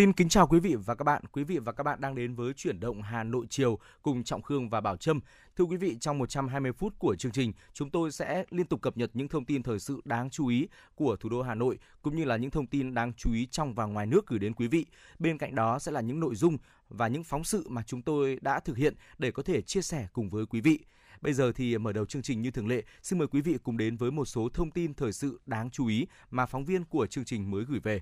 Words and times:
Xin 0.00 0.12
kính 0.12 0.28
chào 0.28 0.46
quý 0.46 0.60
vị 0.60 0.74
và 0.74 0.94
các 0.94 1.04
bạn. 1.04 1.22
Quý 1.32 1.44
vị 1.44 1.58
và 1.58 1.72
các 1.72 1.82
bạn 1.82 2.00
đang 2.00 2.14
đến 2.14 2.34
với 2.34 2.52
chuyển 2.52 2.80
động 2.80 3.02
Hà 3.02 3.24
Nội 3.24 3.46
chiều 3.50 3.78
cùng 4.02 4.24
Trọng 4.24 4.42
Khương 4.42 4.68
và 4.68 4.80
Bảo 4.80 4.96
Trâm. 4.96 5.20
Thưa 5.56 5.64
quý 5.64 5.76
vị, 5.76 5.96
trong 6.00 6.18
120 6.18 6.72
phút 6.72 6.98
của 6.98 7.16
chương 7.16 7.32
trình, 7.32 7.52
chúng 7.72 7.90
tôi 7.90 8.12
sẽ 8.12 8.44
liên 8.50 8.66
tục 8.66 8.82
cập 8.82 8.96
nhật 8.96 9.10
những 9.14 9.28
thông 9.28 9.44
tin 9.44 9.62
thời 9.62 9.78
sự 9.78 10.00
đáng 10.04 10.30
chú 10.30 10.46
ý 10.46 10.68
của 10.94 11.16
thủ 11.16 11.28
đô 11.28 11.42
Hà 11.42 11.54
Nội 11.54 11.78
cũng 12.02 12.16
như 12.16 12.24
là 12.24 12.36
những 12.36 12.50
thông 12.50 12.66
tin 12.66 12.94
đáng 12.94 13.12
chú 13.16 13.32
ý 13.32 13.46
trong 13.46 13.74
và 13.74 13.84
ngoài 13.84 14.06
nước 14.06 14.26
gửi 14.26 14.38
đến 14.38 14.54
quý 14.54 14.68
vị. 14.68 14.86
Bên 15.18 15.38
cạnh 15.38 15.54
đó 15.54 15.78
sẽ 15.78 15.92
là 15.92 16.00
những 16.00 16.20
nội 16.20 16.34
dung 16.34 16.58
và 16.88 17.08
những 17.08 17.24
phóng 17.24 17.44
sự 17.44 17.68
mà 17.68 17.82
chúng 17.86 18.02
tôi 18.02 18.38
đã 18.40 18.60
thực 18.60 18.76
hiện 18.76 18.94
để 19.18 19.30
có 19.30 19.42
thể 19.42 19.62
chia 19.62 19.82
sẻ 19.82 20.08
cùng 20.12 20.28
với 20.28 20.46
quý 20.46 20.60
vị. 20.60 20.78
Bây 21.20 21.32
giờ 21.32 21.52
thì 21.52 21.78
mở 21.78 21.92
đầu 21.92 22.06
chương 22.06 22.22
trình 22.22 22.42
như 22.42 22.50
thường 22.50 22.68
lệ, 22.68 22.82
xin 23.02 23.18
mời 23.18 23.28
quý 23.28 23.40
vị 23.40 23.58
cùng 23.62 23.76
đến 23.76 23.96
với 23.96 24.10
một 24.10 24.24
số 24.24 24.48
thông 24.54 24.70
tin 24.70 24.94
thời 24.94 25.12
sự 25.12 25.40
đáng 25.46 25.70
chú 25.70 25.86
ý 25.86 26.06
mà 26.30 26.46
phóng 26.46 26.64
viên 26.64 26.84
của 26.84 27.06
chương 27.06 27.24
trình 27.24 27.50
mới 27.50 27.64
gửi 27.64 27.80
về. 27.80 28.00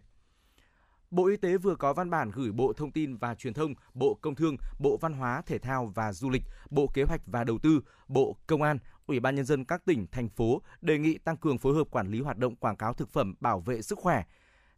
Bộ 1.10 1.26
Y 1.26 1.36
tế 1.36 1.56
vừa 1.56 1.74
có 1.74 1.92
văn 1.92 2.10
bản 2.10 2.30
gửi 2.30 2.52
Bộ 2.52 2.72
Thông 2.72 2.92
tin 2.92 3.16
và 3.16 3.34
Truyền 3.34 3.54
thông, 3.54 3.74
Bộ 3.94 4.18
Công 4.20 4.34
Thương, 4.34 4.56
Bộ 4.78 4.96
Văn 4.96 5.12
hóa, 5.12 5.42
Thể 5.46 5.58
thao 5.58 5.92
và 5.94 6.12
Du 6.12 6.30
lịch, 6.30 6.42
Bộ 6.70 6.86
Kế 6.94 7.02
hoạch 7.02 7.20
và 7.26 7.44
Đầu 7.44 7.58
tư, 7.58 7.80
Bộ 8.08 8.36
Công 8.46 8.62
an, 8.62 8.78
Ủy 9.06 9.20
ban 9.20 9.34
nhân 9.34 9.44
dân 9.44 9.64
các 9.64 9.84
tỉnh, 9.84 10.06
thành 10.12 10.28
phố 10.28 10.62
đề 10.80 10.98
nghị 10.98 11.18
tăng 11.18 11.36
cường 11.36 11.58
phối 11.58 11.74
hợp 11.74 11.90
quản 11.90 12.08
lý 12.10 12.20
hoạt 12.20 12.38
động 12.38 12.56
quảng 12.56 12.76
cáo 12.76 12.94
thực 12.94 13.10
phẩm 13.10 13.34
bảo 13.40 13.60
vệ 13.60 13.82
sức 13.82 13.98
khỏe. 13.98 14.24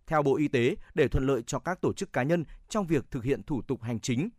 Theo 0.06 0.22
Bộ 0.22 0.36
Y 0.36 0.48
tế, 0.48 0.76
để 0.94 1.08
thuận 1.08 1.26
lợi 1.26 1.42
cho 1.42 1.58
các 1.58 1.80
tổ 1.80 1.92
chức 1.92 2.12
cá 2.12 2.22
nhân 2.22 2.44
trong 2.68 2.86
việc 2.86 3.10
thực 3.10 3.24
hiện 3.24 3.42
thủ 3.42 3.62
tục 3.62 3.82
hành 3.82 4.00
chính, 4.00 4.30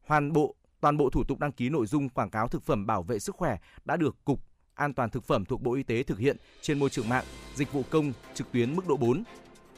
hoàn 0.00 0.32
bộ 0.32 0.54
toàn 0.80 0.96
bộ 0.96 1.10
thủ 1.10 1.24
tục 1.24 1.38
đăng 1.38 1.52
ký 1.52 1.68
nội 1.68 1.86
dung 1.86 2.08
quảng 2.08 2.30
cáo 2.30 2.48
thực 2.48 2.62
phẩm 2.62 2.86
bảo 2.86 3.02
vệ 3.02 3.18
sức 3.18 3.36
khỏe 3.36 3.58
đã 3.84 3.96
được 3.96 4.24
Cục 4.24 4.40
An 4.74 4.94
toàn 4.94 5.10
thực 5.10 5.24
phẩm 5.24 5.44
thuộc 5.44 5.62
Bộ 5.62 5.74
Y 5.74 5.82
tế 5.82 6.02
thực 6.02 6.18
hiện 6.18 6.36
trên 6.62 6.78
môi 6.78 6.90
trường 6.90 7.08
mạng, 7.08 7.24
dịch 7.54 7.72
vụ 7.72 7.82
công 7.90 8.12
trực 8.34 8.52
tuyến 8.52 8.76
mức 8.76 8.86
độ 8.88 8.96
4 8.96 9.24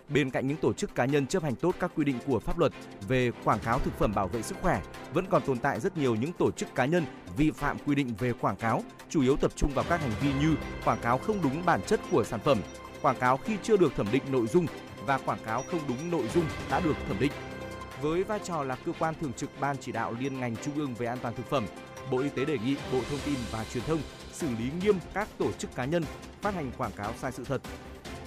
Bên 0.08 0.30
cạnh 0.30 0.48
những 0.48 0.56
tổ 0.56 0.72
chức 0.72 0.94
cá 0.94 1.04
nhân 1.04 1.26
chấp 1.26 1.42
hành 1.42 1.54
tốt 1.54 1.74
các 1.80 1.90
quy 1.96 2.04
định 2.04 2.18
của 2.26 2.38
pháp 2.38 2.58
luật 2.58 2.72
về 3.08 3.30
quảng 3.44 3.58
cáo 3.58 3.78
thực 3.78 3.98
phẩm 3.98 4.12
bảo 4.14 4.28
vệ 4.28 4.42
sức 4.42 4.56
khỏe, 4.62 4.82
vẫn 5.12 5.26
còn 5.30 5.42
tồn 5.42 5.58
tại 5.58 5.80
rất 5.80 5.96
nhiều 5.96 6.14
những 6.14 6.32
tổ 6.32 6.50
chức 6.50 6.74
cá 6.74 6.84
nhân 6.84 7.04
vi 7.36 7.50
phạm 7.50 7.76
quy 7.86 7.94
định 7.94 8.14
về 8.18 8.32
quảng 8.32 8.56
cáo, 8.56 8.82
chủ 9.08 9.22
yếu 9.22 9.36
tập 9.36 9.52
trung 9.56 9.70
vào 9.74 9.84
các 9.88 10.00
hành 10.00 10.12
vi 10.20 10.32
như 10.40 10.54
quảng 10.84 10.98
cáo 11.02 11.18
không 11.18 11.42
đúng 11.42 11.64
bản 11.66 11.80
chất 11.86 12.00
của 12.10 12.24
sản 12.24 12.40
phẩm, 12.40 12.58
quảng 13.02 13.16
cáo 13.20 13.36
khi 13.36 13.56
chưa 13.62 13.76
được 13.76 13.94
thẩm 13.96 14.06
định 14.12 14.22
nội 14.30 14.46
dung 14.46 14.66
và 15.06 15.18
quảng 15.18 15.44
cáo 15.46 15.62
không 15.70 15.80
đúng 15.88 16.10
nội 16.10 16.28
dung 16.34 16.44
đã 16.70 16.80
được 16.80 16.96
thẩm 17.08 17.18
định. 17.20 17.32
Với 18.02 18.24
vai 18.24 18.40
trò 18.44 18.62
là 18.62 18.76
cơ 18.76 18.92
quan 18.98 19.14
thường 19.20 19.32
trực 19.32 19.50
Ban 19.60 19.76
chỉ 19.80 19.92
đạo 19.92 20.14
liên 20.20 20.40
ngành 20.40 20.56
trung 20.56 20.74
ương 20.74 20.94
về 20.94 21.06
an 21.06 21.18
toàn 21.22 21.34
thực 21.36 21.50
phẩm, 21.50 21.66
Bộ 22.10 22.18
Y 22.18 22.28
tế 22.28 22.44
đề 22.44 22.58
nghị 22.58 22.76
Bộ 22.92 23.00
Thông 23.10 23.20
tin 23.26 23.34
và 23.50 23.64
Truyền 23.72 23.84
thông 23.84 24.00
xử 24.32 24.46
lý 24.58 24.70
nghiêm 24.82 24.98
các 25.14 25.28
tổ 25.38 25.52
chức 25.52 25.74
cá 25.74 25.84
nhân 25.84 26.04
phát 26.42 26.54
hành 26.54 26.70
quảng 26.78 26.92
cáo 26.96 27.12
sai 27.20 27.32
sự 27.32 27.44
thật, 27.44 27.62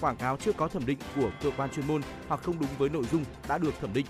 quảng 0.02 0.16
cáo 0.16 0.36
chưa 0.36 0.52
có 0.52 0.68
thẩm 0.68 0.86
định 0.86 0.98
của 1.16 1.30
cơ 1.42 1.50
quan 1.56 1.70
chuyên 1.70 1.86
môn 1.86 2.02
hoặc 2.28 2.40
không 2.42 2.60
đúng 2.60 2.68
với 2.78 2.88
nội 2.88 3.04
dung 3.12 3.24
đã 3.48 3.58
được 3.58 3.74
thẩm 3.80 3.92
định. 3.92 4.06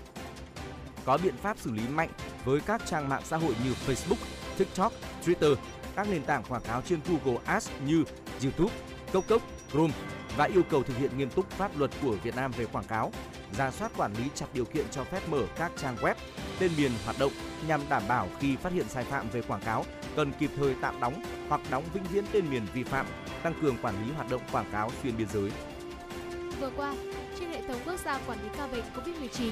Có 1.05 1.17
biện 1.23 1.35
pháp 1.37 1.57
xử 1.59 1.71
lý 1.71 1.81
mạnh 1.87 2.09
với 2.45 2.59
các 2.59 2.81
trang 2.85 3.09
mạng 3.09 3.21
xã 3.25 3.37
hội 3.37 3.55
như 3.63 3.73
Facebook, 3.87 4.25
TikTok, 4.57 4.93
Twitter, 5.25 5.55
các 5.95 6.07
nền 6.09 6.23
tảng 6.23 6.43
quảng 6.43 6.61
cáo 6.61 6.81
trên 6.81 6.99
Google 7.05 7.41
Ads 7.45 7.69
như 7.87 8.03
YouTube, 8.43 8.73
Cốc 9.13 9.41
Chrome 9.71 9.93
và 10.37 10.45
yêu 10.45 10.63
cầu 10.69 10.83
thực 10.83 10.97
hiện 10.97 11.17
nghiêm 11.17 11.29
túc 11.29 11.49
pháp 11.49 11.77
luật 11.77 11.91
của 12.01 12.15
Việt 12.23 12.35
Nam 12.35 12.51
về 12.57 12.65
quảng 12.65 12.85
cáo, 12.85 13.11
ra 13.57 13.71
soát 13.71 13.91
quản 13.97 14.13
lý 14.13 14.23
chặt 14.35 14.45
điều 14.53 14.65
kiện 14.65 14.85
cho 14.91 15.03
phép 15.03 15.21
mở 15.29 15.41
các 15.55 15.71
trang 15.77 15.95
web, 16.01 16.15
tên 16.59 16.71
miền 16.77 16.91
hoạt 17.05 17.19
động 17.19 17.31
nhằm 17.67 17.81
đảm 17.89 18.03
bảo 18.07 18.27
khi 18.39 18.55
phát 18.55 18.73
hiện 18.73 18.89
sai 18.89 19.03
phạm 19.03 19.29
về 19.29 19.41
quảng 19.41 19.61
cáo 19.61 19.85
cần 20.15 20.31
kịp 20.39 20.49
thời 20.55 20.75
tạm 20.81 20.99
đóng 20.99 21.23
hoặc 21.49 21.61
đóng 21.71 21.83
vĩnh 21.93 22.03
viễn 22.03 22.25
tên 22.31 22.49
miền 22.49 22.65
vi 22.73 22.83
phạm, 22.83 23.05
tăng 23.43 23.53
cường 23.61 23.77
quản 23.81 24.05
lý 24.05 24.13
hoạt 24.13 24.29
động 24.29 24.41
quảng 24.51 24.71
cáo 24.71 24.91
xuyên 25.03 25.17
biên 25.17 25.27
giới 25.33 25.51
vừa 26.63 26.71
qua, 26.77 26.93
trên 27.39 27.49
hệ 27.49 27.61
thống 27.67 27.79
quốc 27.85 27.95
gia 28.05 28.19
quản 28.27 28.37
lý 28.43 28.49
ca 28.57 28.67
bệnh 28.67 28.83
COVID-19 28.95 29.51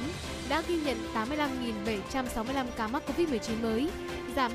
đã 0.50 0.64
ghi 0.68 0.78
nhận 0.78 0.98
85.765 1.14 2.66
ca 2.78 2.88
mắc 2.88 3.04
COVID-19 3.08 3.62
mới, 3.62 3.90
giảm 4.36 4.52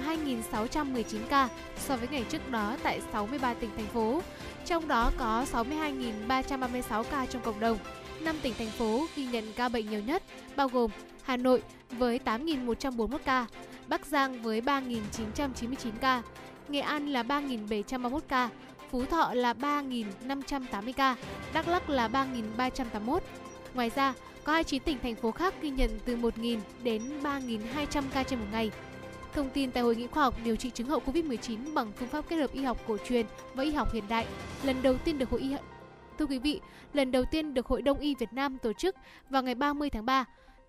2.619 0.53 1.19
ca 1.29 1.49
so 1.77 1.97
với 1.97 2.09
ngày 2.09 2.25
trước 2.29 2.51
đó 2.51 2.77
tại 2.83 3.01
63 3.13 3.55
tỉnh 3.55 3.71
thành 3.77 3.87
phố. 3.87 4.23
Trong 4.67 4.89
đó 4.89 5.11
có 5.19 5.45
62.336 5.53 7.03
ca 7.03 7.27
trong 7.27 7.43
cộng 7.43 7.61
đồng. 7.61 7.79
5 8.21 8.37
tỉnh 8.43 8.55
thành 8.59 8.71
phố 8.71 9.07
ghi 9.17 9.27
nhận 9.27 9.53
ca 9.57 9.69
bệnh 9.69 9.91
nhiều 9.91 10.01
nhất, 10.01 10.23
bao 10.57 10.69
gồm 10.69 10.91
Hà 11.23 11.37
Nội 11.37 11.63
với 11.91 12.21
8.141 12.25 13.19
ca, 13.25 13.47
Bắc 13.89 14.07
Giang 14.07 14.43
với 14.43 14.61
3.999 14.61 15.91
ca, 16.01 16.23
Nghệ 16.69 16.81
An 16.81 17.09
là 17.09 17.23
3.731 17.23 18.21
ca, 18.29 18.49
Phú 18.91 19.05
Thọ 19.05 19.35
là 19.35 19.53
3.580 19.53 20.93
ca, 20.97 21.17
Đắk 21.55 21.69
Lắk 21.69 21.91
là 21.91 22.09
3.381. 22.09 23.19
Ngoài 23.75 23.91
ra, 23.97 24.15
có 24.45 24.53
29 24.53 24.83
tỉnh 24.83 24.99
thành 25.03 25.15
phố 25.15 25.31
khác 25.31 25.55
ghi 25.63 25.71
nhận 25.71 25.91
từ 26.05 26.17
1.000 26.17 26.59
đến 26.83 27.03
3.200 27.23 28.03
ca 28.13 28.23
trên 28.23 28.39
một 28.39 28.47
ngày. 28.53 28.71
Thông 29.35 29.51
tin 29.51 29.71
tại 29.71 29.83
Hội 29.83 29.97
nghị 29.97 30.07
khoa 30.07 30.25
học 30.25 30.35
điều 30.45 30.57
trị 30.57 30.71
chứng 30.71 30.89
hậu 30.89 31.01
COVID-19 31.07 31.75
bằng 31.75 31.93
phương 31.97 32.09
pháp 32.09 32.29
kết 32.29 32.37
hợp 32.37 32.53
y 32.53 32.63
học 32.63 32.79
cổ 32.87 32.97
truyền 33.09 33.27
và 33.55 33.63
y 33.63 33.71
học 33.71 33.93
hiện 33.93 34.05
đại, 34.09 34.27
lần 34.63 34.83
đầu 34.83 34.99
tiên 34.99 35.19
được 35.19 35.31
Hội 35.31 35.41
y 35.41 35.55
Thưa 36.19 36.27
quý 36.27 36.39
vị, 36.39 36.61
lần 36.93 37.13
đầu 37.13 37.25
tiên 37.31 37.55
được 37.55 37.67
Hội 37.67 37.83
Đông 37.83 37.99
y 37.99 38.15
Việt 38.15 38.33
Nam 38.33 38.59
tổ 38.59 38.73
chức 38.73 38.97
vào 39.31 39.43
ngày 39.43 39.55
30 39.55 39.91
tháng 39.91 40.07
3. 40.07 40.25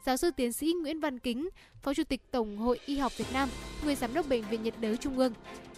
Giáo 0.07 0.17
sư 0.17 0.31
tiến 0.31 0.53
sĩ 0.53 0.73
Nguyễn 0.81 0.99
Văn 0.99 1.19
Kính, 1.19 1.49
Phó 1.81 1.93
Chủ 1.93 2.03
tịch 2.03 2.21
Tổng 2.31 2.57
hội 2.57 2.79
Y 2.85 2.97
học 2.97 3.17
Việt 3.17 3.25
Nam, 3.33 3.49
nguyên 3.83 3.95
giám 3.95 4.13
đốc 4.13 4.29
Bệnh 4.29 4.43
viện 4.49 4.63
nhiệt 4.63 4.73
đới 4.81 4.97
Trung 4.97 5.17
ương, 5.17 5.33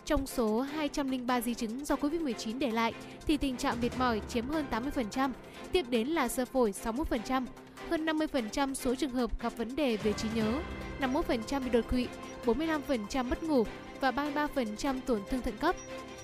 trong 0.06 0.28
số 0.28 0.62
203 0.62 1.42
di 1.42 1.54
chứng 1.54 1.86
do 1.86 1.96
Covid-19 1.96 2.60
để 2.60 2.72
lại 2.72 2.94
thì 3.28 3.38
tình 3.38 3.58
trạng 3.58 3.82
mệt 3.82 3.90
mỏi 4.00 4.22
chiếm 4.30 4.48
hơn 4.48 4.66
80%, 4.72 5.32
tiếp 5.72 5.86
đến 5.90 6.08
là 6.08 6.28
sơ 6.28 6.46
phổi 6.46 6.74
61%, 6.84 7.46
hơn 7.90 8.06
50% 8.06 8.74
số 8.74 8.96
trường 8.96 9.10
hợp 9.10 9.42
gặp 9.42 9.58
vấn 9.58 9.76
đề 9.76 9.98
về 9.98 10.14
trí 10.14 10.28
nhớ, 10.36 10.60
51% 11.02 11.64
bị 11.64 11.70
đột 11.70 11.90
quỵ, 11.90 12.08
45% 12.46 13.24
mất 13.24 13.44
ngủ 13.44 13.64
và 14.00 14.12
33% 14.12 15.00
tổn 15.06 15.22
thương 15.30 15.42
thận 15.42 15.58
cấp. 15.60 15.76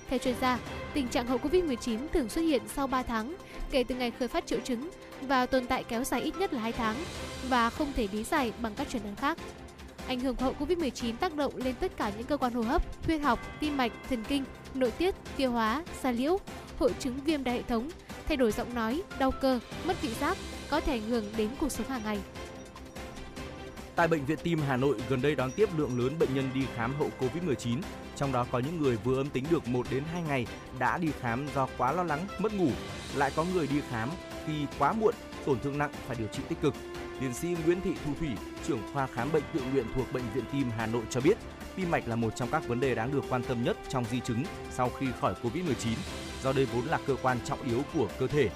Theo 0.08 0.18
chuyên 0.18 0.34
gia, 0.40 0.58
tình 0.94 1.08
trạng 1.08 1.26
hậu 1.26 1.38
Covid-19 1.38 1.98
thường 2.12 2.28
xuất 2.28 2.42
hiện 2.42 2.62
sau 2.68 2.86
3 2.86 3.02
tháng 3.02 3.36
kể 3.70 3.84
từ 3.84 3.94
ngày 3.94 4.10
khởi 4.10 4.28
phát 4.28 4.46
triệu 4.46 4.60
chứng 4.60 4.90
và 5.22 5.46
tồn 5.46 5.66
tại 5.66 5.84
kéo 5.84 6.04
dài 6.04 6.20
ít 6.22 6.36
nhất 6.38 6.52
là 6.52 6.60
2 6.60 6.72
tháng 6.72 6.96
và 7.48 7.70
không 7.70 7.92
thể 7.92 8.08
lý 8.12 8.24
giải 8.24 8.52
bằng 8.62 8.74
các 8.74 8.90
chuẩn 8.90 9.02
đoán 9.02 9.16
khác. 9.16 9.38
Ảnh 10.08 10.20
hưởng 10.20 10.36
của 10.36 10.44
hậu 10.44 10.54
Covid-19 10.60 11.16
tác 11.16 11.34
động 11.34 11.56
lên 11.56 11.74
tất 11.80 11.96
cả 11.96 12.12
những 12.16 12.26
cơ 12.26 12.36
quan 12.36 12.52
hô 12.52 12.62
hấp, 12.62 12.82
huyết 13.06 13.20
học, 13.20 13.38
tim 13.60 13.76
mạch, 13.76 13.92
thần 14.08 14.24
kinh, 14.24 14.44
nội 14.74 14.90
tiết, 14.90 15.14
tiêu 15.36 15.50
hóa, 15.50 15.84
da 16.02 16.10
liễu, 16.10 16.38
hội 16.78 16.94
chứng 16.98 17.18
viêm 17.24 17.44
đa 17.44 17.52
hệ 17.52 17.62
thống, 17.62 17.90
thay 18.28 18.36
đổi 18.36 18.52
giọng 18.52 18.74
nói, 18.74 19.02
đau 19.18 19.30
cơ, 19.30 19.60
mất 19.84 20.02
vị 20.02 20.10
giác 20.20 20.36
có 20.70 20.80
thể 20.80 20.92
ảnh 20.92 21.08
hưởng 21.08 21.24
đến 21.36 21.48
cuộc 21.60 21.72
sống 21.72 21.88
hàng 21.88 22.02
ngày. 22.04 22.18
Tại 23.96 24.08
bệnh 24.08 24.24
viện 24.24 24.38
Tim 24.42 24.60
Hà 24.68 24.76
Nội 24.76 24.96
gần 25.08 25.22
đây 25.22 25.34
đón 25.34 25.50
tiếp 25.50 25.68
lượng 25.76 25.98
lớn 25.98 26.18
bệnh 26.18 26.34
nhân 26.34 26.50
đi 26.54 26.60
khám 26.76 26.94
hậu 26.98 27.10
Covid-19, 27.20 27.78
trong 28.16 28.32
đó 28.32 28.46
có 28.50 28.58
những 28.58 28.82
người 28.82 28.96
vừa 29.04 29.16
âm 29.16 29.30
tính 29.30 29.44
được 29.50 29.68
1 29.68 29.86
đến 29.90 30.04
2 30.12 30.22
ngày 30.22 30.46
đã 30.78 30.98
đi 30.98 31.08
khám 31.20 31.46
do 31.54 31.68
quá 31.78 31.92
lo 31.92 32.02
lắng, 32.02 32.26
mất 32.38 32.54
ngủ, 32.54 32.70
lại 33.14 33.32
có 33.36 33.44
người 33.54 33.66
đi 33.66 33.80
khám 33.90 34.08
khi 34.46 34.66
quá 34.78 34.92
muộn, 34.92 35.14
tổn 35.46 35.60
thương 35.60 35.78
nặng 35.78 35.90
phải 36.06 36.16
điều 36.18 36.28
trị 36.28 36.42
tích 36.48 36.60
cực. 36.62 36.74
Tiến 37.20 37.34
sĩ 37.34 37.56
Nguyễn 37.66 37.80
Thị 37.80 37.92
Thu 38.04 38.12
Thủy, 38.18 38.28
trưởng 38.66 38.80
khoa 38.92 39.06
khám 39.06 39.32
bệnh 39.32 39.42
tự 39.54 39.60
nguyện 39.72 39.86
thuộc 39.94 40.12
Bệnh 40.12 40.24
viện 40.34 40.44
Tim 40.52 40.70
Hà 40.76 40.86
Nội 40.86 41.02
cho 41.10 41.20
biết, 41.20 41.38
tim 41.76 41.90
mạch 41.90 42.08
là 42.08 42.16
một 42.16 42.36
trong 42.36 42.48
các 42.52 42.68
vấn 42.68 42.80
đề 42.80 42.94
đáng 42.94 43.12
được 43.12 43.24
quan 43.28 43.42
tâm 43.42 43.64
nhất 43.64 43.76
trong 43.88 44.04
di 44.04 44.20
chứng 44.20 44.42
sau 44.70 44.90
khi 44.98 45.06
khỏi 45.20 45.34
Covid-19, 45.42 45.94
do 46.42 46.52
đây 46.52 46.64
vốn 46.64 46.84
là 46.84 46.98
cơ 47.06 47.16
quan 47.22 47.38
trọng 47.44 47.62
yếu 47.62 47.82
của 47.94 48.08
cơ 48.18 48.26
thể. 48.26 48.48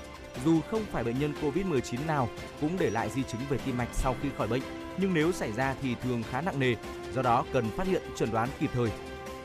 Dù 0.44 0.60
không 0.70 0.82
phải 0.92 1.04
bệnh 1.04 1.18
nhân 1.18 1.34
Covid-19 1.42 2.06
nào 2.06 2.28
cũng 2.60 2.76
để 2.78 2.90
lại 2.90 3.10
di 3.10 3.22
chứng 3.22 3.40
về 3.48 3.58
tim 3.58 3.78
mạch 3.78 3.88
sau 3.92 4.16
khi 4.22 4.28
khỏi 4.38 4.48
bệnh, 4.48 4.62
nhưng 4.98 5.14
nếu 5.14 5.32
xảy 5.32 5.52
ra 5.52 5.74
thì 5.82 5.94
thường 6.02 6.22
khá 6.30 6.40
nặng 6.40 6.58
nề, 6.58 6.74
do 7.14 7.22
đó 7.22 7.44
cần 7.52 7.70
phát 7.76 7.86
hiện 7.86 8.02
chẩn 8.16 8.30
đoán 8.30 8.48
kịp 8.60 8.70
thời. 8.74 8.90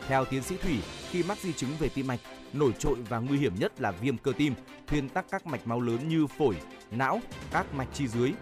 Theo 0.07 0.25
tiến 0.25 0.43
sĩ 0.43 0.57
Thủy, 0.57 0.79
khi 1.09 1.23
mắc 1.23 1.37
di 1.37 1.53
chứng 1.53 1.69
về 1.79 1.89
tim 1.89 2.07
mạch, 2.07 2.19
nổi 2.53 2.71
trội 2.79 2.95
và 3.09 3.19
nguy 3.19 3.37
hiểm 3.37 3.55
nhất 3.59 3.81
là 3.81 3.91
viêm 3.91 4.17
cơ 4.17 4.31
tim, 4.37 4.53
thuyên 4.87 5.09
tắc 5.09 5.25
các 5.31 5.47
mạch 5.47 5.67
máu 5.67 5.81
lớn 5.81 6.09
như 6.09 6.27
phổi, 6.27 6.55
não, 6.91 7.21
các 7.51 7.73
mạch 7.73 7.87
chi 7.93 8.07
dưới, 8.07 8.33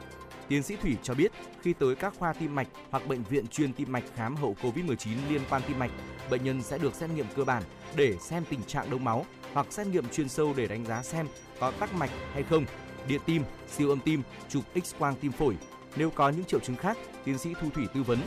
Tiến 0.48 0.64
sĩ 0.64 0.76
Thủy 0.76 0.98
cho 1.04 1.14
biết, 1.14 1.32
khi 1.62 1.74
tới 1.74 1.96
các 1.96 2.14
khoa 2.20 2.34
tim 2.34 2.56
mạch 2.56 2.68
hoặc 2.90 3.08
bệnh 3.08 3.24
viện 3.24 3.48
chuyên 3.48 3.74
tim 3.74 3.92
mạch 3.92 4.04
khám 4.16 4.36
hậu 4.36 4.56
COVID-19 4.62 5.16
liên 5.30 5.42
quan 5.50 5.62
tim 5.68 5.80
mạch, 5.80 5.92
bệnh 6.30 6.44
nhân 6.44 6.62
sẽ 6.62 6.78
được 6.78 6.96
xét 6.96 7.10
nghiệm 7.10 7.26
cơ 7.36 7.44
bản 7.44 7.64
để 7.96 8.18
xem 8.22 8.44
tình 8.50 8.64
trạng 8.64 8.90
đông 8.90 9.04
máu 9.04 9.26
hoặc 9.54 9.68
xét 9.70 9.88
nghiệm 9.88 10.10
chuyên 10.10 10.30
sâu 10.30 10.54
để 10.58 10.68
đánh 10.68 10.86
giá 10.86 11.04
xem 11.04 11.28
có 11.60 11.72
tắc 11.72 11.94
mạch 11.94 12.10
hay 12.34 12.44
không, 12.44 12.66
điện 13.08 13.22
tim, 13.26 13.44
siêu 13.68 13.90
âm 13.90 14.00
tim, 14.00 14.22
chụp 14.50 14.64
X-quang 14.76 15.16
tim 15.22 15.32
phổi. 15.32 15.56
Nếu 15.96 16.10
có 16.10 16.30
những 16.30 16.46
triệu 16.46 16.60
chứng 16.60 16.76
khác, 16.76 16.98
tiến 17.26 17.38
sĩ 17.38 17.54
Thu 17.62 17.70
Thủy 17.70 17.88
tư 17.94 18.04
vấn. 18.04 18.20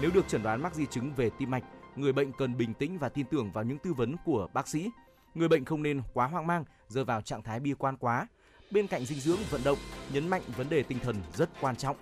Nếu 0.00 0.10
được 0.14 0.28
chẩn 0.28 0.42
đoán 0.42 0.62
mắc 0.62 0.74
di 0.74 0.86
chứng 0.86 1.14
về 1.14 1.30
tim 1.38 1.50
mạch, 1.50 1.62
người 1.98 2.12
bệnh 2.12 2.32
cần 2.32 2.56
bình 2.56 2.74
tĩnh 2.74 2.98
và 2.98 3.08
tin 3.08 3.26
tưởng 3.26 3.52
vào 3.52 3.64
những 3.64 3.78
tư 3.78 3.92
vấn 3.92 4.16
của 4.24 4.48
bác 4.52 4.68
sĩ. 4.68 4.90
Người 5.34 5.48
bệnh 5.48 5.64
không 5.64 5.82
nên 5.82 6.02
quá 6.14 6.26
hoang 6.26 6.46
mang, 6.46 6.64
rơi 6.88 7.04
vào 7.04 7.20
trạng 7.20 7.42
thái 7.42 7.60
bi 7.60 7.74
quan 7.78 7.96
quá, 7.96 8.26
bên 8.70 8.86
cạnh 8.86 9.04
dinh 9.04 9.20
dưỡng 9.20 9.38
vận 9.50 9.60
động, 9.64 9.78
nhấn 10.12 10.28
mạnh 10.28 10.42
vấn 10.56 10.68
đề 10.68 10.82
tinh 10.82 10.98
thần 11.02 11.16
rất 11.34 11.50
quan 11.60 11.76
trọng. 11.76 11.96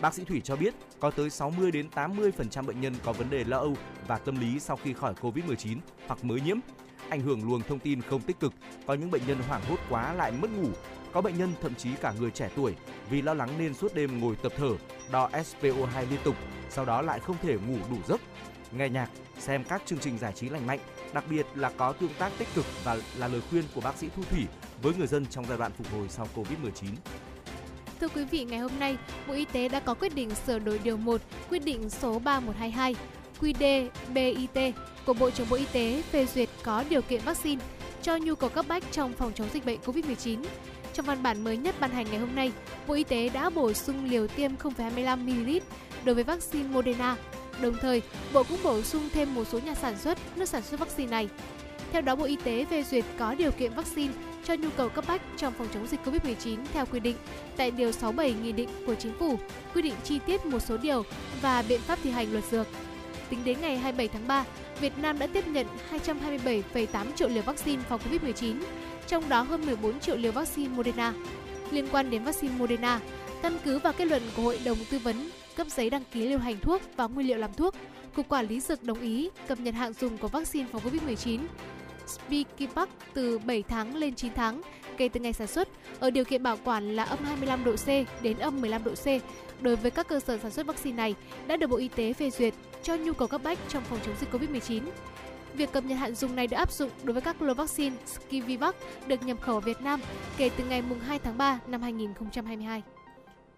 Bác 0.00 0.14
sĩ 0.14 0.24
Thủy 0.24 0.40
cho 0.44 0.56
biết 0.56 0.74
có 1.00 1.10
tới 1.10 1.30
60 1.30 1.70
đến 1.70 1.88
80% 1.94 2.66
bệnh 2.66 2.80
nhân 2.80 2.94
có 3.04 3.12
vấn 3.12 3.30
đề 3.30 3.44
lo 3.44 3.58
âu 3.58 3.76
và 4.06 4.18
tâm 4.18 4.40
lý 4.40 4.60
sau 4.60 4.76
khi 4.76 4.92
khỏi 4.92 5.14
Covid-19 5.20 5.76
hoặc 6.06 6.24
mới 6.24 6.40
nhiễm. 6.40 6.56
Ảnh 7.08 7.20
hưởng 7.20 7.48
luồng 7.48 7.62
thông 7.62 7.78
tin 7.78 8.02
không 8.02 8.20
tích 8.20 8.40
cực, 8.40 8.52
có 8.86 8.94
những 8.94 9.10
bệnh 9.10 9.22
nhân 9.26 9.38
hoảng 9.48 9.62
hốt 9.68 9.76
quá 9.90 10.12
lại 10.12 10.32
mất 10.32 10.50
ngủ, 10.50 10.68
có 11.12 11.20
bệnh 11.20 11.38
nhân 11.38 11.52
thậm 11.62 11.74
chí 11.74 11.90
cả 12.00 12.14
người 12.20 12.30
trẻ 12.30 12.50
tuổi 12.56 12.74
vì 13.10 13.22
lo 13.22 13.34
lắng 13.34 13.50
nên 13.58 13.74
suốt 13.74 13.94
đêm 13.94 14.20
ngồi 14.20 14.36
tập 14.36 14.52
thở, 14.56 14.70
đo 15.12 15.28
SPO2 15.28 16.10
liên 16.10 16.20
tục, 16.24 16.36
sau 16.70 16.84
đó 16.84 17.02
lại 17.02 17.20
không 17.20 17.36
thể 17.42 17.58
ngủ 17.58 17.76
đủ 17.90 17.96
giấc. 18.08 18.20
Nghe 18.76 18.88
nhạc, 18.88 19.10
xem 19.38 19.64
các 19.64 19.82
chương 19.86 19.98
trình 19.98 20.18
giải 20.18 20.32
trí 20.32 20.48
lành 20.48 20.66
mạnh, 20.66 20.78
đặc 21.12 21.24
biệt 21.30 21.46
là 21.54 21.70
có 21.76 21.92
tương 21.92 22.14
tác 22.18 22.32
tích 22.38 22.48
cực 22.54 22.64
và 22.84 22.96
là 23.18 23.28
lời 23.28 23.40
khuyên 23.50 23.64
của 23.74 23.80
bác 23.80 23.96
sĩ 23.96 24.08
Thu 24.16 24.22
Thủy 24.30 24.46
với 24.82 24.92
người 24.98 25.06
dân 25.06 25.26
trong 25.26 25.44
giai 25.48 25.58
đoạn 25.58 25.72
phục 25.72 25.92
hồi 25.92 26.08
sau 26.08 26.28
Covid-19. 26.34 26.86
Thưa 28.00 28.08
quý 28.08 28.24
vị, 28.24 28.44
ngày 28.44 28.58
hôm 28.58 28.70
nay, 28.78 28.96
Bộ 29.28 29.34
Y 29.34 29.44
tế 29.44 29.68
đã 29.68 29.80
có 29.80 29.94
quyết 29.94 30.14
định 30.14 30.30
sửa 30.46 30.58
đổi 30.58 30.78
điều 30.78 30.96
1, 30.96 31.20
quyết 31.50 31.64
định 31.64 31.90
số 31.90 32.18
3122 32.18 32.94
QD 33.40 33.88
BIT 34.14 34.74
của 35.06 35.14
Bộ 35.14 35.30
trưởng 35.30 35.48
Bộ 35.50 35.56
Y 35.56 35.66
tế 35.72 36.02
phê 36.02 36.26
duyệt 36.26 36.48
có 36.62 36.84
điều 36.88 37.02
kiện 37.02 37.20
vaccine 37.24 37.64
cho 38.02 38.16
nhu 38.16 38.34
cầu 38.34 38.50
cấp 38.50 38.64
bách 38.68 38.84
trong 38.92 39.12
phòng 39.12 39.32
chống 39.34 39.48
dịch 39.52 39.66
bệnh 39.66 39.80
COVID-19. 39.80 40.44
Trong 40.92 41.06
văn 41.06 41.22
bản 41.22 41.44
mới 41.44 41.56
nhất 41.56 41.74
ban 41.80 41.90
hành 41.90 42.06
ngày 42.10 42.18
hôm 42.18 42.34
nay, 42.34 42.52
Bộ 42.86 42.94
Y 42.94 43.04
tế 43.04 43.28
đã 43.28 43.50
bổ 43.50 43.72
sung 43.72 44.04
liều 44.04 44.26
tiêm 44.26 44.50
0,25 44.56 45.18
ml 45.18 45.58
đối 46.04 46.14
với 46.14 46.24
vaccine 46.24 46.68
Moderna. 46.68 47.16
Đồng 47.60 47.76
thời, 47.80 48.02
Bộ 48.32 48.42
cũng 48.42 48.58
bổ 48.62 48.82
sung 48.82 49.08
thêm 49.12 49.34
một 49.34 49.44
số 49.44 49.58
nhà 49.58 49.74
sản 49.74 49.98
xuất, 49.98 50.18
nước 50.36 50.48
sản 50.48 50.62
xuất 50.62 50.80
vaccine 50.80 51.10
này. 51.10 51.28
Theo 51.92 52.02
đó, 52.02 52.16
Bộ 52.16 52.24
Y 52.24 52.36
tế 52.36 52.64
phê 52.64 52.82
duyệt 52.82 53.04
có 53.18 53.34
điều 53.34 53.50
kiện 53.50 53.74
vaccine 53.74 54.12
cho 54.44 54.54
nhu 54.54 54.68
cầu 54.76 54.88
cấp 54.88 55.04
bách 55.08 55.22
trong 55.36 55.52
phòng 55.58 55.68
chống 55.74 55.86
dịch 55.86 56.00
COVID-19 56.04 56.58
theo 56.72 56.86
quy 56.86 57.00
định 57.00 57.16
tại 57.56 57.70
Điều 57.70 57.92
67 57.92 58.42
Nghị 58.42 58.52
định 58.52 58.68
của 58.86 58.94
Chính 58.94 59.12
phủ, 59.18 59.38
quy 59.74 59.82
định 59.82 59.94
chi 60.04 60.18
tiết 60.26 60.46
một 60.46 60.58
số 60.58 60.76
điều 60.76 61.02
và 61.42 61.64
biện 61.68 61.80
pháp 61.80 61.98
thi 62.02 62.10
hành 62.10 62.32
luật 62.32 62.44
dược. 62.50 62.66
Tính 63.30 63.44
đến 63.44 63.60
ngày 63.60 63.78
27 63.78 64.08
tháng 64.08 64.28
3, 64.28 64.44
Việt 64.80 64.98
Nam 64.98 65.18
đã 65.18 65.26
tiếp 65.26 65.46
nhận 65.46 65.66
227,8 66.06 67.12
triệu 67.16 67.28
liều 67.28 67.42
vaccine 67.42 67.82
phòng 67.88 68.00
COVID-19, 68.10 68.54
trong 69.06 69.28
đó 69.28 69.42
hơn 69.42 69.66
14 69.66 70.00
triệu 70.00 70.16
liều 70.16 70.32
vaccine 70.32 70.68
Moderna. 70.68 71.12
Liên 71.70 71.88
quan 71.92 72.10
đến 72.10 72.24
vaccine 72.24 72.54
Moderna, 72.58 73.00
căn 73.42 73.58
cứ 73.64 73.78
vào 73.78 73.92
kết 73.92 74.04
luận 74.04 74.22
của 74.36 74.42
Hội 74.42 74.60
đồng 74.64 74.78
tư 74.90 74.98
vấn 74.98 75.30
cấp 75.56 75.66
giấy 75.70 75.90
đăng 75.90 76.02
ký 76.12 76.28
lưu 76.28 76.38
hành 76.38 76.60
thuốc 76.60 76.82
và 76.96 77.06
nguyên 77.06 77.26
liệu 77.26 77.38
làm 77.38 77.54
thuốc, 77.54 77.74
Cục 78.14 78.28
Quản 78.28 78.46
lý 78.46 78.60
Dược 78.60 78.82
đồng 78.82 79.00
ý 79.00 79.30
cập 79.48 79.60
nhật 79.60 79.74
hạn 79.74 79.92
dùng 79.92 80.18
của 80.18 80.28
vaccine 80.28 80.68
phòng 80.72 80.82
COVID-19 80.84 81.38
Spikipak 82.06 82.88
từ 83.14 83.38
7 83.38 83.62
tháng 83.62 83.96
lên 83.96 84.14
9 84.14 84.32
tháng 84.34 84.62
kể 84.96 85.08
từ 85.08 85.20
ngày 85.20 85.32
sản 85.32 85.46
xuất 85.46 85.68
ở 86.00 86.10
điều 86.10 86.24
kiện 86.24 86.42
bảo 86.42 86.56
quản 86.64 86.96
là 86.96 87.04
âm 87.04 87.18
25 87.24 87.64
độ 87.64 87.76
C 87.76 87.86
đến 88.22 88.38
âm 88.38 88.60
15 88.60 88.84
độ 88.84 88.94
C 88.94 89.06
đối 89.60 89.76
với 89.76 89.90
các 89.90 90.08
cơ 90.08 90.20
sở 90.20 90.38
sản 90.38 90.50
xuất 90.50 90.66
vaccine 90.66 90.96
này 90.96 91.14
đã 91.46 91.56
được 91.56 91.66
Bộ 91.66 91.76
Y 91.76 91.88
tế 91.88 92.12
phê 92.12 92.30
duyệt 92.30 92.54
cho 92.82 92.96
nhu 92.96 93.12
cầu 93.12 93.28
cấp 93.28 93.40
bách 93.44 93.58
trong 93.68 93.82
phòng 93.84 93.98
chống 94.06 94.14
dịch 94.20 94.34
COVID-19. 94.34 94.82
Việc 95.54 95.72
cập 95.72 95.84
nhật 95.84 95.98
hạn 95.98 96.14
dùng 96.14 96.36
này 96.36 96.46
được 96.46 96.56
áp 96.56 96.72
dụng 96.72 96.90
đối 97.02 97.12
với 97.12 97.22
các 97.22 97.42
lô 97.42 97.54
vaccine 97.54 97.96
Skivivac 98.06 98.76
được 99.06 99.22
nhập 99.22 99.40
khẩu 99.40 99.54
ở 99.54 99.60
Việt 99.60 99.80
Nam 99.80 100.00
kể 100.36 100.50
từ 100.56 100.64
ngày 100.64 100.82
2 101.06 101.18
tháng 101.18 101.38
3 101.38 101.60
năm 101.66 101.82
2022. 101.82 102.82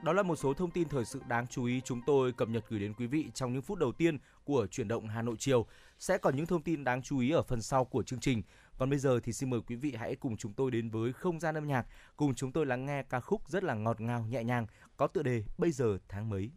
Đó 0.05 0.13
là 0.13 0.23
một 0.23 0.37
số 0.37 0.55
thông 0.55 0.71
tin 0.71 0.89
thời 0.89 1.05
sự 1.05 1.21
đáng 1.29 1.47
chú 1.47 1.65
ý 1.65 1.81
chúng 1.81 2.01
tôi 2.07 2.33
cập 2.33 2.49
nhật 2.49 2.65
gửi 2.69 2.81
đến 2.81 2.95
quý 2.95 3.07
vị 3.07 3.27
trong 3.35 3.53
những 3.53 3.63
phút 3.63 3.79
đầu 3.79 3.93
tiên 3.93 4.19
của 4.45 4.67
chuyển 4.67 4.89
động 4.89 5.09
Hà 5.09 5.23
Nội 5.23 5.35
chiều. 5.39 5.67
Sẽ 5.99 6.19
còn 6.19 6.37
những 6.37 6.47
thông 6.47 6.63
tin 6.63 6.85
đáng 6.85 7.03
chú 7.03 7.19
ý 7.19 7.31
ở 7.31 7.43
phần 7.43 7.63
sau 7.63 7.85
của 7.85 8.03
chương 8.03 8.21
trình. 8.21 8.43
Còn 8.79 8.91
bây 8.91 8.99
giờ 8.99 9.21
thì 9.21 9.33
xin 9.33 9.51
mời 9.51 9.61
quý 9.67 9.77
vị 9.77 9.95
hãy 9.99 10.17
cùng 10.17 10.37
chúng 10.37 10.53
tôi 10.53 10.71
đến 10.71 10.91
với 10.91 11.13
không 11.13 11.41
gian 11.41 11.55
âm 11.55 11.67
nhạc, 11.67 11.87
cùng 12.17 12.35
chúng 12.35 12.53
tôi 12.53 12.67
lắng 12.67 12.87
nghe 12.87 13.03
ca 13.03 13.21
khúc 13.21 13.49
rất 13.49 13.65
là 13.65 13.75
ngọt 13.75 14.01
ngào 14.01 14.27
nhẹ 14.27 14.45
nhàng 14.45 14.67
có 14.97 15.07
tựa 15.07 15.23
đề 15.23 15.45
Bây 15.59 15.73
giờ 15.73 15.99
tháng 16.09 16.29
mấy. 16.29 16.51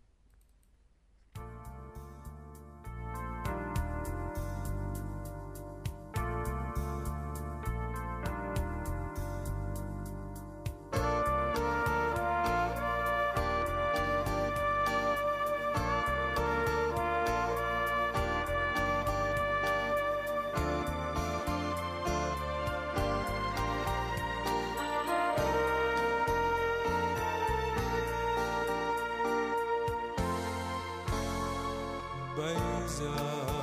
Trên 32.38 33.57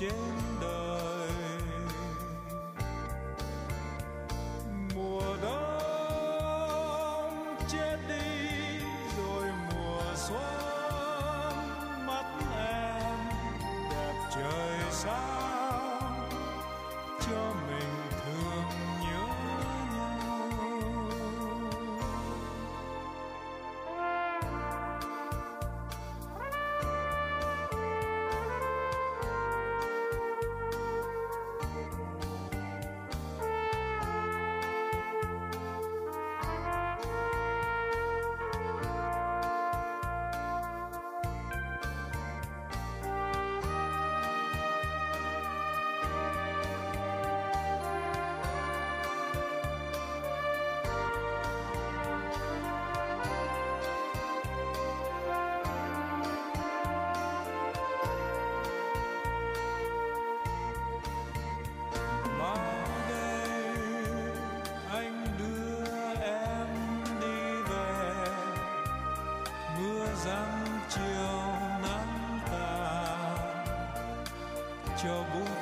đời 0.00 0.35
cho 75.06 75.24
bút 75.34 75.55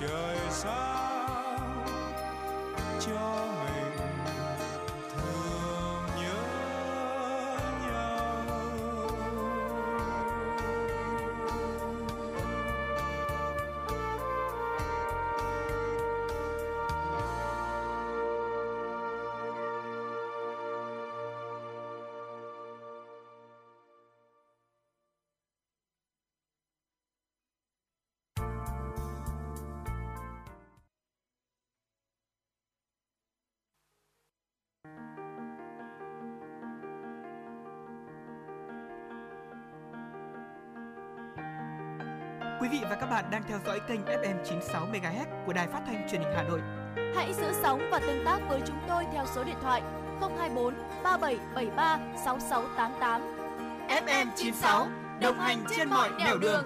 đẹp 0.00 0.89
Quý 42.60 42.68
vị 42.68 42.80
và 42.82 42.96
các 42.96 43.06
bạn 43.06 43.24
đang 43.30 43.42
theo 43.48 43.58
dõi 43.66 43.80
kênh 43.88 44.00
FM 44.00 44.44
96 44.44 44.86
MHz 44.92 45.46
của 45.46 45.52
Đài 45.52 45.68
Phát 45.68 45.82
thanh 45.86 46.08
Truyền 46.10 46.20
hình 46.20 46.32
Hà 46.36 46.42
Nội. 46.42 46.60
Hãy 47.16 47.34
giữ 47.34 47.52
sóng 47.62 47.88
và 47.90 47.98
tương 47.98 48.24
tác 48.24 48.38
với 48.48 48.60
chúng 48.66 48.76
tôi 48.88 49.04
theo 49.12 49.24
số 49.34 49.44
điện 49.44 49.56
thoại 49.62 49.82
024 50.20 50.74
3773 51.04 51.98
6688. 52.24 53.22
FM 53.88 54.26
96 54.36 54.88
đồng 55.20 55.38
hành 55.38 55.64
trên 55.76 55.88
mọi 55.88 56.10
nẻo 56.18 56.38
đường. 56.38 56.64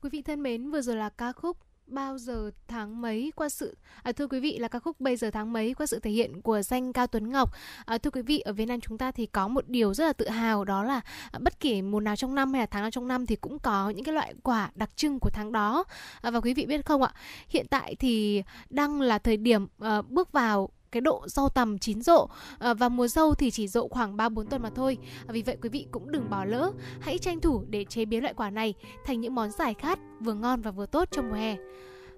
Quý 0.00 0.10
vị 0.12 0.22
thân 0.22 0.42
mến, 0.42 0.70
vừa 0.70 0.80
rồi 0.80 0.96
là 0.96 1.08
ca 1.08 1.32
khúc 1.32 1.56
bao 2.02 2.18
giờ 2.18 2.50
tháng 2.68 3.00
mấy 3.00 3.32
qua 3.36 3.48
sự 3.48 3.76
à, 4.02 4.12
thưa 4.12 4.26
quý 4.26 4.40
vị 4.40 4.58
là 4.58 4.68
ca 4.68 4.78
khúc 4.78 5.00
bây 5.00 5.16
giờ 5.16 5.30
tháng 5.30 5.52
mấy 5.52 5.74
qua 5.74 5.86
sự 5.86 5.98
thể 5.98 6.10
hiện 6.10 6.42
của 6.42 6.62
danh 6.62 6.92
cao 6.92 7.06
tuấn 7.06 7.30
ngọc 7.30 7.50
à, 7.84 7.98
thưa 7.98 8.10
quý 8.10 8.22
vị 8.22 8.38
ở 8.38 8.52
việt 8.52 8.66
nam 8.66 8.80
chúng 8.80 8.98
ta 8.98 9.10
thì 9.10 9.26
có 9.26 9.48
một 9.48 9.68
điều 9.68 9.94
rất 9.94 10.04
là 10.04 10.12
tự 10.12 10.28
hào 10.28 10.64
đó 10.64 10.82
là 10.82 11.00
à, 11.30 11.38
bất 11.42 11.60
kể 11.60 11.82
mùa 11.82 12.00
nào 12.00 12.16
trong 12.16 12.34
năm 12.34 12.52
hay 12.52 12.62
là 12.62 12.66
tháng 12.66 12.82
nào 12.82 12.90
trong 12.90 13.08
năm 13.08 13.26
thì 13.26 13.36
cũng 13.36 13.58
có 13.58 13.90
những 13.90 14.04
cái 14.04 14.14
loại 14.14 14.34
quả 14.42 14.70
đặc 14.74 14.90
trưng 14.96 15.20
của 15.20 15.30
tháng 15.30 15.52
đó 15.52 15.84
à, 16.20 16.30
và 16.30 16.40
quý 16.40 16.54
vị 16.54 16.66
biết 16.66 16.86
không 16.86 17.02
ạ 17.02 17.12
hiện 17.48 17.66
tại 17.70 17.94
thì 17.98 18.42
đang 18.70 19.00
là 19.00 19.18
thời 19.18 19.36
điểm 19.36 19.66
à, 19.78 20.02
bước 20.02 20.32
vào 20.32 20.70
cái 20.92 21.00
độ 21.00 21.22
rau 21.26 21.48
tầm 21.48 21.78
chín 21.78 22.02
rộ 22.02 22.28
ờ, 22.58 22.74
và 22.74 22.88
mùa 22.88 23.08
dâu 23.08 23.34
thì 23.34 23.50
chỉ 23.50 23.68
rộ 23.68 23.88
khoảng 23.88 24.16
3-4 24.16 24.44
tuần 24.44 24.62
mà 24.62 24.70
thôi. 24.74 24.98
À, 25.26 25.32
vì 25.32 25.42
vậy 25.42 25.56
quý 25.62 25.68
vị 25.68 25.86
cũng 25.90 26.12
đừng 26.12 26.30
bỏ 26.30 26.44
lỡ, 26.44 26.72
hãy 27.00 27.18
tranh 27.18 27.40
thủ 27.40 27.64
để 27.68 27.84
chế 27.84 28.04
biến 28.04 28.22
loại 28.22 28.34
quả 28.34 28.50
này 28.50 28.74
thành 29.06 29.20
những 29.20 29.34
món 29.34 29.50
giải 29.50 29.74
khát 29.74 29.98
vừa 30.20 30.34
ngon 30.34 30.60
và 30.60 30.70
vừa 30.70 30.86
tốt 30.86 31.08
trong 31.12 31.28
mùa 31.28 31.36
hè. 31.36 31.56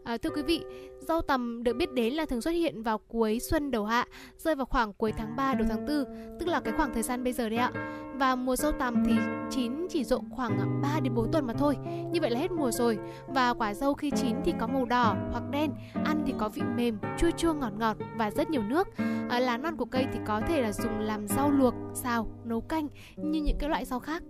À, 0.04 0.16
thưa 0.16 0.30
quý 0.30 0.42
vị, 0.42 0.64
rau 1.00 1.22
tầm 1.22 1.62
được 1.62 1.76
biết 1.76 1.92
đến 1.92 2.14
là 2.14 2.26
thường 2.26 2.40
xuất 2.40 2.50
hiện 2.50 2.82
vào 2.82 2.98
cuối 2.98 3.40
xuân 3.40 3.70
đầu 3.70 3.84
hạ, 3.84 4.06
rơi 4.38 4.54
vào 4.54 4.66
khoảng 4.66 4.92
cuối 4.92 5.12
tháng 5.12 5.36
3 5.36 5.54
đầu 5.54 5.68
tháng 5.70 5.86
4, 5.86 6.04
tức 6.40 6.46
là 6.46 6.60
cái 6.60 6.74
khoảng 6.76 6.94
thời 6.94 7.02
gian 7.02 7.24
bây 7.24 7.32
giờ 7.32 7.48
đấy 7.48 7.58
ạ. 7.58 7.72
Và 8.14 8.34
mùa 8.34 8.56
rau 8.56 8.72
tầm 8.72 9.04
thì 9.06 9.12
chín 9.50 9.86
chỉ 9.90 10.04
rộ 10.04 10.20
khoảng 10.30 10.80
3 10.82 11.00
đến 11.00 11.14
4 11.14 11.32
tuần 11.32 11.46
mà 11.46 11.54
thôi. 11.54 11.76
Như 12.12 12.20
vậy 12.20 12.30
là 12.30 12.40
hết 12.40 12.50
mùa 12.50 12.70
rồi. 12.70 12.98
Và 13.28 13.54
quả 13.54 13.74
dâu 13.74 13.94
khi 13.94 14.10
chín 14.10 14.36
thì 14.44 14.52
có 14.60 14.66
màu 14.66 14.84
đỏ 14.84 15.16
hoặc 15.32 15.42
đen, 15.50 15.70
ăn 16.04 16.22
thì 16.26 16.34
có 16.38 16.48
vị 16.48 16.62
mềm, 16.76 16.98
chua 17.18 17.30
chua 17.30 17.52
ngọt 17.52 17.72
ngọt 17.78 17.96
và 18.16 18.30
rất 18.30 18.50
nhiều 18.50 18.62
nước. 18.62 18.88
À, 19.28 19.40
lá 19.40 19.56
non 19.56 19.76
của 19.76 19.84
cây 19.84 20.06
thì 20.12 20.18
có 20.26 20.40
thể 20.48 20.62
là 20.62 20.72
dùng 20.72 20.98
làm 20.98 21.28
rau 21.28 21.50
luộc, 21.50 21.74
xào, 21.94 22.26
nấu 22.44 22.60
canh 22.60 22.88
như 23.16 23.40
những 23.42 23.56
cái 23.58 23.70
loại 23.70 23.84
rau 23.84 24.00
khác. 24.00 24.22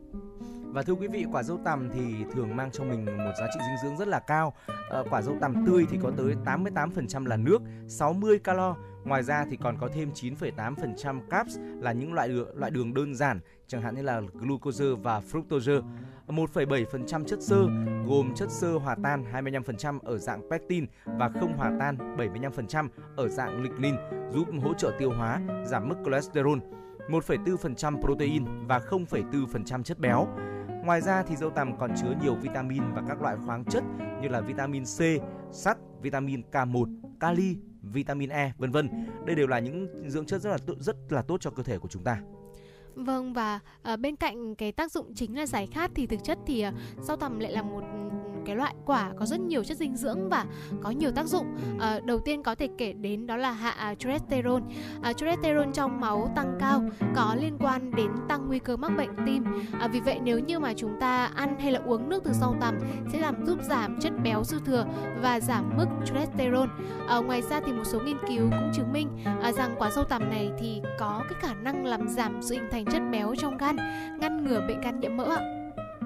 Và 0.75 0.83
thưa 0.83 0.95
quý 0.95 1.09
vị, 1.09 1.27
quả 1.33 1.43
dâu 1.43 1.59
tằm 1.65 1.91
thì 1.95 2.25
thường 2.33 2.57
mang 2.57 2.71
trong 2.71 2.89
mình 2.89 3.05
một 3.05 3.33
giá 3.39 3.47
trị 3.55 3.61
dinh 3.67 3.77
dưỡng 3.83 3.99
rất 3.99 4.09
là 4.09 4.19
cao. 4.19 4.55
À, 4.91 5.03
quả 5.11 5.23
dâu 5.23 5.37
tằm 5.41 5.67
tươi 5.67 5.87
thì 5.91 5.99
có 6.03 6.11
tới 6.17 6.35
88% 6.45 7.27
là 7.27 7.37
nước, 7.37 7.63
60 7.89 8.39
calo. 8.39 8.77
Ngoài 9.05 9.23
ra 9.23 9.45
thì 9.51 9.57
còn 9.63 9.77
có 9.81 9.89
thêm 9.95 10.11
9,8% 10.15 11.21
carbs 11.31 11.59
là 11.81 11.93
những 11.93 12.13
loại 12.13 12.29
đường, 12.29 12.59
loại 12.59 12.71
đường 12.71 12.95
đơn 12.95 13.15
giản, 13.15 13.41
chẳng 13.67 13.83
hạn 13.83 13.95
như 13.95 14.03
là 14.03 14.21
glucose 14.21 14.85
và 15.03 15.21
fructose. 15.21 15.83
1,7% 16.27 17.25
chất 17.25 17.43
xơ 17.43 17.67
gồm 18.07 18.35
chất 18.35 18.51
xơ 18.51 18.73
hòa 18.73 18.97
tan 19.03 19.25
25% 19.33 19.99
ở 20.01 20.19
dạng 20.19 20.51
pectin 20.51 20.87
và 21.05 21.29
không 21.29 21.57
hòa 21.57 21.73
tan 21.79 22.17
75% 22.17 22.89
ở 23.17 23.29
dạng 23.29 23.63
lignin 23.63 23.95
giúp 24.33 24.49
hỗ 24.63 24.75
trợ 24.75 24.93
tiêu 24.99 25.11
hóa, 25.11 25.41
giảm 25.65 25.89
mức 25.89 25.97
cholesterol. 26.05 26.59
1,4% 27.09 28.03
protein 28.03 28.45
và 28.67 28.79
0,4% 28.79 29.83
chất 29.83 29.99
béo. 29.99 30.29
Ngoài 30.85 31.01
ra 31.01 31.23
thì 31.23 31.37
dâu 31.37 31.51
tằm 31.51 31.79
còn 31.79 31.91
chứa 32.03 32.15
nhiều 32.23 32.35
vitamin 32.35 32.83
và 32.95 33.03
các 33.09 33.23
loại 33.23 33.37
khoáng 33.47 33.65
chất 33.65 33.85
như 34.23 34.29
là 34.29 34.41
vitamin 34.41 34.85
C, 34.85 35.01
sắt, 35.53 35.79
vitamin 36.03 36.43
K1, 36.53 36.97
kali, 37.21 37.57
vitamin 37.83 38.31
E, 38.31 38.53
vân 38.59 38.71
vân. 38.71 38.91
Đây 39.27 39.37
đều 39.37 39.47
là 39.47 39.59
những 39.59 40.05
dưỡng 40.07 40.27
chất 40.27 40.41
rất 40.41 40.51
là 40.51 40.59
tốt, 40.67 40.75
rất 40.81 40.97
là 41.09 41.23
tốt 41.23 41.37
cho 41.41 41.51
cơ 41.51 41.63
thể 41.63 41.79
của 41.79 41.89
chúng 41.89 42.05
ta. 42.05 42.21
Vâng 42.95 43.33
và 43.33 43.61
à, 43.83 43.97
bên 43.97 44.17
cạnh 44.17 44.55
cái 44.55 44.73
tác 44.73 44.93
dụng 44.93 45.15
chính 45.15 45.39
là 45.39 45.47
giải 45.47 45.67
khát 45.67 45.91
thì 45.95 46.07
thực 46.07 46.25
chất 46.25 46.39
thì 46.47 46.61
ờ, 46.61 46.71
à, 46.71 46.73
rau 47.03 47.17
tằm 47.17 47.39
lại 47.39 47.53
là 47.53 47.63
một 47.63 47.83
cái 48.45 48.57
loại 48.57 48.75
quả 48.87 49.11
có 49.19 49.27
rất 49.27 49.41
nhiều 49.41 49.65
chất 49.65 49.77
dinh 49.77 49.97
dưỡng 49.97 50.29
và 50.29 50.45
có 50.83 50.91
nhiều 50.91 51.11
tác 51.11 51.27
dụng. 51.27 51.47
À, 51.81 52.01
đầu 52.05 52.19
tiên 52.19 52.43
có 52.43 52.55
thể 52.55 52.69
kể 52.79 52.93
đến 52.93 53.27
đó 53.27 53.37
là 53.37 53.53
hạ 53.53 53.95
cholesterol. 53.99 54.63
À, 55.03 55.13
cholesterol 55.13 55.71
trong 55.75 56.01
máu 56.01 56.33
tăng 56.37 56.57
cao 56.61 56.83
có 57.17 57.37
liên 57.41 57.57
quan 57.61 57.91
đến 57.95 58.11
tăng 58.29 58.49
nguy 58.49 58.59
cơ 58.59 58.77
mắc 58.77 58.93
bệnh 58.97 59.11
tim. 59.27 59.45
À, 59.81 59.89
vì 59.89 60.01
vậy 60.01 60.19
nếu 60.23 60.39
như 60.39 60.59
mà 60.59 60.73
chúng 60.77 61.01
ta 61.01 61.27
ăn 61.27 61.59
hay 61.61 61.73
là 61.73 61.81
uống 61.87 62.09
nước 62.09 62.25
từ 62.25 62.33
rau 62.33 62.57
tằm 62.61 62.79
sẽ 63.13 63.19
làm 63.19 63.47
giúp 63.47 63.59
giảm 63.63 64.01
chất 64.01 64.13
béo 64.23 64.45
dư 64.45 64.61
thừa 64.67 64.85
và 65.23 65.41
giảm 65.41 65.77
mức 65.77 65.87
cholesterol. 66.07 66.69
À, 67.09 67.19
ngoài 67.19 67.43
ra 67.43 67.61
thì 67.67 67.73
một 67.73 67.85
số 67.85 68.01
nghiên 68.01 68.17
cứu 68.29 68.51
cũng 68.51 68.71
chứng 68.75 68.93
minh 68.93 69.09
à, 69.43 69.53
rằng 69.53 69.75
quả 69.79 69.91
rau 69.91 70.05
tằm 70.05 70.31
này 70.31 70.51
thì 70.59 70.83
có 70.99 71.23
cái 71.31 71.41
khả 71.41 71.55
năng 71.55 71.87
làm 71.87 72.09
giảm 72.09 72.43
sự 72.43 72.55
hình 72.55 72.69
thành 72.71 72.85
chất 72.85 73.03
béo 73.13 73.35
trong 73.39 73.57
gan, 73.57 73.77
ngăn 74.21 74.45
ngừa 74.45 74.61
bệnh 74.69 74.81
gan 74.81 75.01
nhiễm 75.01 75.17
mỡ 75.17 75.25
ạ. 75.25 75.54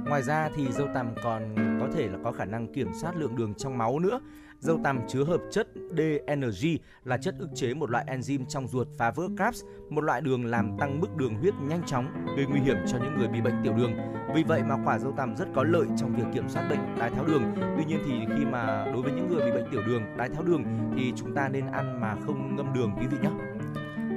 Ngoài 0.08 0.22
ra 0.22 0.48
thì 0.56 0.72
dâu 0.72 0.86
tằm 0.94 1.14
còn 1.22 1.54
có 1.80 1.88
thể 1.94 2.08
là 2.08 2.18
có 2.24 2.32
khả 2.32 2.44
năng 2.44 2.72
kiểm 2.72 2.88
soát 3.00 3.16
lượng 3.16 3.36
đường 3.36 3.54
trong 3.54 3.78
máu 3.78 3.98
nữa. 3.98 4.20
Dâu 4.60 4.80
tằm 4.84 5.00
chứa 5.08 5.24
hợp 5.24 5.40
chất 5.50 5.68
DNG 5.90 6.68
là 7.04 7.16
chất 7.16 7.34
ức 7.38 7.48
chế 7.54 7.74
một 7.74 7.90
loại 7.90 8.04
enzyme 8.08 8.44
trong 8.48 8.66
ruột 8.66 8.88
phá 8.98 9.10
vỡ 9.10 9.28
carbs, 9.36 9.64
một 9.90 10.00
loại 10.00 10.20
đường 10.20 10.44
làm 10.44 10.78
tăng 10.78 11.00
mức 11.00 11.16
đường 11.16 11.34
huyết 11.34 11.54
nhanh 11.68 11.82
chóng, 11.86 12.26
gây 12.36 12.46
nguy 12.46 12.60
hiểm 12.60 12.76
cho 12.86 12.98
những 12.98 13.18
người 13.18 13.28
bị 13.28 13.40
bệnh 13.40 13.54
tiểu 13.64 13.72
đường. 13.72 13.92
Vì 14.34 14.42
vậy 14.42 14.62
mà 14.62 14.76
quả 14.84 14.98
dâu 14.98 15.12
tằm 15.12 15.36
rất 15.36 15.48
có 15.54 15.62
lợi 15.62 15.86
trong 15.96 16.16
việc 16.16 16.24
kiểm 16.34 16.48
soát 16.48 16.68
bệnh 16.70 16.98
đái 16.98 17.10
tháo 17.10 17.24
đường. 17.24 17.42
Tuy 17.76 17.84
nhiên 17.84 17.98
thì 18.06 18.12
khi 18.38 18.44
mà 18.44 18.84
đối 18.92 19.02
với 19.02 19.12
những 19.12 19.28
người 19.28 19.44
bị 19.44 19.50
bệnh 19.50 19.70
tiểu 19.70 19.82
đường, 19.86 20.02
đái 20.16 20.28
tháo 20.28 20.42
đường 20.42 20.64
thì 20.96 21.12
chúng 21.16 21.34
ta 21.34 21.48
nên 21.48 21.66
ăn 21.66 22.00
mà 22.00 22.16
không 22.26 22.56
ngâm 22.56 22.72
đường 22.74 22.92
quý 23.00 23.06
vị 23.06 23.16
nhé. 23.22 23.30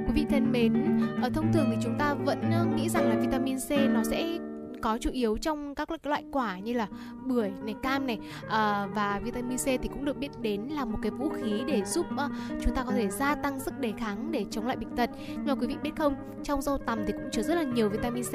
quý 0.06 0.12
vị 0.14 0.26
thân 0.30 0.52
mến, 0.52 1.00
ở 1.22 1.30
thông 1.34 1.52
thường 1.52 1.66
thì 1.70 1.76
chúng 1.82 1.98
ta 1.98 2.14
vẫn 2.14 2.50
ờ, 2.50 2.64
nghĩ 2.64 2.88
rằng 2.88 3.08
là 3.08 3.16
vitamin 3.20 3.56
C 3.58 3.70
nó 3.94 4.04
sẽ 4.04 4.38
có 4.82 4.98
chủ 5.00 5.10
yếu 5.10 5.36
trong 5.36 5.74
các 5.74 6.06
loại 6.06 6.24
quả 6.32 6.58
như 6.58 6.72
là 6.72 6.86
bưởi 7.24 7.50
này 7.64 7.74
cam 7.82 8.06
này 8.06 8.18
à, 8.48 8.86
và 8.94 9.20
vitamin 9.24 9.58
C 9.58 9.64
thì 9.64 9.88
cũng 9.88 10.04
được 10.04 10.16
biết 10.16 10.30
đến 10.40 10.60
là 10.62 10.84
một 10.84 10.98
cái 11.02 11.10
vũ 11.10 11.28
khí 11.28 11.62
để 11.66 11.82
giúp 11.84 12.06
uh, 12.14 12.32
chúng 12.62 12.74
ta 12.74 12.84
có 12.84 12.92
thể 12.92 13.08
gia 13.08 13.34
tăng 13.34 13.60
sức 13.60 13.78
đề 13.78 13.92
kháng 13.98 14.32
để 14.32 14.44
chống 14.50 14.66
lại 14.66 14.76
bệnh 14.76 14.96
tật. 14.96 15.10
Nhưng 15.28 15.46
mà 15.46 15.54
quý 15.54 15.66
vị 15.66 15.76
biết 15.82 15.90
không 15.96 16.14
trong 16.42 16.62
rau 16.62 16.78
tằm 16.78 16.98
thì 17.06 17.12
cũng 17.12 17.30
chứa 17.32 17.42
rất 17.42 17.54
là 17.54 17.62
nhiều 17.62 17.88
vitamin 17.88 18.24
C. 18.24 18.34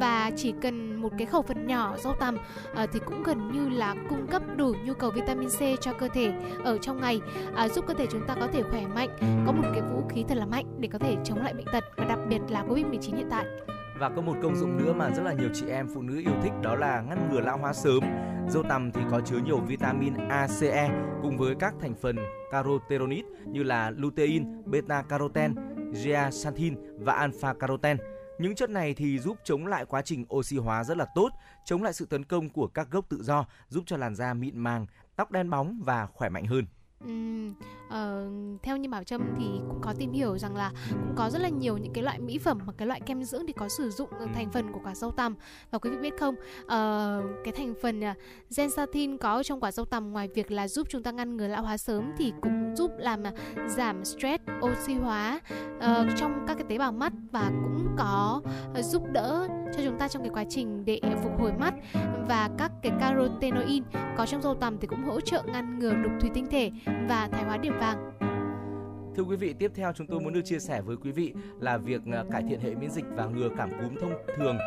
Và 0.00 0.30
chỉ 0.36 0.54
cần 0.62 0.96
một 0.96 1.12
cái 1.18 1.26
khẩu 1.26 1.42
phần 1.42 1.66
nhỏ 1.66 1.96
rau 1.96 2.14
tằm 2.20 2.36
uh, 2.36 2.90
thì 2.92 3.00
cũng 3.06 3.22
gần 3.22 3.52
như 3.52 3.68
là 3.68 3.94
cung 4.08 4.26
cấp 4.26 4.42
đủ 4.56 4.74
nhu 4.84 4.94
cầu 4.94 5.10
vitamin 5.10 5.48
C 5.48 5.80
cho 5.80 5.92
cơ 5.92 6.08
thể 6.08 6.32
ở 6.64 6.78
trong 6.78 7.00
ngày 7.00 7.20
uh, 7.64 7.72
giúp 7.72 7.84
cơ 7.88 7.94
thể 7.94 8.06
chúng 8.10 8.26
ta 8.26 8.34
có 8.34 8.46
thể 8.52 8.62
khỏe 8.62 8.86
mạnh 8.94 9.08
có 9.46 9.52
một 9.52 9.64
cái 9.72 9.82
vũ 9.82 10.02
khí 10.08 10.24
thật 10.28 10.34
là 10.34 10.46
mạnh 10.46 10.66
để 10.78 10.88
có 10.92 10.98
thể 10.98 11.16
chống 11.24 11.38
lại 11.38 11.54
bệnh 11.54 11.66
tật 11.72 11.84
và 11.96 12.04
đặc 12.04 12.18
biệt 12.28 12.40
là 12.48 12.62
covid 12.68 12.86
19 12.86 13.16
hiện 13.16 13.28
tại 13.30 13.46
và 13.98 14.08
có 14.08 14.22
một 14.22 14.36
công 14.42 14.56
dụng 14.56 14.76
nữa 14.76 14.92
mà 14.92 15.10
rất 15.10 15.22
là 15.22 15.32
nhiều 15.32 15.48
chị 15.54 15.66
em 15.68 15.88
phụ 15.94 16.02
nữ 16.02 16.18
yêu 16.18 16.34
thích 16.42 16.52
đó 16.62 16.74
là 16.74 17.00
ngăn 17.00 17.28
ngừa 17.30 17.40
lão 17.40 17.58
hóa 17.58 17.72
sớm. 17.72 18.00
Dâu 18.48 18.62
tằm 18.62 18.92
thì 18.92 19.00
có 19.10 19.20
chứa 19.20 19.38
nhiều 19.38 19.58
vitamin 19.58 20.14
A, 20.14 20.46
C, 20.60 20.62
E 20.62 20.90
cùng 21.22 21.38
với 21.38 21.54
các 21.58 21.74
thành 21.80 21.94
phần 21.94 22.16
carotenoid 22.50 23.24
như 23.46 23.62
là 23.62 23.90
lutein, 23.90 24.70
beta 24.70 25.02
caroten, 25.02 25.54
zeaxanthin 25.92 26.74
và 26.98 27.12
alpha 27.12 27.54
caroten. 27.54 27.96
Những 28.38 28.54
chất 28.54 28.70
này 28.70 28.94
thì 28.94 29.18
giúp 29.18 29.36
chống 29.44 29.66
lại 29.66 29.84
quá 29.84 30.02
trình 30.02 30.24
oxy 30.34 30.56
hóa 30.56 30.84
rất 30.84 30.96
là 30.96 31.06
tốt, 31.14 31.28
chống 31.64 31.82
lại 31.82 31.92
sự 31.92 32.06
tấn 32.06 32.24
công 32.24 32.48
của 32.48 32.66
các 32.66 32.90
gốc 32.90 33.04
tự 33.08 33.22
do, 33.22 33.46
giúp 33.68 33.84
cho 33.86 33.96
làn 33.96 34.14
da 34.14 34.34
mịn 34.34 34.58
màng, 34.58 34.86
tóc 35.16 35.30
đen 35.30 35.50
bóng 35.50 35.80
và 35.84 36.06
khỏe 36.06 36.28
mạnh 36.28 36.46
hơn. 36.46 36.66
Uhm, 37.04 37.54
uh, 37.86 38.62
theo 38.62 38.76
như 38.76 38.88
bảo 38.88 39.04
trâm 39.04 39.34
thì 39.38 39.44
cũng 39.68 39.80
có 39.82 39.94
tìm 39.98 40.12
hiểu 40.12 40.38
rằng 40.38 40.56
là 40.56 40.70
cũng 40.90 41.14
có 41.16 41.30
rất 41.30 41.38
là 41.42 41.48
nhiều 41.48 41.76
những 41.76 41.92
cái 41.92 42.04
loại 42.04 42.18
mỹ 42.18 42.38
phẩm 42.38 42.58
hoặc 42.64 42.74
cái 42.78 42.88
loại 42.88 43.00
kem 43.00 43.24
dưỡng 43.24 43.46
thì 43.46 43.52
có 43.52 43.68
sử 43.68 43.90
dụng 43.90 44.08
ừ. 44.18 44.26
thành 44.34 44.50
phần 44.50 44.72
của 44.72 44.80
quả 44.84 44.94
dâu 44.94 45.10
tằm 45.10 45.34
và 45.70 45.78
quý 45.78 45.90
vị 45.90 45.96
biết 45.96 46.14
không 46.20 46.34
uh, 46.62 47.44
cái 47.44 47.52
thành 47.56 47.74
phần 47.82 48.00
uh, 48.00 48.16
zeaxanthin 48.50 49.18
có 49.18 49.42
trong 49.42 49.60
quả 49.60 49.72
dâu 49.72 49.84
tằm 49.84 50.12
ngoài 50.12 50.28
việc 50.34 50.50
là 50.50 50.68
giúp 50.68 50.86
chúng 50.90 51.02
ta 51.02 51.10
ngăn 51.10 51.36
ngừa 51.36 51.48
lão 51.48 51.62
hóa 51.62 51.76
sớm 51.76 52.12
thì 52.18 52.32
cũng 52.42 52.76
giúp 52.76 52.90
làm 52.98 53.22
uh, 53.22 53.70
giảm 53.70 54.04
stress 54.04 54.44
oxy 54.60 54.94
hóa 54.94 55.40
uh, 55.76 55.82
trong 56.16 56.44
các 56.48 56.54
cái 56.54 56.66
tế 56.68 56.78
bào 56.78 56.92
mắt 56.92 57.12
và 57.32 57.50
cũng 57.62 57.94
có 57.98 58.42
uh, 58.78 58.84
giúp 58.84 59.02
đỡ 59.12 59.48
cho 59.76 59.82
chúng 59.84 59.98
ta 59.98 60.08
trong 60.08 60.22
cái 60.22 60.30
quá 60.34 60.44
trình 60.48 60.84
để 60.84 61.00
phục 61.22 61.40
hồi 61.40 61.52
mắt 61.52 61.74
và 62.28 62.50
các 62.58 62.72
cái 62.82 62.92
carotenoid 63.00 63.82
có 64.16 64.26
trong 64.26 64.42
dâu 64.42 64.54
tằm 64.54 64.78
thì 64.78 64.86
cũng 64.86 65.04
hỗ 65.04 65.20
trợ 65.20 65.42
ngăn 65.46 65.78
ngừa 65.78 65.94
đục 65.94 66.12
thủy 66.20 66.30
tinh 66.34 66.46
thể 66.50 66.70
và 67.08 67.28
thoái 67.32 67.44
hóa 67.44 67.56
điểm 67.56 67.72
vàng. 67.80 68.12
Thưa 69.16 69.22
quý 69.22 69.36
vị, 69.36 69.54
tiếp 69.58 69.72
theo 69.74 69.92
chúng 69.92 70.06
tôi 70.06 70.20
muốn 70.20 70.32
được 70.32 70.40
chia 70.44 70.58
sẻ 70.58 70.80
với 70.82 70.96
quý 70.96 71.12
vị 71.12 71.34
là 71.60 71.78
việc 71.78 72.00
ờ, 72.12 72.24
cải 72.32 72.42
thiện 72.48 72.60
hệ 72.60 72.74
miễn 72.74 72.90
dịch 72.90 73.04
và 73.08 73.26
ngừa 73.26 73.48
cảm 73.56 73.70
cúm 73.70 73.96
thông 74.00 74.12
thường. 74.36 74.58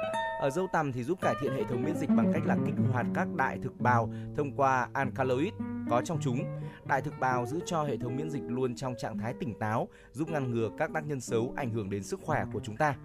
Ở 0.41 0.49
dâu 0.49 0.67
tằm 0.73 0.91
thì 0.91 1.03
giúp 1.03 1.21
cải 1.21 1.35
thiện 1.41 1.53
hệ 1.53 1.63
thống 1.63 1.83
miễn 1.83 1.95
dịch 1.95 2.09
bằng 2.09 2.31
cách 2.33 2.43
là 2.45 2.57
kích 2.65 2.75
hoạt 2.91 3.05
các 3.13 3.27
đại 3.35 3.59
thực 3.63 3.79
bào 3.79 4.09
thông 4.37 4.51
qua 4.55 4.89
alkaloid 4.93 5.53
có 5.89 6.01
trong 6.01 6.17
chúng. 6.21 6.39
Đại 6.85 7.01
thực 7.01 7.19
bào 7.19 7.45
giữ 7.45 7.59
cho 7.65 7.83
hệ 7.83 7.97
thống 7.97 8.15
miễn 8.15 8.29
dịch 8.29 8.43
luôn 8.47 8.75
trong 8.75 8.95
trạng 8.97 9.17
thái 9.17 9.33
tỉnh 9.39 9.59
táo, 9.59 9.87
giúp 10.11 10.29
ngăn 10.29 10.51
ngừa 10.51 10.69
các 10.77 10.89
tác 10.93 11.07
nhân 11.07 11.21
xấu 11.21 11.53
ảnh 11.57 11.69
hưởng 11.69 11.89
đến 11.89 12.03
sức 12.03 12.19
khỏe 12.23 12.45
của 12.53 12.59
chúng 12.63 12.77
ta. 12.77 12.95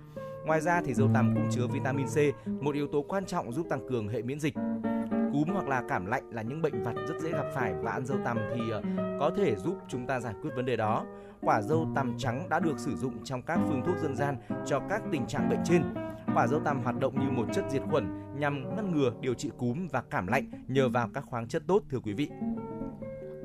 Ngoài 0.46 0.60
ra 0.60 0.82
thì 0.84 0.94
dâu 0.94 1.08
tằm 1.14 1.34
cũng 1.34 1.48
chứa 1.50 1.66
vitamin 1.66 2.06
C, 2.06 2.46
một 2.62 2.74
yếu 2.74 2.86
tố 2.86 3.02
quan 3.02 3.24
trọng 3.24 3.52
giúp 3.52 3.66
tăng 3.70 3.88
cường 3.88 4.08
hệ 4.08 4.22
miễn 4.22 4.40
dịch 4.40 4.54
cúm 5.34 5.48
hoặc 5.48 5.68
là 5.68 5.82
cảm 5.88 6.06
lạnh 6.06 6.22
là 6.30 6.42
những 6.42 6.62
bệnh 6.62 6.82
vặt 6.82 6.94
rất 7.08 7.14
dễ 7.20 7.30
gặp 7.30 7.46
phải 7.54 7.74
và 7.82 7.90
ăn 7.90 8.06
dâu 8.06 8.18
tằm 8.24 8.38
thì 8.54 8.60
ờ, 8.70 8.82
có 9.20 9.30
thể 9.36 9.56
giúp 9.56 9.76
chúng 9.88 10.06
ta 10.06 10.20
giải 10.20 10.34
quyết 10.42 10.50
vấn 10.56 10.66
đề 10.66 10.76
đó. 10.76 11.06
Quả 11.40 11.62
dâu 11.62 11.88
tằm 11.94 12.14
trắng 12.18 12.46
đã 12.50 12.60
được 12.60 12.78
sử 12.78 12.96
dụng 12.96 13.24
trong 13.24 13.42
các 13.42 13.60
phương 13.68 13.82
thuốc 13.86 13.96
dân 14.02 14.16
gian 14.16 14.36
cho 14.66 14.80
các 14.90 15.02
tình 15.12 15.26
trạng 15.26 15.48
bệnh 15.48 15.60
trên. 15.64 15.82
Quả 16.34 16.46
dâu 16.46 16.60
tằm 16.60 16.82
hoạt 16.82 17.00
động 17.00 17.20
như 17.20 17.30
một 17.30 17.46
chất 17.54 17.64
diệt 17.70 17.82
khuẩn 17.90 18.04
nhằm 18.38 18.76
ngăn 18.76 18.92
ngừa 18.92 19.12
điều 19.20 19.34
trị 19.34 19.50
cúm 19.58 19.88
và 19.88 20.02
cảm 20.10 20.26
lạnh 20.26 20.50
nhờ 20.68 20.88
vào 20.88 21.10
các 21.14 21.24
khoáng 21.26 21.48
chất 21.48 21.62
tốt 21.66 21.82
thưa 21.90 21.98
quý 21.98 22.12
vị. 22.12 22.28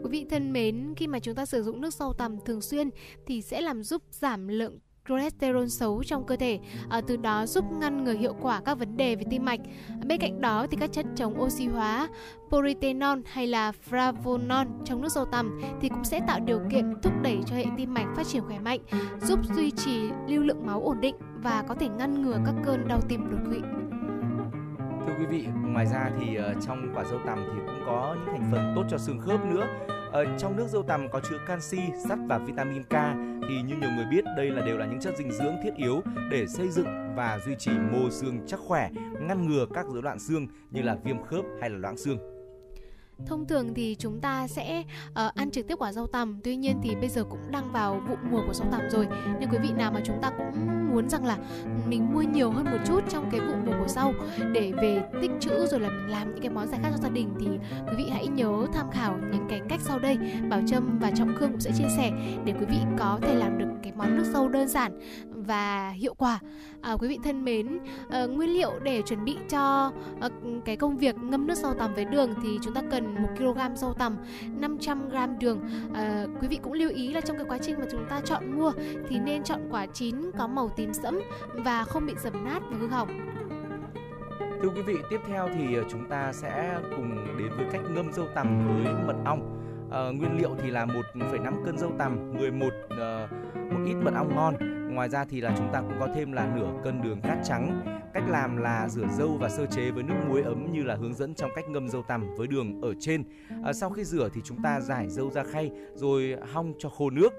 Quý 0.03 0.09
vị 0.09 0.25
thân 0.29 0.53
mến, 0.53 0.93
khi 0.97 1.07
mà 1.07 1.19
chúng 1.19 1.35
ta 1.35 1.45
sử 1.45 1.63
dụng 1.63 1.81
nước 1.81 1.93
dâu 1.93 2.13
tằm 2.13 2.37
thường 2.45 2.61
xuyên 2.61 2.89
thì 3.25 3.41
sẽ 3.41 3.61
làm 3.61 3.83
giúp 3.83 4.03
giảm 4.11 4.47
lượng 4.47 4.79
cholesterol 5.09 5.67
xấu 5.67 6.03
trong 6.03 6.25
cơ 6.25 6.35
thể, 6.35 6.59
à, 6.89 7.01
từ 7.07 7.17
đó 7.17 7.45
giúp 7.45 7.65
ngăn 7.71 8.03
ngừa 8.03 8.13
hiệu 8.13 8.35
quả 8.41 8.61
các 8.65 8.79
vấn 8.79 8.97
đề 8.97 9.15
về 9.15 9.23
tim 9.29 9.45
mạch. 9.45 9.59
Bên 10.05 10.19
cạnh 10.19 10.41
đó 10.41 10.67
thì 10.71 10.77
các 10.79 10.91
chất 10.91 11.05
chống 11.15 11.41
oxy 11.41 11.67
hóa, 11.67 12.07
polytenol 12.49 13.19
hay 13.25 13.47
là 13.47 13.71
flavonol 13.89 14.65
trong 14.85 15.01
nước 15.01 15.09
dâu 15.09 15.25
tằm 15.25 15.61
thì 15.81 15.89
cũng 15.89 16.03
sẽ 16.03 16.21
tạo 16.27 16.39
điều 16.39 16.59
kiện 16.71 16.93
thúc 17.03 17.13
đẩy 17.21 17.39
cho 17.45 17.55
hệ 17.55 17.65
tim 17.77 17.93
mạch 17.93 18.07
phát 18.15 18.27
triển 18.27 18.43
khỏe 18.43 18.59
mạnh, 18.59 18.79
giúp 19.21 19.39
duy 19.55 19.71
trì 19.71 20.09
lưu 20.27 20.43
lượng 20.43 20.65
máu 20.65 20.81
ổn 20.81 21.01
định 21.01 21.15
và 21.43 21.63
có 21.67 21.75
thể 21.75 21.89
ngăn 21.89 22.21
ngừa 22.21 22.37
các 22.45 22.55
cơn 22.65 22.87
đau 22.87 23.01
tim 23.01 23.31
đột 23.31 23.39
quỵ. 23.49 23.59
Thưa 25.07 25.13
quý 25.19 25.25
vị, 25.25 25.47
ngoài 25.65 25.85
ra 25.85 26.11
thì 26.19 26.35
ờ, 26.35 26.53
trong 26.67 26.91
quả 26.95 27.03
dâu 27.03 27.19
tằm 27.25 27.37
thì 27.53 27.59
cũng 27.65 27.83
có 27.85 28.15
những 28.19 28.33
thành 28.33 28.49
phần 28.51 28.73
tốt 28.75 28.83
cho 28.89 28.97
xương 28.97 29.19
khớp 29.19 29.45
nữa. 29.45 29.67
Ở 30.11 30.25
trong 30.37 30.55
nước 30.57 30.67
dâu 30.67 30.83
tằm 30.83 31.09
có 31.09 31.19
chứa 31.29 31.37
canxi, 31.47 31.79
sắt 32.07 32.19
và 32.27 32.37
vitamin 32.37 32.83
K 32.83 32.93
thì 33.49 33.61
như 33.61 33.75
nhiều 33.75 33.89
người 33.95 34.05
biết 34.11 34.25
đây 34.37 34.51
là 34.51 34.65
đều 34.65 34.77
là 34.77 34.85
những 34.85 34.99
chất 34.99 35.17
dinh 35.17 35.31
dưỡng 35.31 35.55
thiết 35.63 35.73
yếu 35.77 36.01
để 36.31 36.47
xây 36.47 36.69
dựng 36.69 37.15
và 37.15 37.39
duy 37.45 37.55
trì 37.55 37.71
mô 37.91 38.09
xương 38.09 38.39
chắc 38.47 38.59
khỏe, 38.59 38.89
ngăn 39.21 39.47
ngừa 39.47 39.65
các 39.73 39.85
rối 39.87 40.03
loạn 40.03 40.19
xương 40.19 40.47
như 40.71 40.81
là 40.81 40.97
viêm 41.03 41.23
khớp 41.23 41.45
hay 41.61 41.69
là 41.69 41.77
loãng 41.77 41.97
xương. 41.97 42.38
Thông 43.25 43.47
thường 43.47 43.73
thì 43.73 43.95
chúng 43.99 44.21
ta 44.21 44.47
sẽ 44.47 44.83
uh, 45.09 45.15
ăn 45.35 45.51
trực 45.51 45.67
tiếp 45.67 45.75
quả 45.79 45.91
rau 45.91 46.07
tằm. 46.07 46.39
Tuy 46.43 46.55
nhiên 46.55 46.79
thì 46.83 46.95
bây 46.95 47.09
giờ 47.09 47.23
cũng 47.23 47.51
đang 47.51 47.71
vào 47.71 48.01
vụ 48.09 48.15
mùa 48.31 48.41
của 48.47 48.53
rau 48.53 48.67
tằm 48.71 48.81
rồi. 48.89 49.07
Nên 49.39 49.49
quý 49.49 49.57
vị 49.63 49.69
nào 49.77 49.91
mà 49.91 50.01
chúng 50.05 50.21
ta 50.21 50.29
cũng 50.37 50.79
muốn 50.93 51.09
rằng 51.09 51.25
là 51.25 51.37
mình 51.87 52.13
mua 52.13 52.21
nhiều 52.21 52.51
hơn 52.51 52.65
một 52.65 52.77
chút 52.87 53.03
trong 53.09 53.29
cái 53.31 53.39
vụ 53.39 53.53
mùa 53.65 53.73
của 53.79 53.87
rau 53.87 54.13
Để 54.53 54.71
về 54.81 55.01
tích 55.21 55.31
trữ 55.39 55.67
rồi 55.67 55.79
là 55.79 55.89
mình 55.89 56.09
làm 56.09 56.31
những 56.31 56.41
cái 56.41 56.49
món 56.49 56.67
giải 56.67 56.79
khát 56.83 56.89
cho 56.91 57.03
gia 57.03 57.09
đình 57.09 57.29
Thì 57.39 57.47
quý 57.87 57.93
vị 57.97 58.05
hãy 58.11 58.27
nhớ 58.27 58.65
tham 58.73 58.91
khảo 58.91 59.17
những 59.31 59.45
cái 59.49 59.61
cách 59.69 59.81
sau 59.81 59.99
đây. 59.99 60.17
Bảo 60.49 60.61
Trâm 60.67 60.99
và 60.99 61.11
Trọng 61.11 61.35
Khương 61.35 61.51
cũng 61.51 61.59
sẽ 61.59 61.71
chia 61.77 61.89
sẻ 61.97 62.11
Để 62.45 62.53
quý 62.59 62.65
vị 62.69 62.77
có 62.99 63.19
thể 63.21 63.35
làm 63.35 63.57
được 63.57 63.69
cái 63.83 63.93
món 63.95 64.17
nước 64.17 64.25
sâu 64.33 64.49
đơn 64.49 64.67
giản 64.67 64.99
và 65.43 65.89
hiệu 65.89 66.13
quả. 66.13 66.39
À, 66.81 66.95
quý 66.99 67.07
vị 67.07 67.19
thân 67.23 67.45
mến 67.45 67.79
à, 68.09 68.25
nguyên 68.25 68.49
liệu 68.49 68.71
để 68.83 69.01
chuẩn 69.01 69.25
bị 69.25 69.37
cho 69.49 69.91
à, 70.21 70.29
cái 70.65 70.77
công 70.77 70.97
việc 70.97 71.15
ngâm 71.17 71.47
nước 71.47 71.55
rau 71.55 71.73
tằm 71.73 71.93
với 71.93 72.05
đường 72.05 72.33
thì 72.43 72.59
chúng 72.61 72.73
ta 72.73 72.81
cần 72.91 73.15
1 73.21 73.29
kg 73.37 73.75
rau 73.75 73.93
tằm 73.93 74.17
500 74.59 75.09
g 75.09 75.15
đường. 75.39 75.59
À, 75.93 76.25
quý 76.41 76.47
vị 76.47 76.59
cũng 76.63 76.73
lưu 76.73 76.89
ý 76.89 77.13
là 77.13 77.21
trong 77.21 77.37
cái 77.37 77.45
quá 77.49 77.57
trình 77.61 77.75
mà 77.79 77.85
chúng 77.91 78.05
ta 78.09 78.21
chọn 78.25 78.59
mua 78.59 78.71
thì 79.09 79.19
nên 79.19 79.43
chọn 79.43 79.67
quả 79.71 79.85
chín 79.85 80.15
có 80.37 80.47
màu 80.47 80.69
tím 80.69 80.93
sẫm 80.93 81.19
và 81.53 81.83
không 81.83 82.05
bị 82.05 82.13
dập 82.23 82.33
nát 82.45 82.59
và 82.69 82.77
hư 82.77 82.87
hỏng. 82.87 83.09
Thưa 84.61 84.69
quý 84.69 84.81
vị, 84.81 84.95
tiếp 85.09 85.19
theo 85.27 85.49
thì 85.53 85.77
chúng 85.89 86.09
ta 86.09 86.33
sẽ 86.33 86.79
cùng 86.95 87.37
đến 87.37 87.49
với 87.57 87.65
cách 87.71 87.81
ngâm 87.89 88.13
dâu 88.13 88.27
tằm 88.35 88.67
với 88.83 88.93
mật 89.07 89.15
ong. 89.25 89.55
À, 89.91 89.99
nguyên 89.99 90.37
liệu 90.37 90.55
thì 90.61 90.71
là 90.71 90.85
1,5 90.85 91.65
cân 91.65 91.77
dâu 91.77 91.91
tằm, 91.97 92.33
11 92.33 92.67
uh, 92.67 92.99
một 93.71 93.79
ít 93.85 93.93
mật 93.93 94.13
ong 94.13 94.35
ngon. 94.35 94.55
Ngoài 94.95 95.09
ra 95.09 95.25
thì 95.25 95.41
là 95.41 95.53
chúng 95.57 95.69
ta 95.73 95.81
cũng 95.81 95.99
có 95.99 96.07
thêm 96.15 96.31
là 96.31 96.55
nửa 96.55 96.71
cân 96.83 97.01
đường 97.01 97.21
cát 97.21 97.37
trắng, 97.43 97.99
Cách 98.13 98.23
làm 98.29 98.57
là 98.57 98.89
rửa 98.89 99.07
dâu 99.17 99.37
và 99.37 99.49
sơ 99.49 99.65
chế 99.65 99.91
với 99.91 100.03
nước 100.03 100.15
muối 100.27 100.41
ấm 100.41 100.71
như 100.71 100.83
là 100.83 100.95
hướng 100.95 101.13
dẫn 101.13 101.35
trong 101.35 101.51
cách 101.55 101.69
ngâm 101.69 101.89
dâu 101.89 102.03
tằm 102.03 102.35
với 102.35 102.47
đường 102.47 102.81
ở 102.81 102.93
trên. 102.99 103.23
À, 103.63 103.73
sau 103.73 103.89
khi 103.89 104.03
rửa 104.03 104.29
thì 104.33 104.41
chúng 104.43 104.61
ta 104.61 104.81
giải 104.81 105.09
dâu 105.09 105.31
ra 105.31 105.43
khay 105.43 105.71
rồi 105.93 106.35
hong 106.53 106.73
cho 106.79 106.89
khô 106.89 107.09
nước. 107.09 107.29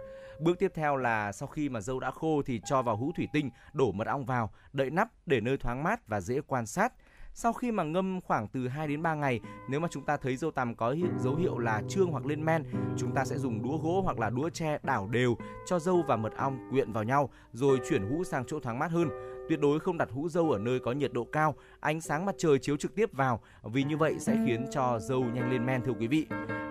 Bước 0.41 0.59
tiếp 0.59 0.73
theo 0.75 0.97
là 0.97 1.33
sau 1.33 1.49
khi 1.49 1.69
mà 1.69 1.81
dâu 1.81 2.01
đã 2.01 2.11
khô 2.11 2.43
thì 2.47 2.61
cho 2.65 2.83
vào 2.83 2.97
hũ 2.97 3.13
thủy 3.17 3.29
tinh, 3.33 3.51
đổ 3.73 3.93
mật 3.93 4.07
ong 4.07 4.25
vào, 4.25 4.51
đậy 4.73 4.91
nắp 4.91 5.09
để 5.27 5.41
nơi 5.41 5.57
thoáng 5.57 5.83
mát 5.83 6.09
và 6.09 6.21
dễ 6.21 6.41
quan 6.41 6.67
sát. 6.67 6.93
Sau 7.43 7.53
khi 7.53 7.73
mà 7.73 7.83
ngâm 7.83 8.21
khoảng 8.21 8.49
từ 8.49 8.69
2 8.69 8.89
đến 8.89 9.03
3 9.03 9.15
ngày, 9.15 9.41
nếu 9.69 9.81
mà 9.81 9.89
chúng 9.91 10.05
ta 10.05 10.17
thấy 10.17 10.37
dâu 10.37 10.51
tằm 10.51 10.75
có 10.75 10.97
dấu 11.19 11.35
hiệu 11.35 11.59
là 11.59 11.83
trương 11.89 12.11
hoặc 12.11 12.27
lên 12.27 12.45
men, 12.45 12.65
chúng 12.97 13.15
ta 13.15 13.25
sẽ 13.25 13.39
dùng 13.39 13.63
đũa 13.63 13.79
gỗ 13.79 14.03
hoặc 14.05 14.19
là 14.19 14.31
đũa 14.31 14.49
tre 14.49 14.79
đảo 14.83 15.09
đều 15.09 15.37
cho 15.67 15.79
dâu 15.79 16.05
và 16.09 16.17
mật 16.17 16.37
ong 16.37 16.59
quyện 16.71 16.93
vào 16.93 17.05
nhau 17.05 17.31
rồi 17.53 17.79
chuyển 17.89 18.11
hũ 18.11 18.25
sang 18.25 18.45
chỗ 18.47 18.61
thoáng 18.61 18.79
mát 18.79 18.91
hơn. 18.91 19.09
Tuyệt 19.49 19.61
đối 19.61 19.81
không 19.81 19.99
đặt 19.99 20.09
hũ 20.11 20.29
dâu 20.29 20.51
ở 20.51 20.59
nơi 20.59 20.81
có 20.81 20.93
nhiệt 20.93 21.13
độ 21.13 21.25
cao, 21.25 21.55
ánh 21.81 22.01
sáng 22.01 22.27
mặt 22.27 22.35
trời 22.39 22.59
chiếu 22.59 22.77
trực 22.77 22.95
tiếp 22.95 23.13
vào 23.13 23.41
vì 23.63 23.85
như 23.85 23.97
vậy 23.97 24.15
sẽ 24.19 24.37
khiến 24.47 24.67
cho 24.71 24.99
dâu 24.99 25.25
nhanh 25.25 25.51
lên 25.51 25.67
men 25.67 25.83
thưa 25.83 25.93
quý 25.93 26.07
vị. 26.07 26.27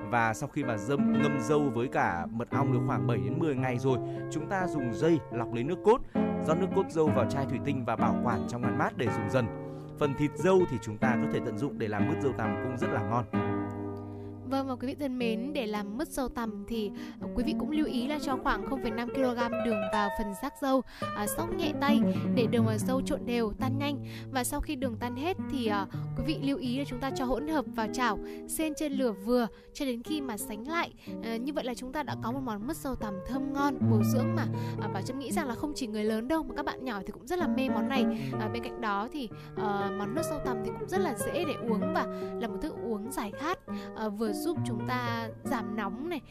Và 0.09 0.33
sau 0.33 0.49
khi 0.49 0.63
mà 0.63 0.77
dâm 0.77 1.21
ngâm 1.21 1.39
dâu 1.41 1.69
với 1.73 1.87
cả 1.87 2.25
mật 2.31 2.49
ong 2.51 2.73
được 2.73 2.79
khoảng 2.87 3.07
7 3.07 3.17
đến 3.17 3.39
10 3.39 3.55
ngày 3.55 3.79
rồi, 3.79 3.97
chúng 4.31 4.49
ta 4.49 4.67
dùng 4.67 4.93
dây 4.93 5.19
lọc 5.31 5.53
lấy 5.53 5.63
nước 5.63 5.77
cốt, 5.85 6.01
rót 6.47 6.55
nước 6.55 6.67
cốt 6.75 6.85
dâu 6.89 7.07
vào 7.07 7.25
chai 7.29 7.45
thủy 7.45 7.59
tinh 7.65 7.85
và 7.85 7.95
bảo 7.95 8.15
quản 8.23 8.47
trong 8.49 8.61
ngăn 8.61 8.77
mát 8.77 8.97
để 8.97 9.05
dùng 9.05 9.29
dần. 9.29 9.68
Phần 9.99 10.13
thịt 10.13 10.31
dâu 10.35 10.61
thì 10.71 10.77
chúng 10.81 10.97
ta 10.97 11.17
có 11.23 11.31
thể 11.33 11.39
tận 11.45 11.57
dụng 11.57 11.79
để 11.79 11.87
làm 11.87 12.07
mứt 12.07 12.17
dâu 12.21 12.33
tằm 12.37 12.55
cũng 12.63 12.77
rất 12.77 12.87
là 12.93 13.01
ngon. 13.01 13.25
Vâng 14.49 14.67
và 14.67 14.75
quý 14.75 14.87
vị 14.87 14.95
thân 14.99 15.19
mến, 15.19 15.53
để 15.53 15.67
làm 15.67 15.97
mứt 15.97 16.07
dâu 16.07 16.29
tằm 16.29 16.65
thì 16.67 16.91
ờ, 17.21 17.27
quý 17.35 17.43
vị 17.43 17.55
cũng 17.59 17.71
lưu 17.71 17.85
ý 17.85 18.07
là 18.07 18.19
cho 18.21 18.37
khoảng 18.43 18.65
0,5 18.65 19.07
kg 19.09 19.65
đường 19.65 19.81
vào 19.93 20.09
phần 20.17 20.33
rác 20.41 20.53
dâu, 20.61 20.81
à, 21.15 21.27
xóc 21.27 21.55
nhẹ 21.57 21.73
tay 21.81 22.01
để 22.35 22.47
đường 22.51 22.65
và 22.65 22.77
dâu 22.77 23.01
trộn 23.01 23.25
đều, 23.25 23.53
tan 23.59 23.77
nhanh. 23.79 24.05
Và 24.31 24.43
sau 24.43 24.61
khi 24.61 24.75
đường 24.75 24.95
tan 24.99 25.15
hết 25.15 25.37
thì 25.51 25.67
à, 25.67 25.87
quý 26.17 26.23
vị 26.25 26.37
lưu 26.41 26.57
ý 26.57 26.77
là 26.77 26.85
chúng 26.87 26.99
ta 26.99 27.11
cho 27.15 27.25
hỗn 27.25 27.47
hợp 27.47 27.65
vào 27.75 27.87
chảo, 27.93 28.19
xên 28.47 28.73
trên 28.75 28.93
lửa 28.93 29.11
vừa 29.11 29.47
cho 29.73 29.85
đến 29.85 30.03
khi 30.03 30.21
mà 30.21 30.37
sánh 30.37 30.67
lại. 30.67 30.93
À, 31.23 31.37
như 31.37 31.53
vậy 31.53 31.63
là 31.63 31.73
chúng 31.73 31.93
ta 31.93 32.03
đã 32.03 32.15
có 32.23 32.31
một 32.31 32.41
món 32.43 32.67
mứt 32.67 32.77
dâu 32.77 32.95
tằm 32.95 33.13
thơm 33.27 33.53
ngon, 33.53 33.77
bổ 33.91 34.03
dưỡng 34.03 34.35
mà 34.35 34.45
à, 34.81 34.87
Bảo 34.87 35.01
Trâm 35.01 35.19
nghĩ 35.19 35.31
rằng 35.31 35.47
là 35.47 35.55
không 35.55 35.73
chỉ 35.75 35.87
người 35.87 36.03
lớn 36.03 36.27
đâu 36.27 36.43
mà 36.43 36.55
các 36.55 36.65
bạn 36.65 36.85
nhỏ 36.85 37.01
thì 37.05 37.11
cũng 37.11 37.27
rất 37.27 37.39
là 37.39 37.47
mê 37.47 37.69
món 37.69 37.89
này. 37.89 38.05
À, 38.39 38.49
bên 38.53 38.63
cạnh 38.63 38.81
đó 38.81 39.07
thì 39.11 39.29
à, 39.55 39.91
món 39.97 40.15
nước 40.15 40.23
dâu 40.29 40.39
tằm 40.45 40.57
thì 40.65 40.71
cũng 40.79 40.89
rất 40.89 41.01
là 41.01 41.15
dễ 41.17 41.45
để 41.45 41.53
uống 41.69 41.93
và 41.93 42.07
là 42.41 42.47
một 42.47 42.57
thức 42.61 42.73
uống 42.83 43.11
giải 43.11 43.31
khát 43.39 43.59
à, 43.95 44.09
vừa 44.09 44.33
giúp 44.39 44.57
chúng 44.65 44.87
ta 44.87 45.29
giảm 45.43 45.75
nóng 45.75 46.09
này 46.09 46.21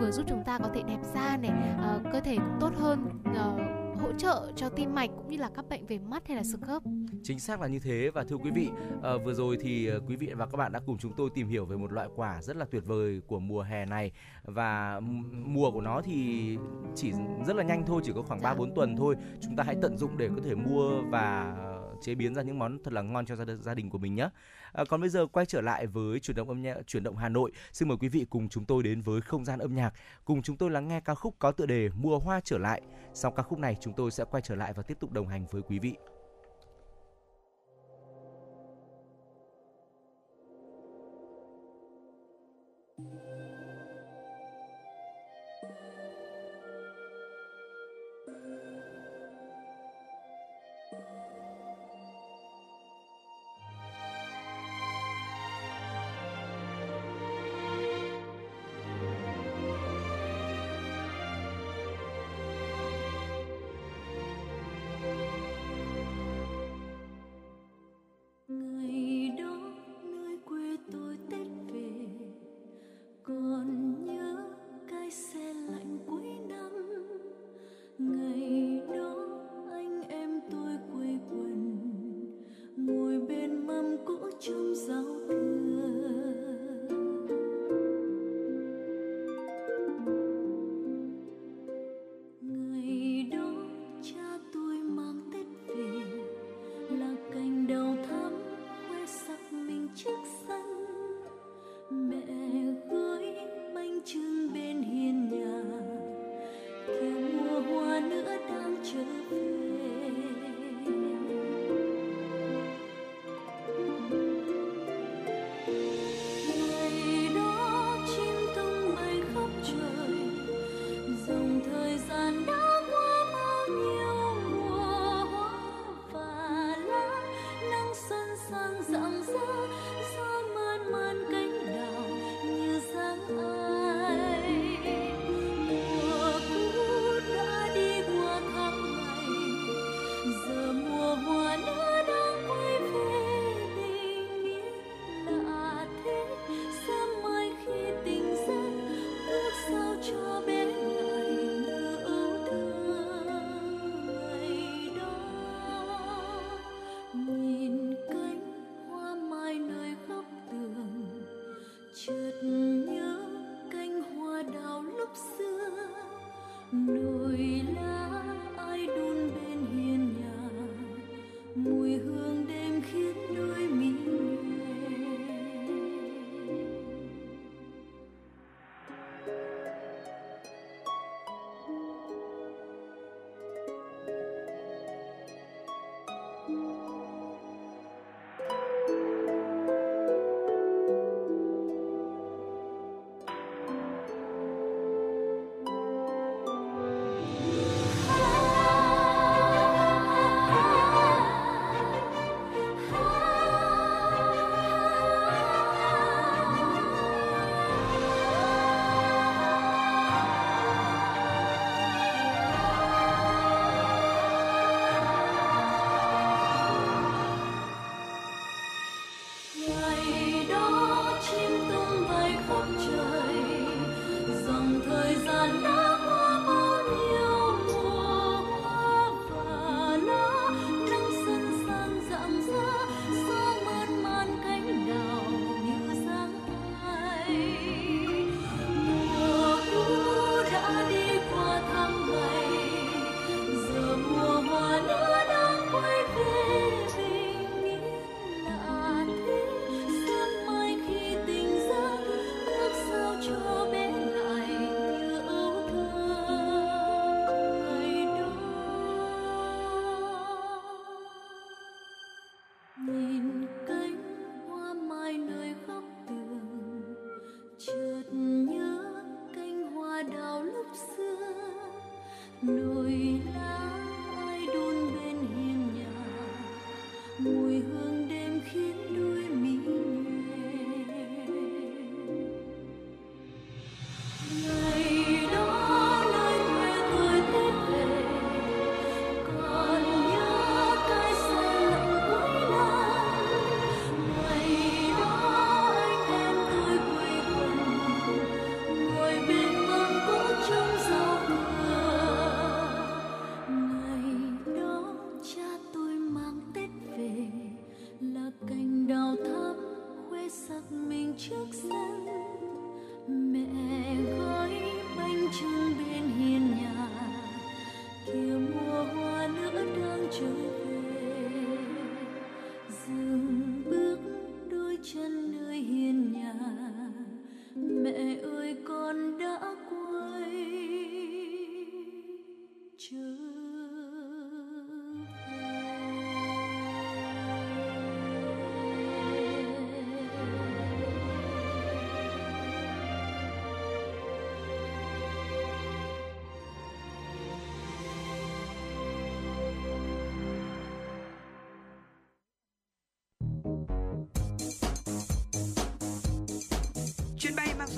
vừa 0.00 0.10
giúp 0.10 0.26
chúng 0.28 0.42
ta 0.46 0.58
có 0.58 0.68
thể 0.74 0.82
đẹp 0.82 0.98
da 1.14 1.36
này 1.36 1.50
uh, 1.96 2.12
cơ 2.12 2.20
thể 2.20 2.36
cũng 2.36 2.56
tốt 2.60 2.72
hơn 2.76 3.06
uh, 3.30 4.00
hỗ 4.00 4.12
trợ 4.18 4.52
cho 4.56 4.68
tim 4.68 4.94
mạch 4.94 5.10
cũng 5.16 5.28
như 5.28 5.36
là 5.36 5.50
các 5.54 5.68
bệnh 5.68 5.86
về 5.86 5.98
mắt 5.98 6.22
hay 6.28 6.36
là 6.36 6.42
xương 6.42 6.60
khớp. 6.60 6.82
Chính 7.22 7.40
xác 7.40 7.60
là 7.60 7.66
như 7.66 7.78
thế 7.78 8.10
và 8.14 8.24
thưa 8.24 8.36
quý 8.36 8.50
vị, 8.50 8.70
uh, 8.98 9.24
vừa 9.24 9.34
rồi 9.34 9.56
thì 9.60 9.90
quý 10.08 10.16
vị 10.16 10.30
và 10.36 10.46
các 10.46 10.56
bạn 10.56 10.72
đã 10.72 10.80
cùng 10.86 10.98
chúng 10.98 11.12
tôi 11.16 11.30
tìm 11.34 11.48
hiểu 11.48 11.64
về 11.64 11.76
một 11.76 11.92
loại 11.92 12.08
quả 12.16 12.42
rất 12.42 12.56
là 12.56 12.64
tuyệt 12.70 12.82
vời 12.86 13.20
của 13.26 13.38
mùa 13.38 13.62
hè 13.62 13.86
này 13.86 14.12
và 14.42 15.00
mùa 15.32 15.70
của 15.70 15.80
nó 15.80 16.02
thì 16.04 16.58
chỉ 16.94 17.12
rất 17.46 17.56
là 17.56 17.62
nhanh 17.62 17.86
thôi, 17.86 18.02
chỉ 18.04 18.12
có 18.14 18.22
khoảng 18.22 18.42
3 18.42 18.54
4 18.54 18.74
tuần 18.74 18.96
thôi. 18.96 19.16
Chúng 19.40 19.56
ta 19.56 19.64
hãy 19.64 19.76
tận 19.82 19.98
dụng 19.98 20.18
để 20.18 20.28
có 20.36 20.42
thể 20.44 20.54
mua 20.54 21.02
và 21.02 21.56
chế 22.02 22.14
biến 22.14 22.34
ra 22.34 22.42
những 22.42 22.58
món 22.58 22.78
thật 22.84 22.92
là 22.92 23.02
ngon 23.02 23.26
cho 23.26 23.36
gia, 23.36 23.44
gia 23.54 23.74
đình 23.74 23.90
của 23.90 23.98
mình 23.98 24.14
nhé. 24.14 24.28
À, 24.74 24.84
còn 24.84 25.00
bây 25.00 25.10
giờ 25.10 25.26
quay 25.26 25.46
trở 25.46 25.60
lại 25.60 25.86
với 25.86 26.20
chuyển 26.20 26.36
động 26.36 26.48
âm 26.48 26.62
nhạc 26.62 26.76
chuyển 26.86 27.02
động 27.02 27.16
Hà 27.16 27.28
Nội. 27.28 27.52
Xin 27.72 27.88
mời 27.88 27.98
quý 28.00 28.08
vị 28.08 28.26
cùng 28.30 28.48
chúng 28.48 28.64
tôi 28.64 28.82
đến 28.82 29.02
với 29.02 29.20
không 29.20 29.44
gian 29.44 29.58
âm 29.58 29.74
nhạc, 29.74 29.92
cùng 30.24 30.42
chúng 30.42 30.56
tôi 30.56 30.70
lắng 30.70 30.88
nghe 30.88 31.00
ca 31.00 31.14
khúc 31.14 31.34
có 31.38 31.52
tựa 31.52 31.66
đề 31.66 31.88
Mùa 31.96 32.18
hoa 32.18 32.40
trở 32.44 32.58
lại. 32.58 32.82
Sau 33.14 33.30
ca 33.30 33.42
khúc 33.42 33.58
này 33.58 33.76
chúng 33.80 33.92
tôi 33.92 34.10
sẽ 34.10 34.24
quay 34.30 34.42
trở 34.42 34.54
lại 34.54 34.72
và 34.72 34.82
tiếp 34.82 34.96
tục 35.00 35.12
đồng 35.12 35.28
hành 35.28 35.46
với 35.50 35.62
quý 35.62 35.78
vị. 35.78 35.94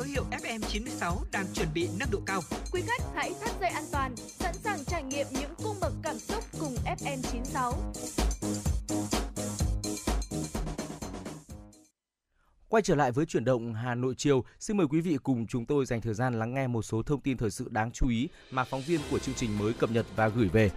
Hiệu 0.07 0.25
FM96 0.31 1.17
đang 1.33 1.47
chuẩn 1.55 1.69
bị 1.75 1.89
nâng 1.99 2.11
độ 2.11 2.21
cao. 2.27 2.41
Quý 2.73 2.83
khách 2.87 3.03
hãy 3.15 3.33
thắt 3.41 3.51
dây 3.61 3.71
an 3.71 3.85
toàn, 3.93 4.17
sẵn 4.17 4.55
sàng 4.55 4.85
trải 4.87 5.03
nghiệm 5.03 5.27
những 5.31 5.55
cung 5.65 5.77
bậc 5.81 5.93
cảm 6.03 6.19
xúc 6.19 6.45
cùng 6.61 6.77
FN96. 6.85 7.73
Quay 12.69 12.83
trở 12.83 12.95
lại 12.95 13.13
với 13.13 13.27
chuyển 13.27 13.45
động 13.45 13.75
Hà 13.75 13.95
Nội 13.95 14.15
chiều, 14.17 14.45
xin 14.61 14.77
mời 14.77 14.87
quý 14.91 15.01
vị 15.01 15.17
cùng 15.23 15.47
chúng 15.47 15.67
tôi 15.67 15.87
dành 15.87 16.01
thời 16.01 16.15
gian 16.15 16.39
lắng 16.39 16.55
nghe 16.55 16.67
một 16.67 16.83
số 16.83 17.03
thông 17.03 17.21
tin 17.21 17.37
thời 17.37 17.51
sự 17.51 17.69
đáng 17.71 17.91
chú 17.91 18.09
ý 18.09 18.29
mà 18.51 18.65
phóng 18.65 18.83
viên 18.87 19.01
của 19.11 19.19
chương 19.19 19.35
trình 19.35 19.59
mới 19.59 19.73
cập 19.73 19.91
nhật 19.91 20.07
và 20.17 20.29
gửi 20.29 20.49
về. 20.49 20.71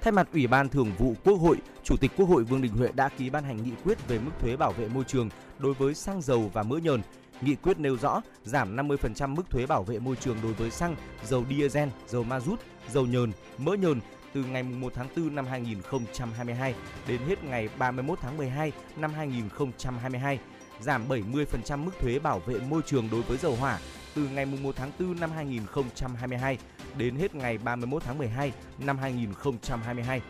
Thay 0.00 0.12
mặt 0.12 0.28
Ủy 0.32 0.46
ban 0.46 0.68
Thường 0.68 0.92
vụ 0.98 1.14
Quốc 1.24 1.34
hội, 1.34 1.56
Chủ 1.84 1.96
tịch 2.00 2.10
Quốc 2.16 2.26
hội 2.26 2.44
Vương 2.44 2.62
Đình 2.62 2.72
Huệ 2.72 2.88
đã 2.94 3.08
ký 3.08 3.30
ban 3.30 3.44
hành 3.44 3.62
nghị 3.62 3.72
quyết 3.84 4.08
về 4.08 4.18
mức 4.18 4.30
thuế 4.40 4.56
bảo 4.56 4.72
vệ 4.72 4.88
môi 4.88 5.04
trường 5.04 5.28
đối 5.58 5.74
với 5.74 5.94
xăng 5.94 6.22
dầu 6.22 6.50
và 6.52 6.62
mỡ 6.62 6.76
nhờn. 6.76 7.00
Nghị 7.40 7.54
quyết 7.54 7.78
nêu 7.78 7.96
rõ 7.96 8.22
giảm 8.44 8.76
50% 8.76 9.34
mức 9.34 9.50
thuế 9.50 9.66
bảo 9.66 9.82
vệ 9.82 9.98
môi 9.98 10.16
trường 10.16 10.36
đối 10.42 10.52
với 10.52 10.70
xăng, 10.70 10.96
dầu 11.24 11.44
diesel, 11.50 11.88
dầu 12.08 12.24
mazut, 12.24 12.56
dầu 12.90 13.06
nhờn, 13.06 13.32
mỡ 13.58 13.74
nhờn 13.74 14.00
từ 14.32 14.44
ngày 14.44 14.62
1 14.62 14.92
tháng 14.94 15.08
4 15.16 15.34
năm 15.34 15.46
2022 15.46 16.74
đến 17.08 17.20
hết 17.28 17.44
ngày 17.44 17.68
31 17.78 18.18
tháng 18.22 18.36
12 18.36 18.72
năm 18.96 19.12
2022 19.12 20.38
giảm 20.80 21.08
70% 21.08 21.84
mức 21.84 21.90
thuế 22.00 22.18
bảo 22.18 22.38
vệ 22.38 22.58
môi 22.58 22.82
trường 22.86 23.08
đối 23.10 23.22
với 23.22 23.38
dầu 23.38 23.56
hỏa 23.56 23.78
từ 24.14 24.28
ngày 24.28 24.46
1 24.46 24.76
tháng 24.76 24.90
4 25.00 25.20
năm 25.20 25.30
2022 25.30 26.58
đến 26.96 27.16
hết 27.16 27.34
ngày 27.34 27.58
31 27.58 28.02
tháng 28.02 28.18
12 28.18 28.52
năm 28.78 28.98
2022. 28.98 30.22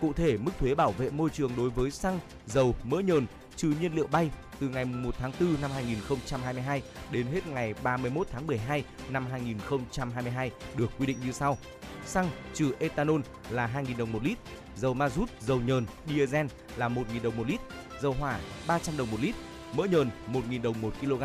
Cụ 0.00 0.12
thể, 0.12 0.36
mức 0.36 0.50
thuế 0.58 0.74
bảo 0.74 0.92
vệ 0.92 1.10
môi 1.10 1.30
trường 1.30 1.50
đối 1.56 1.70
với 1.70 1.90
xăng, 1.90 2.18
dầu, 2.46 2.74
mỡ 2.84 2.98
nhờn 2.98 3.26
trừ 3.56 3.74
nhiên 3.80 3.94
liệu 3.94 4.06
bay 4.06 4.30
từ 4.62 4.68
ngày 4.68 4.84
1 4.84 5.14
tháng 5.18 5.32
4 5.40 5.60
năm 5.60 5.70
2022 5.74 6.82
đến 7.10 7.26
hết 7.26 7.46
ngày 7.46 7.74
31 7.82 8.26
tháng 8.30 8.46
12 8.46 8.84
năm 9.10 9.26
2022 9.30 10.50
được 10.76 10.90
quy 10.98 11.06
định 11.06 11.16
như 11.24 11.32
sau. 11.32 11.58
Xăng 12.06 12.30
trừ 12.54 12.72
ethanol 12.78 13.20
là 13.50 13.70
2.000 13.74 13.96
đồng 13.96 14.12
một 14.12 14.24
lít, 14.24 14.38
dầu 14.76 14.94
ma 14.94 15.08
rút, 15.08 15.30
dầu 15.40 15.60
nhờn, 15.60 15.86
diesel 16.08 16.46
là 16.76 16.88
1.000 16.88 17.02
đồng 17.22 17.36
một 17.36 17.48
lít, 17.48 17.60
dầu 18.00 18.12
hỏa 18.20 18.40
300 18.66 18.96
đồng 18.96 19.10
một 19.10 19.16
lít, 19.20 19.34
mỡ 19.76 19.84
nhờn 19.84 20.10
1.000 20.32 20.62
đồng 20.62 20.80
1 20.80 20.90
kg. 21.00 21.22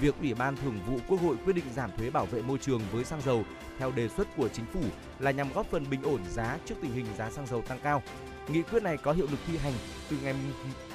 Việc 0.00 0.14
Ủy 0.20 0.34
ban 0.34 0.56
Thường 0.56 0.78
vụ 0.86 0.98
Quốc 1.08 1.20
hội 1.20 1.36
quyết 1.44 1.52
định 1.52 1.64
giảm 1.74 1.90
thuế 1.96 2.10
bảo 2.10 2.26
vệ 2.26 2.42
môi 2.42 2.58
trường 2.58 2.80
với 2.92 3.04
xăng 3.04 3.22
dầu 3.22 3.44
theo 3.78 3.92
đề 3.92 4.08
xuất 4.08 4.36
của 4.36 4.48
chính 4.48 4.66
phủ 4.72 4.82
là 5.18 5.30
nhằm 5.30 5.52
góp 5.52 5.66
phần 5.70 5.90
bình 5.90 6.02
ổn 6.02 6.20
giá 6.30 6.58
trước 6.66 6.74
tình 6.82 6.92
hình 6.92 7.06
giá 7.18 7.30
xăng 7.30 7.46
dầu 7.46 7.62
tăng 7.62 7.78
cao. 7.82 8.02
Nghị 8.48 8.62
quyết 8.62 8.82
này 8.82 8.96
có 8.96 9.12
hiệu 9.12 9.26
lực 9.30 9.38
thi 9.46 9.56
hành 9.56 9.72
từ 10.10 10.16
ngày 10.22 10.34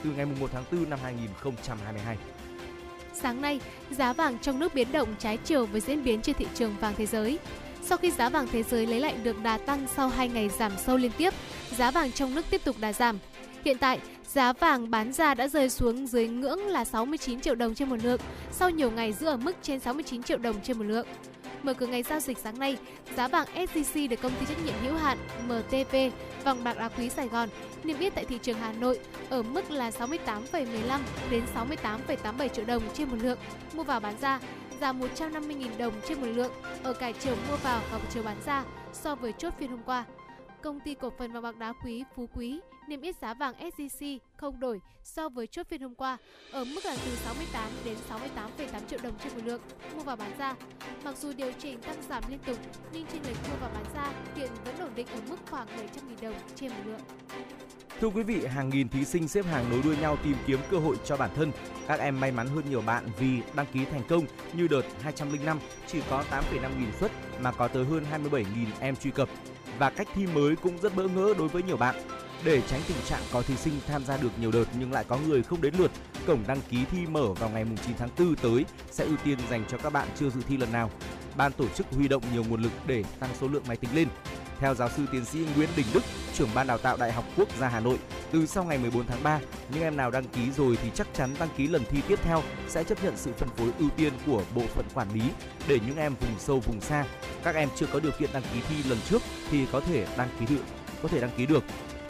từ 0.03 0.11
ngày 0.11 0.25
1 0.25 0.49
tháng 0.53 0.63
4 0.71 0.89
năm 0.89 0.99
2022. 1.03 2.17
Sáng 3.13 3.41
nay, 3.41 3.59
giá 3.91 4.13
vàng 4.13 4.37
trong 4.39 4.59
nước 4.59 4.73
biến 4.73 4.91
động 4.91 5.15
trái 5.19 5.37
chiều 5.37 5.65
với 5.65 5.81
diễn 5.81 6.03
biến 6.03 6.21
trên 6.21 6.35
thị 6.35 6.47
trường 6.55 6.75
vàng 6.79 6.93
thế 6.97 7.05
giới. 7.05 7.39
Sau 7.83 7.97
khi 7.97 8.11
giá 8.11 8.29
vàng 8.29 8.47
thế 8.51 8.63
giới 8.63 8.85
lấy 8.85 8.99
lại 8.99 9.15
được 9.23 9.43
đà 9.43 9.57
tăng 9.57 9.87
sau 9.95 10.09
2 10.09 10.29
ngày 10.29 10.49
giảm 10.49 10.71
sâu 10.77 10.97
liên 10.97 11.11
tiếp, 11.17 11.33
giá 11.77 11.91
vàng 11.91 12.11
trong 12.11 12.35
nước 12.35 12.45
tiếp 12.49 12.61
tục 12.65 12.75
đà 12.79 12.93
giảm. 12.93 13.19
Hiện 13.65 13.77
tại, 13.77 13.99
giá 14.27 14.53
vàng 14.53 14.91
bán 14.91 15.13
ra 15.13 15.33
đã 15.33 15.47
rơi 15.47 15.69
xuống 15.69 16.07
dưới 16.07 16.27
ngưỡng 16.27 16.67
là 16.67 16.85
69 16.85 17.41
triệu 17.41 17.55
đồng 17.55 17.75
trên 17.75 17.89
một 17.89 18.03
lượng, 18.03 18.21
sau 18.51 18.69
nhiều 18.69 18.91
ngày 18.91 19.13
giữ 19.13 19.27
ở 19.27 19.37
mức 19.37 19.53
trên 19.61 19.79
69 19.79 20.23
triệu 20.23 20.37
đồng 20.37 20.55
trên 20.63 20.77
một 20.77 20.83
lượng. 20.83 21.07
Mở 21.63 21.73
cửa 21.73 21.87
ngày 21.87 22.03
giao 22.03 22.19
dịch 22.19 22.37
sáng 22.37 22.59
nay, 22.59 22.77
giá 23.15 23.27
vàng 23.27 23.47
SJC 23.55 24.09
được 24.09 24.21
công 24.21 24.31
ty 24.39 24.45
trách 24.45 24.65
nhiệm 24.65 24.75
hữu 24.83 24.95
hạn 24.95 25.17
MTP 25.47 25.95
vòng 26.45 26.63
bạc 26.63 26.77
đá 26.77 26.89
quý 26.89 27.09
Sài 27.09 27.27
Gòn 27.27 27.49
niêm 27.83 27.99
yết 27.99 28.15
tại 28.15 28.25
thị 28.25 28.39
trường 28.41 28.57
Hà 28.57 28.73
Nội 28.73 28.99
ở 29.29 29.43
mức 29.43 29.71
là 29.71 29.89
68,15 29.89 30.99
đến 31.29 31.43
68,87 31.55 32.47
triệu 32.47 32.65
đồng 32.65 32.83
trên 32.93 33.09
một 33.09 33.17
lượng 33.21 33.39
mua 33.73 33.83
vào 33.83 33.99
bán 33.99 34.15
ra, 34.21 34.39
giảm 34.81 35.01
150.000 35.01 35.77
đồng 35.77 35.93
trên 36.07 36.21
một 36.21 36.27
lượng 36.27 36.51
ở 36.83 36.93
cả 36.93 37.11
chiều 37.19 37.35
mua 37.49 37.55
vào 37.55 37.81
và 37.91 37.99
chiều 38.09 38.23
bán 38.23 38.37
ra 38.45 38.63
so 38.93 39.15
với 39.15 39.33
chốt 39.37 39.53
phiên 39.59 39.69
hôm 39.69 39.83
qua. 39.85 40.05
Công 40.61 40.79
ty 40.79 40.93
cổ 40.93 41.11
phần 41.17 41.31
vàng 41.31 41.43
bạc 41.43 41.57
đá 41.57 41.73
quý 41.83 42.03
Phú 42.15 42.29
Quý 42.35 42.59
niêm 42.87 43.01
yết 43.01 43.15
giá 43.21 43.33
vàng 43.33 43.53
SJC 43.59 44.17
không 44.35 44.59
đổi 44.59 44.81
so 45.03 45.29
với 45.29 45.47
chốt 45.47 45.67
phiên 45.69 45.81
hôm 45.81 45.95
qua 45.95 46.17
ở 46.51 46.65
mức 46.65 46.85
là 46.85 46.97
từ 47.05 47.15
68 47.15 47.69
đến 47.85 47.97
68,8 48.09 48.79
triệu 48.89 48.99
đồng 49.03 49.13
trên 49.23 49.33
một 49.33 49.41
lượng 49.45 49.61
mua 49.95 50.03
vào 50.03 50.15
bán 50.15 50.37
ra. 50.37 50.55
Mặc 51.03 51.17
dù 51.17 51.33
điều 51.33 51.51
chỉnh 51.59 51.81
tăng 51.81 52.01
giảm 52.09 52.23
liên 52.29 52.39
tục 52.45 52.57
nhưng 52.93 53.05
trên 53.05 53.23
lệch 53.23 53.37
mua 53.49 53.55
vào 53.61 53.71
bán 53.73 53.85
ra 53.95 54.11
hiện 54.35 54.51
vẫn 54.65 54.79
ổn 54.79 54.91
định 54.95 55.07
ở 55.07 55.19
mức 55.29 55.35
khoảng 55.49 55.67
700.000 55.67 55.81
đồng 56.21 56.35
trên 56.55 56.71
một 56.71 56.81
lượng. 56.85 56.99
Thưa 57.99 58.07
quý 58.07 58.23
vị, 58.23 58.45
hàng 58.45 58.69
nghìn 58.69 58.89
thí 58.89 59.05
sinh 59.05 59.27
xếp 59.27 59.45
hàng 59.45 59.69
nối 59.69 59.81
đuôi 59.83 59.97
nhau 59.97 60.17
tìm 60.23 60.35
kiếm 60.47 60.59
cơ 60.71 60.77
hội 60.77 60.95
cho 61.05 61.17
bản 61.17 61.29
thân. 61.35 61.51
Các 61.87 61.99
em 61.99 62.19
may 62.19 62.31
mắn 62.31 62.47
hơn 62.47 62.63
nhiều 62.69 62.81
bạn 62.81 63.09
vì 63.19 63.39
đăng 63.55 63.65
ký 63.73 63.85
thành 63.85 64.03
công 64.09 64.25
như 64.53 64.67
đợt 64.67 64.81
205 65.01 65.59
chỉ 65.87 66.01
có 66.09 66.23
8,5 66.31 66.79
nghìn 66.79 66.91
suất 66.99 67.11
mà 67.41 67.51
có 67.51 67.67
tới 67.67 67.85
hơn 67.85 68.05
27 68.09 68.45
nghìn 68.55 68.69
em 68.79 68.95
truy 68.95 69.11
cập. 69.11 69.29
Và 69.79 69.89
cách 69.89 70.07
thi 70.13 70.27
mới 70.27 70.55
cũng 70.55 70.77
rất 70.77 70.95
bỡ 70.95 71.07
ngỡ 71.07 71.33
đối 71.37 71.47
với 71.47 71.63
nhiều 71.63 71.77
bạn. 71.77 71.95
Để 72.43 72.61
tránh 72.67 72.81
tình 72.87 72.97
trạng 73.07 73.21
có 73.31 73.41
thí 73.41 73.55
sinh 73.55 73.73
tham 73.87 74.05
gia 74.05 74.17
được 74.17 74.29
nhiều 74.39 74.51
đợt 74.51 74.65
nhưng 74.79 74.91
lại 74.91 75.05
có 75.07 75.17
người 75.17 75.43
không 75.43 75.61
đến 75.61 75.73
lượt, 75.77 75.91
cổng 76.27 76.43
đăng 76.47 76.61
ký 76.69 76.77
thi 76.91 76.97
mở 77.07 77.33
vào 77.33 77.49
ngày 77.49 77.65
9 77.85 77.95
tháng 77.97 78.09
4 78.19 78.35
tới 78.35 78.65
sẽ 78.91 79.05
ưu 79.05 79.17
tiên 79.23 79.37
dành 79.49 79.63
cho 79.69 79.77
các 79.77 79.93
bạn 79.93 80.07
chưa 80.19 80.29
dự 80.29 80.41
thi 80.47 80.57
lần 80.57 80.71
nào. 80.71 80.91
Ban 81.35 81.51
tổ 81.51 81.67
chức 81.67 81.87
huy 81.91 82.07
động 82.07 82.23
nhiều 82.33 82.43
nguồn 82.43 82.61
lực 82.61 82.71
để 82.87 83.03
tăng 83.19 83.29
số 83.41 83.47
lượng 83.47 83.63
máy 83.67 83.77
tính 83.77 83.89
lên. 83.95 84.07
Theo 84.59 84.75
giáo 84.75 84.89
sư 84.89 85.05
tiến 85.11 85.25
sĩ 85.25 85.39
Nguyễn 85.55 85.69
Đình 85.75 85.85
Đức, 85.93 86.03
trưởng 86.33 86.49
ban 86.55 86.67
đào 86.67 86.77
tạo 86.77 86.97
Đại 86.97 87.11
học 87.11 87.25
Quốc 87.37 87.49
gia 87.59 87.67
Hà 87.67 87.79
Nội, 87.79 87.97
từ 88.31 88.45
sau 88.45 88.63
ngày 88.63 88.77
14 88.77 89.07
tháng 89.07 89.23
3, 89.23 89.39
những 89.73 89.83
em 89.83 89.97
nào 89.97 90.11
đăng 90.11 90.27
ký 90.27 90.51
rồi 90.57 90.77
thì 90.83 90.89
chắc 90.95 91.07
chắn 91.13 91.35
đăng 91.39 91.49
ký 91.57 91.67
lần 91.67 91.83
thi 91.89 92.01
tiếp 92.07 92.19
theo 92.23 92.43
sẽ 92.67 92.83
chấp 92.83 93.03
nhận 93.03 93.17
sự 93.17 93.31
phân 93.37 93.49
phối 93.49 93.71
ưu 93.79 93.89
tiên 93.89 94.13
của 94.25 94.43
bộ 94.55 94.63
phận 94.75 94.85
quản 94.93 95.13
lý 95.13 95.21
để 95.67 95.79
những 95.87 95.97
em 95.97 96.15
vùng 96.21 96.39
sâu 96.39 96.59
vùng 96.59 96.81
xa, 96.81 97.05
các 97.43 97.55
em 97.55 97.69
chưa 97.75 97.85
có 97.93 97.99
điều 97.99 98.11
kiện 98.19 98.29
đăng 98.33 98.43
ký 98.53 98.61
thi 98.69 98.89
lần 98.89 98.97
trước 99.09 99.21
thì 99.51 99.65
có 99.71 99.79
thể 99.79 100.07
đăng 100.17 100.29
ký 100.39 100.45
được, 100.55 100.63
có 101.01 101.07
thể 101.07 101.21
đăng 101.21 101.31
ký 101.37 101.45
được. 101.45 101.63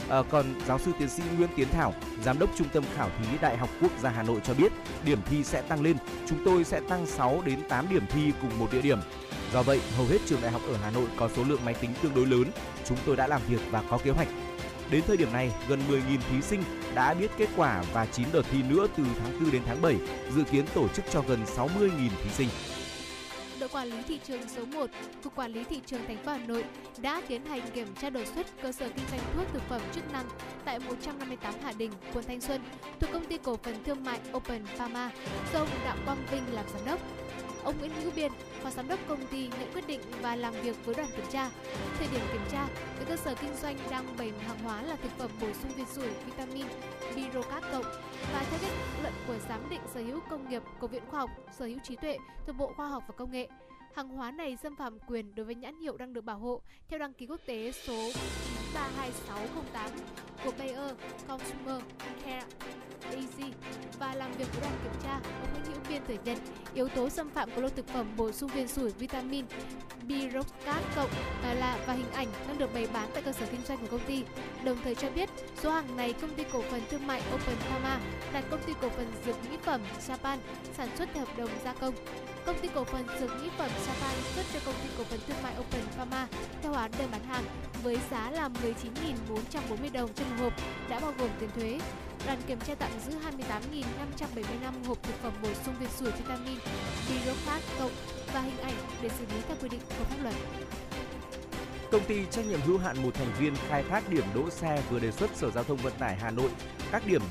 À, 0.10 0.24
còn 0.30 0.46
giáo 0.67 0.80
sư 0.80 0.91
tiến 1.00 1.10
sĩ 1.10 1.24
Nguyễn 1.38 1.50
Tiến 1.56 1.67
Thảo, 1.72 1.93
giám 2.24 2.39
đốc 2.39 2.50
trung 2.58 2.67
tâm 2.74 2.84
khảo 2.96 3.10
thí 3.20 3.38
Đại 3.41 3.58
học 3.58 3.70
Quốc 3.82 3.91
gia 4.02 4.10
Hà 4.10 4.24
Nội 4.24 4.39
cho 4.43 4.54
biết, 4.54 4.72
điểm 5.06 5.20
thi 5.30 5.43
sẽ 5.43 5.62
tăng 5.62 5.82
lên, 5.82 5.98
chúng 6.28 6.39
tôi 6.46 6.63
sẽ 6.63 6.80
tăng 6.89 7.06
6 7.06 7.41
đến 7.46 7.60
8 7.70 7.89
điểm 7.89 8.04
thi 8.10 8.32
cùng 8.41 8.60
một 8.60 8.67
địa 8.72 8.82
điểm. 8.82 9.00
Do 9.54 9.63
vậy, 9.63 9.82
hầu 9.98 10.06
hết 10.06 10.17
trường 10.26 10.41
đại 10.41 10.52
học 10.52 10.62
ở 10.67 10.78
Hà 10.84 10.91
Nội 10.91 11.08
có 11.17 11.30
số 11.36 11.43
lượng 11.43 11.65
máy 11.65 11.74
tính 11.74 11.91
tương 12.04 12.13
đối 12.15 12.26
lớn, 12.26 12.43
chúng 12.86 12.98
tôi 13.06 13.15
đã 13.15 13.28
làm 13.28 13.41
việc 13.50 13.62
và 13.72 13.84
có 13.89 13.98
kế 13.98 14.12
hoạch. 14.12 14.28
Đến 14.91 15.04
thời 15.08 15.17
điểm 15.17 15.34
này, 15.34 15.52
gần 15.67 15.80
10.000 15.89 16.00
thí 16.30 16.41
sinh 16.41 16.63
đã 16.96 17.13
biết 17.13 17.32
kết 17.38 17.50
quả 17.56 17.84
và 17.93 18.06
9 18.06 18.28
đợt 18.34 18.43
thi 18.52 18.63
nữa 18.63 18.88
từ 18.98 19.04
tháng 19.24 19.39
4 19.39 19.52
đến 19.52 19.62
tháng 19.65 19.82
7, 19.82 19.96
dự 20.36 20.43
kiến 20.43 20.65
tổ 20.74 20.88
chức 20.88 21.06
cho 21.12 21.24
gần 21.28 21.43
60.000 21.58 22.10
thí 22.24 22.30
sinh 22.30 22.50
đội 23.60 23.70
quản 23.70 23.88
lý 23.88 23.98
thị 24.08 24.20
trường 24.28 24.41
số 24.48 24.65
1, 24.65 24.89
Cục 25.24 25.36
Quản 25.36 25.52
lý 25.52 25.63
Thị 25.63 25.82
trường 25.86 26.02
thành 26.08 26.17
phố 26.17 26.32
Hà 26.32 26.38
Nội 26.38 26.63
đã 27.02 27.22
tiến 27.28 27.46
hành 27.46 27.62
kiểm 27.74 27.88
tra 28.02 28.10
đột 28.10 28.28
xuất 28.36 28.48
cơ 28.62 28.72
sở 28.72 28.89
kinh 28.89 29.06
doanh 29.12 29.22
thuốc 29.36 29.46
thực 29.54 29.62
phẩm 29.70 29.82
chức 29.93 30.13
năng 30.13 30.26
tại 30.65 30.80
158 30.80 31.54
Hạ 31.63 31.74
Đình, 31.78 31.91
quận 32.13 32.26
Thanh 32.28 32.41
Xuân, 32.41 32.62
thuộc 33.00 33.10
công 33.13 33.26
ty 33.26 33.38
cổ 33.38 33.58
phần 33.63 33.84
thương 33.84 34.04
mại 34.04 34.20
Open 34.34 34.65
Pharma 34.65 35.12
do 35.54 35.60
ông 35.60 35.70
Đặng 35.86 35.98
Quang 36.06 36.26
Vinh 36.32 36.56
làm 36.56 36.65
giám 36.74 36.86
đốc. 36.86 37.00
Ông 37.67 37.80
Nguyễn 37.80 37.91
Hữu 38.01 38.12
Biên, 38.15 38.32
phó 38.63 38.69
giám 38.69 38.88
đốc 38.88 38.99
công 39.08 39.27
ty 39.27 39.47
nhận 39.47 39.73
quyết 39.73 39.88
định 39.88 40.01
và 40.21 40.36
làm 40.36 40.53
việc 40.53 40.86
với 40.86 40.95
đoàn 40.95 41.10
kiểm 41.15 41.25
tra. 41.32 41.49
Thời 41.97 42.08
điểm 42.12 42.21
kiểm 42.34 42.41
tra, 42.51 42.67
tại 42.95 43.06
cơ 43.06 43.15
sở 43.15 43.36
kinh 43.41 43.56
doanh 43.62 43.77
đang 43.91 44.17
bày 44.17 44.32
hàng 44.47 44.60
hóa 44.60 44.82
là 44.82 44.95
thực 44.95 45.12
phẩm 45.17 45.32
bổ 45.41 45.47
sung 45.53 45.71
viên 45.77 45.86
sủi, 45.86 46.08
vitamin, 46.25 46.65
Birocat 47.15 47.63
cộng 47.71 47.86
và 48.34 48.45
theo 48.49 48.60
kết 48.62 48.71
luận 49.01 49.13
của 49.27 49.36
giám 49.49 49.69
định 49.69 49.82
sở 49.93 50.01
hữu 50.01 50.19
công 50.30 50.49
nghiệp 50.49 50.63
của 50.80 50.88
Viện 50.88 51.03
Khoa 51.10 51.19
học 51.19 51.30
Sở 51.58 51.65
hữu 51.65 51.80
trí 51.84 51.95
tuệ 51.95 52.17
thuộc 52.45 52.56
Bộ 52.56 52.73
Khoa 52.75 52.88
học 52.88 53.03
và 53.08 53.13
Công 53.17 53.32
nghệ. 53.32 53.47
Hàng 53.95 54.10
hóa 54.10 54.32
này 54.32 54.58
xâm 54.63 54.76
phạm 54.76 55.00
quyền 55.08 55.36
đối 55.36 55.45
với 55.45 55.56
nhãn 55.56 55.80
hiệu 55.80 55.97
đang 55.97 56.13
được 56.13 56.23
bảo 56.23 56.38
hộ 56.38 56.62
theo 56.88 57.00
đăng 57.00 57.13
ký 57.13 57.26
quốc 57.26 57.41
tế 57.45 57.71
số 57.71 58.12
932608 58.73 59.89
của 60.43 60.52
Bayer 60.60 60.95
Consumer 61.28 61.82
Care 62.26 62.45
AG 63.04 63.52
và 64.00 64.15
làm 64.15 64.32
việc 64.32 64.47
với 64.52 64.62
đoàn 64.62 64.73
kiểm 64.84 65.02
tra, 65.04 65.19
ông 65.41 65.54
Nguyễn 65.54 65.65
Hữu 65.65 65.84
viên 65.89 66.06
thừa 66.06 66.23
nhận 66.26 66.38
yếu 66.73 66.88
tố 66.88 67.10
xâm 67.10 67.30
phạm 67.30 67.50
của 67.56 67.62
lô 67.62 67.69
thực 67.69 67.88
phẩm 67.88 68.13
bổ 68.17 68.32
sung 68.32 68.50
viên 68.50 68.67
sủi 68.67 68.91
vitamin 68.91 69.45
Birocat 70.08 70.84
cộng 70.95 71.10
là 71.43 71.80
và 71.88 71.93
hình 71.93 72.12
ảnh 72.12 72.28
đang 72.47 72.58
được 72.58 72.73
bày 72.73 72.88
bán 72.93 73.10
tại 73.13 73.23
cơ 73.23 73.32
sở 73.32 73.45
kinh 73.52 73.62
doanh 73.62 73.78
của 73.78 73.88
công 73.91 74.06
ty. 74.08 74.23
Đồng 74.63 74.78
thời 74.84 74.95
cho 74.95 75.10
biết 75.12 75.30
số 75.58 75.71
hàng 75.71 75.97
này 75.97 76.13
công 76.13 76.36
ty 76.36 76.43
cổ 76.54 76.62
phần 76.62 76.82
thương 76.89 77.08
mại 77.08 77.21
Open 77.34 77.56
Pharma 77.56 78.00
đặt 78.34 78.43
công 78.50 78.63
ty 78.67 78.73
cổ 78.82 78.89
phần 78.89 79.12
dược 79.26 79.36
mỹ 79.52 79.58
phẩm 79.63 79.82
Japan 80.08 80.38
sản 80.73 80.89
xuất 80.97 81.10
theo 81.13 81.26
hợp 81.26 81.38
đồng 81.38 81.50
gia 81.63 81.73
công. 81.73 81.93
Công 82.47 82.60
ty 82.60 82.67
cổ 82.75 82.83
phần 82.83 83.05
dược 83.19 83.29
mỹ 83.41 83.49
phẩm 83.57 83.69
Japan 83.69 84.13
xuất 84.36 84.45
cho 84.53 84.60
công 84.65 84.75
ty 84.83 84.89
cổ 84.97 85.03
phần 85.03 85.19
thương 85.27 85.43
mại 85.43 85.53
Open 85.60 85.81
Pharma 85.97 86.27
theo 86.62 86.71
hóa 86.71 86.89
đơn 86.99 87.07
bán 87.12 87.23
hàng 87.23 87.43
với 87.83 87.97
giá 88.12 88.31
là 88.31 88.49
19.440 88.63 89.91
đồng 89.93 90.13
trên 90.13 90.27
một 90.29 90.36
hộp, 90.43 90.53
đã 90.89 90.99
bao 90.99 91.13
gồm 91.19 91.29
tiền 91.39 91.49
thuế. 91.55 91.79
Đoàn 92.25 92.39
kiểm 92.47 92.60
tra 92.60 92.75
tạm 92.75 92.91
giữ 93.05 93.12
28.575 93.12 94.88
hộp 94.88 95.03
thực 95.03 95.15
phẩm 95.23 95.33
bổ 95.43 95.49
sung 95.65 95.75
viên 95.79 95.89
sủi 95.89 96.12
vitamin 96.12 96.57
Birocat 97.10 97.62
cộng 97.79 97.91
và 98.33 98.41
hình 98.41 98.57
ảnh 98.57 98.75
để 99.01 99.10
xử 99.10 99.25
lý 99.36 99.41
theo 99.47 99.57
quy 99.62 99.69
định 99.69 99.81
của 99.99 100.03
pháp 100.03 100.23
luật. 100.23 100.36
Công 101.91 102.05
ty 102.07 102.25
trách 102.31 102.45
nhiệm 102.45 102.62
hữu 102.62 102.77
hạn 102.77 103.03
một 103.03 103.13
thành 103.13 103.31
viên 103.39 103.53
khai 103.69 103.83
thác 103.89 104.10
điểm 104.10 104.23
đỗ 104.36 104.49
xe 104.49 104.81
vừa 104.89 104.99
đề 104.99 105.12
xuất 105.12 105.29
Sở 105.36 105.51
Giao 105.51 105.63
thông 105.63 105.77
Vận 105.77 105.93
tải 105.99 106.15
Hà 106.15 106.31
Nội 106.31 106.49
các 106.91 107.07
điểm 107.07 107.21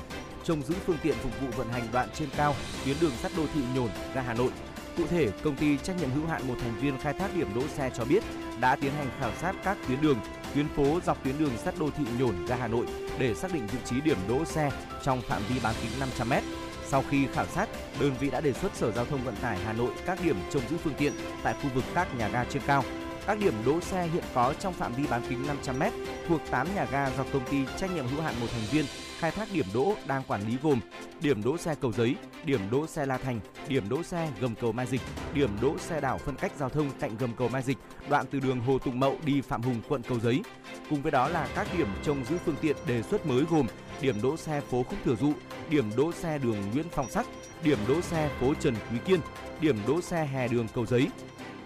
trông 0.43 0.61
giữ 0.61 0.75
phương 0.85 0.97
tiện 1.03 1.15
phục 1.15 1.41
vụ 1.41 1.47
vận 1.57 1.69
hành 1.69 1.87
đoạn 1.93 2.09
trên 2.13 2.29
cao, 2.37 2.55
tuyến 2.85 2.95
đường 3.01 3.13
sắt 3.21 3.31
đô 3.37 3.43
thị 3.53 3.61
Nhổn 3.75 3.89
ra 4.13 4.21
Hà 4.21 4.33
Nội. 4.33 4.51
Cụ 4.97 5.03
thể, 5.07 5.29
công 5.43 5.55
ty 5.55 5.77
trách 5.77 5.97
nhiệm 5.99 6.11
hữu 6.11 6.27
hạn 6.27 6.47
một 6.47 6.55
thành 6.61 6.75
viên 6.81 6.97
khai 6.97 7.13
thác 7.13 7.35
điểm 7.35 7.47
đỗ 7.55 7.61
xe 7.67 7.91
cho 7.97 8.05
biết 8.05 8.23
đã 8.59 8.75
tiến 8.75 8.91
hành 8.97 9.07
khảo 9.19 9.31
sát 9.41 9.55
các 9.63 9.77
tuyến 9.87 10.01
đường, 10.01 10.19
tuyến 10.55 10.67
phố 10.67 10.99
dọc 11.05 11.23
tuyến 11.23 11.37
đường 11.39 11.57
sắt 11.57 11.79
đô 11.79 11.89
thị 11.89 12.03
Nhổn 12.19 12.47
ra 12.47 12.55
Hà 12.55 12.67
Nội 12.67 12.85
để 13.19 13.35
xác 13.35 13.53
định 13.53 13.67
vị 13.67 13.79
trí 13.85 14.01
điểm 14.01 14.17
đỗ 14.27 14.45
xe 14.45 14.71
trong 15.03 15.21
phạm 15.21 15.41
vi 15.49 15.55
bán 15.63 15.75
kính 15.81 15.91
500m. 15.99 16.41
Sau 16.87 17.03
khi 17.09 17.27
khảo 17.33 17.45
sát, 17.45 17.69
đơn 17.99 18.13
vị 18.19 18.29
đã 18.29 18.41
đề 18.41 18.53
xuất 18.53 18.75
Sở 18.75 18.91
Giao 18.91 19.05
thông 19.05 19.23
Vận 19.23 19.35
tải 19.35 19.57
Hà 19.65 19.73
Nội 19.73 19.91
các 20.05 20.19
điểm 20.23 20.37
trông 20.51 20.63
giữ 20.69 20.77
phương 20.83 20.95
tiện 20.97 21.13
tại 21.43 21.53
khu 21.53 21.69
vực 21.75 21.83
các 21.95 22.15
nhà 22.17 22.27
ga 22.27 22.43
trên 22.43 22.61
cao. 22.67 22.83
Các 23.27 23.39
điểm 23.39 23.53
đỗ 23.65 23.81
xe 23.81 24.07
hiện 24.13 24.23
có 24.33 24.53
trong 24.59 24.73
phạm 24.73 24.93
vi 24.93 25.03
bán 25.09 25.21
kính 25.29 25.43
500m 25.63 25.91
thuộc 26.27 26.41
8 26.51 26.67
nhà 26.75 26.85
ga 26.91 27.09
do 27.17 27.23
công 27.33 27.45
ty 27.51 27.57
trách 27.77 27.91
nhiệm 27.95 28.07
hữu 28.07 28.21
hạn 28.21 28.35
một 28.41 28.47
thành 28.51 28.65
viên 28.71 28.85
khai 29.19 29.31
thác 29.31 29.47
điểm 29.53 29.65
đỗ 29.73 29.93
đang 30.07 30.23
quản 30.27 30.47
lý 30.47 30.57
gồm 30.63 30.79
điểm 31.21 31.43
đỗ 31.43 31.57
xe 31.57 31.75
cầu 31.81 31.91
giấy, 31.91 32.15
điểm 32.45 32.61
đỗ 32.71 32.87
xe 32.87 33.05
La 33.05 33.17
Thành, 33.17 33.39
điểm 33.67 33.89
đỗ 33.89 34.03
xe 34.03 34.29
gầm 34.39 34.55
cầu 34.55 34.71
Mai 34.71 34.85
Dịch, 34.85 35.01
điểm 35.33 35.49
đỗ 35.61 35.77
xe 35.77 36.01
đảo 36.01 36.17
phân 36.17 36.35
cách 36.35 36.51
giao 36.57 36.69
thông 36.69 36.89
cạnh 36.99 37.17
gầm 37.17 37.35
cầu 37.37 37.49
Mai 37.49 37.61
Dịch, 37.61 37.77
đoạn 38.09 38.25
từ 38.31 38.39
đường 38.39 38.59
Hồ 38.59 38.79
Tùng 38.79 38.99
Mậu 38.99 39.17
đi 39.25 39.41
Phạm 39.41 39.61
Hùng 39.61 39.81
quận 39.89 40.01
Cầu 40.09 40.19
Giấy. 40.19 40.41
Cùng 40.89 41.01
với 41.01 41.11
đó 41.11 41.29
là 41.29 41.47
các 41.55 41.67
điểm 41.77 41.87
trông 42.03 42.25
giữ 42.25 42.37
phương 42.45 42.55
tiện 42.61 42.75
đề 42.87 43.01
xuất 43.03 43.25
mới 43.25 43.43
gồm 43.49 43.67
điểm 44.01 44.21
đỗ 44.21 44.37
xe 44.37 44.61
phố 44.61 44.83
Khúc 44.83 44.99
Thừa 45.05 45.15
Dụ, 45.15 45.33
điểm 45.69 45.85
đỗ 45.97 46.11
xe 46.11 46.37
đường 46.37 46.71
Nguyễn 46.73 46.85
Phong 46.91 47.09
Sắc, 47.09 47.25
điểm 47.63 47.77
đỗ 47.87 48.01
xe 48.01 48.29
phố 48.39 48.53
Trần 48.59 48.75
Quý 48.91 48.97
Kiên, 49.05 49.19
điểm 49.61 49.77
đỗ 49.87 50.01
xe 50.01 50.25
hè 50.25 50.47
đường 50.47 50.67
Cầu 50.73 50.85
Giấy. 50.85 51.07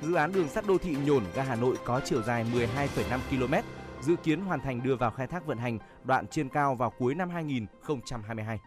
Dự 0.01 0.13
án 0.13 0.31
đường 0.31 0.49
sắt 0.49 0.67
đô 0.67 0.77
thị 0.77 0.95
Nhổn 1.05 1.23
ga 1.35 1.43
Hà 1.43 1.55
Nội 1.55 1.75
có 1.85 2.01
chiều 2.05 2.21
dài 2.23 2.45
12,5 2.55 3.19
km, 3.29 3.53
dự 4.01 4.15
kiến 4.15 4.41
hoàn 4.41 4.61
thành 4.61 4.83
đưa 4.83 4.95
vào 4.95 5.11
khai 5.11 5.27
thác 5.27 5.45
vận 5.45 5.57
hành 5.57 5.79
đoạn 6.03 6.27
trên 6.27 6.49
cao 6.49 6.75
vào 6.75 6.89
cuối 6.89 7.15
năm 7.15 7.29
2022. 7.29 8.59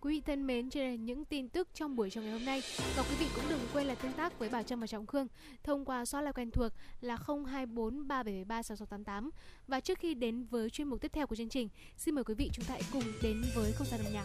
Quý 0.00 0.14
vị 0.14 0.22
thân 0.26 0.46
mến, 0.46 0.70
trên 0.70 0.90
là 0.90 0.94
những 0.94 1.24
tin 1.24 1.48
tức 1.48 1.68
trong 1.74 1.96
buổi 1.96 2.10
chiều 2.10 2.22
ngày 2.22 2.32
hôm 2.32 2.44
nay 2.44 2.62
và 2.96 3.02
quý 3.02 3.16
vị 3.18 3.26
cũng 3.34 3.44
đừng 3.48 3.60
quên 3.72 3.86
là 3.86 3.94
tương 3.94 4.12
tác 4.12 4.38
với 4.38 4.48
Bảo 4.48 4.62
Trâm 4.62 4.80
và 4.80 4.86
Trọng 4.86 5.06
Khương 5.06 5.26
thông 5.64 5.84
qua 5.84 6.04
số 6.04 6.20
là 6.20 6.32
quen 6.32 6.50
thuộc 6.50 6.72
là 7.00 7.16
024 7.26 8.08
3773 8.08 8.62
6688 8.62 9.30
và 9.68 9.80
trước 9.80 9.98
khi 9.98 10.14
đến 10.14 10.44
với 10.50 10.70
chuyên 10.70 10.88
mục 10.88 11.00
tiếp 11.00 11.12
theo 11.14 11.26
của 11.26 11.36
chương 11.36 11.48
trình, 11.48 11.68
xin 11.96 12.14
mời 12.14 12.24
quý 12.24 12.34
vị 12.34 12.50
chúng 12.52 12.64
ta 12.64 12.74
hãy 12.74 12.82
cùng 12.92 13.04
đến 13.22 13.42
với 13.54 13.72
không 13.72 13.86
gian 13.86 14.00
âm 14.04 14.12
nhạc. 14.12 14.24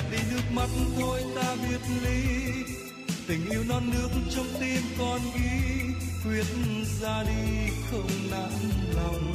Gạt 0.00 0.10
đi 0.12 0.18
nước 0.30 0.42
mắt 0.52 0.68
thôi 1.00 1.20
ta 1.36 1.56
biệt 1.62 1.80
ly 2.04 2.22
tình 3.28 3.50
yêu 3.50 3.64
non 3.68 3.90
nước 3.92 4.08
trong 4.30 4.46
tim 4.60 4.82
con 4.98 5.20
ghi, 5.34 5.60
quyết 6.24 6.46
ra 7.00 7.22
đi 7.22 7.72
không 7.90 8.10
nản 8.30 8.50
lòng. 8.96 9.32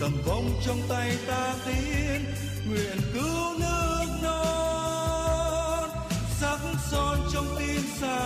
Tầm 0.00 0.12
vong 0.26 0.50
trong 0.66 0.78
tay 0.88 1.16
ta 1.26 1.54
tiến 1.66 2.24
nguyện 2.66 2.98
cứu 3.14 3.58
nước 3.58 4.06
non. 4.22 5.90
Sắc 6.40 6.58
son 6.90 7.18
trong 7.32 7.56
tim 7.58 7.82
xa 8.00 8.17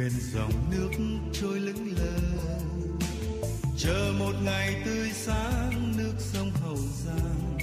bên 0.00 0.12
dòng 0.34 0.52
nước 0.70 0.90
trôi 1.32 1.60
lững 1.60 1.94
lờ. 1.96 2.18
Chờ 3.78 4.12
một 4.18 4.32
ngày 4.44 4.82
tươi 4.84 5.10
sáng, 5.14 5.94
nước 5.96 6.14
sông 6.18 6.50
hậu 6.50 6.76
giang, 6.76 7.58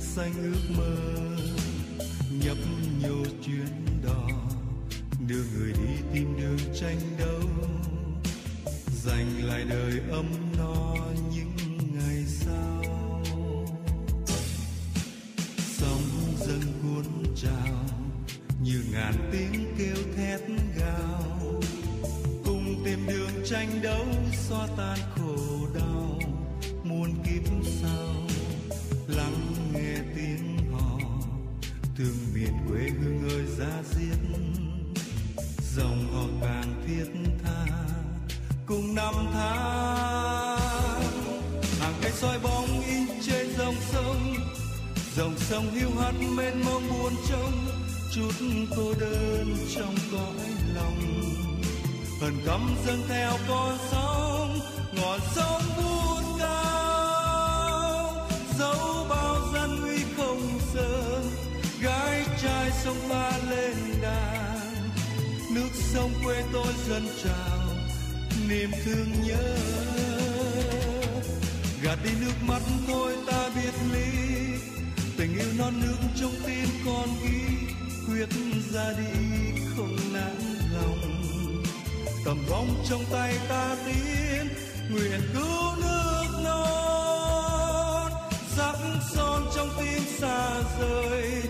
xanh 0.00 0.32
ước 0.42 0.74
mơ 0.76 0.96
sông 62.84 63.08
ba 63.08 63.30
lên 63.50 63.76
đàn. 64.02 64.90
Nước 65.54 65.70
sông 65.74 66.12
quê 66.24 66.42
tôi 66.52 66.72
dân 66.88 67.08
trào, 67.24 67.60
niềm 68.48 68.70
thương 68.84 69.12
nhớ. 69.22 69.56
Gạt 71.82 71.98
đi 72.04 72.10
nước 72.20 72.34
mắt 72.46 72.62
thôi 72.88 73.16
ta 73.26 73.50
biệt 73.54 73.74
ly 73.92 74.30
tình 75.16 75.38
yêu 75.38 75.52
non 75.58 75.74
nước 75.82 75.96
trong 76.20 76.32
tim 76.46 76.68
con 76.86 77.08
ghi, 77.22 77.74
quyết 78.08 78.28
ra 78.72 78.92
đi 78.98 79.60
không 79.76 79.96
nản 80.12 80.36
lòng. 80.74 81.62
Tầm 82.24 82.38
bóng 82.50 82.84
trong 82.88 83.04
tay 83.12 83.34
ta 83.48 83.76
tiến, 83.86 84.48
nguyện 84.90 85.20
cứu 85.32 85.76
nước 85.76 86.40
non. 86.44 88.12
Sắc 88.56 88.76
son 89.14 89.50
trong 89.54 89.68
tim 89.78 90.02
xa 90.18 90.60
rời 90.80 91.42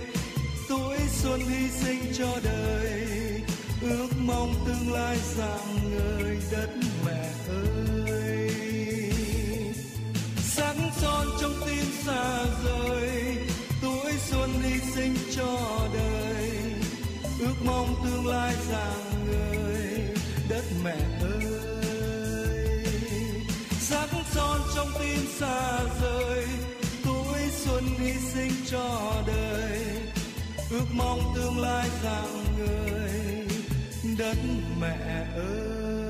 tuổi 0.70 0.98
xuân 1.08 1.40
hy 1.40 1.70
sinh 1.70 2.12
cho 2.18 2.38
đời. 2.44 3.42
Ước 3.82 4.08
mong 4.18 4.54
tương 4.66 4.92
lai 4.92 5.16
rạng 5.36 5.90
ngời 5.90 6.38
đất 6.52 6.70
mẹ 7.06 7.30
ơi. 7.48 8.50
Sáng 10.36 10.90
son 11.00 11.26
trong 11.40 11.52
tim 11.66 11.84
xa 12.04 12.44
rời, 12.64 13.36
tuổi 13.82 14.12
xuân 14.18 14.50
hy 14.62 14.80
sinh 14.94 15.14
cho 15.36 15.88
đời. 15.94 16.50
Ước 17.40 17.54
mong 17.64 17.94
tương 18.04 18.26
lai 18.26 18.54
rạng 18.70 19.26
ngời 19.30 20.14
đất 20.48 20.64
mẹ 20.84 20.96
ơi. 21.20 22.84
Sáng 23.80 24.24
son 24.34 24.60
trong 24.76 24.88
tim 25.00 25.26
xa 25.38 25.80
rời, 26.02 26.46
tuổi 27.04 27.40
xuân 27.50 27.84
hy 27.98 28.12
sinh 28.34 28.52
cho 28.70 29.12
đời 29.26 30.09
ước 30.70 30.86
mong 30.92 31.20
tương 31.34 31.58
lai 31.58 31.88
rằng 32.02 32.44
người 32.58 33.46
đất 34.18 34.36
mẹ 34.80 35.26
ơi. 35.36 36.09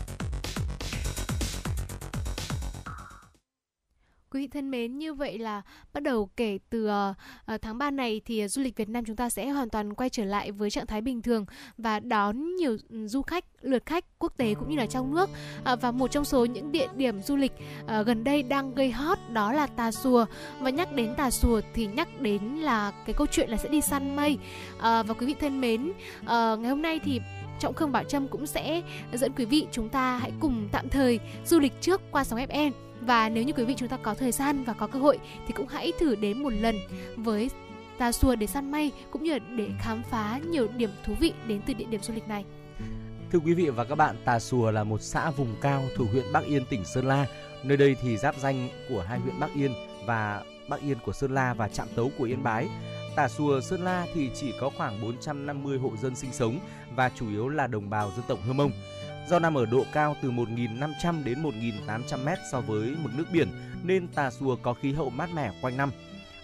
Quý 4.33 4.41
vị 4.41 4.47
thân 4.47 4.71
mến, 4.71 4.97
như 4.97 5.13
vậy 5.13 5.37
là 5.37 5.61
bắt 5.93 6.03
đầu 6.03 6.29
kể 6.37 6.59
từ 6.69 6.89
uh, 6.89 7.61
tháng 7.61 7.77
3 7.77 7.91
này 7.91 8.21
thì 8.25 8.45
uh, 8.45 8.51
du 8.51 8.61
lịch 8.61 8.77
Việt 8.77 8.89
Nam 8.89 9.05
chúng 9.05 9.15
ta 9.15 9.29
sẽ 9.29 9.49
hoàn 9.49 9.69
toàn 9.69 9.93
quay 9.93 10.09
trở 10.09 10.25
lại 10.25 10.51
với 10.51 10.69
trạng 10.69 10.85
thái 10.85 11.01
bình 11.01 11.21
thường 11.21 11.45
và 11.77 11.99
đón 11.99 12.55
nhiều 12.55 12.77
ừ, 12.89 13.07
du 13.07 13.21
khách, 13.21 13.45
lượt 13.61 13.85
khách 13.85 14.05
quốc 14.19 14.37
tế 14.37 14.53
cũng 14.53 14.69
như 14.69 14.77
là 14.77 14.85
trong 14.85 15.15
nước. 15.15 15.29
Uh, 15.73 15.81
và 15.81 15.91
một 15.91 16.11
trong 16.11 16.25
số 16.25 16.45
những 16.45 16.71
địa 16.71 16.87
điểm 16.95 17.21
du 17.21 17.35
lịch 17.35 17.51
uh, 17.83 18.05
gần 18.05 18.23
đây 18.23 18.43
đang 18.43 18.75
gây 18.75 18.91
hot 18.91 19.17
đó 19.33 19.53
là 19.53 19.67
Tà 19.67 19.91
Xùa. 19.91 20.25
Và 20.59 20.69
nhắc 20.69 20.95
đến 20.95 21.13
Tà 21.17 21.31
Xùa 21.31 21.61
thì 21.73 21.87
nhắc 21.87 22.21
đến 22.21 22.41
là 22.43 22.91
cái 23.05 23.13
câu 23.13 23.27
chuyện 23.31 23.49
là 23.49 23.57
sẽ 23.57 23.69
đi 23.69 23.81
săn 23.81 24.15
mây. 24.15 24.37
Uh, 24.77 24.81
và 24.81 25.13
quý 25.19 25.25
vị 25.25 25.35
thân 25.39 25.61
mến, 25.61 25.89
uh, 25.89 26.27
ngày 26.29 26.69
hôm 26.69 26.81
nay 26.81 26.99
thì 27.03 27.21
Trọng 27.59 27.73
Khương 27.73 27.91
Bảo 27.91 28.03
Trâm 28.03 28.27
cũng 28.27 28.47
sẽ 28.47 28.81
dẫn 29.13 29.31
quý 29.37 29.45
vị 29.45 29.67
chúng 29.71 29.89
ta 29.89 30.17
hãy 30.17 30.31
cùng 30.39 30.69
tạm 30.71 30.89
thời 30.89 31.19
du 31.45 31.59
lịch 31.59 31.73
trước 31.81 32.01
qua 32.11 32.23
sóng 32.23 32.39
FM 32.39 32.71
và 33.01 33.29
nếu 33.29 33.43
như 33.43 33.53
quý 33.53 33.65
vị 33.65 33.73
chúng 33.77 33.89
ta 33.89 33.97
có 33.97 34.13
thời 34.13 34.31
gian 34.31 34.63
và 34.63 34.73
có 34.73 34.87
cơ 34.87 34.99
hội 34.99 35.19
thì 35.47 35.53
cũng 35.53 35.67
hãy 35.67 35.91
thử 35.99 36.15
đến 36.15 36.43
một 36.43 36.53
lần 36.53 36.75
với 37.15 37.49
Tà 37.97 38.11
Xùa 38.11 38.35
để 38.35 38.47
săn 38.47 38.71
mây 38.71 38.91
cũng 39.11 39.23
như 39.23 39.39
để 39.39 39.69
khám 39.79 40.03
phá 40.03 40.39
nhiều 40.49 40.67
điểm 40.77 40.89
thú 41.05 41.13
vị 41.19 41.33
đến 41.47 41.61
từ 41.65 41.73
địa 41.73 41.85
điểm 41.85 42.01
du 42.01 42.13
lịch 42.13 42.27
này. 42.27 42.45
Thưa 43.31 43.39
quý 43.39 43.53
vị 43.53 43.69
và 43.69 43.83
các 43.83 43.95
bạn, 43.95 44.15
Tà 44.25 44.39
Xùa 44.39 44.71
là 44.71 44.83
một 44.83 45.01
xã 45.01 45.31
vùng 45.31 45.55
cao 45.61 45.83
thuộc 45.95 46.07
huyện 46.11 46.25
Bắc 46.33 46.43
Yên, 46.45 46.65
tỉnh 46.69 46.85
Sơn 46.85 47.07
La. 47.07 47.25
Nơi 47.63 47.77
đây 47.77 47.95
thì 48.01 48.17
giáp 48.17 48.35
danh 48.37 48.69
của 48.89 49.01
hai 49.07 49.19
huyện 49.19 49.39
Bắc 49.39 49.49
Yên 49.55 49.73
và 50.05 50.43
Bắc 50.69 50.81
Yên 50.81 50.97
của 51.05 51.13
Sơn 51.13 51.33
La 51.33 51.53
và 51.53 51.67
Trạm 51.67 51.87
Tấu 51.95 52.11
của 52.17 52.23
Yên 52.23 52.43
Bái. 52.43 52.67
Tà 53.15 53.27
Xùa, 53.27 53.61
Sơn 53.61 53.83
La 53.83 54.05
thì 54.13 54.29
chỉ 54.35 54.53
có 54.59 54.69
khoảng 54.77 55.01
450 55.01 55.77
hộ 55.77 55.91
dân 56.01 56.15
sinh 56.15 56.31
sống 56.33 56.59
và 56.95 57.09
chủ 57.15 57.29
yếu 57.29 57.49
là 57.49 57.67
đồng 57.67 57.89
bào 57.89 58.11
dân 58.15 58.25
tộc 58.27 58.39
Hơ 58.47 58.53
Mông. 58.53 58.71
Do 59.29 59.39
nằm 59.39 59.57
ở 59.57 59.65
độ 59.65 59.85
cao 59.93 60.15
từ 60.21 60.31
1.500 60.31 61.23
đến 61.23 61.43
1.800 61.43 62.23
mét 62.25 62.39
so 62.51 62.61
với 62.61 62.95
mực 63.03 63.11
nước 63.15 63.25
biển 63.33 63.47
nên 63.83 64.07
Tà 64.07 64.31
Xùa 64.31 64.55
có 64.55 64.73
khí 64.73 64.93
hậu 64.93 65.09
mát 65.09 65.29
mẻ 65.33 65.51
quanh 65.61 65.77
năm. 65.77 65.91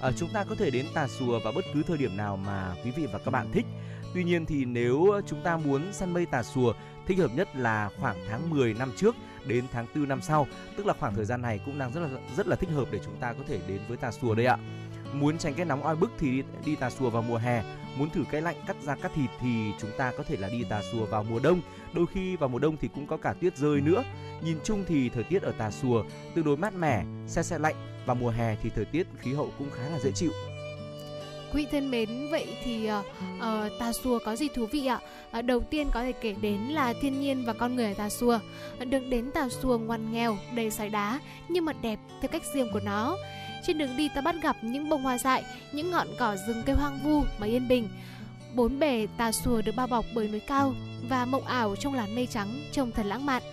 À, 0.01 0.11
chúng 0.17 0.29
ta 0.29 0.43
có 0.43 0.55
thể 0.55 0.69
đến 0.69 0.85
Tà 0.93 1.07
Xùa 1.07 1.39
vào 1.39 1.53
bất 1.53 1.65
cứ 1.73 1.83
thời 1.83 1.97
điểm 1.97 2.17
nào 2.17 2.37
mà 2.37 2.75
quý 2.83 2.91
vị 2.91 3.05
và 3.13 3.19
các 3.19 3.31
bạn 3.31 3.51
thích. 3.51 3.65
Tuy 4.13 4.23
nhiên 4.23 4.45
thì 4.45 4.65
nếu 4.65 5.21
chúng 5.27 5.41
ta 5.43 5.57
muốn 5.57 5.93
săn 5.93 6.13
mây 6.13 6.25
Tà 6.25 6.43
Xùa 6.43 6.73
thích 7.07 7.17
hợp 7.17 7.31
nhất 7.35 7.55
là 7.55 7.89
khoảng 7.99 8.17
tháng 8.29 8.49
10 8.49 8.73
năm 8.73 8.91
trước 8.95 9.15
đến 9.45 9.65
tháng 9.71 9.85
4 9.95 10.07
năm 10.07 10.21
sau, 10.21 10.47
tức 10.77 10.85
là 10.85 10.93
khoảng 10.99 11.15
thời 11.15 11.25
gian 11.25 11.41
này 11.41 11.59
cũng 11.65 11.79
đang 11.79 11.93
rất 11.93 12.01
là 12.01 12.09
rất 12.37 12.47
là 12.47 12.55
thích 12.55 12.69
hợp 12.69 12.85
để 12.91 12.99
chúng 13.05 13.17
ta 13.19 13.33
có 13.33 13.43
thể 13.47 13.59
đến 13.67 13.79
với 13.87 13.97
Tà 13.97 14.11
Xùa 14.11 14.35
đây 14.35 14.45
ạ. 14.45 14.57
Muốn 15.13 15.37
tránh 15.37 15.53
cái 15.53 15.65
nóng 15.65 15.83
oi 15.83 15.95
bức 15.95 16.11
thì 16.19 16.31
đi, 16.31 16.43
đi 16.65 16.75
Tà 16.75 16.89
Xùa 16.89 17.09
vào 17.09 17.21
mùa 17.21 17.37
hè, 17.37 17.63
muốn 17.97 18.09
thử 18.09 18.23
cái 18.31 18.41
lạnh 18.41 18.55
cắt 18.67 18.75
da 18.83 18.95
cắt 18.95 19.11
thịt 19.15 19.29
thì 19.41 19.71
chúng 19.81 19.91
ta 19.97 20.11
có 20.17 20.23
thể 20.23 20.37
là 20.37 20.49
đi 20.49 20.63
Tà 20.63 20.81
Xùa 20.91 21.05
vào 21.05 21.23
mùa 21.23 21.39
đông. 21.39 21.61
Đôi 21.97 22.05
khi 22.13 22.35
vào 22.35 22.49
mùa 22.49 22.59
đông 22.59 22.77
thì 22.81 22.89
cũng 22.95 23.07
có 23.07 23.17
cả 23.17 23.33
tuyết 23.41 23.57
rơi 23.57 23.81
nữa. 23.81 24.03
Nhìn 24.43 24.57
chung 24.63 24.83
thì 24.87 25.09
thời 25.09 25.23
tiết 25.23 25.41
ở 25.41 25.51
Tà 25.51 25.71
Xùa 25.71 26.03
tương 26.35 26.45
đối 26.45 26.57
mát 26.57 26.73
mẻ, 26.73 27.03
se 27.27 27.43
se 27.43 27.59
lạnh 27.59 27.75
và 28.05 28.13
mùa 28.13 28.29
hè 28.29 28.55
thì 28.63 28.69
thời 28.75 28.85
tiết 28.85 29.07
khí 29.19 29.33
hậu 29.33 29.51
cũng 29.57 29.69
khá 29.69 29.89
là 29.89 29.99
dễ 29.99 30.11
chịu. 30.11 30.31
Quý 31.53 31.67
thân 31.71 31.91
mến, 31.91 32.09
vậy 32.31 32.47
thì 32.63 32.89
uh, 32.91 33.71
Tà 33.79 33.93
Xùa 34.03 34.19
có 34.25 34.35
gì 34.35 34.47
thú 34.55 34.65
vị 34.65 34.85
ạ? 34.85 34.99
Uh, 35.39 35.45
đầu 35.45 35.59
tiên 35.59 35.87
có 35.93 36.03
thể 36.03 36.11
kể 36.11 36.35
đến 36.41 36.59
là 36.61 36.93
thiên 37.01 37.19
nhiên 37.21 37.45
và 37.45 37.53
con 37.53 37.75
người 37.75 37.85
ở 37.85 37.93
Tà 37.93 38.09
Xùa. 38.09 38.39
Được 38.79 39.03
đến 39.09 39.31
Tà 39.31 39.49
Xùa 39.49 39.77
ngoằn 39.77 40.11
nghèo, 40.13 40.37
đầy 40.55 40.71
sỏi 40.71 40.89
đá 40.89 41.19
nhưng 41.47 41.65
mà 41.65 41.73
đẹp 41.73 41.99
theo 42.21 42.29
cách 42.31 42.43
riêng 42.53 42.69
của 42.73 42.81
nó. 42.85 43.17
Trên 43.67 43.77
đường 43.77 43.97
đi 43.97 44.09
ta 44.15 44.21
bắt 44.21 44.35
gặp 44.43 44.57
những 44.61 44.89
bông 44.89 45.03
hoa 45.03 45.17
dại, 45.17 45.43
những 45.71 45.91
ngọn 45.91 46.07
cỏ 46.19 46.35
rừng 46.47 46.63
cây 46.65 46.75
hoang 46.75 46.99
vu 47.03 47.23
mà 47.39 47.47
yên 47.47 47.67
bình. 47.67 47.89
Bốn 48.55 48.79
bề 48.79 49.07
Tà 49.17 49.31
Xùa 49.31 49.61
được 49.61 49.75
bao 49.75 49.87
bọc 49.87 50.05
bởi 50.15 50.27
núi 50.27 50.39
cao 50.39 50.73
và 51.09 51.25
mộng 51.25 51.45
ảo 51.45 51.75
trong 51.75 51.93
làn 51.93 52.15
mây 52.15 52.27
trắng 52.27 52.61
trông 52.71 52.91
thật 52.91 53.05
lãng 53.05 53.25
mạn. 53.25 53.43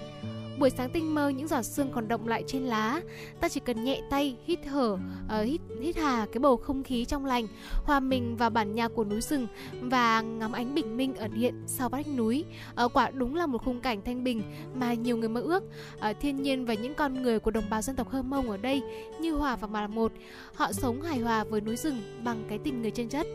Buổi 0.58 0.70
sáng 0.70 0.90
tinh 0.90 1.14
mơ 1.14 1.28
những 1.28 1.48
giọt 1.48 1.62
sương 1.62 1.92
còn 1.92 2.08
động 2.08 2.28
lại 2.28 2.44
trên 2.46 2.62
lá, 2.62 3.00
ta 3.40 3.48
chỉ 3.48 3.60
cần 3.60 3.84
nhẹ 3.84 4.00
tay 4.10 4.36
hít 4.44 4.58
thở, 4.64 4.92
uh, 4.92 5.46
hít 5.46 5.60
hít 5.80 5.96
hà 5.96 6.26
cái 6.32 6.38
bầu 6.38 6.56
không 6.56 6.82
khí 6.82 7.04
trong 7.04 7.24
lành, 7.24 7.46
hòa 7.84 8.00
mình 8.00 8.36
vào 8.36 8.50
bản 8.50 8.74
nhạc 8.74 8.88
của 8.88 9.04
núi 9.04 9.20
rừng 9.20 9.46
và 9.80 10.20
ngắm 10.20 10.52
ánh 10.52 10.74
bình 10.74 10.96
minh 10.96 11.14
ở 11.14 11.28
điện 11.28 11.54
sau 11.66 11.88
vách 11.88 12.08
núi. 12.08 12.44
Uh, 12.84 12.92
quả 12.94 13.10
đúng 13.10 13.36
là 13.36 13.46
một 13.46 13.64
khung 13.64 13.80
cảnh 13.80 14.00
thanh 14.04 14.24
bình 14.24 14.42
mà 14.74 14.94
nhiều 14.94 15.16
người 15.16 15.28
mơ 15.28 15.40
ước. 15.40 15.64
Uh, 16.10 16.16
thiên 16.20 16.42
nhiên 16.42 16.66
và 16.66 16.74
những 16.74 16.94
con 16.94 17.22
người 17.22 17.38
của 17.38 17.50
đồng 17.50 17.70
bào 17.70 17.82
dân 17.82 17.96
tộc 17.96 18.10
Hơ 18.10 18.22
Mông 18.22 18.50
ở 18.50 18.56
đây 18.56 18.82
như 19.20 19.34
hòa 19.34 19.56
và 19.56 19.66
mà 19.66 19.86
một. 19.86 20.12
Họ 20.54 20.72
sống 20.72 21.02
hài 21.02 21.18
hòa 21.18 21.44
với 21.44 21.60
núi 21.60 21.76
rừng 21.76 22.20
bằng 22.24 22.44
cái 22.48 22.58
tình 22.58 22.82
người 22.82 22.90
chân 22.90 23.08
chất 23.08 23.26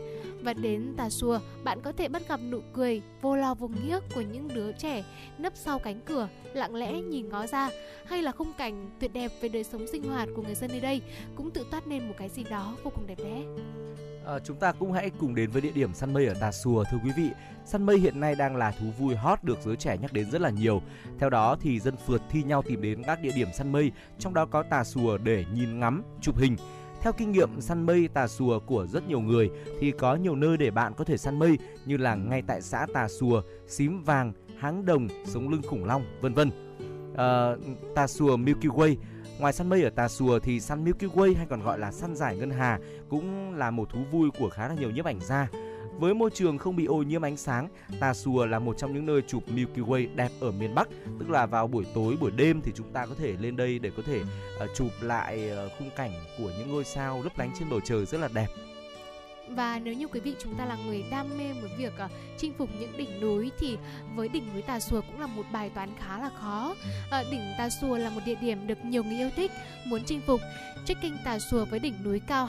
và 0.42 0.52
đến 0.52 0.94
Tà 0.96 1.10
Xùa, 1.10 1.40
bạn 1.64 1.80
có 1.82 1.92
thể 1.92 2.08
bắt 2.08 2.22
gặp 2.28 2.40
nụ 2.50 2.60
cười 2.72 3.02
vô 3.20 3.36
lo 3.36 3.54
vô 3.54 3.68
nghiếc 3.68 4.02
của 4.14 4.20
những 4.20 4.48
đứa 4.54 4.72
trẻ 4.72 5.04
nấp 5.38 5.52
sau 5.56 5.78
cánh 5.78 6.00
cửa, 6.00 6.28
lặng 6.54 6.74
lẽ 6.74 7.00
nhìn 7.00 7.28
ngó 7.28 7.46
ra, 7.46 7.70
hay 8.06 8.22
là 8.22 8.32
khung 8.32 8.52
cảnh 8.58 8.90
tuyệt 9.00 9.12
đẹp 9.12 9.30
về 9.40 9.48
đời 9.48 9.64
sống 9.64 9.86
sinh 9.92 10.02
hoạt 10.02 10.28
của 10.36 10.42
người 10.42 10.54
dân 10.54 10.70
nơi 10.70 10.80
đây 10.80 11.02
cũng 11.36 11.50
tự 11.50 11.66
toát 11.70 11.86
nên 11.86 12.08
một 12.08 12.14
cái 12.18 12.28
gì 12.28 12.44
đó 12.50 12.76
vô 12.84 12.90
cùng 12.94 13.06
đẹp 13.06 13.18
đẽ. 13.18 13.42
À, 14.26 14.38
chúng 14.38 14.56
ta 14.56 14.72
cũng 14.72 14.92
hãy 14.92 15.10
cùng 15.18 15.34
đến 15.34 15.50
với 15.50 15.62
địa 15.62 15.72
điểm 15.74 15.94
săn 15.94 16.12
mây 16.12 16.26
ở 16.26 16.34
Tà 16.40 16.52
Xùa 16.52 16.84
thưa 16.90 16.98
quý 17.04 17.10
vị. 17.16 17.30
Săn 17.64 17.86
mây 17.86 17.98
hiện 17.98 18.20
nay 18.20 18.34
đang 18.34 18.56
là 18.56 18.70
thú 18.70 18.86
vui 18.98 19.14
hot 19.14 19.44
được 19.44 19.58
giới 19.64 19.76
trẻ 19.76 19.96
nhắc 19.96 20.12
đến 20.12 20.30
rất 20.30 20.40
là 20.40 20.50
nhiều. 20.50 20.82
Theo 21.18 21.30
đó 21.30 21.56
thì 21.60 21.80
dân 21.80 21.94
phượt 22.06 22.22
thi 22.30 22.42
nhau 22.42 22.62
tìm 22.62 22.82
đến 22.82 23.02
các 23.06 23.22
địa 23.22 23.32
điểm 23.36 23.48
săn 23.54 23.72
mây, 23.72 23.92
trong 24.18 24.34
đó 24.34 24.46
có 24.46 24.62
Tà 24.62 24.84
Xùa 24.84 25.18
để 25.18 25.44
nhìn 25.54 25.80
ngắm, 25.80 26.02
chụp 26.20 26.38
hình. 26.38 26.56
Theo 27.02 27.12
kinh 27.12 27.32
nghiệm 27.32 27.60
săn 27.60 27.86
mây 27.86 28.08
tà 28.08 28.28
xùa 28.28 28.60
của 28.60 28.86
rất 28.86 29.08
nhiều 29.08 29.20
người 29.20 29.50
thì 29.80 29.90
có 29.90 30.14
nhiều 30.14 30.36
nơi 30.36 30.56
để 30.56 30.70
bạn 30.70 30.92
có 30.96 31.04
thể 31.04 31.16
săn 31.16 31.38
mây 31.38 31.58
như 31.86 31.96
là 31.96 32.14
ngay 32.14 32.42
tại 32.46 32.62
xã 32.62 32.86
Tà 32.94 33.08
Xùa, 33.08 33.42
Xím 33.66 34.02
Vàng, 34.02 34.32
Háng 34.58 34.84
Đồng, 34.84 35.08
Sống 35.26 35.48
Lưng 35.48 35.62
Khủng 35.62 35.84
Long, 35.84 36.04
vân 36.20 36.34
vân. 36.34 36.50
À, 37.16 37.56
tà 37.94 38.06
Xùa 38.06 38.36
Milky 38.36 38.68
Way 38.68 38.96
Ngoài 39.40 39.52
săn 39.52 39.68
mây 39.68 39.82
ở 39.82 39.90
Tà 39.90 40.08
Xùa 40.08 40.38
thì 40.38 40.60
săn 40.60 40.84
Milky 40.84 41.06
Way 41.06 41.36
hay 41.36 41.46
còn 41.46 41.62
gọi 41.62 41.78
là 41.78 41.92
săn 41.92 42.14
giải 42.14 42.36
ngân 42.36 42.50
hà 42.50 42.78
cũng 43.08 43.54
là 43.54 43.70
một 43.70 43.90
thú 43.90 43.98
vui 44.12 44.30
của 44.38 44.48
khá 44.48 44.68
là 44.68 44.74
nhiều 44.74 44.90
nhiếp 44.90 45.04
ảnh 45.04 45.20
gia. 45.20 45.48
Với 45.98 46.14
môi 46.14 46.30
trường 46.30 46.58
không 46.58 46.76
bị 46.76 46.84
ô 46.84 47.02
nhiễm 47.02 47.24
ánh 47.24 47.36
sáng, 47.36 47.68
Tà 48.00 48.14
Xùa 48.14 48.46
là 48.46 48.58
một 48.58 48.78
trong 48.78 48.94
những 48.94 49.06
nơi 49.06 49.22
chụp 49.22 49.48
Milky 49.48 49.82
Way 49.82 50.06
đẹp 50.16 50.30
ở 50.40 50.50
miền 50.50 50.74
Bắc. 50.74 50.88
Tức 51.18 51.30
là 51.30 51.46
vào 51.46 51.66
buổi 51.66 51.84
tối, 51.94 52.16
buổi 52.20 52.30
đêm 52.30 52.60
thì 52.64 52.72
chúng 52.74 52.92
ta 52.92 53.06
có 53.06 53.14
thể 53.18 53.34
lên 53.40 53.56
đây 53.56 53.78
để 53.78 53.90
có 53.96 54.02
thể 54.06 54.20
uh, 54.20 54.70
chụp 54.74 54.90
lại 55.00 55.50
uh, 55.66 55.72
khung 55.78 55.90
cảnh 55.96 56.12
của 56.38 56.50
những 56.58 56.72
ngôi 56.72 56.84
sao 56.84 57.22
lấp 57.22 57.38
lánh 57.38 57.50
trên 57.58 57.70
bầu 57.70 57.80
trời 57.84 58.06
rất 58.06 58.20
là 58.20 58.28
đẹp 58.34 58.48
và 59.50 59.78
nếu 59.78 59.94
như 59.94 60.06
quý 60.06 60.20
vị 60.20 60.34
chúng 60.42 60.54
ta 60.54 60.64
là 60.64 60.76
người 60.86 61.04
đam 61.10 61.38
mê 61.38 61.44
một 61.52 61.68
việc 61.78 61.92
uh, 62.04 62.10
chinh 62.38 62.52
phục 62.58 62.70
những 62.80 62.96
đỉnh 62.96 63.20
núi 63.20 63.50
thì 63.58 63.76
với 64.14 64.28
đỉnh 64.28 64.52
núi 64.52 64.62
Tà 64.62 64.80
Xùa 64.80 65.00
cũng 65.00 65.20
là 65.20 65.26
một 65.26 65.46
bài 65.52 65.70
toán 65.74 65.88
khá 65.98 66.18
là 66.18 66.30
khó. 66.40 66.74
Uh, 67.06 67.26
đỉnh 67.30 67.52
Tà 67.58 67.68
Xùa 67.70 67.96
là 67.96 68.10
một 68.10 68.20
địa 68.26 68.34
điểm 68.34 68.66
được 68.66 68.84
nhiều 68.84 69.04
người 69.04 69.18
yêu 69.18 69.30
thích, 69.36 69.50
muốn 69.84 70.04
chinh 70.06 70.20
phục. 70.26 70.40
Trekking 70.86 71.16
Tà 71.24 71.38
Xùa 71.38 71.64
với 71.64 71.78
đỉnh 71.78 71.94
núi 72.04 72.20
cao 72.26 72.48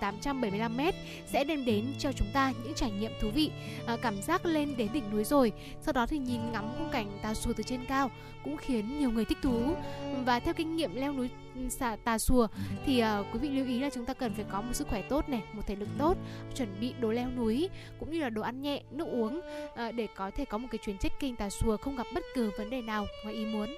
2.875m 0.00 0.92
sẽ 1.26 1.44
đem 1.44 1.64
đến 1.64 1.94
cho 1.98 2.12
chúng 2.12 2.28
ta 2.32 2.52
những 2.64 2.74
trải 2.74 2.90
nghiệm 2.90 3.12
thú 3.20 3.30
vị. 3.34 3.50
Uh, 3.94 4.00
cảm 4.02 4.22
giác 4.22 4.46
lên 4.46 4.76
đến 4.76 4.88
đỉnh 4.92 5.10
núi 5.10 5.24
rồi, 5.24 5.52
sau 5.82 5.92
đó 5.92 6.06
thì 6.06 6.18
nhìn 6.18 6.52
ngắm 6.52 6.64
khung 6.78 6.90
cảnh 6.90 7.18
Tà 7.22 7.34
Xùa 7.34 7.52
từ 7.56 7.62
trên 7.62 7.84
cao 7.88 8.10
cũng 8.44 8.56
khiến 8.56 8.98
nhiều 8.98 9.10
người 9.10 9.24
thích 9.24 9.38
thú. 9.42 9.76
Và 10.24 10.40
theo 10.40 10.54
kinh 10.54 10.76
nghiệm 10.76 10.94
leo 10.94 11.12
núi 11.12 11.28
xà 11.70 11.96
tà 12.04 12.18
xùa 12.18 12.48
thì 12.86 13.02
uh, 13.02 13.26
quý 13.32 13.38
vị 13.38 13.48
lưu 13.48 13.66
ý 13.66 13.80
là 13.80 13.90
chúng 13.90 14.04
ta 14.04 14.14
cần 14.14 14.34
phải 14.34 14.44
có 14.50 14.60
một 14.60 14.72
sức 14.72 14.88
khỏe 14.88 15.02
tốt 15.02 15.28
này 15.28 15.42
một 15.52 15.62
thể 15.66 15.76
lực 15.76 15.88
tốt 15.98 16.16
chuẩn 16.54 16.68
bị 16.80 16.94
đồ 17.00 17.10
leo 17.10 17.28
núi 17.36 17.68
cũng 17.98 18.10
như 18.10 18.20
là 18.20 18.30
đồ 18.30 18.42
ăn 18.42 18.62
nhẹ 18.62 18.82
nước 18.90 19.06
uống 19.12 19.38
uh, 19.38 19.94
để 19.94 20.08
có 20.16 20.30
thể 20.30 20.44
có 20.44 20.58
một 20.58 20.68
cái 20.70 20.78
chuyến 20.84 20.98
trekking 20.98 21.36
tà 21.36 21.50
xùa 21.50 21.76
không 21.76 21.96
gặp 21.96 22.06
bất 22.14 22.24
cứ 22.34 22.50
vấn 22.58 22.70
đề 22.70 22.82
nào 22.82 23.06
ngoài 23.24 23.34
ý 23.34 23.44
muốn 23.44 23.68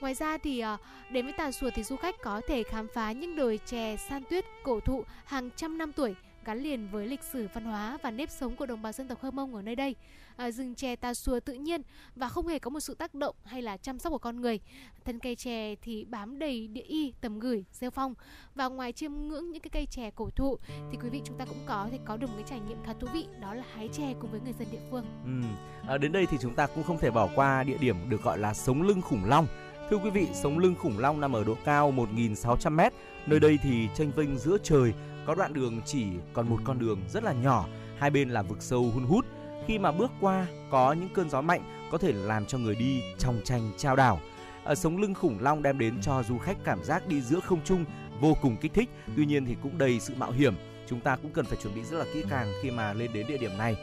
Ngoài 0.00 0.14
ra 0.14 0.38
thì 0.38 0.60
ờ, 0.60 0.76
đến 1.10 1.24
với 1.24 1.32
Tà 1.32 1.52
Xùa 1.52 1.70
thì 1.74 1.82
du 1.82 1.96
khách 1.96 2.22
có 2.22 2.40
thể 2.48 2.62
khám 2.62 2.88
phá 2.94 3.12
những 3.12 3.36
đồi 3.36 3.60
chè 3.66 3.96
san 3.96 4.22
tuyết 4.30 4.44
cổ 4.62 4.80
thụ 4.80 5.04
hàng 5.24 5.50
trăm 5.56 5.78
năm 5.78 5.92
tuổi 5.92 6.14
gắn 6.44 6.58
liền 6.58 6.88
với 6.88 7.06
lịch 7.06 7.22
sử 7.22 7.48
văn 7.54 7.64
hóa 7.64 7.98
và 8.02 8.10
nếp 8.10 8.30
sống 8.30 8.56
của 8.56 8.66
đồng 8.66 8.82
bào 8.82 8.92
dân 8.92 9.08
tộc 9.08 9.22
Hơ 9.22 9.30
Mông 9.30 9.54
ở 9.54 9.62
nơi 9.62 9.76
đây. 9.76 9.94
À, 10.36 10.50
rừng 10.50 10.74
chè 10.74 10.96
Tà 10.96 11.14
Xùa 11.14 11.40
tự 11.40 11.52
nhiên 11.52 11.82
và 12.16 12.28
không 12.28 12.46
hề 12.46 12.58
có 12.58 12.70
một 12.70 12.80
sự 12.80 12.94
tác 12.94 13.14
động 13.14 13.36
hay 13.44 13.62
là 13.62 13.76
chăm 13.76 13.98
sóc 13.98 14.10
của 14.10 14.18
con 14.18 14.40
người. 14.40 14.60
Thân 15.04 15.18
cây 15.18 15.36
chè 15.36 15.74
thì 15.82 16.04
bám 16.04 16.38
đầy 16.38 16.68
địa 16.68 16.82
y, 16.82 17.12
tầm 17.20 17.38
gửi, 17.38 17.64
rêu 17.72 17.90
phong 17.90 18.14
và 18.54 18.68
ngoài 18.68 18.92
chiêm 18.92 19.12
ngưỡng 19.12 19.50
những 19.50 19.62
cái 19.62 19.70
cây 19.70 19.86
chè 19.86 20.10
cổ 20.10 20.30
thụ 20.36 20.58
thì 20.90 20.98
quý 21.02 21.08
vị 21.08 21.22
chúng 21.24 21.38
ta 21.38 21.44
cũng 21.44 21.64
có 21.66 21.88
thể 21.90 21.98
có 22.04 22.16
được 22.16 22.26
một 22.26 22.34
cái 22.36 22.44
trải 22.48 22.60
nghiệm 22.60 22.78
khá 22.86 22.92
thú 23.00 23.06
vị 23.12 23.26
đó 23.40 23.54
là 23.54 23.64
hái 23.74 23.88
chè 23.88 24.14
cùng 24.20 24.30
với 24.30 24.40
người 24.40 24.52
dân 24.58 24.68
địa 24.72 24.80
phương. 24.90 25.04
Ừ. 25.24 25.48
À, 25.88 25.98
đến 25.98 26.12
đây 26.12 26.26
thì 26.30 26.36
chúng 26.40 26.54
ta 26.54 26.66
cũng 26.66 26.84
không 26.84 26.98
thể 26.98 27.10
bỏ 27.10 27.28
qua 27.34 27.62
địa 27.62 27.78
điểm 27.78 27.96
được 28.08 28.22
gọi 28.22 28.38
là 28.38 28.54
sống 28.54 28.82
lưng 28.82 29.02
khủng 29.02 29.24
long. 29.24 29.46
Thưa 29.90 29.96
quý 29.96 30.10
vị, 30.10 30.26
sống 30.34 30.58
lưng 30.58 30.74
khủng 30.78 30.98
long 30.98 31.20
nằm 31.20 31.36
ở 31.36 31.44
độ 31.44 31.56
cao 31.64 31.92
1.600m. 31.92 32.90
Nơi 33.26 33.40
đây 33.40 33.58
thì 33.62 33.88
tranh 33.94 34.12
vinh 34.16 34.38
giữa 34.38 34.58
trời 34.62 34.92
có 35.26 35.34
đoạn 35.34 35.52
đường 35.52 35.80
chỉ 35.86 36.06
còn 36.32 36.48
một 36.48 36.58
con 36.64 36.78
đường 36.78 37.00
rất 37.08 37.24
là 37.24 37.32
nhỏ, 37.32 37.66
hai 37.98 38.10
bên 38.10 38.28
là 38.30 38.42
vực 38.42 38.62
sâu 38.62 38.90
hun 38.94 39.04
hút. 39.04 39.26
Khi 39.66 39.78
mà 39.78 39.92
bước 39.92 40.10
qua 40.20 40.46
có 40.70 40.92
những 40.92 41.08
cơn 41.14 41.30
gió 41.30 41.40
mạnh 41.40 41.88
có 41.90 41.98
thể 41.98 42.12
làm 42.12 42.46
cho 42.46 42.58
người 42.58 42.74
đi 42.74 43.02
trong 43.18 43.40
tranh 43.44 43.72
trao 43.76 43.96
đảo. 43.96 44.20
Ở 44.64 44.74
sống 44.74 44.96
lưng 44.96 45.14
khủng 45.14 45.38
long 45.40 45.62
đem 45.62 45.78
đến 45.78 46.00
cho 46.02 46.22
du 46.22 46.38
khách 46.38 46.56
cảm 46.64 46.84
giác 46.84 47.06
đi 47.06 47.20
giữa 47.20 47.40
không 47.40 47.64
trung 47.64 47.84
vô 48.20 48.36
cùng 48.42 48.56
kích 48.56 48.74
thích, 48.74 48.88
tuy 49.16 49.26
nhiên 49.26 49.46
thì 49.46 49.56
cũng 49.62 49.78
đầy 49.78 50.00
sự 50.00 50.14
mạo 50.16 50.30
hiểm. 50.30 50.54
Chúng 50.88 51.00
ta 51.00 51.16
cũng 51.16 51.30
cần 51.30 51.44
phải 51.44 51.58
chuẩn 51.62 51.74
bị 51.74 51.82
rất 51.84 51.96
là 51.96 52.04
kỹ 52.14 52.24
càng 52.30 52.52
khi 52.62 52.70
mà 52.70 52.92
lên 52.92 53.12
đến 53.12 53.26
địa 53.26 53.38
điểm 53.38 53.58
này. 53.58 53.76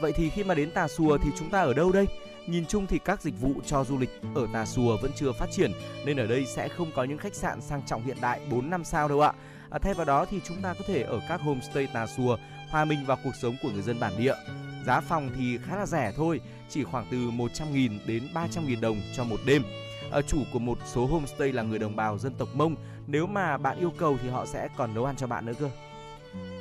Vậy 0.00 0.12
thì 0.12 0.30
khi 0.30 0.44
mà 0.44 0.54
đến 0.54 0.70
Tà 0.70 0.88
Xùa 0.88 1.18
thì 1.18 1.30
chúng 1.38 1.50
ta 1.50 1.60
ở 1.60 1.74
đâu 1.74 1.92
đây? 1.92 2.06
Nhìn 2.46 2.66
chung 2.66 2.86
thì 2.86 2.98
các 2.98 3.22
dịch 3.22 3.40
vụ 3.40 3.52
cho 3.66 3.84
du 3.84 3.98
lịch 3.98 4.10
ở 4.34 4.46
Tà 4.52 4.66
Xùa 4.66 4.96
vẫn 5.02 5.10
chưa 5.16 5.32
phát 5.32 5.46
triển 5.50 5.72
nên 6.04 6.16
ở 6.16 6.26
đây 6.26 6.46
sẽ 6.46 6.68
không 6.68 6.90
có 6.94 7.04
những 7.04 7.18
khách 7.18 7.34
sạn 7.34 7.60
sang 7.60 7.82
trọng 7.86 8.04
hiện 8.04 8.16
đại 8.20 8.40
4 8.50 8.70
năm 8.70 8.84
sao 8.84 9.08
đâu 9.08 9.20
ạ. 9.20 9.32
À, 9.70 9.78
thay 9.78 9.94
vào 9.94 10.06
đó 10.06 10.24
thì 10.24 10.40
chúng 10.44 10.62
ta 10.62 10.74
có 10.74 10.84
thể 10.86 11.02
ở 11.02 11.20
các 11.28 11.40
homestay 11.40 11.86
Tà 11.86 12.06
Xùa 12.06 12.36
hòa 12.70 12.84
mình 12.84 13.06
vào 13.06 13.18
cuộc 13.24 13.34
sống 13.42 13.56
của 13.62 13.70
người 13.70 13.82
dân 13.82 14.00
bản 14.00 14.12
địa. 14.18 14.34
Giá 14.86 15.00
phòng 15.00 15.30
thì 15.38 15.58
khá 15.58 15.76
là 15.76 15.86
rẻ 15.86 16.12
thôi, 16.16 16.40
chỉ 16.68 16.84
khoảng 16.84 17.06
từ 17.10 17.16
100.000 17.16 17.98
đến 18.06 18.28
300.000 18.34 18.80
đồng 18.80 19.00
cho 19.16 19.24
một 19.24 19.40
đêm. 19.46 19.62
Ở 20.10 20.22
chủ 20.22 20.42
của 20.52 20.58
một 20.58 20.78
số 20.86 21.06
homestay 21.06 21.52
là 21.52 21.62
người 21.62 21.78
đồng 21.78 21.96
bào 21.96 22.18
dân 22.18 22.34
tộc 22.34 22.48
Mông, 22.54 22.76
nếu 23.06 23.26
mà 23.26 23.56
bạn 23.56 23.78
yêu 23.78 23.92
cầu 23.98 24.18
thì 24.22 24.28
họ 24.28 24.46
sẽ 24.46 24.68
còn 24.76 24.94
nấu 24.94 25.04
ăn 25.04 25.16
cho 25.16 25.26
bạn 25.26 25.46
nữa 25.46 25.52
cơ. 25.60 25.70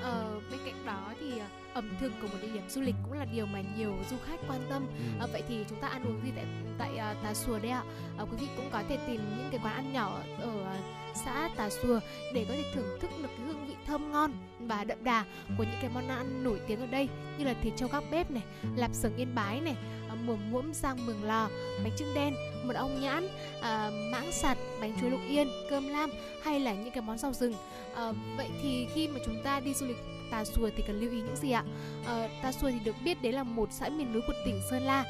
Ờ, 0.01 0.39
bên 0.51 0.59
cạnh 0.65 0.85
đó 0.85 1.13
thì 1.19 1.41
ẩm 1.73 1.89
thực 1.99 2.11
của 2.21 2.27
một 2.27 2.37
địa 2.41 2.51
điểm 2.53 2.69
du 2.69 2.81
lịch 2.81 2.95
cũng 3.03 3.19
là 3.19 3.25
điều 3.25 3.45
mà 3.45 3.61
nhiều 3.77 3.93
du 4.09 4.17
khách 4.25 4.39
quan 4.47 4.61
tâm. 4.69 4.87
Ừ. 4.87 5.23
À, 5.23 5.27
vậy 5.31 5.43
thì 5.47 5.65
chúng 5.69 5.81
ta 5.81 5.87
ăn 5.87 6.03
uống 6.03 6.21
gì 6.25 6.31
tại 6.35 6.45
tại 6.77 6.91
uh, 6.93 7.23
Tà 7.23 7.33
Xùa 7.33 7.59
đây 7.59 7.71
ạ? 7.71 7.83
À, 8.17 8.25
quý 8.31 8.37
vị 8.39 8.47
cũng 8.57 8.69
có 8.71 8.83
thể 8.89 8.97
tìm 9.07 9.21
những 9.37 9.47
cái 9.51 9.59
quán 9.63 9.75
ăn 9.75 9.93
nhỏ 9.93 10.21
ở, 10.41 10.77
xã 11.25 11.49
Tà 11.55 11.69
Xùa 11.69 11.99
để 12.33 12.45
có 12.49 12.53
thể 12.53 12.63
thưởng 12.73 12.99
thức 13.01 13.11
được 13.21 13.29
cái 13.37 13.45
hương 13.47 13.58
thơm 13.89 14.11
ngon 14.11 14.31
và 14.59 14.83
đậm 14.83 15.03
đà 15.03 15.25
của 15.57 15.63
những 15.63 15.79
cái 15.81 15.89
món 15.93 16.07
ăn 16.07 16.43
nổi 16.43 16.59
tiếng 16.67 16.79
ở 16.79 16.87
đây 16.87 17.09
như 17.37 17.45
là 17.45 17.53
thịt 17.61 17.73
trâu 17.75 17.89
các 17.89 18.03
bếp 18.11 18.31
này, 18.31 18.43
lạp 18.75 18.93
xưởng 18.93 19.15
yên 19.15 19.35
bái 19.35 19.61
này, 19.61 19.75
ờ, 20.09 20.15
muỗng 20.25 20.51
muỗm 20.51 20.73
rang 20.73 21.05
mường 21.05 21.23
lò, 21.23 21.49
bánh 21.83 21.91
trưng 21.97 22.13
đen, 22.15 22.33
mật 22.63 22.75
ong 22.75 23.01
nhãn, 23.01 23.27
à, 23.61 23.89
mãng 24.11 24.31
sạt, 24.31 24.57
bánh 24.81 24.93
chuối 25.01 25.09
lục 25.09 25.19
yên, 25.29 25.47
cơm 25.69 25.87
lam 25.87 26.09
hay 26.43 26.59
là 26.59 26.73
những 26.73 26.91
cái 26.91 27.01
món 27.01 27.17
rau 27.17 27.33
rừng. 27.33 27.53
À, 27.95 28.11
vậy 28.37 28.47
thì 28.61 28.87
khi 28.93 29.07
mà 29.07 29.19
chúng 29.25 29.43
ta 29.43 29.59
đi 29.59 29.73
du 29.73 29.85
lịch 29.85 29.97
Tà 30.31 30.45
Xùa 30.45 30.69
thì 30.75 30.83
cần 30.87 30.99
lưu 30.99 31.11
ý 31.11 31.17
những 31.17 31.35
gì 31.35 31.51
ạ? 31.51 31.63
À, 32.05 32.29
Tà 32.43 32.51
Xùa 32.51 32.69
thì 32.69 32.79
được 32.85 32.95
biết 33.05 33.21
đấy 33.21 33.33
là 33.33 33.43
một 33.43 33.71
xã 33.71 33.89
miền 33.89 34.13
núi 34.13 34.21
của 34.27 34.33
tỉnh 34.45 34.61
Sơn 34.69 34.83
La 34.83 35.05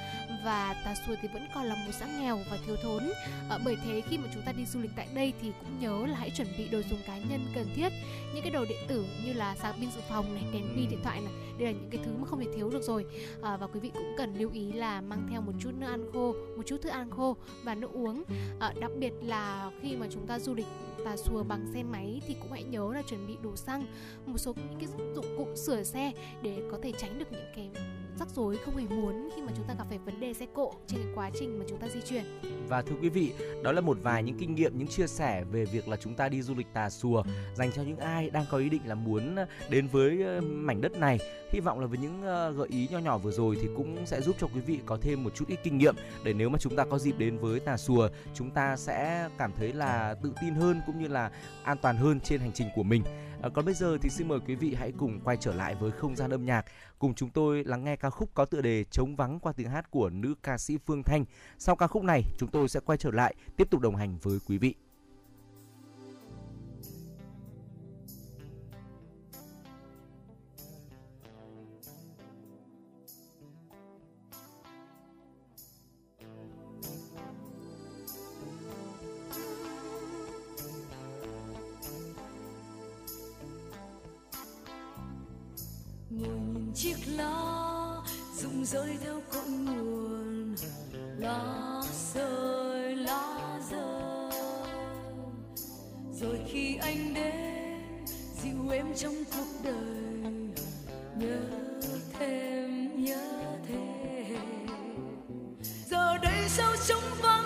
và 0.46 0.82
Tà 0.86 0.96
Xùa 1.08 1.16
thì 1.22 1.28
vẫn 1.34 1.48
còn 1.56 1.66
là 1.66 1.76
một 1.76 1.92
xã 2.00 2.06
nghèo 2.06 2.40
và 2.52 2.58
thiếu 2.66 2.76
thốn. 2.84 3.04
À, 3.50 3.58
bởi 3.66 3.78
thế 3.86 4.02
khi 4.02 4.18
mà 4.18 4.30
chúng 4.34 4.44
ta 4.46 4.52
đi 4.52 4.66
du 4.66 4.80
lịch 4.80 4.92
tại 4.96 5.08
đây 5.14 5.34
thì 5.42 5.52
cũng 5.60 5.80
nhớ 5.80 6.06
là 6.08 6.18
hãy 6.18 6.30
chuẩn 6.30 6.48
bị 6.58 6.68
đồ 6.68 6.82
dùng 6.90 7.00
cá 7.08 7.18
nhân 7.18 7.46
cần 7.56 7.68
thiết, 7.76 7.90
những 8.34 8.44
cái 8.44 8.52
đồ 8.52 8.66
điện 8.66 8.80
tử 8.88 9.06
như 9.26 9.34
là 9.34 9.56
sạc 9.56 9.76
pin 9.76 9.92
dự 9.92 10.02
phòng 10.10 10.34
này, 10.34 10.44
đèn 10.54 10.64
pin 10.76 10.90
điện 10.90 11.00
thoại 11.04 11.22
này, 11.22 11.34
đây 11.58 11.66
là 11.66 11.72
những 11.72 11.90
cái 11.90 12.02
thứ 12.06 12.12
mà 12.18 12.28
không 12.28 12.40
thể 12.40 12.48
thiếu 12.56 12.70
được 12.70 12.84
rồi. 12.84 13.06
À, 13.42 13.58
và 13.58 13.68
quý 13.68 13.80
vị 13.80 13.92
cũng 13.94 14.14
cần 14.18 14.36
lưu 14.36 14.50
ý 14.54 14.72
là 14.72 15.02
mang 15.02 15.28
theo 15.32 15.42
một 15.42 15.54
chút 15.60 15.72
nước 15.80 15.88
ăn 15.88 16.06
khô, 16.14 16.36
một 16.58 16.64
chút 16.66 16.78
thức 16.82 16.90
ăn 16.90 17.10
khô 17.10 17.38
và 17.64 17.76
nước 17.76 17.92
uống. 17.94 18.24
À, 18.60 18.74
đặc 18.82 18.92
biệt 19.00 19.14
là 19.22 19.72
khi 19.82 19.96
mà 19.96 20.08
chúng 20.12 20.28
ta 20.28 20.40
du 20.40 20.54
lịch 20.54 20.68
Tà 21.06 21.18
Xùa 21.18 21.44
bằng 21.44 21.66
xe 21.74 21.84
máy 21.84 22.22
thì 22.28 22.36
cũng 22.42 22.52
hãy 22.52 22.64
nhớ 22.64 22.92
là 22.94 23.02
chuẩn 23.02 23.28
bị 23.28 23.38
đồ 23.42 23.56
xăng, 23.56 23.86
một 24.26 24.38
số 24.38 24.54
những 24.70 24.80
cái 24.80 24.90
dụng 25.16 25.26
cụ 25.38 25.48
sửa 25.56 25.84
xe 25.84 26.12
để 26.42 26.62
có 26.72 26.78
thể 26.84 26.92
tránh 26.98 27.20
được 27.20 27.32
những 27.32 27.52
cái 27.56 27.70
rắc 28.20 28.30
rối 28.30 28.58
không 28.66 28.76
hề 28.76 28.88
muốn 28.88 29.30
khi 29.36 29.42
mà 29.42 29.52
chúng 29.56 29.66
ta 29.68 29.74
gặp 29.78 29.86
phải 29.90 29.98
vấn 29.98 30.20
đề 30.20 30.34
xe 30.34 30.46
cộ 30.54 30.74
trên 30.88 31.00
cái 31.04 31.12
quá 31.16 31.30
trình 31.40 31.60
mà 31.60 31.66
chúng 31.70 31.78
ta 31.78 31.88
di 31.88 32.02
chuyển. 32.02 32.24
Và 32.68 32.82
thưa 32.82 32.96
quý 33.02 33.10
vị, 33.10 33.34
đó 33.64 33.72
là 33.72 33.82
một 33.82 33.98
vài 34.02 34.24
những 34.24 34.38
kinh 34.38 34.56
nghiệm, 34.56 34.78
những 34.78 34.88
chia 34.88 35.08
sẻ 35.08 35.44
về 35.52 35.66
việc 35.66 35.88
là 35.88 35.98
chúng 35.98 36.14
ta 36.14 36.30
đi 36.30 36.42
du 36.42 36.56
lịch 36.56 36.68
Tà 36.74 36.90
Xùa 36.90 37.24
dành 37.56 37.72
cho 37.72 37.82
những 37.82 37.98
ai 37.98 38.30
đang 38.30 38.46
có 38.52 38.58
ý 38.58 38.70
định 38.70 38.82
là 38.86 38.96
muốn 38.96 39.36
ờ, 39.36 39.46
đến 39.70 39.88
với 39.88 40.24
ờ, 40.24 40.42
mảnh 40.42 40.82
đất 40.82 40.98
này. 41.00 41.20
Hy 41.52 41.60
vọng 41.60 41.80
là 41.80 41.88
với 41.88 41.98
những 41.98 42.22
ờ, 42.22 42.52
gợi 42.52 42.68
ý 42.72 42.88
nho 42.92 43.00
nhỏ 43.00 43.18
vừa 43.18 43.32
rồi 43.32 43.58
thì 43.62 43.68
cũng 43.76 44.06
sẽ 44.06 44.22
giúp 44.22 44.36
cho 44.40 44.48
quý 44.48 44.62
vị 44.62 44.80
có 44.86 44.98
thêm 45.02 45.24
một 45.24 45.36
chút 45.36 45.46
ít 45.48 45.60
kinh 45.64 45.78
nghiệm 45.78 45.96
để 46.24 46.34
nếu 46.34 46.50
mà 46.50 46.60
chúng 46.60 46.76
ta 46.76 46.86
có 46.86 47.00
dịp 47.00 47.18
đến 47.18 47.38
với 47.38 47.60
Tà 47.60 47.78
Xùa, 47.78 48.10
chúng 48.34 48.52
ta 48.52 48.76
sẽ 48.78 49.30
cảm 49.38 49.52
thấy 49.58 49.74
là 49.74 50.16
tự 50.24 50.34
tin 50.42 50.54
hơn 50.54 50.82
cũng 50.86 51.02
như 51.02 51.08
là 51.08 51.32
an 51.64 51.78
toàn 51.82 51.98
hơn 51.98 52.20
trên 52.20 52.40
hành 52.40 52.52
trình 52.54 52.68
của 52.76 52.84
mình. 52.84 53.04
À, 53.42 53.50
còn 53.50 53.66
bây 53.66 53.74
giờ 53.74 53.98
thì 54.02 54.10
xin 54.10 54.28
mời 54.28 54.40
quý 54.40 54.56
vị 54.56 54.76
hãy 54.80 54.92
cùng 54.98 55.20
quay 55.24 55.38
trở 55.38 55.54
lại 55.54 55.76
với 55.76 55.92
không 55.92 56.16
gian 56.16 56.32
âm 56.32 56.46
nhạc, 56.46 56.66
cùng 57.00 57.16
chúng 57.16 57.30
tôi 57.30 57.64
lắng 57.64 57.84
nghe 57.84 57.96
ca 57.96 58.10
khúc 58.10 58.30
có 58.34 58.46
tựa 58.46 58.62
đề 58.62 58.84
Trống 58.84 59.16
vắng 59.16 59.40
qua 59.40 59.54
tiếng 59.54 59.70
hát 59.70 59.92
của 59.92 60.10
nữ 60.10 60.36
ca 60.44 60.58
sĩ 60.58 60.78
Phương 60.86 61.04
Thanh. 61.04 61.26
Sau 61.58 61.76
ca 61.76 61.88
khúc 61.88 62.04
này, 62.04 62.24
chúng 62.38 62.50
tôi 62.52 62.70
sẽ 62.70 62.80
quay 62.80 62.98
trở 62.98 63.12
lại 63.12 63.36
tiếp 63.58 63.68
tục 63.72 63.82
đồng 63.82 63.96
hành 63.96 64.18
với 64.22 64.40
quý 64.48 64.58
vị. 64.58 64.76
Chiếc 86.76 86.96
lá 87.08 87.96
rụng 88.38 88.66
rơi 88.66 88.98
theo 89.04 89.22
cội 89.32 89.50
nguồn. 89.50 90.56
Lá 91.18 91.82
rơi 92.14 92.96
lá 92.96 93.60
rơi. 93.72 94.32
Rồi 96.14 96.40
khi 96.48 96.76
anh 96.76 97.14
đến, 97.14 98.06
dịu 98.44 98.70
em 98.72 98.86
trong 98.96 99.16
cuộc 99.32 99.64
đời. 99.64 100.34
Nhớ 101.18 101.40
thêm 102.20 103.04
nhớ 103.04 103.58
thêm. 103.68 104.40
Giờ 105.90 106.18
đây 106.18 106.50
sao 106.50 106.74
trong 106.88 107.04
vắng? 107.22 107.39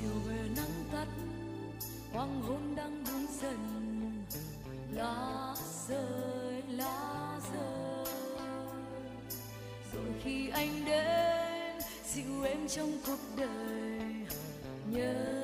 Chiều 0.00 0.20
về 0.26 0.38
nắng 0.56 0.84
tắt 0.92 1.06
hoàng 2.12 2.42
hôn 2.42 2.74
đang 2.76 3.04
buông 3.04 3.26
dần. 3.42 3.58
Lá 4.92 5.54
rơi 5.88 6.62
lá 6.68 7.40
rơi. 7.54 8.14
Rồi 9.92 10.12
khi 10.22 10.48
anh 10.48 10.84
đến, 10.84 11.82
dịu 12.14 12.42
em 12.42 12.68
trong 12.68 12.92
cuộc 13.06 13.18
đời, 13.36 14.12
nhớ 14.90 15.37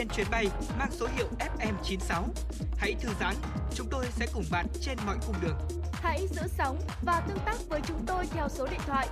trên 0.00 0.08
chuyến 0.08 0.26
bay 0.30 0.46
mang 0.78 0.90
số 0.92 1.08
hiệu 1.16 1.26
FM96. 1.38 2.22
Hãy 2.76 2.94
thư 3.00 3.08
giãn, 3.20 3.34
chúng 3.74 3.86
tôi 3.90 4.06
sẽ 4.10 4.26
cùng 4.34 4.44
bạn 4.50 4.66
trên 4.80 4.98
mọi 5.06 5.16
cung 5.26 5.36
đường. 5.42 5.56
Hãy 5.92 6.26
giữ 6.30 6.42
sóng 6.58 6.78
và 7.02 7.20
tương 7.28 7.38
tác 7.46 7.56
với 7.68 7.80
chúng 7.86 8.06
tôi 8.06 8.26
theo 8.26 8.48
số 8.48 8.66
điện 8.66 8.80
thoại 8.86 9.08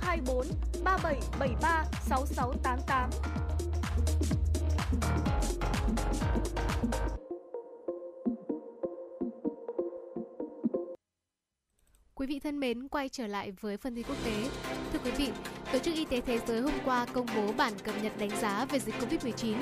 024 0.00 0.46
3773 0.84 1.84
6688. 2.00 3.10
Quý 12.14 12.26
vị 12.26 12.40
thân 12.40 12.60
mến, 12.60 12.88
quay 12.88 13.08
trở 13.08 13.26
lại 13.26 13.50
với 13.60 13.76
phần 13.76 13.94
tin 13.94 14.04
quốc 14.08 14.16
tế. 14.24 14.48
Thưa 14.92 14.98
quý 15.04 15.10
vị, 15.10 15.30
Tổ 15.72 15.78
chức 15.78 15.94
Y 15.94 16.04
tế 16.04 16.20
Thế 16.20 16.38
giới 16.46 16.60
hôm 16.60 16.72
qua 16.84 17.06
công 17.12 17.26
bố 17.36 17.52
bản 17.56 17.72
cập 17.84 17.94
nhật 18.02 18.12
đánh 18.18 18.30
giá 18.40 18.64
về 18.64 18.78
dịch 18.78 18.94
COVID-19 19.00 19.54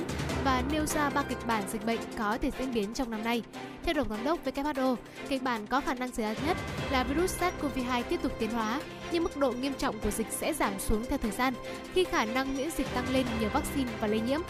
và 0.44 0.62
nêu 0.72 0.86
ra 0.86 1.10
ba 1.10 1.22
kịch 1.22 1.46
bản 1.46 1.62
dịch 1.72 1.86
bệnh 1.86 1.98
có 2.18 2.38
thể 2.42 2.50
diễn 2.58 2.74
biến 2.74 2.94
trong 2.94 3.10
năm 3.10 3.24
nay. 3.24 3.42
Theo 3.84 3.94
Tổng 3.94 4.08
giám 4.10 4.24
đốc 4.24 4.44
WHO, 4.44 4.96
kịch 5.28 5.42
bản 5.42 5.66
có 5.66 5.80
khả 5.80 5.94
năng 5.94 6.12
xảy 6.12 6.34
ra 6.34 6.46
nhất 6.46 6.56
là 6.90 7.04
virus 7.04 7.42
SARS-CoV-2 7.42 8.02
tiếp 8.02 8.22
tục 8.22 8.32
tiến 8.38 8.50
hóa, 8.50 8.80
nhưng 9.12 9.22
mức 9.22 9.36
độ 9.36 9.52
nghiêm 9.52 9.74
trọng 9.78 9.98
của 9.98 10.10
dịch 10.10 10.26
sẽ 10.30 10.52
giảm 10.52 10.72
xuống 10.78 11.04
theo 11.08 11.18
thời 11.18 11.30
gian 11.30 11.54
khi 11.94 12.04
khả 12.04 12.24
năng 12.24 12.56
miễn 12.56 12.70
dịch 12.70 12.86
tăng 12.94 13.12
lên 13.12 13.26
nhờ 13.40 13.48
vaccine 13.48 13.90
và 14.00 14.06
lây 14.06 14.20
nhiễm. 14.20 14.40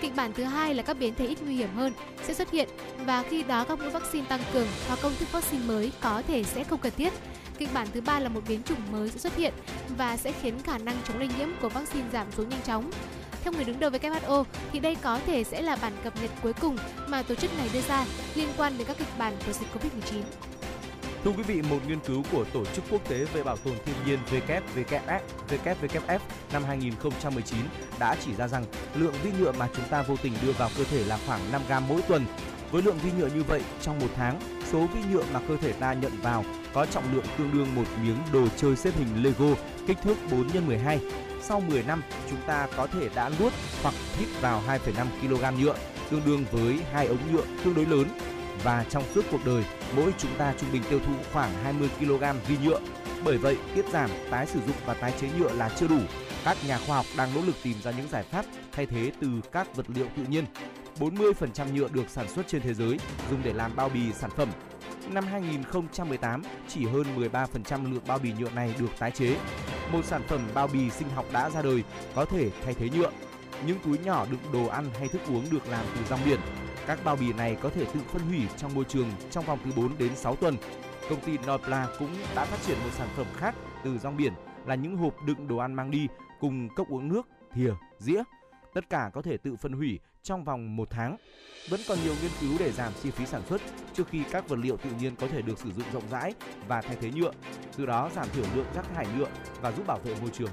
Kịch 0.00 0.16
bản 0.16 0.32
thứ 0.32 0.44
hai 0.44 0.74
là 0.74 0.82
các 0.82 0.96
biến 0.98 1.14
thể 1.14 1.26
ít 1.26 1.38
nguy 1.42 1.54
hiểm 1.54 1.74
hơn 1.74 1.92
sẽ 2.22 2.34
xuất 2.34 2.50
hiện 2.50 2.68
và 3.06 3.22
khi 3.22 3.42
đó 3.42 3.64
các 3.64 3.78
mũi 3.78 3.90
vaccine 3.90 4.26
tăng 4.28 4.40
cường 4.52 4.66
hoặc 4.88 4.98
công 5.02 5.12
thức 5.18 5.32
vaccine 5.32 5.64
mới 5.66 5.92
có 6.00 6.22
thể 6.28 6.42
sẽ 6.42 6.64
không 6.64 6.78
cần 6.78 6.92
thiết. 6.96 7.12
Kịch 7.62 7.74
bản 7.74 7.88
thứ 7.94 8.00
ba 8.00 8.20
là 8.20 8.28
một 8.28 8.40
biến 8.48 8.62
chủng 8.62 8.92
mới 8.92 9.10
sẽ 9.10 9.18
xuất 9.18 9.36
hiện 9.36 9.54
và 9.96 10.16
sẽ 10.16 10.32
khiến 10.42 10.58
khả 10.62 10.78
năng 10.78 10.96
chống 11.08 11.18
lây 11.18 11.28
nhiễm 11.38 11.48
của 11.60 11.68
vaccine 11.68 12.08
giảm 12.12 12.26
xuống 12.32 12.48
nhanh 12.48 12.62
chóng. 12.62 12.90
Theo 13.44 13.52
người 13.52 13.64
đứng 13.64 13.80
đầu 13.80 13.90
WHO 13.90 14.44
thì 14.72 14.78
đây 14.78 14.94
có 14.94 15.20
thể 15.26 15.44
sẽ 15.44 15.62
là 15.62 15.76
bản 15.76 15.92
cập 16.04 16.22
nhật 16.22 16.30
cuối 16.42 16.52
cùng 16.52 16.76
mà 17.08 17.22
tổ 17.22 17.34
chức 17.34 17.50
này 17.58 17.68
đưa 17.72 17.80
ra 17.80 18.04
liên 18.34 18.48
quan 18.56 18.78
đến 18.78 18.86
các 18.86 18.98
kịch 18.98 19.18
bản 19.18 19.34
của 19.46 19.52
dịch 19.52 19.68
Covid-19. 19.74 20.22
Thưa 21.24 21.30
quý 21.30 21.42
vị, 21.42 21.62
một 21.62 21.78
nghiên 21.88 22.00
cứu 22.00 22.22
của 22.32 22.44
Tổ 22.52 22.64
chức 22.64 22.84
Quốc 22.90 23.08
tế 23.08 23.24
về 23.24 23.42
Bảo 23.42 23.56
tồn 23.56 23.74
Thiên 23.84 23.94
nhiên 24.06 24.18
WWF, 24.30 25.20
WWF 25.48 26.18
năm 26.52 26.64
2019 26.64 27.58
đã 27.98 28.16
chỉ 28.24 28.34
ra 28.34 28.48
rằng 28.48 28.64
lượng 28.94 29.14
vi 29.22 29.30
nhựa 29.40 29.52
mà 29.52 29.68
chúng 29.76 29.88
ta 29.90 30.02
vô 30.02 30.16
tình 30.22 30.32
đưa 30.42 30.52
vào 30.52 30.70
cơ 30.78 30.84
thể 30.84 31.04
là 31.04 31.18
khoảng 31.26 31.52
5 31.52 31.60
gram 31.68 31.88
mỗi 31.88 32.02
tuần. 32.02 32.24
Với 32.70 32.82
lượng 32.82 32.98
vi 33.02 33.10
nhựa 33.18 33.28
như 33.28 33.42
vậy, 33.42 33.62
trong 33.82 33.98
một 33.98 34.08
tháng, 34.16 34.40
số 34.72 34.86
vi 34.86 35.00
nhựa 35.12 35.24
mà 35.32 35.40
cơ 35.48 35.56
thể 35.56 35.72
ta 35.72 35.92
nhận 35.92 36.12
vào 36.22 36.44
có 36.72 36.86
trọng 36.86 37.14
lượng 37.14 37.24
tương 37.38 37.52
đương 37.52 37.74
một 37.74 37.84
miếng 38.02 38.16
đồ 38.32 38.48
chơi 38.56 38.76
xếp 38.76 38.90
hình 38.98 39.22
Lego 39.22 39.54
kích 39.86 39.98
thước 40.02 40.14
4 40.30 40.48
x 40.48 40.56
12. 40.66 41.00
Sau 41.42 41.60
10 41.60 41.82
năm, 41.82 42.02
chúng 42.30 42.38
ta 42.46 42.68
có 42.76 42.86
thể 42.86 43.08
đã 43.14 43.30
nuốt 43.40 43.52
hoặc 43.82 43.94
hít 44.18 44.28
vào 44.40 44.62
2,5 44.68 45.06
kg 45.20 45.62
nhựa, 45.62 45.74
tương 46.10 46.24
đương 46.26 46.44
với 46.52 46.78
hai 46.92 47.06
ống 47.06 47.32
nhựa 47.32 47.44
tương 47.64 47.74
đối 47.74 47.86
lớn. 47.86 48.08
Và 48.64 48.84
trong 48.90 49.04
suốt 49.14 49.24
cuộc 49.30 49.44
đời, 49.44 49.64
mỗi 49.96 50.14
chúng 50.18 50.30
ta 50.38 50.54
trung 50.58 50.72
bình 50.72 50.82
tiêu 50.90 51.00
thụ 51.06 51.12
khoảng 51.32 51.50
20 51.64 51.88
kg 52.00 52.24
vi 52.48 52.56
nhựa. 52.64 52.80
Bởi 53.24 53.38
vậy, 53.38 53.56
tiết 53.74 53.84
giảm, 53.92 54.10
tái 54.30 54.46
sử 54.46 54.60
dụng 54.66 54.76
và 54.86 54.94
tái 54.94 55.12
chế 55.20 55.28
nhựa 55.38 55.52
là 55.52 55.68
chưa 55.68 55.88
đủ. 55.88 55.98
Các 56.44 56.56
nhà 56.68 56.78
khoa 56.86 56.96
học 56.96 57.06
đang 57.16 57.34
nỗ 57.34 57.40
lực 57.40 57.54
tìm 57.62 57.76
ra 57.82 57.90
những 57.90 58.08
giải 58.08 58.22
pháp 58.22 58.44
thay 58.72 58.86
thế 58.86 59.12
từ 59.20 59.28
các 59.52 59.76
vật 59.76 59.86
liệu 59.88 60.06
tự 60.16 60.22
nhiên. 60.28 60.44
40% 60.98 61.74
nhựa 61.74 61.88
được 61.88 62.04
sản 62.08 62.28
xuất 62.28 62.48
trên 62.48 62.62
thế 62.62 62.74
giới 62.74 62.98
dùng 63.30 63.40
để 63.44 63.52
làm 63.52 63.76
bao 63.76 63.88
bì 63.88 64.12
sản 64.12 64.30
phẩm. 64.36 64.48
Năm 65.10 65.24
2018, 65.24 66.42
chỉ 66.68 66.86
hơn 66.86 67.06
13% 67.16 67.92
lượng 67.92 68.02
bao 68.06 68.18
bì 68.18 68.32
nhựa 68.32 68.50
này 68.50 68.74
được 68.78 68.98
tái 68.98 69.10
chế. 69.10 69.36
Một 69.92 70.04
sản 70.04 70.22
phẩm 70.28 70.40
bao 70.54 70.66
bì 70.66 70.90
sinh 70.90 71.08
học 71.08 71.26
đã 71.32 71.50
ra 71.50 71.62
đời 71.62 71.84
có 72.14 72.24
thể 72.24 72.50
thay 72.64 72.74
thế 72.74 72.88
nhựa. 72.90 73.10
Những 73.66 73.78
túi 73.84 73.98
nhỏ 73.98 74.26
đựng 74.30 74.52
đồ 74.52 74.66
ăn 74.66 74.90
hay 74.98 75.08
thức 75.08 75.20
uống 75.28 75.44
được 75.50 75.68
làm 75.68 75.86
từ 75.96 76.04
rong 76.10 76.20
biển. 76.24 76.40
Các 76.86 76.98
bao 77.04 77.16
bì 77.16 77.32
này 77.32 77.56
có 77.62 77.70
thể 77.70 77.84
tự 77.84 78.00
phân 78.12 78.22
hủy 78.22 78.40
trong 78.56 78.74
môi 78.74 78.84
trường 78.84 79.10
trong 79.30 79.44
vòng 79.44 79.58
từ 79.64 79.70
4 79.76 79.98
đến 79.98 80.16
6 80.16 80.36
tuần. 80.36 80.56
Công 81.10 81.20
ty 81.20 81.38
Nopla 81.38 81.88
cũng 81.98 82.10
đã 82.34 82.44
phát 82.44 82.58
triển 82.66 82.78
một 82.84 82.90
sản 82.92 83.08
phẩm 83.16 83.26
khác 83.36 83.54
từ 83.84 83.98
rong 83.98 84.16
biển 84.16 84.32
là 84.66 84.74
những 84.74 84.96
hộp 84.96 85.14
đựng 85.26 85.48
đồ 85.48 85.56
ăn 85.56 85.74
mang 85.74 85.90
đi 85.90 86.08
cùng 86.40 86.68
cốc 86.68 86.88
uống 86.88 87.08
nước, 87.08 87.28
thìa, 87.52 87.72
dĩa. 87.98 88.22
Tất 88.74 88.90
cả 88.90 89.10
có 89.14 89.22
thể 89.22 89.36
tự 89.36 89.56
phân 89.56 89.72
hủy 89.72 90.00
trong 90.22 90.44
vòng 90.44 90.76
một 90.76 90.90
tháng. 90.90 91.16
Vẫn 91.68 91.80
còn 91.88 91.98
nhiều 92.04 92.14
nghiên 92.22 92.30
cứu 92.40 92.56
để 92.58 92.72
giảm 92.72 92.92
chi 93.02 93.10
phí 93.10 93.26
sản 93.26 93.42
xuất 93.48 93.60
trước 93.94 94.08
khi 94.08 94.22
các 94.30 94.48
vật 94.48 94.58
liệu 94.58 94.76
tự 94.76 94.90
nhiên 95.00 95.16
có 95.16 95.28
thể 95.28 95.42
được 95.42 95.58
sử 95.58 95.72
dụng 95.72 95.86
rộng 95.92 96.08
rãi 96.10 96.34
và 96.68 96.80
thay 96.80 96.96
thế 97.00 97.10
nhựa, 97.10 97.30
từ 97.76 97.86
đó 97.86 98.10
giảm 98.14 98.28
thiểu 98.32 98.44
lượng 98.54 98.66
rác 98.74 98.84
thải 98.94 99.06
nhựa 99.18 99.28
và 99.60 99.72
giúp 99.72 99.86
bảo 99.86 99.98
vệ 100.04 100.14
môi 100.20 100.30
trường. 100.30 100.50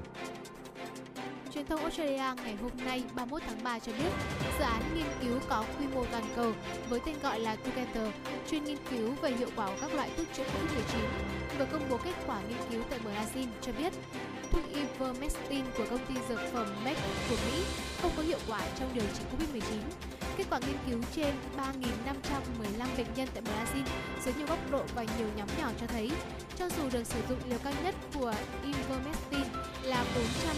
Truyền 1.54 1.66
thông 1.66 1.80
Australia 1.80 2.42
ngày 2.44 2.56
hôm 2.62 2.70
nay 2.84 3.02
31 3.14 3.42
tháng 3.46 3.64
3 3.64 3.78
cho 3.78 3.92
biết, 3.92 4.10
dự 4.58 4.64
án 4.64 4.82
nghiên 4.94 5.06
cứu 5.20 5.38
có 5.48 5.64
quy 5.78 5.86
mô 5.94 6.04
toàn 6.12 6.24
cầu 6.36 6.52
với 6.88 7.00
tên 7.06 7.14
gọi 7.22 7.40
là 7.40 7.56
Together, 7.56 8.12
chuyên 8.50 8.64
nghiên 8.64 8.76
cứu 8.90 9.14
về 9.22 9.30
hiệu 9.30 9.48
quả 9.56 9.66
của 9.66 9.76
các 9.80 9.94
loại 9.94 10.10
thuốc 10.16 10.26
chữa 10.32 10.42
COVID-19 10.42 11.00
vừa 11.58 11.66
công 11.72 11.82
bố 11.90 11.96
kết 12.04 12.14
quả 12.26 12.40
nghiên 12.48 12.58
cứu 12.70 12.82
tại 12.90 12.98
Brazil 12.98 13.46
cho 13.62 13.72
biết, 13.78 13.92
thuốc 14.50 14.62
Ivermectin 14.74 15.64
của 15.78 15.84
công 15.90 16.06
ty 16.06 16.14
dược 16.28 16.40
phẩm 16.52 16.66
Merck 16.84 17.02
của 17.30 17.36
Mỹ 17.46 17.62
không 18.02 18.10
có 18.16 18.22
hiệu 18.22 18.38
quả 18.48 18.60
trong 18.78 18.88
điều 18.94 19.04
trị 19.14 19.24
COVID-19. 19.32 20.19
Kết 20.36 20.44
quả 20.50 20.58
nghiên 20.58 20.76
cứu 20.86 20.98
trên 21.16 21.34
3.515 21.56 22.86
bệnh 22.96 23.06
nhân 23.16 23.28
tại 23.34 23.42
Brazil 23.42 23.84
dưới 24.24 24.34
nhiều 24.34 24.46
góc 24.46 24.58
độ 24.70 24.82
và 24.94 25.02
nhiều 25.18 25.28
nhóm 25.36 25.48
nhỏ 25.58 25.70
cho 25.80 25.86
thấy 25.86 26.10
cho 26.58 26.68
dù 26.68 26.82
được 26.92 27.06
sử 27.06 27.20
dụng 27.28 27.38
liều 27.48 27.58
cao 27.64 27.72
nhất 27.84 27.94
của 28.14 28.34
Ivermectin 28.64 29.46
là 29.82 30.04
400 30.14 30.56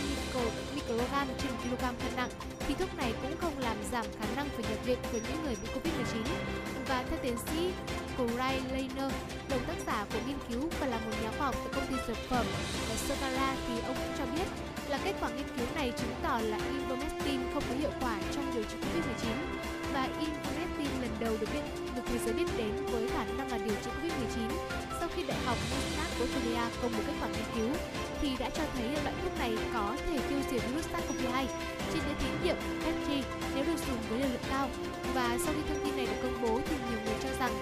microgram 0.74 1.28
trên 1.38 1.52
kg 1.52 1.80
cân 1.80 2.16
nặng 2.16 2.30
thì 2.68 2.74
thuốc 2.74 2.96
này 2.96 3.12
cũng 3.22 3.36
không 3.40 3.58
làm 3.58 3.76
giảm 3.92 4.06
khả 4.20 4.34
năng 4.36 4.48
phải 4.48 4.64
nhập 4.70 4.84
viện 4.84 4.98
của 5.12 5.18
những 5.28 5.44
người 5.44 5.56
bị 5.62 5.68
Covid-19. 5.74 6.24
Và 6.88 7.04
theo 7.10 7.18
tiến 7.22 7.36
sĩ 7.46 7.70
Cray 8.16 8.60
Lehner, 8.72 9.12
đồng 9.50 9.64
tác 9.66 9.76
giả 9.86 10.06
của 10.12 10.18
nghiên 10.26 10.38
cứu 10.48 10.70
và 10.80 10.86
là 10.86 10.98
một 10.98 11.12
nhà 11.22 11.30
khoa 11.38 11.46
học 11.46 11.54
tại 11.64 11.72
công 11.74 11.86
ty 11.86 11.96
dược 12.08 12.16
phẩm 12.16 12.46
và 12.88 13.56
thì 13.68 13.74
ông 13.86 13.96
cũng 13.96 14.14
cho 14.18 14.26
biết 14.26 14.71
là 14.92 14.98
kết 15.04 15.14
quả 15.20 15.28
nghiên 15.28 15.46
cứu 15.56 15.66
này 15.74 15.92
chứng 15.96 16.14
tỏ 16.22 16.38
là 16.38 16.58
Ivermectin 16.72 17.40
không 17.54 17.62
có 17.68 17.74
hiệu 17.80 17.90
quả 18.00 18.16
trong 18.34 18.44
điều 18.54 18.62
trị 18.62 18.76
Covid-19 18.82 19.26
và 19.94 20.08
Ivermectin 20.20 21.02
lần 21.02 21.10
đầu 21.20 21.36
được 21.40 21.46
biết, 21.52 21.60
được 21.96 22.02
thế 22.06 22.18
giới 22.24 22.34
biết 22.34 22.46
đến 22.56 22.86
với 22.92 23.08
khả 23.08 23.24
năng 23.24 23.50
là 23.50 23.58
điều 23.58 23.74
trị 23.84 23.90
Covid-19 24.02 24.48
sau 25.00 25.08
khi 25.14 25.22
Đại 25.22 25.38
học 25.44 25.58
Monash 25.70 26.18
của 26.18 26.24
Australia 26.24 26.64
công 26.82 26.92
bố 26.92 27.02
kết 27.06 27.12
quả 27.20 27.28
nghiên 27.28 27.48
cứu, 27.54 27.70
thì 28.20 28.28
đã 28.38 28.50
cho 28.50 28.62
thấy 28.74 28.88
là 28.88 29.02
loại 29.02 29.14
thuốc 29.22 29.38
này 29.38 29.56
có 29.74 29.96
thể 30.06 30.18
tiêu 30.28 30.38
diệt 30.50 30.62
virus 30.66 30.86
SARS-CoV-2 30.92 31.46
trên 31.92 32.02
những 32.06 32.18
thí 32.20 32.28
nghiệm 32.44 32.56
FG 32.92 33.22
nếu 33.54 33.64
được 33.64 33.78
dùng 33.88 33.98
với 34.08 34.18
liều 34.18 34.28
lượng 34.28 34.48
cao. 34.50 34.68
Và 35.14 35.38
sau 35.44 35.54
khi 35.54 35.62
thông 35.68 35.84
tin 35.84 35.96
này 35.96 36.06
được 36.06 36.20
công 36.22 36.42
bố, 36.42 36.60
thì 36.68 36.76
nhiều 36.90 37.00
người 37.04 37.14
cho 37.22 37.28
rằng 37.40 37.52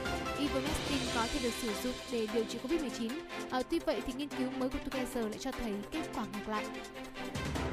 Ivermectin 0.55 0.99
có 1.15 1.27
thể 1.33 1.41
được 1.43 1.53
sử 1.53 1.73
dụng 1.83 1.95
để 2.13 2.27
điều 2.35 2.45
trị 2.45 2.59
Covid-19. 2.63 3.09
À, 3.09 3.15
ờ, 3.51 3.63
tuy 3.71 3.79
vậy 3.79 4.03
thì 4.07 4.13
nghiên 4.13 4.29
cứu 4.29 4.51
mới 4.59 4.69
của 4.69 4.79
Together 4.79 5.25
lại 5.25 5.39
cho 5.39 5.51
thấy 5.53 5.73
kết 5.91 6.03
quả 6.15 6.25
ngược 6.33 6.49
lại. 6.49 6.65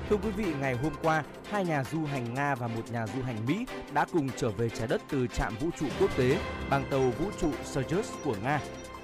Thưa 0.09 0.15
quý 0.15 0.29
vị, 0.37 0.45
ngày 0.61 0.75
hôm 0.75 0.93
qua, 1.03 1.23
hai 1.49 1.65
nhà 1.65 1.83
du 1.83 2.05
hành 2.05 2.33
Nga 2.33 2.55
và 2.55 2.67
một 2.67 2.91
nhà 2.91 3.07
du 3.07 3.21
hành 3.21 3.45
Mỹ 3.47 3.65
đã 3.93 4.05
cùng 4.11 4.29
trở 4.37 4.49
về 4.49 4.69
trái 4.69 4.87
đất 4.87 5.01
từ 5.09 5.27
trạm 5.27 5.55
vũ 5.59 5.69
trụ 5.79 5.85
quốc 5.99 6.17
tế 6.17 6.37
bằng 6.69 6.85
tàu 6.89 7.01
vũ 7.01 7.25
trụ 7.41 7.51
Soyuz 7.73 8.03
của 8.23 8.35
Nga. 8.43 8.59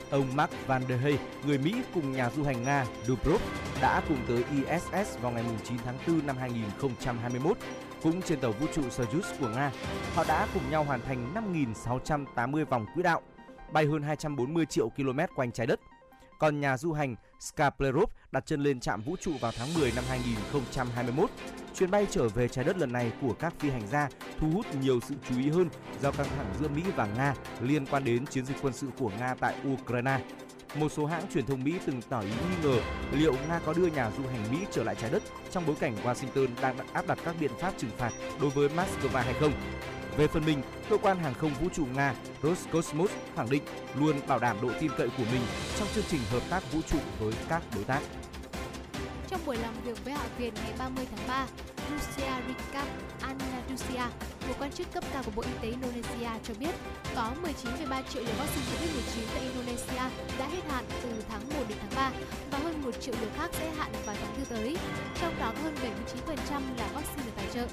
Ông 0.10 0.36
Mark 0.36 0.52
Van 0.68 0.82
der 0.90 1.02
Hey, 1.02 1.18
người 1.48 1.58
Mỹ 1.58 1.76
cùng 1.94 2.12
nhà 2.12 2.30
du 2.36 2.44
hành 2.44 2.64
Nga 2.64 2.86
Dubrov 3.08 3.42
đã 3.82 4.02
cùng 4.08 4.18
tới 4.28 4.44
ISS 4.52 5.18
vào 5.22 5.32
ngày 5.32 5.44
9 5.64 5.78
tháng 5.86 5.98
4 6.08 6.28
năm 6.28 6.38
2021. 6.38 7.58
Cũng 8.04 8.22
trên 8.22 8.40
tàu 8.40 8.52
vũ 8.52 8.66
trụ 8.74 8.82
Soyuz 8.82 9.34
của 9.40 9.48
Nga, 9.48 9.72
họ 10.16 10.24
đã 10.28 10.48
cùng 10.54 10.64
nhau 10.72 10.84
hoàn 10.84 11.02
thành 11.02 11.34
5.680 11.54 12.66
vòng 12.66 12.86
quỹ 12.96 13.04
đạo, 13.04 13.22
bay 13.74 13.86
hơn 13.86 14.04
240 14.04 14.66
triệu 14.66 14.90
km 14.90 15.20
quanh 15.36 15.52
trái 15.52 15.68
đất. 15.68 15.80
Còn 16.40 16.60
nhà 16.60 16.78
du 16.78 16.94
hành 16.94 17.16
Skaplerov 17.40 18.10
đặt 18.32 18.46
chân 18.46 18.64
lên 18.64 18.80
trạm 18.80 19.02
vũ 19.02 19.16
trụ 19.22 19.32
vào 19.42 19.52
tháng 19.58 19.74
10 19.74 19.92
năm 19.96 20.04
2021. 20.10 21.30
Chuyến 21.76 21.92
bay 21.92 22.08
trở 22.12 22.28
về 22.30 22.48
trái 22.48 22.66
đất 22.66 22.78
lần 22.78 22.92
này 22.92 23.12
của 23.22 23.34
các 23.34 23.54
phi 23.60 23.70
hành 23.70 23.88
gia 23.88 24.10
thu 24.40 24.50
hút 24.54 24.66
nhiều 24.82 25.00
sự 25.00 25.16
chú 25.30 25.38
ý 25.40 25.50
hơn 25.50 25.70
do 26.02 26.12
căng 26.12 26.28
thẳng 26.38 26.54
giữa 26.60 26.68
Mỹ 26.68 26.84
và 26.96 27.06
Nga 27.06 27.34
liên 27.62 27.86
quan 27.86 28.04
đến 28.04 28.26
chiến 28.26 28.46
dịch 28.46 28.58
quân 28.62 28.74
sự 28.74 28.88
của 29.00 29.12
Nga 29.20 29.36
tại 29.40 29.56
Ukraine. 29.74 30.20
Một 30.76 30.92
số 30.92 31.06
hãng 31.06 31.24
truyền 31.34 31.46
thông 31.46 31.64
Mỹ 31.64 31.80
từng 31.86 32.02
tỏ 32.10 32.22
ý 32.22 32.30
nghi 32.30 32.56
ngờ 32.64 32.80
liệu 33.12 33.34
Nga 33.48 33.60
có 33.66 33.74
đưa 33.74 33.88
nhà 33.88 34.12
du 34.18 34.28
hành 34.28 34.52
Mỹ 34.52 34.58
trở 34.72 34.84
lại 34.84 34.96
trái 34.96 35.12
đất 35.12 35.24
trong 35.52 35.64
bối 35.68 35.76
cảnh 35.80 35.96
Washington 36.04 36.48
đang 36.62 36.78
áp 36.94 37.08
đặt 37.08 37.18
các 37.26 37.36
biện 37.40 37.52
pháp 37.60 37.74
trừng 37.78 37.92
phạt 37.98 38.12
đối 38.42 38.50
với 38.50 38.70
Moscow 38.70 39.24
hay 39.24 39.34
không. 39.34 39.52
Về 40.18 40.28
phần 40.28 40.46
mình, 40.46 40.62
cơ 40.90 40.98
quan 40.98 41.20
hàng 41.20 41.34
không 41.34 41.54
vũ 41.62 41.70
trụ 41.74 41.86
Nga 41.96 42.16
Roscosmos 42.44 43.12
khẳng 43.36 43.50
định 43.50 43.64
luôn 44.00 44.16
bảo 44.28 44.40
đảm 44.40 44.58
độ 44.62 44.70
tin 44.80 44.92
cậy 44.98 45.10
của 45.18 45.24
mình 45.32 45.42
trong 45.80 45.88
chương 45.96 46.04
trình 46.10 46.20
hợp 46.32 46.42
tác 46.50 46.74
vũ 46.74 46.82
trụ 46.82 46.98
với 47.20 47.34
các 47.50 47.64
đối 47.76 47.84
tác. 47.84 48.00
Trong 49.28 49.40
buổi 49.46 49.58
làm 49.58 49.74
việc 49.86 50.06
với 50.06 50.14
Hạ 50.14 50.26
viện 50.38 50.54
ngày 50.54 50.74
30 50.80 51.06
tháng 51.16 51.28
3, 51.28 51.46
Lucia 51.92 52.32
Rikam 52.48 52.88
Anadusia, 53.22 54.04
một 54.48 54.56
quan 54.60 54.72
chức 54.72 54.94
cấp 54.94 55.04
cao 55.14 55.24
của 55.26 55.32
Bộ 55.36 55.42
Y 55.42 55.52
tế 55.62 55.68
Indonesia 55.68 56.30
cho 56.44 56.54
biết 56.60 56.76
có 57.16 57.32
19,3 57.44 58.02
triệu 58.10 58.24
liều 58.24 58.36
vaccine 58.38 58.66
COVID-19 58.66 59.22
tại 59.34 59.42
Indonesia 59.42 60.04
đã 60.40 60.48
hết 60.48 60.62
hạn 60.70 60.86
từ 61.04 61.10
tháng 61.30 61.42
1 61.50 61.56
đến 61.70 61.78
tháng 61.82 61.92
3 61.96 62.12
và 62.52 62.60
hơn 62.60 62.82
1 62.86 62.92
triệu 63.02 63.16
liều 63.22 63.30
khác 63.38 63.50
sẽ 63.54 63.72
hạn 63.78 63.92
vào 64.06 64.16
tháng 64.22 64.36
4 64.38 64.46
tới. 64.46 64.78
trong 65.22 65.40
đó 65.40 65.54
hơn 65.64 65.76
79% 66.48 66.62
là 66.78 66.88
vaccine 66.94 67.26
được 67.26 67.32
tài 67.36 67.48
trợ. 67.54 67.68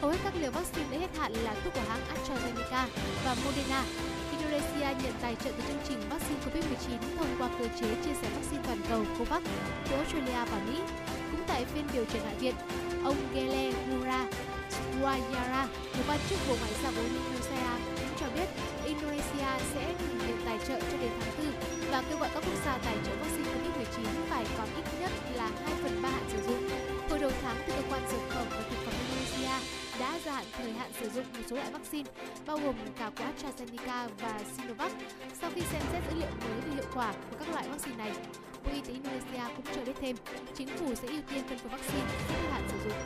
Hầu 0.00 0.10
hết 0.10 0.18
các 0.24 0.32
liều 0.40 0.50
vaccine 0.50 0.86
đã 0.92 0.98
hết 0.98 1.18
hạn 1.18 1.32
là 1.32 1.54
thuốc 1.64 1.74
của 1.74 1.80
hãng 1.88 2.00
AstraZeneca 2.14 2.86
và 3.24 3.36
Moderna. 3.44 3.84
Indonesia 4.30 5.02
nhận 5.02 5.12
tài 5.22 5.34
trợ 5.34 5.50
từ 5.56 5.62
chương 5.68 5.82
trình 5.88 6.00
vaccine 6.10 6.40
COVID-19 6.44 7.18
thông 7.18 7.36
qua 7.38 7.48
cơ 7.58 7.68
chế 7.80 7.86
chia 8.04 8.14
sẻ 8.22 8.28
vaccine 8.36 8.62
toàn 8.66 8.78
cầu 8.88 9.04
COVAX 9.18 9.42
của 9.90 9.96
Australia 9.96 10.44
và 10.50 10.60
Mỹ. 10.66 10.78
Cũng 11.30 11.40
tại 11.46 11.64
phiên 11.64 11.84
điều 11.92 12.04
trần 12.04 12.22
Hạ 12.24 12.32
viện, 12.40 12.54
ông 13.04 13.16
Gele 13.34 13.72
Mura 13.90 14.26
Wayara, 15.02 15.66
một 15.96 16.04
quan 16.08 16.18
chức 16.30 16.38
Bộ 16.48 16.56
Ngoại 16.60 16.72
giao 16.82 16.92
của 16.96 17.02
Indonesia 17.02 17.70
cũng 17.96 18.14
cho 18.20 18.26
biết 18.34 18.48
Indonesia 18.84 19.50
sẽ 19.74 19.94
ngừng 19.98 20.18
nhận 20.18 20.38
tài 20.44 20.58
trợ 20.68 20.80
cho 20.80 20.96
đến 21.00 21.10
tháng 21.20 21.32
4 21.38 21.90
và 21.90 22.02
kêu 22.08 22.18
gọi 22.18 22.30
các 22.34 22.42
quốc 22.46 22.64
gia 22.64 22.78
tài 22.78 22.96
trợ 23.06 23.12
vaccine 23.20 23.48
COVID-19 23.52 24.04
phải 24.30 24.46
có 24.58 24.64
ít 24.76 24.84
nhất 25.00 25.10
là 25.34 25.50
2 25.64 25.74
phần 25.82 26.02
3 26.02 26.08
hạn 26.08 26.24
sử 26.32 26.38
dụng. 26.46 26.68
Hồi 27.10 27.18
đầu 27.18 27.30
tháng, 27.42 27.56
từ 27.66 27.72
cơ 27.72 27.82
quan 27.90 28.02
dược 28.10 28.20
phẩm 28.30 28.46
và 28.50 28.62
thực 28.70 28.78
phẩm 28.84 28.94
Indonesia 29.08 29.85
đã 30.00 30.18
gia 30.24 30.32
hạn 30.32 30.44
thời 30.52 30.72
hạn 30.72 30.90
sử 31.00 31.08
dụng 31.10 31.24
một 31.32 31.42
số 31.50 31.56
loại 31.56 31.72
vaccine, 31.72 32.10
bao 32.46 32.58
gồm 32.58 32.74
cả 32.98 33.10
của 33.18 33.24
AstraZeneca 33.24 34.08
và 34.20 34.40
Sinovac, 34.56 34.92
sau 35.40 35.50
khi 35.54 35.60
xem 35.60 35.82
xét 35.92 36.02
dữ 36.10 36.18
liệu 36.18 36.30
mới 36.30 36.60
về 36.60 36.74
hiệu 36.74 36.84
quả 36.94 37.14
của 37.30 37.36
các 37.38 37.48
loại 37.48 37.68
vaccine 37.68 37.96
này. 37.96 38.12
Bộ 38.64 38.72
Y 38.72 38.80
tế 38.80 38.92
Indonesia 38.92 39.56
cũng 39.56 39.66
cho 39.74 39.84
biết 39.84 39.92
thêm, 40.00 40.16
chính 40.54 40.68
phủ 40.68 40.94
sẽ 40.94 41.08
ưu 41.08 41.22
tiên 41.30 41.44
phân 41.48 41.58
phối 41.58 41.68
vaccine 41.68 42.04
hết 42.04 42.24
thời 42.28 42.52
hạn 42.52 42.62
sử 42.68 42.78
dụng. 42.84 42.98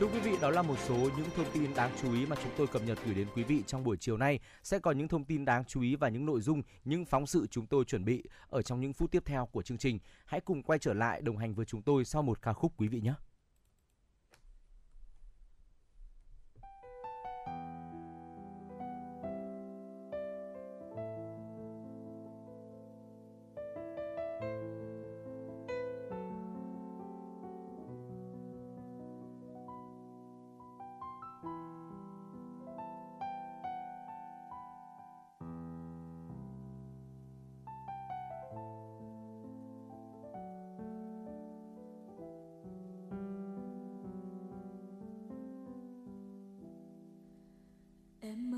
Thưa 0.00 0.06
quý 0.06 0.20
vị, 0.20 0.36
đó 0.40 0.50
là 0.50 0.62
một 0.62 0.78
số 0.88 0.94
những 0.94 1.26
thông 1.36 1.46
tin 1.52 1.74
đáng 1.74 1.90
chú 2.02 2.14
ý 2.14 2.26
mà 2.26 2.36
chúng 2.42 2.52
tôi 2.56 2.66
cập 2.66 2.82
nhật 2.82 2.98
gửi 3.04 3.14
đến 3.14 3.28
quý 3.34 3.42
vị 3.42 3.62
trong 3.66 3.84
buổi 3.84 3.96
chiều 3.96 4.16
nay. 4.16 4.40
Sẽ 4.62 4.78
còn 4.78 4.98
những 4.98 5.08
thông 5.08 5.24
tin 5.24 5.44
đáng 5.44 5.64
chú 5.64 5.82
ý 5.82 5.96
và 5.96 6.08
những 6.08 6.26
nội 6.26 6.40
dung, 6.40 6.62
những 6.84 7.04
phóng 7.04 7.26
sự 7.26 7.46
chúng 7.50 7.66
tôi 7.66 7.84
chuẩn 7.84 8.04
bị 8.04 8.22
ở 8.50 8.62
trong 8.62 8.80
những 8.80 8.92
phút 8.92 9.10
tiếp 9.10 9.22
theo 9.24 9.46
của 9.46 9.62
chương 9.62 9.78
trình. 9.78 9.98
Hãy 10.26 10.40
cùng 10.40 10.62
quay 10.62 10.78
trở 10.78 10.94
lại 10.94 11.20
đồng 11.22 11.36
hành 11.36 11.54
với 11.54 11.66
chúng 11.66 11.82
tôi 11.82 12.04
sau 12.04 12.22
một 12.22 12.42
ca 12.42 12.52
khúc 12.52 12.72
quý 12.76 12.88
vị 12.88 13.00
nhé. 13.00 13.12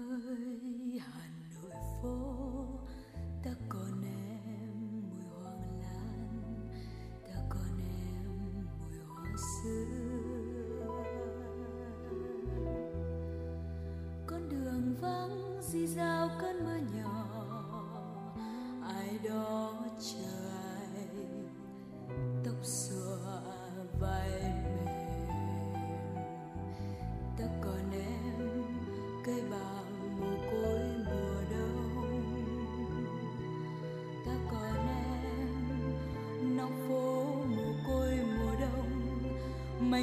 Em 0.00 0.59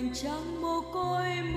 mảnh 0.07 0.15
trắng 0.15 0.61
mồ 0.61 0.81
côi 0.81 1.41
mưa 1.53 1.56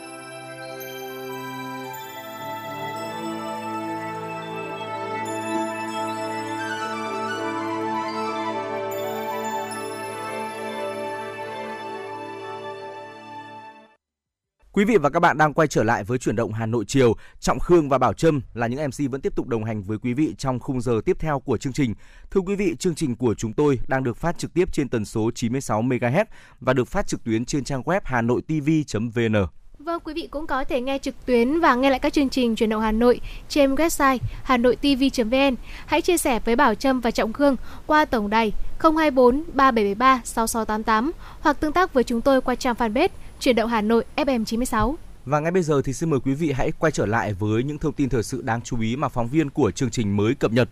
Quý 14.81 14.85
vị 14.85 14.97
và 14.97 15.09
các 15.09 15.19
bạn 15.19 15.37
đang 15.37 15.53
quay 15.53 15.67
trở 15.67 15.83
lại 15.83 16.03
với 16.03 16.17
chuyển 16.17 16.35
động 16.35 16.53
Hà 16.53 16.65
Nội 16.65 16.85
chiều. 16.87 17.15
Trọng 17.39 17.59
Khương 17.59 17.89
và 17.89 17.97
Bảo 17.97 18.13
Trâm 18.13 18.41
là 18.53 18.67
những 18.67 18.79
MC 18.87 19.11
vẫn 19.11 19.21
tiếp 19.21 19.35
tục 19.35 19.47
đồng 19.47 19.63
hành 19.63 19.83
với 19.83 19.97
quý 19.97 20.13
vị 20.13 20.35
trong 20.37 20.59
khung 20.59 20.81
giờ 20.81 21.01
tiếp 21.05 21.17
theo 21.19 21.39
của 21.39 21.57
chương 21.57 21.73
trình. 21.73 21.93
Thưa 22.31 22.41
quý 22.41 22.55
vị, 22.55 22.75
chương 22.79 22.95
trình 22.95 23.15
của 23.15 23.35
chúng 23.35 23.53
tôi 23.53 23.79
đang 23.87 24.03
được 24.03 24.17
phát 24.17 24.37
trực 24.37 24.53
tiếp 24.53 24.73
trên 24.73 24.89
tần 24.89 25.05
số 25.05 25.31
96 25.35 25.81
MHz 25.81 26.25
và 26.59 26.73
được 26.73 26.87
phát 26.87 27.07
trực 27.07 27.23
tuyến 27.23 27.45
trên 27.45 27.63
trang 27.63 27.81
web 27.81 28.01
hanoitv.vn. 28.03 29.47
Vâng, 29.79 30.01
quý 30.03 30.13
vị 30.13 30.27
cũng 30.31 30.47
có 30.47 30.63
thể 30.63 30.81
nghe 30.81 30.97
trực 30.97 31.25
tuyến 31.25 31.59
và 31.59 31.75
nghe 31.75 31.89
lại 31.89 31.99
các 31.99 32.13
chương 32.13 32.29
trình 32.29 32.55
truyền 32.55 32.69
động 32.69 32.81
Hà 32.81 32.91
Nội 32.91 33.21
trên 33.49 33.75
website 33.75 34.17
hanoitv.vn. 34.43 35.55
Hãy 35.85 36.01
chia 36.01 36.17
sẻ 36.17 36.39
với 36.45 36.55
Bảo 36.55 36.75
Trâm 36.75 37.01
và 37.01 37.11
Trọng 37.11 37.33
Khương 37.33 37.55
qua 37.85 38.05
tổng 38.05 38.29
đài 38.29 38.53
024 38.79 39.43
3773 39.53 40.21
6688 40.23 41.11
hoặc 41.39 41.59
tương 41.59 41.71
tác 41.71 41.93
với 41.93 42.03
chúng 42.03 42.21
tôi 42.21 42.41
qua 42.41 42.55
trang 42.55 42.75
fanpage 42.75 43.09
Chuyển 43.41 43.55
động 43.55 43.69
Hà 43.69 43.81
Nội 43.81 44.03
FM 44.15 44.45
96. 44.45 44.97
Và 45.25 45.39
ngay 45.39 45.51
bây 45.51 45.63
giờ 45.63 45.81
thì 45.81 45.93
xin 45.93 46.09
mời 46.09 46.19
quý 46.19 46.33
vị 46.33 46.51
hãy 46.51 46.71
quay 46.71 46.91
trở 46.91 47.05
lại 47.05 47.33
với 47.33 47.63
những 47.63 47.77
thông 47.77 47.93
tin 47.93 48.09
thời 48.09 48.23
sự 48.23 48.41
đáng 48.41 48.61
chú 48.61 48.81
ý 48.81 48.95
mà 48.95 49.09
phóng 49.09 49.27
viên 49.27 49.49
của 49.49 49.71
chương 49.71 49.89
trình 49.89 50.17
mới 50.17 50.35
cập 50.35 50.51
nhật. 50.51 50.69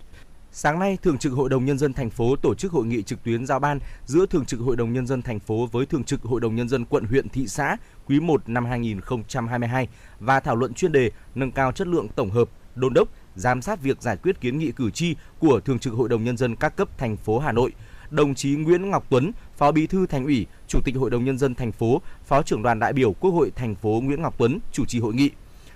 Sáng 0.51 0.79
nay, 0.79 0.97
Thường 1.03 1.17
trực 1.17 1.33
Hội 1.33 1.49
đồng 1.49 1.65
nhân 1.65 1.77
dân 1.77 1.93
thành 1.93 2.09
phố 2.09 2.35
tổ 2.35 2.55
chức 2.55 2.71
hội 2.71 2.85
nghị 2.85 3.01
trực 3.01 3.23
tuyến 3.23 3.45
giao 3.45 3.59
ban 3.59 3.79
giữa 4.05 4.25
Thường 4.25 4.45
trực 4.45 4.59
Hội 4.59 4.75
đồng 4.75 4.93
nhân 4.93 5.07
dân 5.07 5.21
thành 5.21 5.39
phố 5.39 5.67
với 5.71 5.85
Thường 5.85 6.03
trực 6.03 6.21
Hội 6.21 6.41
đồng 6.41 6.55
nhân 6.55 6.69
dân 6.69 6.85
quận 6.85 7.03
huyện 7.03 7.29
thị 7.29 7.47
xã 7.47 7.77
quý 8.05 8.19
1 8.19 8.49
năm 8.49 8.65
2022 8.65 9.87
và 10.19 10.39
thảo 10.39 10.55
luận 10.55 10.73
chuyên 10.73 10.91
đề 10.91 11.11
nâng 11.35 11.51
cao 11.51 11.71
chất 11.71 11.87
lượng 11.87 12.07
tổng 12.15 12.29
hợp, 12.29 12.49
đôn 12.75 12.93
đốc, 12.93 13.07
giám 13.35 13.61
sát 13.61 13.81
việc 13.81 14.01
giải 14.01 14.17
quyết 14.17 14.41
kiến 14.41 14.59
nghị 14.59 14.71
cử 14.71 14.91
tri 14.91 15.15
của 15.39 15.59
Thường 15.59 15.79
trực 15.79 15.93
Hội 15.93 16.09
đồng 16.09 16.23
nhân 16.23 16.37
dân 16.37 16.55
các 16.55 16.75
cấp 16.75 16.97
thành 16.97 17.17
phố 17.17 17.39
Hà 17.39 17.51
Nội. 17.51 17.71
Đồng 18.09 18.35
chí 18.35 18.55
Nguyễn 18.55 18.89
Ngọc 18.89 19.05
Tuấn, 19.09 19.31
Phó 19.57 19.71
Bí 19.71 19.87
thư 19.87 20.05
Thành 20.05 20.25
ủy, 20.25 20.47
Chủ 20.69 20.81
tịch 20.81 20.95
Hội 20.95 21.09
đồng 21.09 21.25
nhân 21.25 21.37
dân 21.37 21.55
thành 21.55 21.71
phố, 21.71 22.01
Phó 22.25 22.41
trưởng 22.41 22.63
đoàn 22.63 22.79
đại 22.79 22.93
biểu 22.93 23.13
Quốc 23.13 23.31
hội 23.31 23.51
thành 23.55 23.75
phố 23.75 24.01
Nguyễn 24.03 24.21
Ngọc 24.21 24.35
Tuấn 24.37 24.59
chủ 24.71 24.85
trì 24.85 24.99
hội 24.99 25.13
nghị. 25.13 25.31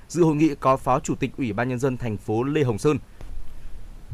Dự 0.08 0.24
hội 0.24 0.36
nghị 0.36 0.56
có 0.60 0.78
Phó 0.78 1.00
Chủ 1.00 1.16
tịch 1.16 1.32
Ủy 1.38 1.54
ban 1.54 1.70
nhân 1.70 1.80
dân 1.80 1.98
thành 1.98 2.18
phố 2.18 2.44
Lê 2.44 2.64
Hồng 2.64 2.78
Sơn. 2.78 2.98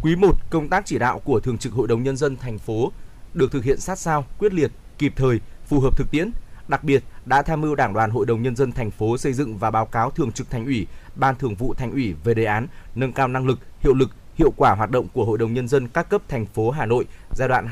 Quý 0.01 0.15
1, 0.15 0.35
công 0.49 0.67
tác 0.67 0.85
chỉ 0.85 0.99
đạo 0.99 1.19
của 1.19 1.39
Thường 1.39 1.57
trực 1.57 1.73
Hội 1.73 1.87
đồng 1.87 2.03
nhân 2.03 2.17
dân 2.17 2.37
thành 2.37 2.57
phố 2.57 2.91
được 3.33 3.51
thực 3.51 3.63
hiện 3.63 3.79
sát 3.79 3.99
sao, 3.99 4.25
quyết 4.37 4.53
liệt, 4.53 4.71
kịp 4.97 5.13
thời, 5.15 5.39
phù 5.65 5.79
hợp 5.79 5.97
thực 5.97 6.11
tiễn, 6.11 6.31
đặc 6.67 6.83
biệt 6.83 7.03
đã 7.25 7.41
tham 7.41 7.61
mưu 7.61 7.75
Đảng 7.75 7.93
đoàn 7.93 8.09
Hội 8.09 8.25
đồng 8.25 8.43
nhân 8.43 8.55
dân 8.55 8.71
thành 8.71 8.91
phố 8.91 9.17
xây 9.17 9.33
dựng 9.33 9.57
và 9.57 9.71
báo 9.71 9.85
cáo 9.85 10.11
Thường 10.11 10.31
trực 10.31 10.49
Thành 10.49 10.65
ủy, 10.65 10.87
Ban 11.15 11.35
Thường 11.35 11.55
vụ 11.55 11.73
Thành 11.73 11.91
ủy 11.91 12.13
về 12.23 12.33
đề 12.33 12.45
án 12.45 12.67
nâng 12.95 13.13
cao 13.13 13.27
năng 13.27 13.47
lực, 13.47 13.59
hiệu 13.79 13.93
lực, 13.93 14.09
hiệu 14.35 14.53
quả 14.57 14.75
hoạt 14.75 14.91
động 14.91 15.07
của 15.13 15.25
Hội 15.25 15.37
đồng 15.37 15.53
nhân 15.53 15.67
dân 15.67 15.87
các 15.87 16.09
cấp 16.09 16.21
thành 16.27 16.45
phố 16.45 16.71
Hà 16.71 16.85
Nội 16.85 17.05
giai 17.31 17.47
đoạn 17.47 17.67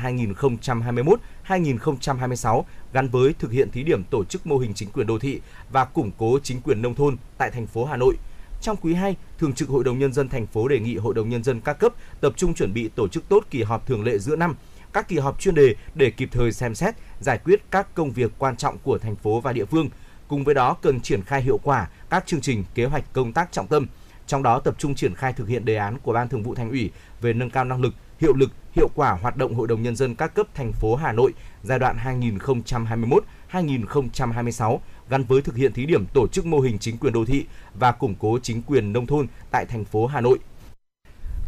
2026 1.48 2.66
gắn 2.92 3.08
với 3.08 3.34
thực 3.38 3.52
hiện 3.52 3.70
thí 3.70 3.82
điểm 3.82 4.04
tổ 4.04 4.24
chức 4.24 4.46
mô 4.46 4.58
hình 4.58 4.74
chính 4.74 4.90
quyền 4.90 5.06
đô 5.06 5.18
thị 5.18 5.40
và 5.72 5.84
củng 5.84 6.10
cố 6.18 6.38
chính 6.42 6.60
quyền 6.60 6.82
nông 6.82 6.94
thôn 6.94 7.16
tại 7.38 7.50
thành 7.50 7.66
phố 7.66 7.84
Hà 7.84 7.96
Nội. 7.96 8.14
Trong 8.60 8.76
quý 8.76 8.94
2, 8.94 9.16
Thường 9.38 9.52
trực 9.52 9.68
Hội 9.68 9.84
đồng 9.84 9.98
nhân 9.98 10.12
dân 10.12 10.28
thành 10.28 10.46
phố 10.46 10.68
đề 10.68 10.78
nghị 10.78 10.96
Hội 10.96 11.14
đồng 11.14 11.28
nhân 11.28 11.44
dân 11.44 11.60
các 11.60 11.72
cấp 11.72 11.92
tập 12.20 12.32
trung 12.36 12.54
chuẩn 12.54 12.74
bị 12.74 12.88
tổ 12.88 13.08
chức 13.08 13.28
tốt 13.28 13.44
kỳ 13.50 13.62
họp 13.62 13.86
thường 13.86 14.04
lệ 14.04 14.18
giữa 14.18 14.36
năm, 14.36 14.54
các 14.92 15.08
kỳ 15.08 15.18
họp 15.18 15.40
chuyên 15.40 15.54
đề 15.54 15.74
để 15.94 16.10
kịp 16.10 16.28
thời 16.32 16.52
xem 16.52 16.74
xét, 16.74 16.94
giải 17.20 17.38
quyết 17.38 17.62
các 17.70 17.94
công 17.94 18.10
việc 18.10 18.32
quan 18.38 18.56
trọng 18.56 18.78
của 18.78 18.98
thành 18.98 19.16
phố 19.16 19.40
và 19.40 19.52
địa 19.52 19.64
phương. 19.64 19.88
Cùng 20.28 20.44
với 20.44 20.54
đó 20.54 20.76
cần 20.82 21.00
triển 21.00 21.22
khai 21.22 21.42
hiệu 21.42 21.58
quả 21.62 21.88
các 22.10 22.26
chương 22.26 22.40
trình, 22.40 22.64
kế 22.74 22.84
hoạch 22.84 23.12
công 23.12 23.32
tác 23.32 23.52
trọng 23.52 23.66
tâm, 23.66 23.86
trong 24.26 24.42
đó 24.42 24.60
tập 24.60 24.74
trung 24.78 24.94
triển 24.94 25.14
khai 25.14 25.32
thực 25.32 25.48
hiện 25.48 25.64
đề 25.64 25.76
án 25.76 25.98
của 25.98 26.12
Ban 26.12 26.28
Thường 26.28 26.42
vụ 26.42 26.54
Thành 26.54 26.70
ủy 26.70 26.90
về 27.20 27.32
nâng 27.32 27.50
cao 27.50 27.64
năng 27.64 27.80
lực, 27.82 27.94
hiệu 28.20 28.34
lực, 28.34 28.50
hiệu 28.72 28.90
quả 28.94 29.12
hoạt 29.12 29.36
động 29.36 29.54
Hội 29.54 29.68
đồng 29.68 29.82
nhân 29.82 29.96
dân 29.96 30.14
các 30.14 30.34
cấp 30.34 30.46
thành 30.54 30.72
phố 30.72 30.96
Hà 30.96 31.12
Nội 31.12 31.32
giai 31.62 31.78
đoạn 31.78 31.96
2021-2026 33.52 34.78
gắn 35.10 35.24
với 35.24 35.42
thực 35.42 35.56
hiện 35.56 35.72
thí 35.72 35.86
điểm 35.86 36.06
tổ 36.14 36.26
chức 36.28 36.46
mô 36.46 36.60
hình 36.60 36.78
chính 36.78 36.98
quyền 36.98 37.12
đô 37.12 37.24
thị 37.24 37.46
và 37.74 37.92
củng 37.92 38.14
cố 38.14 38.38
chính 38.42 38.62
quyền 38.62 38.92
nông 38.92 39.06
thôn 39.06 39.26
tại 39.50 39.66
thành 39.66 39.84
phố 39.84 40.06
Hà 40.06 40.20
Nội. 40.20 40.38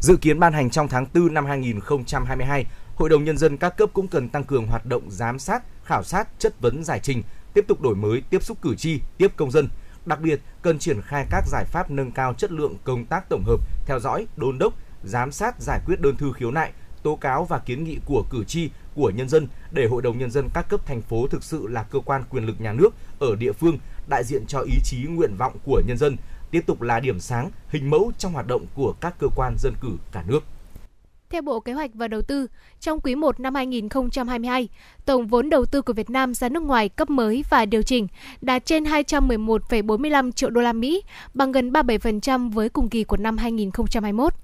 Dự 0.01 0.17
kiến 0.17 0.41
ban 0.41 0.53
hành 0.53 0.71
trong 0.71 0.89
tháng 0.89 1.07
4 1.15 1.35
năm 1.35 1.47
2022, 1.47 2.67
Hội 2.95 3.09
đồng 3.09 3.25
nhân 3.25 3.39
dân 3.39 3.57
các 3.57 3.77
cấp 3.77 3.91
cũng 3.93 4.09
cần 4.09 4.29
tăng 4.29 4.45
cường 4.45 4.67
hoạt 4.67 4.87
động 4.87 5.03
giám 5.09 5.39
sát, 5.39 5.63
khảo 5.85 6.03
sát, 6.03 6.29
chất 6.39 6.61
vấn 6.61 6.85
giải 6.85 7.01
trình, 7.03 7.23
tiếp 7.55 7.65
tục 7.69 7.81
đổi 7.81 7.95
mới 7.95 8.23
tiếp 8.31 8.43
xúc 8.43 8.59
cử 8.63 8.75
tri, 8.75 9.01
tiếp 9.19 9.33
công 9.37 9.51
dân. 9.51 9.69
Đặc 10.07 10.21
biệt, 10.21 10.41
cần 10.63 10.79
triển 10.79 11.03
khai 11.03 11.27
các 11.31 11.45
giải 11.47 11.65
pháp 11.65 11.91
nâng 11.91 12.13
cao 12.13 12.35
chất 12.35 12.53
lượng 12.53 12.77
công 12.85 13.05
tác 13.05 13.29
tổng 13.29 13.45
hợp, 13.47 13.61
theo 13.87 14.01
dõi, 14.01 14.27
đôn 14.37 14.59
đốc, 14.59 14.75
giám 15.05 15.33
sát 15.33 15.61
giải 15.61 15.81
quyết 15.87 16.01
đơn 16.01 16.17
thư 16.17 16.33
khiếu 16.33 16.51
nại, 16.51 16.73
tố 17.03 17.17
cáo 17.17 17.45
và 17.45 17.59
kiến 17.59 17.85
nghị 17.85 17.99
của 18.05 18.25
cử 18.31 18.45
tri, 18.45 18.71
của 18.95 19.11
nhân 19.11 19.29
dân 19.29 19.47
để 19.71 19.87
Hội 19.87 20.03
đồng 20.03 20.19
nhân 20.19 20.31
dân 20.31 20.49
các 20.55 20.69
cấp 20.69 20.87
thành 20.87 21.03
phố 21.03 21.27
thực 21.27 21.45
sự 21.45 21.67
là 21.67 21.83
cơ 21.83 21.99
quan 22.05 22.25
quyền 22.31 22.47
lực 22.47 22.61
nhà 22.61 22.73
nước 22.73 22.91
ở 23.19 23.37
địa 23.37 23.53
phương, 23.53 23.79
đại 24.09 24.25
diện 24.25 24.47
cho 24.47 24.61
ý 24.61 24.75
chí 24.85 24.97
nguyện 25.09 25.37
vọng 25.37 25.57
của 25.65 25.83
nhân 25.87 25.99
dân, 25.99 26.17
tiếp 26.51 26.61
tục 26.67 26.83
là 26.83 27.01
điểm 27.01 27.21
sáng, 27.21 27.51
hình 27.69 27.91
mẫu 27.91 28.13
trong 28.19 28.33
hoạt 28.33 28.47
động 28.47 28.67
của 28.75 28.95
các 29.01 29.15
cơ 29.19 29.27
quan 29.37 29.55
dân 29.59 29.75
cử 29.81 29.91
cả 30.13 30.25
nước. 30.27 30.45
Theo 31.31 31.43
Bộ 31.43 31.61
Kế 31.61 31.73
hoạch 31.73 31.91
và 31.95 32.09
Đầu 32.09 32.23
tư, 32.23 32.47
trong 32.81 33.01
quý 33.01 33.15
1 33.15 33.41
năm 33.41 33.55
2022, 33.55 34.69
tổng 35.05 35.27
vốn 35.27 35.51
đầu 35.51 35.65
tư 35.67 35.83
của 35.83 35.93
Việt 35.93 36.11
Nam 36.11 36.35
ra 36.35 36.49
nước 36.49 36.63
ngoài 36.63 36.89
cấp 36.89 37.11
mới 37.11 37.45
và 37.51 37.65
điều 37.65 37.83
chỉnh 37.83 38.07
đạt 38.41 38.65
trên 38.65 38.85
211,45 38.85 40.33
triệu 40.33 40.51
đô 40.51 40.61
la 40.61 40.73
Mỹ, 40.73 41.03
bằng 41.35 41.53
gần 41.53 41.73
37% 41.73 42.51
với 42.51 42.69
cùng 42.69 42.89
kỳ 42.89 43.05
của 43.05 43.17
năm 43.17 43.37
2021. 43.37 44.35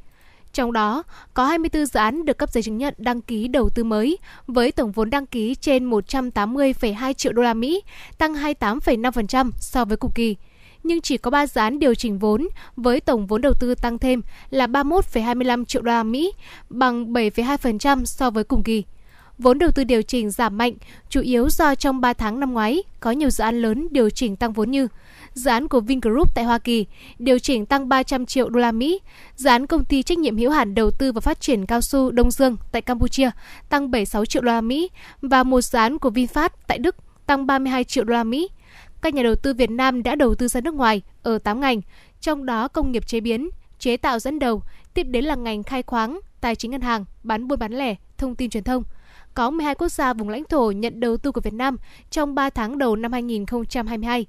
Trong 0.57 0.73
đó, 0.73 1.03
có 1.35 1.45
24 1.45 1.87
dự 1.87 1.99
án 2.01 2.25
được 2.25 2.39
cấp 2.39 2.51
giấy 2.53 2.63
chứng 2.63 2.79
nhận 2.79 2.95
đăng 2.99 3.21
ký 3.21 3.49
đầu 3.49 3.69
tư 3.75 3.85
mới 3.85 4.19
với 4.47 4.73
tổng 4.73 4.93
vốn 4.93 5.11
đăng 5.11 5.27
ký 5.27 5.55
trên 5.55 5.91
180,2 5.91 7.13
triệu 7.13 7.33
đô 7.33 7.43
la 7.43 7.55
Mỹ, 7.55 7.83
tăng 8.19 8.35
28,5% 8.35 9.51
so 9.57 9.85
với 9.85 9.97
cùng 9.97 10.11
kỳ 10.15 10.37
nhưng 10.83 11.01
chỉ 11.01 11.17
có 11.17 11.31
3 11.31 11.47
dự 11.47 11.61
án 11.61 11.79
điều 11.79 11.95
chỉnh 11.95 12.19
vốn 12.19 12.49
với 12.77 13.01
tổng 13.01 13.27
vốn 13.27 13.43
đầu 13.43 13.53
tư 13.61 13.75
tăng 13.75 13.99
thêm 13.99 14.23
là 14.51 14.67
31,25 14.67 15.65
triệu 15.65 15.83
đô 15.83 15.93
la 15.93 16.03
Mỹ, 16.03 16.33
bằng 16.71 17.13
7,2% 17.13 18.05
so 18.05 18.31
với 18.31 18.45
cùng 18.45 18.63
kỳ. 18.63 18.85
Vốn 19.39 19.59
đầu 19.59 19.71
tư 19.71 19.85
điều 19.85 20.03
chỉnh 20.03 20.31
giảm 20.31 20.59
mạnh, 20.59 20.75
chủ 21.09 21.21
yếu 21.21 21.49
do 21.51 21.75
trong 21.75 22.01
3 22.01 22.13
tháng 22.13 22.41
năm 22.41 22.53
ngoái 22.53 22.83
có 23.01 23.11
nhiều 23.11 23.31
dự 23.31 23.45
án 23.45 23.63
lớn 23.63 23.89
điều 23.91 24.11
chỉnh 24.11 24.37
tăng 24.37 24.53
vốn 24.53 24.71
như 24.71 24.89
dự 25.37 25.51
án 25.51 25.69
của 25.69 25.81
Vingroup 25.81 26.35
tại 26.35 26.45
Hoa 26.45 26.59
Kỳ 26.59 26.87
điều 27.19 27.39
chỉnh 27.39 27.67
tăng 27.67 27.89
300 27.89 28.27
triệu 28.27 28.49
đô 28.49 28.61
la 28.61 28.73
Mỹ, 28.73 29.01
dự 29.37 29.51
án 29.51 29.67
công 29.67 29.85
ty 29.85 30.03
trách 30.03 30.19
nhiệm 30.19 30.37
hữu 30.37 30.51
hạn 30.51 30.75
đầu 30.75 30.91
tư 30.91 31.13
và 31.13 31.21
phát 31.21 31.41
triển 31.41 31.67
cao 31.67 31.81
su 31.81 32.11
Đông 32.11 32.31
Dương 32.31 32.57
tại 32.73 32.83
Campuchia 32.83 33.31
tăng 33.69 33.91
76 33.91 34.25
triệu 34.25 34.43
đô 34.43 34.47
la 34.53 34.61
Mỹ 34.61 34.91
và 35.23 35.43
một 35.43 35.61
dự 35.61 35.79
án 35.79 35.99
của 35.99 36.11
VinFast 36.11 36.49
tại 36.67 36.79
Đức 36.79 36.97
tăng 37.27 37.47
32 37.47 37.85
triệu 37.85 38.05
đô 38.05 38.13
la 38.13 38.25
Mỹ 38.25 38.49
các 39.03 39.15
nhà 39.15 39.23
đầu 39.23 39.35
tư 39.35 39.55
Việt 39.55 39.71
Nam 39.71 40.03
đã 40.03 40.15
đầu 40.15 40.35
tư 40.35 40.49
ra 40.49 40.61
nước 40.61 40.75
ngoài 40.75 41.03
ở 41.23 41.39
8 41.39 41.61
ngành, 41.61 41.81
trong 42.21 42.47
đó 42.47 42.69
công 42.69 42.93
nghiệp 42.93 43.07
chế 43.07 43.21
biến, 43.21 43.51
chế 43.79 43.97
tạo 43.97 44.19
dẫn 44.19 44.39
đầu, 44.39 44.63
tiếp 44.95 45.03
đến 45.03 45.25
là 45.25 45.35
ngành 45.35 45.63
khai 45.63 45.83
khoáng, 45.83 46.21
tài 46.41 46.55
chính 46.55 46.71
ngân 46.71 46.81
hàng, 46.81 47.05
bán 47.23 47.49
buôn 47.49 47.59
bán 47.59 47.73
lẻ, 47.73 47.95
thông 48.19 48.35
tin 48.35 48.51
truyền 48.51 48.65
thông. 48.65 48.83
Có 49.35 49.51
12 49.51 49.75
quốc 49.75 49.89
gia 49.89 50.13
vùng 50.13 50.29
lãnh 50.29 50.45
thổ 50.45 50.71
nhận 50.71 51.01
đầu 51.01 51.17
tư 51.17 51.33
của 51.33 51.41
Việt 51.41 51.55
Nam 51.55 51.77
trong 52.11 52.35
3 52.35 52.51
tháng 52.51 52.79
đầu 52.79 52.97
năm 52.97 53.13
2022. 53.13 54.27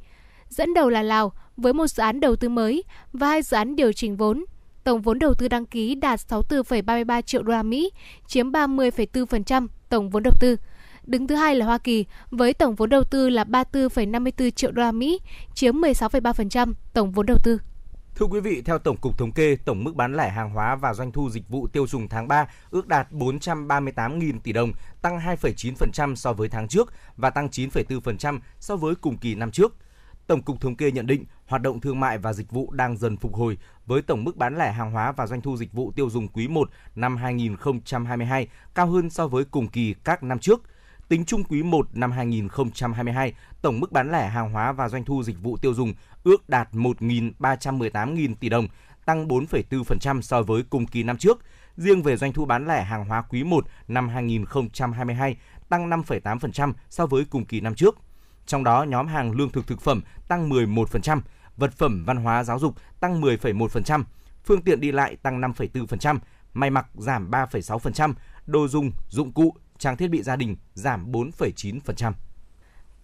Dẫn 0.50 0.74
đầu 0.74 0.90
là 0.90 1.04
Lào 1.04 1.32
với 1.58 1.74
một 1.74 1.88
dự 1.88 2.04
án 2.04 2.20
đầu 2.20 2.36
tư 2.36 2.50
mới 2.50 2.84
và 3.14 3.28
hai 3.28 3.42
dự 3.42 3.58
án 3.58 3.76
điều 3.76 3.94
chỉnh 3.94 4.18
vốn. 4.18 4.46
Tổng 4.84 5.02
vốn 5.02 5.20
đầu 5.20 5.34
tư 5.34 5.48
đăng 5.48 5.66
ký 5.66 5.96
đạt 5.96 6.20
64,33 6.20 7.22
triệu 7.22 7.44
đô 7.44 7.54
la 7.54 7.64
Mỹ, 7.64 7.92
chiếm 8.28 8.52
30,4% 8.52 9.68
tổng 9.90 10.10
vốn 10.10 10.24
đầu 10.24 10.34
tư. 10.40 10.56
Đứng 11.04 11.28
thứ 11.28 11.36
hai 11.36 11.56
là 11.56 11.66
Hoa 11.66 11.78
Kỳ 11.78 12.06
với 12.32 12.54
tổng 12.54 12.76
vốn 12.76 12.90
đầu 12.90 13.04
tư 13.04 13.30
là 13.30 13.44
34,54 13.44 14.50
triệu 14.50 14.72
đô 14.72 14.82
la 14.82 14.92
Mỹ, 14.92 15.20
chiếm 15.54 15.76
16,3% 15.76 16.74
tổng 16.94 17.12
vốn 17.12 17.26
đầu 17.26 17.38
tư. 17.44 17.60
Thưa 18.16 18.26
quý 18.26 18.40
vị, 18.40 18.62
theo 18.66 18.80
Tổng 18.80 18.98
cục 18.98 19.18
Thống 19.18 19.32
kê, 19.32 19.58
tổng 19.66 19.84
mức 19.84 19.96
bán 19.96 20.16
lẻ 20.16 20.30
hàng 20.30 20.50
hóa 20.50 20.76
và 20.76 20.94
doanh 20.94 21.12
thu 21.12 21.30
dịch 21.30 21.50
vụ 21.50 21.68
tiêu 21.68 21.88
dùng 21.88 22.10
tháng 22.10 22.28
3 22.28 22.48
ước 22.70 22.88
đạt 22.88 23.12
438.000 23.12 24.40
tỷ 24.44 24.54
đồng, 24.54 24.72
tăng 25.02 25.20
2,9% 25.20 26.16
so 26.16 26.34
với 26.34 26.50
tháng 26.50 26.68
trước 26.68 26.94
và 27.18 27.30
tăng 27.30 27.48
9,4% 27.48 28.40
so 28.60 28.76
với 28.76 28.96
cùng 28.96 29.18
kỳ 29.18 29.36
năm 29.36 29.52
trước. 29.52 29.76
Tổng 30.28 30.42
cục 30.42 30.62
Thống 30.62 30.76
kê 30.76 30.92
nhận 30.92 31.08
định 31.08 31.26
hoạt 31.46 31.62
động 31.62 31.82
thương 31.82 32.00
mại 32.00 32.18
và 32.18 32.34
dịch 32.34 32.52
vụ 32.52 32.72
đang 32.72 32.98
dần 32.98 33.18
phục 33.18 33.36
hồi 33.36 33.58
với 33.86 34.02
tổng 34.02 34.24
mức 34.24 34.38
bán 34.38 34.58
lẻ 34.58 34.72
hàng 34.72 34.92
hóa 34.92 35.12
và 35.12 35.28
doanh 35.28 35.42
thu 35.42 35.58
dịch 35.58 35.74
vụ 35.74 35.92
tiêu 35.92 36.10
dùng 36.10 36.28
quý 36.28 36.48
1 36.48 36.70
năm 36.96 37.18
2022 37.18 38.48
cao 38.76 38.88
hơn 38.88 39.10
so 39.10 39.28
với 39.28 39.46
cùng 39.46 39.68
kỳ 39.68 39.96
các 40.04 40.24
năm 40.24 40.40
trước– 40.40 40.62
Tính 41.10 41.26
chung 41.26 41.44
quý 41.44 41.64
1 41.64 41.88
năm 41.94 42.12
2022, 42.12 43.34
tổng 43.62 43.80
mức 43.80 43.92
bán 43.92 44.12
lẻ 44.12 44.28
hàng 44.28 44.52
hóa 44.52 44.72
và 44.72 44.90
doanh 44.90 45.04
thu 45.06 45.24
dịch 45.24 45.36
vụ 45.42 45.58
tiêu 45.58 45.74
dùng 45.74 45.94
ước 46.24 46.50
đạt 46.50 46.70
1.318.000 46.72 48.36
tỷ 48.40 48.50
đồng, 48.50 48.68
tăng 49.06 49.28
4,4% 49.28 50.22
so 50.22 50.42
với 50.42 50.64
cùng 50.70 50.86
kỳ 50.88 51.04
năm 51.04 51.18
trước. 51.18 51.40
Riêng 51.78 52.02
về 52.02 52.18
doanh 52.18 52.34
thu 52.34 52.46
bán 52.46 52.68
lẻ 52.68 52.84
hàng 52.84 53.06
hóa 53.06 53.22
quý 53.22 53.44
1 53.44 53.66
năm 53.88 54.10
2022 54.10 55.38
tăng 55.70 55.90
5,8% 55.90 56.74
so 56.90 57.06
với 57.06 57.26
cùng 57.30 57.46
kỳ 57.46 57.62
năm 57.62 57.76
trước. 57.76 57.96
Trong 58.48 58.64
đó, 58.64 58.84
nhóm 58.84 59.08
hàng 59.08 59.32
lương 59.32 59.50
thực 59.50 59.68
thực 59.68 59.82
phẩm 59.82 60.02
tăng 60.28 60.50
11%, 60.50 61.22
vật 61.58 61.74
phẩm 61.74 62.04
văn 62.06 62.18
hóa 62.18 62.44
giáo 62.44 62.60
dục 62.60 62.76
tăng 63.00 63.22
10,1%, 63.22 64.04
phương 64.46 64.62
tiện 64.62 64.80
đi 64.80 64.92
lại 64.92 65.16
tăng 65.16 65.42
5,4%, 65.42 66.18
may 66.54 66.70
mặc 66.70 66.86
giảm 66.94 67.32
3,6%, 67.32 68.14
đồ 68.46 68.68
dùng, 68.68 68.92
dụng 69.10 69.32
cụ, 69.32 69.54
trang 69.78 69.98
thiết 69.98 70.08
bị 70.08 70.22
gia 70.22 70.36
đình 70.36 70.56
giảm 70.74 71.12
4,9%. 71.12 72.12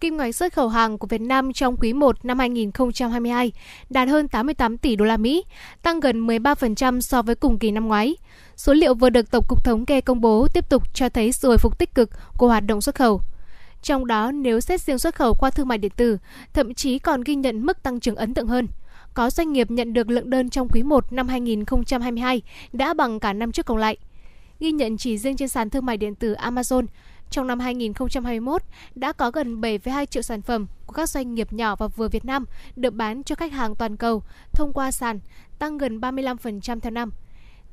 Kim 0.00 0.16
ngạch 0.16 0.34
xuất 0.34 0.52
khẩu 0.52 0.68
hàng 0.68 0.98
của 0.98 1.06
Việt 1.06 1.20
Nam 1.20 1.52
trong 1.52 1.76
quý 1.76 1.92
1 1.92 2.24
năm 2.24 2.38
2022 2.38 3.52
đạt 3.90 4.08
hơn 4.08 4.28
88 4.28 4.78
tỷ 4.78 4.96
đô 4.96 5.04
la 5.04 5.16
Mỹ, 5.16 5.44
tăng 5.82 6.00
gần 6.00 6.26
13% 6.26 7.00
so 7.00 7.22
với 7.22 7.34
cùng 7.34 7.58
kỳ 7.58 7.70
năm 7.70 7.88
ngoái. 7.88 8.16
Số 8.56 8.72
liệu 8.72 8.94
vừa 8.94 9.10
được 9.10 9.30
Tổng 9.30 9.44
cục 9.48 9.64
Thống 9.64 9.86
kê 9.86 10.00
công 10.00 10.20
bố 10.20 10.46
tiếp 10.54 10.68
tục 10.68 10.94
cho 10.94 11.08
thấy 11.08 11.32
sự 11.32 11.48
hồi 11.48 11.58
phục 11.58 11.78
tích 11.78 11.94
cực 11.94 12.10
của 12.38 12.48
hoạt 12.48 12.66
động 12.66 12.80
xuất 12.80 12.94
khẩu. 12.94 13.20
Trong 13.84 14.06
đó, 14.06 14.32
nếu 14.32 14.60
xét 14.60 14.80
riêng 14.80 14.98
xuất 14.98 15.14
khẩu 15.14 15.34
qua 15.34 15.50
thương 15.50 15.68
mại 15.68 15.78
điện 15.78 15.92
tử, 15.96 16.18
thậm 16.52 16.74
chí 16.74 16.98
còn 16.98 17.20
ghi 17.20 17.34
nhận 17.34 17.66
mức 17.66 17.82
tăng 17.82 18.00
trưởng 18.00 18.16
ấn 18.16 18.34
tượng 18.34 18.48
hơn. 18.48 18.68
Có 19.14 19.30
doanh 19.30 19.52
nghiệp 19.52 19.70
nhận 19.70 19.92
được 19.92 20.10
lượng 20.10 20.30
đơn 20.30 20.50
trong 20.50 20.68
quý 20.68 20.82
1 20.82 21.12
năm 21.12 21.28
2022 21.28 22.42
đã 22.72 22.94
bằng 22.94 23.20
cả 23.20 23.32
năm 23.32 23.52
trước 23.52 23.66
cộng 23.66 23.78
lại– 23.78 23.96
ghi 24.60 24.72
nhận 24.72 24.96
chỉ 24.96 25.18
riêng 25.18 25.36
trên 25.36 25.48
sàn 25.48 25.70
thương 25.70 25.86
mại 25.86 25.96
điện 25.96 26.14
tử 26.14 26.34
Amazon, 26.34 26.86
Trong 27.30 27.46
năm 27.46 27.60
2021, 27.60 28.62
đã 28.94 29.12
có 29.12 29.30
gần 29.30 29.60
7,2 29.60 30.06
triệu 30.06 30.22
sản 30.22 30.42
phẩm 30.42 30.66
của 30.86 30.92
các 30.92 31.10
doanh 31.10 31.34
nghiệp 31.34 31.52
nhỏ 31.52 31.76
và 31.76 31.88
vừa 31.88 32.08
Việt 32.08 32.24
Nam 32.24 32.44
được 32.76 32.94
bán 32.94 33.22
cho 33.22 33.34
khách 33.34 33.52
hàng 33.52 33.74
toàn 33.74 33.96
cầu 33.96 34.22
thông 34.52 34.72
qua 34.72 34.90
sàn, 34.90 35.20
tăng 35.58 35.78
gần 35.78 36.00
35% 36.00 36.80
theo 36.80 36.90
năm. 36.90 37.10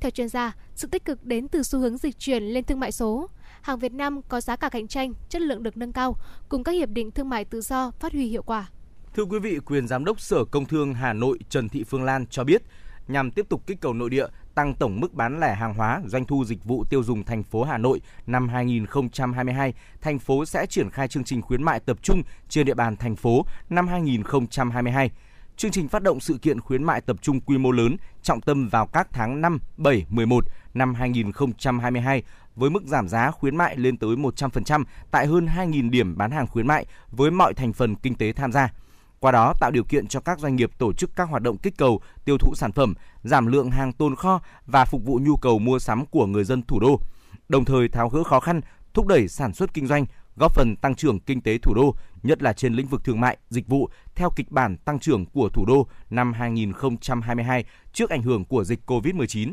Theo 0.00 0.10
chuyên 0.10 0.28
gia, 0.28 0.52
sự 0.74 0.88
tích 0.88 1.04
cực 1.04 1.24
đến 1.24 1.48
từ 1.48 1.62
xu 1.62 1.78
hướng 1.78 1.98
dịch 1.98 2.18
chuyển 2.18 2.42
lên 2.42 2.64
thương 2.64 2.80
mại 2.80 2.92
số. 2.92 3.28
Hàng 3.62 3.78
Việt 3.78 3.92
Nam 3.92 4.20
có 4.28 4.40
giá 4.40 4.56
cả 4.56 4.68
cạnh 4.68 4.88
tranh, 4.88 5.12
chất 5.28 5.42
lượng 5.42 5.62
được 5.62 5.76
nâng 5.76 5.92
cao, 5.92 6.16
cùng 6.48 6.64
các 6.64 6.72
hiệp 6.72 6.88
định 6.88 7.10
thương 7.10 7.28
mại 7.28 7.44
tự 7.44 7.60
do 7.60 7.90
phát 8.00 8.12
huy 8.12 8.26
hiệu 8.26 8.42
quả. 8.42 8.68
Thưa 9.14 9.24
quý 9.24 9.38
vị, 9.38 9.58
quyền 9.66 9.88
giám 9.88 10.04
đốc 10.04 10.20
Sở 10.20 10.44
Công 10.44 10.64
Thương 10.64 10.94
Hà 10.94 11.12
Nội 11.12 11.38
Trần 11.48 11.68
Thị 11.68 11.84
Phương 11.84 12.04
Lan 12.04 12.26
cho 12.26 12.44
biết, 12.44 12.62
nhằm 13.08 13.30
tiếp 13.30 13.46
tục 13.48 13.66
kích 13.66 13.80
cầu 13.80 13.92
nội 13.92 14.10
địa, 14.10 14.26
tăng 14.54 14.74
tổng 14.74 15.00
mức 15.00 15.14
bán 15.14 15.40
lẻ 15.40 15.54
hàng 15.54 15.74
hóa, 15.74 16.02
doanh 16.06 16.24
thu 16.24 16.44
dịch 16.44 16.64
vụ 16.64 16.84
tiêu 16.90 17.02
dùng 17.02 17.24
thành 17.24 17.42
phố 17.42 17.64
Hà 17.64 17.78
Nội 17.78 18.00
năm 18.26 18.48
2022, 18.48 19.74
thành 20.00 20.18
phố 20.18 20.44
sẽ 20.44 20.66
triển 20.66 20.90
khai 20.90 21.08
chương 21.08 21.24
trình 21.24 21.42
khuyến 21.42 21.62
mại 21.62 21.80
tập 21.80 21.96
trung 22.02 22.22
trên 22.48 22.66
địa 22.66 22.74
bàn 22.74 22.96
thành 22.96 23.16
phố 23.16 23.46
năm 23.70 23.88
2022. 23.88 25.10
Chương 25.56 25.70
trình 25.70 25.88
phát 25.88 26.02
động 26.02 26.20
sự 26.20 26.38
kiện 26.42 26.60
khuyến 26.60 26.84
mại 26.84 27.00
tập 27.00 27.16
trung 27.22 27.40
quy 27.40 27.58
mô 27.58 27.70
lớn, 27.70 27.96
trọng 28.22 28.40
tâm 28.40 28.68
vào 28.68 28.86
các 28.86 29.08
tháng 29.12 29.40
5, 29.40 29.58
7, 29.76 30.06
11 30.08 30.44
năm 30.74 30.94
2022 30.94 32.22
với 32.56 32.70
mức 32.70 32.82
giảm 32.86 33.08
giá 33.08 33.30
khuyến 33.30 33.56
mại 33.56 33.76
lên 33.76 33.96
tới 33.96 34.16
100% 34.16 34.84
tại 35.10 35.26
hơn 35.26 35.46
2.000 35.46 35.90
điểm 35.90 36.16
bán 36.16 36.30
hàng 36.30 36.46
khuyến 36.46 36.66
mại 36.66 36.86
với 37.10 37.30
mọi 37.30 37.54
thành 37.54 37.72
phần 37.72 37.94
kinh 37.94 38.14
tế 38.14 38.32
tham 38.32 38.52
gia. 38.52 38.72
Qua 39.20 39.32
đó 39.32 39.54
tạo 39.60 39.70
điều 39.70 39.84
kiện 39.84 40.06
cho 40.06 40.20
các 40.20 40.38
doanh 40.38 40.56
nghiệp 40.56 40.70
tổ 40.78 40.92
chức 40.92 41.16
các 41.16 41.28
hoạt 41.28 41.42
động 41.42 41.58
kích 41.58 41.74
cầu, 41.76 42.00
tiêu 42.24 42.36
thụ 42.38 42.54
sản 42.54 42.72
phẩm, 42.72 42.94
giảm 43.22 43.46
lượng 43.46 43.70
hàng 43.70 43.92
tồn 43.92 44.16
kho 44.16 44.40
và 44.66 44.84
phục 44.84 45.04
vụ 45.04 45.20
nhu 45.22 45.36
cầu 45.36 45.58
mua 45.58 45.78
sắm 45.78 46.06
của 46.06 46.26
người 46.26 46.44
dân 46.44 46.62
thủ 46.62 46.80
đô. 46.80 47.00
Đồng 47.48 47.64
thời 47.64 47.88
tháo 47.88 48.08
gỡ 48.08 48.24
khó 48.24 48.40
khăn, 48.40 48.60
thúc 48.94 49.06
đẩy 49.06 49.28
sản 49.28 49.52
xuất 49.52 49.74
kinh 49.74 49.86
doanh, 49.86 50.06
góp 50.36 50.54
phần 50.54 50.76
tăng 50.76 50.94
trưởng 50.94 51.20
kinh 51.20 51.40
tế 51.40 51.58
thủ 51.58 51.74
đô, 51.74 51.94
nhất 52.22 52.42
là 52.42 52.52
trên 52.52 52.74
lĩnh 52.74 52.86
vực 52.86 53.04
thương 53.04 53.20
mại, 53.20 53.36
dịch 53.50 53.68
vụ 53.68 53.88
theo 54.14 54.30
kịch 54.36 54.50
bản 54.50 54.76
tăng 54.76 54.98
trưởng 54.98 55.26
của 55.26 55.48
thủ 55.48 55.64
đô 55.66 55.86
năm 56.10 56.32
2022 56.32 57.64
trước 57.92 58.10
ảnh 58.10 58.22
hưởng 58.22 58.44
của 58.44 58.64
dịch 58.64 58.80
COVID-19. 58.86 59.52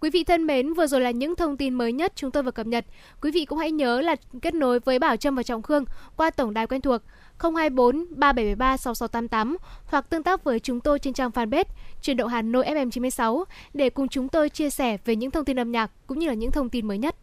Quý 0.00 0.10
vị 0.10 0.24
thân 0.24 0.46
mến, 0.46 0.72
vừa 0.74 0.86
rồi 0.86 1.00
là 1.00 1.10
những 1.10 1.36
thông 1.36 1.56
tin 1.56 1.74
mới 1.74 1.92
nhất 1.92 2.12
chúng 2.14 2.30
tôi 2.30 2.42
vừa 2.42 2.50
cập 2.50 2.66
nhật. 2.66 2.84
Quý 3.20 3.30
vị 3.30 3.44
cũng 3.44 3.58
hãy 3.58 3.70
nhớ 3.70 4.00
là 4.00 4.16
kết 4.42 4.54
nối 4.54 4.80
với 4.80 4.98
Bảo 4.98 5.16
Trâm 5.16 5.34
và 5.34 5.42
Trọng 5.42 5.62
Khương 5.62 5.84
qua 6.16 6.30
tổng 6.30 6.54
đài 6.54 6.66
quen 6.66 6.80
thuộc 6.80 7.02
024 7.38 8.06
3773 8.10 8.76
6688 8.76 9.56
hoặc 9.86 10.10
tương 10.10 10.22
tác 10.22 10.44
với 10.44 10.60
chúng 10.60 10.80
tôi 10.80 10.98
trên 10.98 11.14
trang 11.14 11.30
fanpage 11.30 11.64
Truyền 12.02 12.16
động 12.16 12.28
Hà 12.28 12.42
Nội 12.42 12.64
FM 12.66 12.90
96 12.90 13.44
để 13.74 13.90
cùng 13.90 14.08
chúng 14.08 14.28
tôi 14.28 14.48
chia 14.48 14.70
sẻ 14.70 14.96
về 15.04 15.16
những 15.16 15.30
thông 15.30 15.44
tin 15.44 15.58
âm 15.58 15.72
nhạc 15.72 15.90
cũng 16.06 16.18
như 16.18 16.26
là 16.26 16.34
những 16.34 16.50
thông 16.50 16.70
tin 16.70 16.88
mới 16.88 16.98
nhất. 16.98 17.16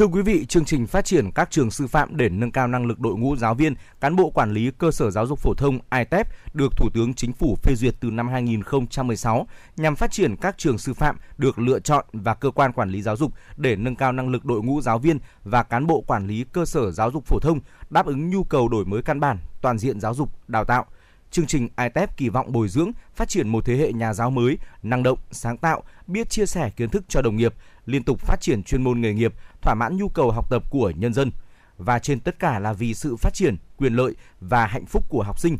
Thưa 0.00 0.06
quý 0.06 0.22
vị, 0.22 0.46
chương 0.46 0.64
trình 0.64 0.86
phát 0.86 1.04
triển 1.04 1.30
các 1.34 1.50
trường 1.50 1.70
sư 1.70 1.86
phạm 1.86 2.16
để 2.16 2.28
nâng 2.28 2.50
cao 2.50 2.66
năng 2.68 2.86
lực 2.86 3.00
đội 3.00 3.16
ngũ 3.16 3.36
giáo 3.36 3.54
viên, 3.54 3.74
cán 4.00 4.16
bộ 4.16 4.30
quản 4.30 4.52
lý 4.52 4.70
cơ 4.78 4.90
sở 4.90 5.10
giáo 5.10 5.26
dục 5.26 5.38
phổ 5.38 5.54
thông 5.54 5.78
ITEP 5.90 6.28
được 6.54 6.76
Thủ 6.76 6.88
tướng 6.94 7.14
Chính 7.14 7.32
phủ 7.32 7.56
phê 7.62 7.74
duyệt 7.74 7.94
từ 8.00 8.10
năm 8.10 8.28
2016 8.28 9.46
nhằm 9.76 9.96
phát 9.96 10.10
triển 10.10 10.36
các 10.36 10.58
trường 10.58 10.78
sư 10.78 10.94
phạm 10.94 11.16
được 11.38 11.58
lựa 11.58 11.80
chọn 11.80 12.04
và 12.12 12.34
cơ 12.34 12.50
quan 12.50 12.72
quản 12.72 12.90
lý 12.90 13.02
giáo 13.02 13.16
dục 13.16 13.32
để 13.56 13.76
nâng 13.76 13.96
cao 13.96 14.12
năng 14.12 14.28
lực 14.28 14.44
đội 14.44 14.62
ngũ 14.62 14.80
giáo 14.80 14.98
viên 14.98 15.18
và 15.44 15.62
cán 15.62 15.86
bộ 15.86 16.00
quản 16.00 16.26
lý 16.26 16.44
cơ 16.52 16.64
sở 16.64 16.90
giáo 16.90 17.10
dục 17.10 17.26
phổ 17.26 17.38
thông, 17.40 17.60
đáp 17.90 18.06
ứng 18.06 18.30
nhu 18.30 18.44
cầu 18.44 18.68
đổi 18.68 18.84
mới 18.84 19.02
căn 19.02 19.20
bản, 19.20 19.38
toàn 19.60 19.78
diện 19.78 20.00
giáo 20.00 20.14
dục, 20.14 20.30
đào 20.48 20.64
tạo. 20.64 20.86
Chương 21.30 21.46
trình 21.46 21.68
ITEP 21.78 22.16
kỳ 22.16 22.28
vọng 22.28 22.52
bồi 22.52 22.68
dưỡng, 22.68 22.90
phát 23.14 23.28
triển 23.28 23.48
một 23.48 23.64
thế 23.64 23.76
hệ 23.76 23.92
nhà 23.92 24.14
giáo 24.14 24.30
mới, 24.30 24.58
năng 24.82 25.02
động, 25.02 25.18
sáng 25.30 25.56
tạo, 25.56 25.82
biết 26.06 26.30
chia 26.30 26.46
sẻ 26.46 26.70
kiến 26.76 26.88
thức 26.88 27.04
cho 27.08 27.22
đồng 27.22 27.36
nghiệp, 27.36 27.54
liên 27.90 28.02
tục 28.02 28.20
phát 28.20 28.40
triển 28.40 28.62
chuyên 28.62 28.82
môn 28.82 29.00
nghề 29.00 29.14
nghiệp, 29.14 29.34
thỏa 29.62 29.74
mãn 29.74 29.96
nhu 29.96 30.08
cầu 30.08 30.30
học 30.30 30.50
tập 30.50 30.62
của 30.70 30.92
nhân 30.96 31.14
dân 31.14 31.30
và 31.78 31.98
trên 31.98 32.20
tất 32.20 32.38
cả 32.38 32.58
là 32.58 32.72
vì 32.72 32.94
sự 32.94 33.16
phát 33.16 33.34
triển, 33.34 33.56
quyền 33.76 33.94
lợi 33.94 34.14
và 34.40 34.66
hạnh 34.66 34.86
phúc 34.86 35.04
của 35.08 35.22
học 35.22 35.38
sinh. 35.38 35.56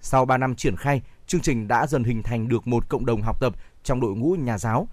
Sau 0.00 0.24
3 0.24 0.38
năm 0.38 0.54
triển 0.54 0.76
khai, 0.76 1.02
chương 1.26 1.40
trình 1.40 1.68
đã 1.68 1.86
dần 1.86 2.04
hình 2.04 2.22
thành 2.22 2.48
được 2.48 2.66
một 2.66 2.88
cộng 2.88 3.06
đồng 3.06 3.22
học 3.22 3.40
tập 3.40 3.54
trong 3.82 4.00
đội 4.00 4.16
ngũ 4.16 4.32
nhà 4.32 4.58
giáo. 4.58 4.88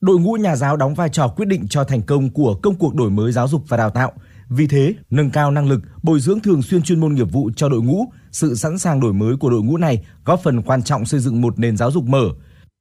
Đội 0.00 0.18
ngũ 0.18 0.32
nhà 0.32 0.56
giáo 0.56 0.76
đóng 0.76 0.94
vai 0.94 1.08
trò 1.08 1.28
quyết 1.28 1.48
định 1.48 1.68
cho 1.68 1.84
thành 1.84 2.02
công 2.02 2.30
của 2.30 2.54
công 2.62 2.74
cuộc 2.74 2.94
đổi 2.94 3.10
mới 3.10 3.32
giáo 3.32 3.48
dục 3.48 3.64
và 3.68 3.76
đào 3.76 3.90
tạo. 3.90 4.12
Vì 4.48 4.66
thế, 4.66 4.94
nâng 5.10 5.30
cao 5.30 5.50
năng 5.50 5.68
lực, 5.68 5.80
bồi 6.02 6.20
dưỡng 6.20 6.40
thường 6.40 6.62
xuyên 6.62 6.82
chuyên 6.82 7.00
môn 7.00 7.14
nghiệp 7.14 7.32
vụ 7.32 7.50
cho 7.56 7.68
đội 7.68 7.82
ngũ, 7.82 8.04
sự 8.32 8.54
sẵn 8.54 8.78
sàng 8.78 9.00
đổi 9.00 9.12
mới 9.12 9.36
của 9.36 9.50
đội 9.50 9.62
ngũ 9.62 9.76
này 9.76 10.06
góp 10.24 10.40
phần 10.42 10.62
quan 10.62 10.82
trọng 10.82 11.04
xây 11.04 11.20
dựng 11.20 11.40
một 11.40 11.58
nền 11.58 11.76
giáo 11.76 11.90
dục 11.90 12.04
mở. 12.04 12.24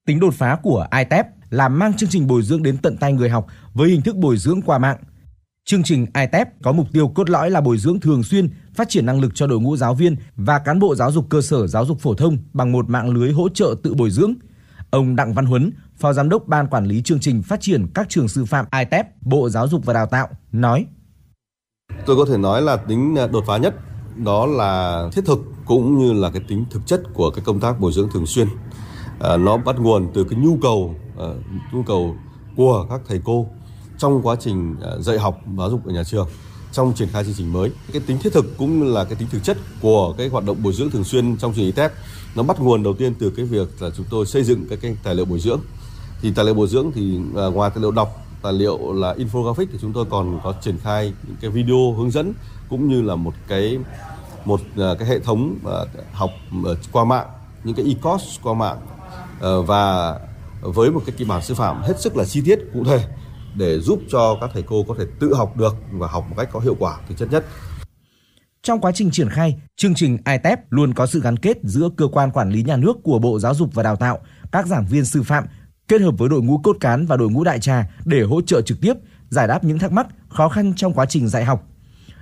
Tính 0.07 0.19
đột 0.19 0.33
phá 0.33 0.57
của 0.63 0.87
ITEP 0.97 1.27
là 1.51 1.69
mang 1.69 1.97
chương 1.97 2.09
trình 2.09 2.27
bồi 2.27 2.43
dưỡng 2.43 2.63
đến 2.63 2.77
tận 2.77 2.97
tay 2.97 3.13
người 3.13 3.29
học 3.29 3.47
với 3.73 3.89
hình 3.89 4.01
thức 4.01 4.15
bồi 4.15 4.37
dưỡng 4.37 4.61
qua 4.61 4.77
mạng. 4.77 4.97
Chương 5.65 5.83
trình 5.83 6.05
ITEP 6.15 6.61
có 6.63 6.71
mục 6.71 6.87
tiêu 6.93 7.07
cốt 7.07 7.29
lõi 7.29 7.51
là 7.51 7.61
bồi 7.61 7.77
dưỡng 7.77 7.99
thường 7.99 8.23
xuyên, 8.23 8.49
phát 8.75 8.89
triển 8.89 9.05
năng 9.05 9.21
lực 9.21 9.31
cho 9.35 9.47
đội 9.47 9.59
ngũ 9.59 9.77
giáo 9.77 9.95
viên 9.95 10.15
và 10.35 10.59
cán 10.59 10.79
bộ 10.79 10.95
giáo 10.95 11.11
dục 11.11 11.25
cơ 11.29 11.41
sở 11.41 11.67
giáo 11.67 11.85
dục 11.85 11.99
phổ 11.99 12.13
thông 12.13 12.37
bằng 12.53 12.71
một 12.71 12.89
mạng 12.89 13.09
lưới 13.09 13.31
hỗ 13.31 13.49
trợ 13.49 13.75
tự 13.83 13.93
bồi 13.93 14.09
dưỡng. 14.11 14.33
Ông 14.89 15.15
Đặng 15.15 15.33
Văn 15.33 15.45
Huấn, 15.45 15.71
Phó 15.97 16.13
Giám 16.13 16.29
đốc 16.29 16.47
Ban 16.47 16.67
Quản 16.67 16.85
lý 16.85 17.01
chương 17.01 17.19
trình 17.19 17.43
phát 17.43 17.61
triển 17.61 17.87
các 17.93 18.09
trường 18.09 18.27
sư 18.27 18.45
phạm 18.45 18.65
ITEP, 18.79 19.21
Bộ 19.21 19.49
Giáo 19.49 19.67
dục 19.67 19.85
và 19.85 19.93
Đào 19.93 20.05
tạo, 20.05 20.29
nói. 20.51 20.85
Tôi 22.05 22.15
có 22.15 22.25
thể 22.29 22.37
nói 22.37 22.61
là 22.61 22.77
tính 22.77 23.15
đột 23.31 23.43
phá 23.47 23.57
nhất 23.57 23.75
đó 24.15 24.45
là 24.45 25.03
thiết 25.13 25.25
thực 25.25 25.39
cũng 25.65 25.97
như 25.97 26.13
là 26.13 26.29
cái 26.29 26.41
tính 26.47 26.65
thực 26.71 26.87
chất 26.87 27.01
của 27.13 27.31
cái 27.31 27.45
công 27.45 27.59
tác 27.59 27.79
bồi 27.79 27.93
dưỡng 27.93 28.09
thường 28.13 28.25
xuyên. 28.25 28.47
À, 29.19 29.37
nó 29.37 29.57
bắt 29.57 29.75
nguồn 29.79 30.11
từ 30.13 30.23
cái 30.23 30.39
nhu 30.39 30.57
cầu 30.61 30.95
uh, 31.17 31.35
nhu 31.73 31.83
cầu 31.83 32.15
của 32.55 32.85
các 32.89 33.01
thầy 33.07 33.21
cô 33.23 33.47
trong 33.97 34.21
quá 34.21 34.35
trình 34.39 34.75
uh, 34.95 35.01
dạy 35.01 35.19
học 35.19 35.41
giáo 35.57 35.69
dục 35.69 35.85
ở 35.85 35.93
nhà 35.93 36.03
trường 36.03 36.27
trong 36.71 36.93
triển 36.93 37.07
khai 37.07 37.23
chương 37.23 37.33
trình 37.33 37.53
mới. 37.53 37.71
Cái 37.93 38.01
tính 38.05 38.17
thiết 38.19 38.33
thực 38.33 38.57
cũng 38.57 38.93
là 38.93 39.03
cái 39.03 39.15
tính 39.15 39.27
thực 39.31 39.43
chất 39.43 39.57
của 39.81 40.13
cái 40.17 40.27
hoạt 40.27 40.45
động 40.45 40.63
bồi 40.63 40.73
dưỡng 40.73 40.89
thường 40.89 41.03
xuyên 41.03 41.37
trong 41.37 41.51
chương 41.51 41.55
trình 41.55 41.65
ITEP 41.65 41.91
nó 42.35 42.43
bắt 42.43 42.59
nguồn 42.59 42.83
đầu 42.83 42.93
tiên 42.93 43.13
từ 43.19 43.29
cái 43.29 43.45
việc 43.45 43.81
là 43.81 43.89
chúng 43.97 44.05
tôi 44.09 44.25
xây 44.25 44.43
dựng 44.43 44.65
cái, 44.69 44.77
cái 44.81 44.97
tài 45.03 45.15
liệu 45.15 45.25
bồi 45.25 45.39
dưỡng. 45.39 45.59
Thì 46.21 46.31
tài 46.31 46.45
liệu 46.45 46.53
bồi 46.53 46.67
dưỡng 46.67 46.91
thì 46.95 47.19
uh, 47.47 47.53
ngoài 47.55 47.71
tài 47.75 47.81
liệu 47.81 47.91
đọc 47.91 48.17
tài 48.41 48.53
liệu 48.53 48.93
là 48.93 49.13
infographic 49.13 49.65
thì 49.71 49.77
chúng 49.81 49.93
tôi 49.93 50.05
còn 50.09 50.39
có 50.43 50.53
triển 50.61 50.77
khai 50.77 51.13
những 51.27 51.35
cái 51.41 51.51
video 51.51 51.93
hướng 51.97 52.11
dẫn 52.11 52.33
cũng 52.69 52.87
như 52.89 53.01
là 53.01 53.15
một 53.15 53.33
cái 53.47 53.77
một 54.45 54.61
uh, 54.61 54.99
cái 54.99 55.07
hệ 55.07 55.19
thống 55.19 55.55
uh, 55.65 55.87
học 56.13 56.29
qua 56.91 57.03
mạng 57.03 57.27
những 57.63 57.75
cái 57.75 57.85
e-course 57.85 58.39
qua 58.43 58.53
mạng 58.53 58.77
và 59.67 60.19
với 60.61 60.91
một 60.91 61.01
cái 61.05 61.15
kịch 61.17 61.27
bản 61.27 61.41
sư 61.41 61.53
phạm 61.53 61.81
hết 61.81 61.99
sức 61.99 62.17
là 62.17 62.25
chi 62.25 62.41
tiết 62.45 62.59
cụ 62.73 62.83
thể 62.83 63.05
để 63.55 63.79
giúp 63.79 64.01
cho 64.11 64.37
các 64.41 64.49
thầy 64.53 64.63
cô 64.63 64.83
có 64.87 64.95
thể 64.97 65.05
tự 65.19 65.33
học 65.33 65.57
được 65.57 65.75
và 65.91 66.07
học 66.07 66.25
một 66.29 66.35
cách 66.37 66.49
có 66.51 66.59
hiệu 66.59 66.75
quả 66.79 66.97
thực 67.07 67.17
chất 67.17 67.31
nhất. 67.31 67.45
Trong 68.63 68.79
quá 68.79 68.91
trình 68.95 69.11
triển 69.11 69.29
khai, 69.29 69.59
chương 69.75 69.95
trình 69.95 70.17
ITEP 70.25 70.71
luôn 70.71 70.93
có 70.93 71.05
sự 71.05 71.21
gắn 71.21 71.37
kết 71.37 71.57
giữa 71.63 71.89
cơ 71.97 72.07
quan 72.07 72.31
quản 72.31 72.49
lý 72.49 72.63
nhà 72.63 72.77
nước 72.77 72.97
của 73.03 73.19
Bộ 73.19 73.39
Giáo 73.39 73.53
dục 73.53 73.69
và 73.73 73.83
Đào 73.83 73.95
tạo, 73.95 74.19
các 74.51 74.67
giảng 74.67 74.85
viên 74.85 75.05
sư 75.05 75.23
phạm 75.23 75.45
kết 75.87 76.01
hợp 76.01 76.17
với 76.17 76.29
đội 76.29 76.41
ngũ 76.41 76.57
cốt 76.57 76.77
cán 76.79 77.05
và 77.05 77.17
đội 77.17 77.29
ngũ 77.29 77.43
đại 77.43 77.59
trà 77.59 77.89
để 78.05 78.21
hỗ 78.21 78.41
trợ 78.41 78.61
trực 78.61 78.81
tiếp, 78.81 78.93
giải 79.29 79.47
đáp 79.47 79.63
những 79.63 79.79
thắc 79.79 79.91
mắc, 79.91 80.07
khó 80.29 80.49
khăn 80.49 80.73
trong 80.75 80.93
quá 80.93 81.05
trình 81.05 81.27
dạy 81.27 81.45
học. 81.45 81.67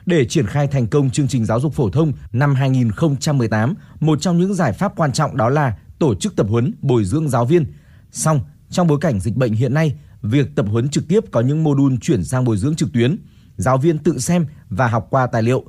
Để 0.05 0.25
triển 0.25 0.47
khai 0.47 0.67
thành 0.67 0.87
công 0.87 1.09
chương 1.09 1.27
trình 1.27 1.45
giáo 1.45 1.59
dục 1.59 1.73
phổ 1.73 1.89
thông 1.89 2.13
năm 2.31 2.55
2018, 2.55 3.75
một 3.99 4.21
trong 4.21 4.37
những 4.37 4.53
giải 4.53 4.73
pháp 4.73 4.95
quan 4.95 5.11
trọng 5.11 5.37
đó 5.37 5.49
là 5.49 5.77
tổ 5.99 6.15
chức 6.15 6.35
tập 6.35 6.47
huấn 6.49 6.73
bồi 6.81 7.05
dưỡng 7.05 7.29
giáo 7.29 7.45
viên. 7.45 7.65
Song, 8.11 8.41
trong 8.69 8.87
bối 8.87 8.97
cảnh 9.01 9.19
dịch 9.19 9.35
bệnh 9.35 9.53
hiện 9.53 9.73
nay, 9.73 9.95
việc 10.21 10.55
tập 10.55 10.65
huấn 10.69 10.89
trực 10.89 11.07
tiếp 11.07 11.23
có 11.31 11.41
những 11.41 11.63
mô 11.63 11.75
đun 11.75 11.97
chuyển 11.97 12.23
sang 12.23 12.43
bồi 12.43 12.57
dưỡng 12.57 12.75
trực 12.75 12.93
tuyến, 12.93 13.17
giáo 13.57 13.77
viên 13.77 13.97
tự 13.97 14.19
xem 14.19 14.45
và 14.69 14.87
học 14.87 15.07
qua 15.09 15.27
tài 15.27 15.43
liệu. 15.43 15.63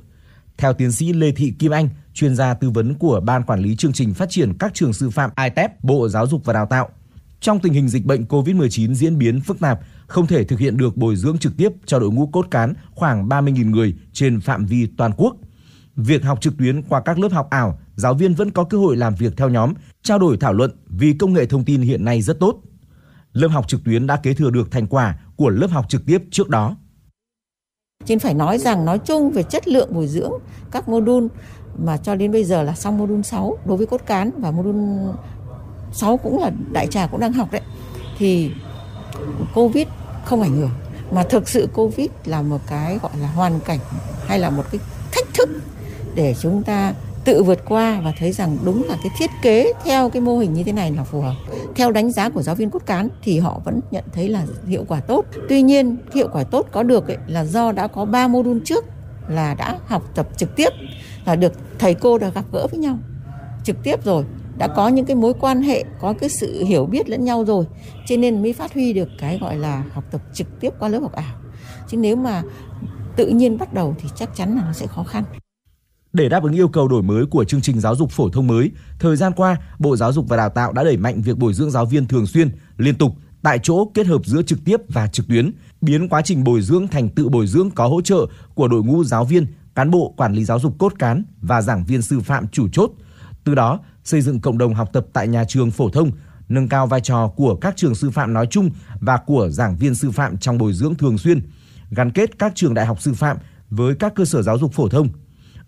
Theo 0.57 0.73
tiến 0.73 0.91
sĩ 0.91 1.13
Lê 1.13 1.31
Thị 1.31 1.53
Kim 1.59 1.71
Anh, 1.71 1.89
chuyên 2.13 2.35
gia 2.35 2.53
tư 2.53 2.69
vấn 2.69 2.93
của 2.93 3.19
Ban 3.19 3.43
Quản 3.43 3.59
lý 3.59 3.75
chương 3.75 3.93
trình 3.93 4.13
phát 4.13 4.29
triển 4.29 4.53
các 4.57 4.73
trường 4.73 4.93
sư 4.93 5.09
phạm 5.09 5.29
ITEP, 5.43 5.83
Bộ 5.83 6.09
Giáo 6.09 6.27
dục 6.27 6.45
và 6.45 6.53
Đào 6.53 6.65
tạo, 6.65 6.89
trong 7.39 7.59
tình 7.59 7.73
hình 7.73 7.89
dịch 7.89 8.05
bệnh 8.05 8.25
COVID-19 8.25 8.93
diễn 8.93 9.17
biến 9.17 9.41
phức 9.41 9.59
tạp, 9.59 9.79
không 10.07 10.27
thể 10.27 10.43
thực 10.43 10.59
hiện 10.59 10.77
được 10.77 10.97
bồi 10.97 11.15
dưỡng 11.15 11.37
trực 11.37 11.57
tiếp 11.57 11.71
cho 11.85 11.99
đội 11.99 12.11
ngũ 12.11 12.27
cốt 12.27 12.47
cán 12.51 12.73
khoảng 12.91 13.27
30.000 13.29 13.69
người 13.69 13.93
trên 14.13 14.41
phạm 14.41 14.65
vi 14.65 14.87
toàn 14.97 15.11
quốc. 15.17 15.35
Việc 15.95 16.23
học 16.23 16.41
trực 16.41 16.57
tuyến 16.57 16.81
qua 16.81 17.01
các 17.01 17.19
lớp 17.19 17.31
học 17.31 17.47
ảo, 17.49 17.79
giáo 17.95 18.13
viên 18.13 18.33
vẫn 18.33 18.51
có 18.51 18.63
cơ 18.63 18.77
hội 18.77 18.97
làm 18.97 19.15
việc 19.15 19.33
theo 19.37 19.49
nhóm, 19.49 19.73
trao 20.03 20.19
đổi 20.19 20.37
thảo 20.37 20.53
luận 20.53 20.71
vì 20.85 21.13
công 21.13 21.33
nghệ 21.33 21.45
thông 21.45 21.65
tin 21.65 21.81
hiện 21.81 22.05
nay 22.05 22.21
rất 22.21 22.39
tốt. 22.39 22.61
Lớp 23.33 23.47
học 23.47 23.67
trực 23.67 23.83
tuyến 23.83 24.07
đã 24.07 24.15
kế 24.15 24.33
thừa 24.33 24.49
được 24.49 24.71
thành 24.71 24.87
quả 24.87 25.19
của 25.35 25.49
lớp 25.49 25.67
học 25.67 25.85
trực 25.89 26.05
tiếp 26.05 26.21
trước 26.31 26.49
đó. 26.49 26.75
Trên 28.05 28.19
phải 28.19 28.33
nói 28.33 28.57
rằng 28.57 28.85
nói 28.85 28.99
chung 28.99 29.31
về 29.31 29.43
chất 29.43 29.67
lượng 29.67 29.93
bồi 29.93 30.07
dưỡng 30.07 30.31
các 30.71 30.89
mô 30.89 31.01
đun 31.01 31.27
mà 31.77 31.97
cho 31.97 32.15
đến 32.15 32.31
bây 32.31 32.43
giờ 32.43 32.63
là 32.63 32.75
xong 32.75 32.97
mô 32.97 33.05
đun 33.05 33.23
6 33.23 33.57
đối 33.65 33.77
với 33.77 33.87
cốt 33.87 34.01
cán 34.05 34.31
và 34.37 34.51
mô 34.51 34.63
đun 34.63 35.07
6 35.91 36.17
cũng 36.17 36.39
là 36.39 36.51
đại 36.71 36.87
trà 36.87 37.07
cũng 37.07 37.19
đang 37.19 37.33
học 37.33 37.51
đấy 37.51 37.61
thì 38.17 38.51
Covid 39.53 39.87
không 40.25 40.41
ảnh 40.41 40.55
hưởng 40.57 40.71
mà 41.11 41.23
thực 41.23 41.49
sự 41.49 41.69
Covid 41.73 42.09
là 42.25 42.41
một 42.41 42.61
cái 42.67 42.99
gọi 43.01 43.11
là 43.21 43.27
hoàn 43.27 43.59
cảnh 43.59 43.79
hay 44.27 44.39
là 44.39 44.49
một 44.49 44.63
cái 44.71 44.81
thách 45.11 45.33
thức 45.33 45.49
để 46.15 46.35
chúng 46.41 46.63
ta 46.63 46.93
tự 47.25 47.43
vượt 47.43 47.59
qua 47.65 48.01
và 48.03 48.13
thấy 48.17 48.31
rằng 48.31 48.57
đúng 48.65 48.83
là 48.83 48.97
cái 49.03 49.11
thiết 49.17 49.29
kế 49.41 49.73
theo 49.83 50.09
cái 50.09 50.21
mô 50.21 50.37
hình 50.37 50.53
như 50.53 50.63
thế 50.63 50.71
này 50.71 50.91
là 50.91 51.03
phù 51.03 51.21
hợp. 51.21 51.35
Theo 51.75 51.91
đánh 51.91 52.11
giá 52.11 52.29
của 52.29 52.41
giáo 52.41 52.55
viên 52.55 52.69
cốt 52.69 52.85
cán 52.85 53.09
thì 53.23 53.39
họ 53.39 53.61
vẫn 53.65 53.79
nhận 53.91 54.03
thấy 54.13 54.29
là 54.29 54.45
hiệu 54.67 54.85
quả 54.87 54.99
tốt. 54.99 55.25
Tuy 55.49 55.61
nhiên 55.61 55.97
hiệu 56.13 56.27
quả 56.33 56.43
tốt 56.43 56.67
có 56.71 56.83
được 56.83 57.07
ấy, 57.07 57.17
là 57.27 57.45
do 57.45 57.71
đã 57.71 57.87
có 57.87 58.05
3 58.05 58.27
mô 58.27 58.43
đun 58.43 58.61
trước 58.65 58.85
là 59.27 59.53
đã 59.53 59.77
học 59.85 60.03
tập 60.15 60.27
trực 60.37 60.55
tiếp 60.55 60.69
là 61.25 61.35
được 61.35 61.53
thầy 61.79 61.93
cô 61.93 62.17
đã 62.17 62.29
gặp 62.29 62.45
gỡ 62.51 62.67
với 62.71 62.79
nhau 62.79 62.97
trực 63.63 63.83
tiếp 63.83 64.03
rồi 64.03 64.25
đã 64.57 64.67
có 64.67 64.87
những 64.87 65.05
cái 65.05 65.15
mối 65.15 65.33
quan 65.39 65.61
hệ 65.61 65.83
có 65.99 66.13
cái 66.13 66.29
sự 66.29 66.63
hiểu 66.63 66.85
biết 66.85 67.09
lẫn 67.09 67.25
nhau 67.25 67.45
rồi 67.45 67.65
cho 68.07 68.17
nên 68.17 68.41
mới 68.41 68.53
phát 68.53 68.73
huy 68.73 68.93
được 68.93 69.09
cái 69.19 69.37
gọi 69.41 69.57
là 69.57 69.83
học 69.93 70.03
tập 70.11 70.21
trực 70.33 70.59
tiếp 70.59 70.69
qua 70.79 70.89
lớp 70.89 70.99
học 70.99 71.13
ảo 71.13 71.35
chứ 71.87 71.97
nếu 71.97 72.15
mà 72.15 72.43
tự 73.15 73.27
nhiên 73.27 73.57
bắt 73.57 73.73
đầu 73.73 73.95
thì 73.99 74.09
chắc 74.15 74.35
chắn 74.35 74.55
là 74.55 74.63
nó 74.65 74.73
sẽ 74.73 74.87
khó 74.87 75.03
khăn 75.03 75.23
để 76.13 76.29
đáp 76.29 76.43
ứng 76.43 76.53
yêu 76.53 76.67
cầu 76.67 76.87
đổi 76.87 77.01
mới 77.03 77.25
của 77.25 77.43
chương 77.43 77.61
trình 77.61 77.79
giáo 77.79 77.95
dục 77.95 78.11
phổ 78.11 78.29
thông 78.29 78.47
mới, 78.47 78.71
thời 78.99 79.15
gian 79.15 79.33
qua, 79.35 79.57
Bộ 79.79 79.95
Giáo 79.95 80.13
dục 80.13 80.25
và 80.29 80.37
Đào 80.37 80.49
tạo 80.49 80.73
đã 80.73 80.83
đẩy 80.83 80.97
mạnh 80.97 81.21
việc 81.21 81.37
bồi 81.37 81.53
dưỡng 81.53 81.71
giáo 81.71 81.85
viên 81.85 82.07
thường 82.07 82.25
xuyên, 82.25 82.49
liên 82.77 82.95
tục, 82.95 83.15
tại 83.41 83.59
chỗ 83.63 83.91
kết 83.93 84.07
hợp 84.07 84.25
giữa 84.25 84.41
trực 84.41 84.59
tiếp 84.65 84.77
và 84.87 85.07
trực 85.07 85.27
tuyến, 85.27 85.51
biến 85.81 86.09
quá 86.09 86.21
trình 86.21 86.43
bồi 86.43 86.61
dưỡng 86.61 86.87
thành 86.87 87.09
tự 87.09 87.29
bồi 87.29 87.47
dưỡng 87.47 87.71
có 87.71 87.87
hỗ 87.87 88.01
trợ 88.01 88.25
của 88.53 88.67
đội 88.67 88.83
ngũ 88.83 89.03
giáo 89.03 89.25
viên, 89.25 89.45
cán 89.75 89.91
bộ 89.91 90.13
quản 90.17 90.33
lý 90.33 90.45
giáo 90.45 90.59
dục 90.59 90.75
cốt 90.79 90.93
cán 90.99 91.23
và 91.41 91.61
giảng 91.61 91.85
viên 91.85 92.01
sư 92.01 92.19
phạm 92.19 92.47
chủ 92.47 92.67
chốt. 92.71 92.91
Từ 93.43 93.55
đó, 93.55 93.79
xây 94.03 94.21
dựng 94.21 94.39
cộng 94.39 94.57
đồng 94.57 94.73
học 94.73 94.89
tập 94.93 95.05
tại 95.13 95.27
nhà 95.27 95.43
trường 95.47 95.71
phổ 95.71 95.89
thông, 95.89 96.11
nâng 96.49 96.67
cao 96.67 96.87
vai 96.87 97.01
trò 97.01 97.27
của 97.27 97.55
các 97.55 97.77
trường 97.77 97.95
sư 97.95 98.09
phạm 98.09 98.33
nói 98.33 98.47
chung 98.47 98.69
và 98.99 99.17
của 99.17 99.49
giảng 99.49 99.77
viên 99.77 99.95
sư 99.95 100.11
phạm 100.11 100.37
trong 100.37 100.57
bồi 100.57 100.73
dưỡng 100.73 100.95
thường 100.95 101.17
xuyên, 101.17 101.41
gắn 101.91 102.11
kết 102.11 102.39
các 102.39 102.51
trường 102.55 102.73
đại 102.73 102.85
học 102.85 103.01
sư 103.01 103.13
phạm 103.13 103.37
với 103.69 103.95
các 103.95 104.15
cơ 104.15 104.25
sở 104.25 104.41
giáo 104.41 104.57
dục 104.57 104.73
phổ 104.73 104.89
thông. 104.89 105.09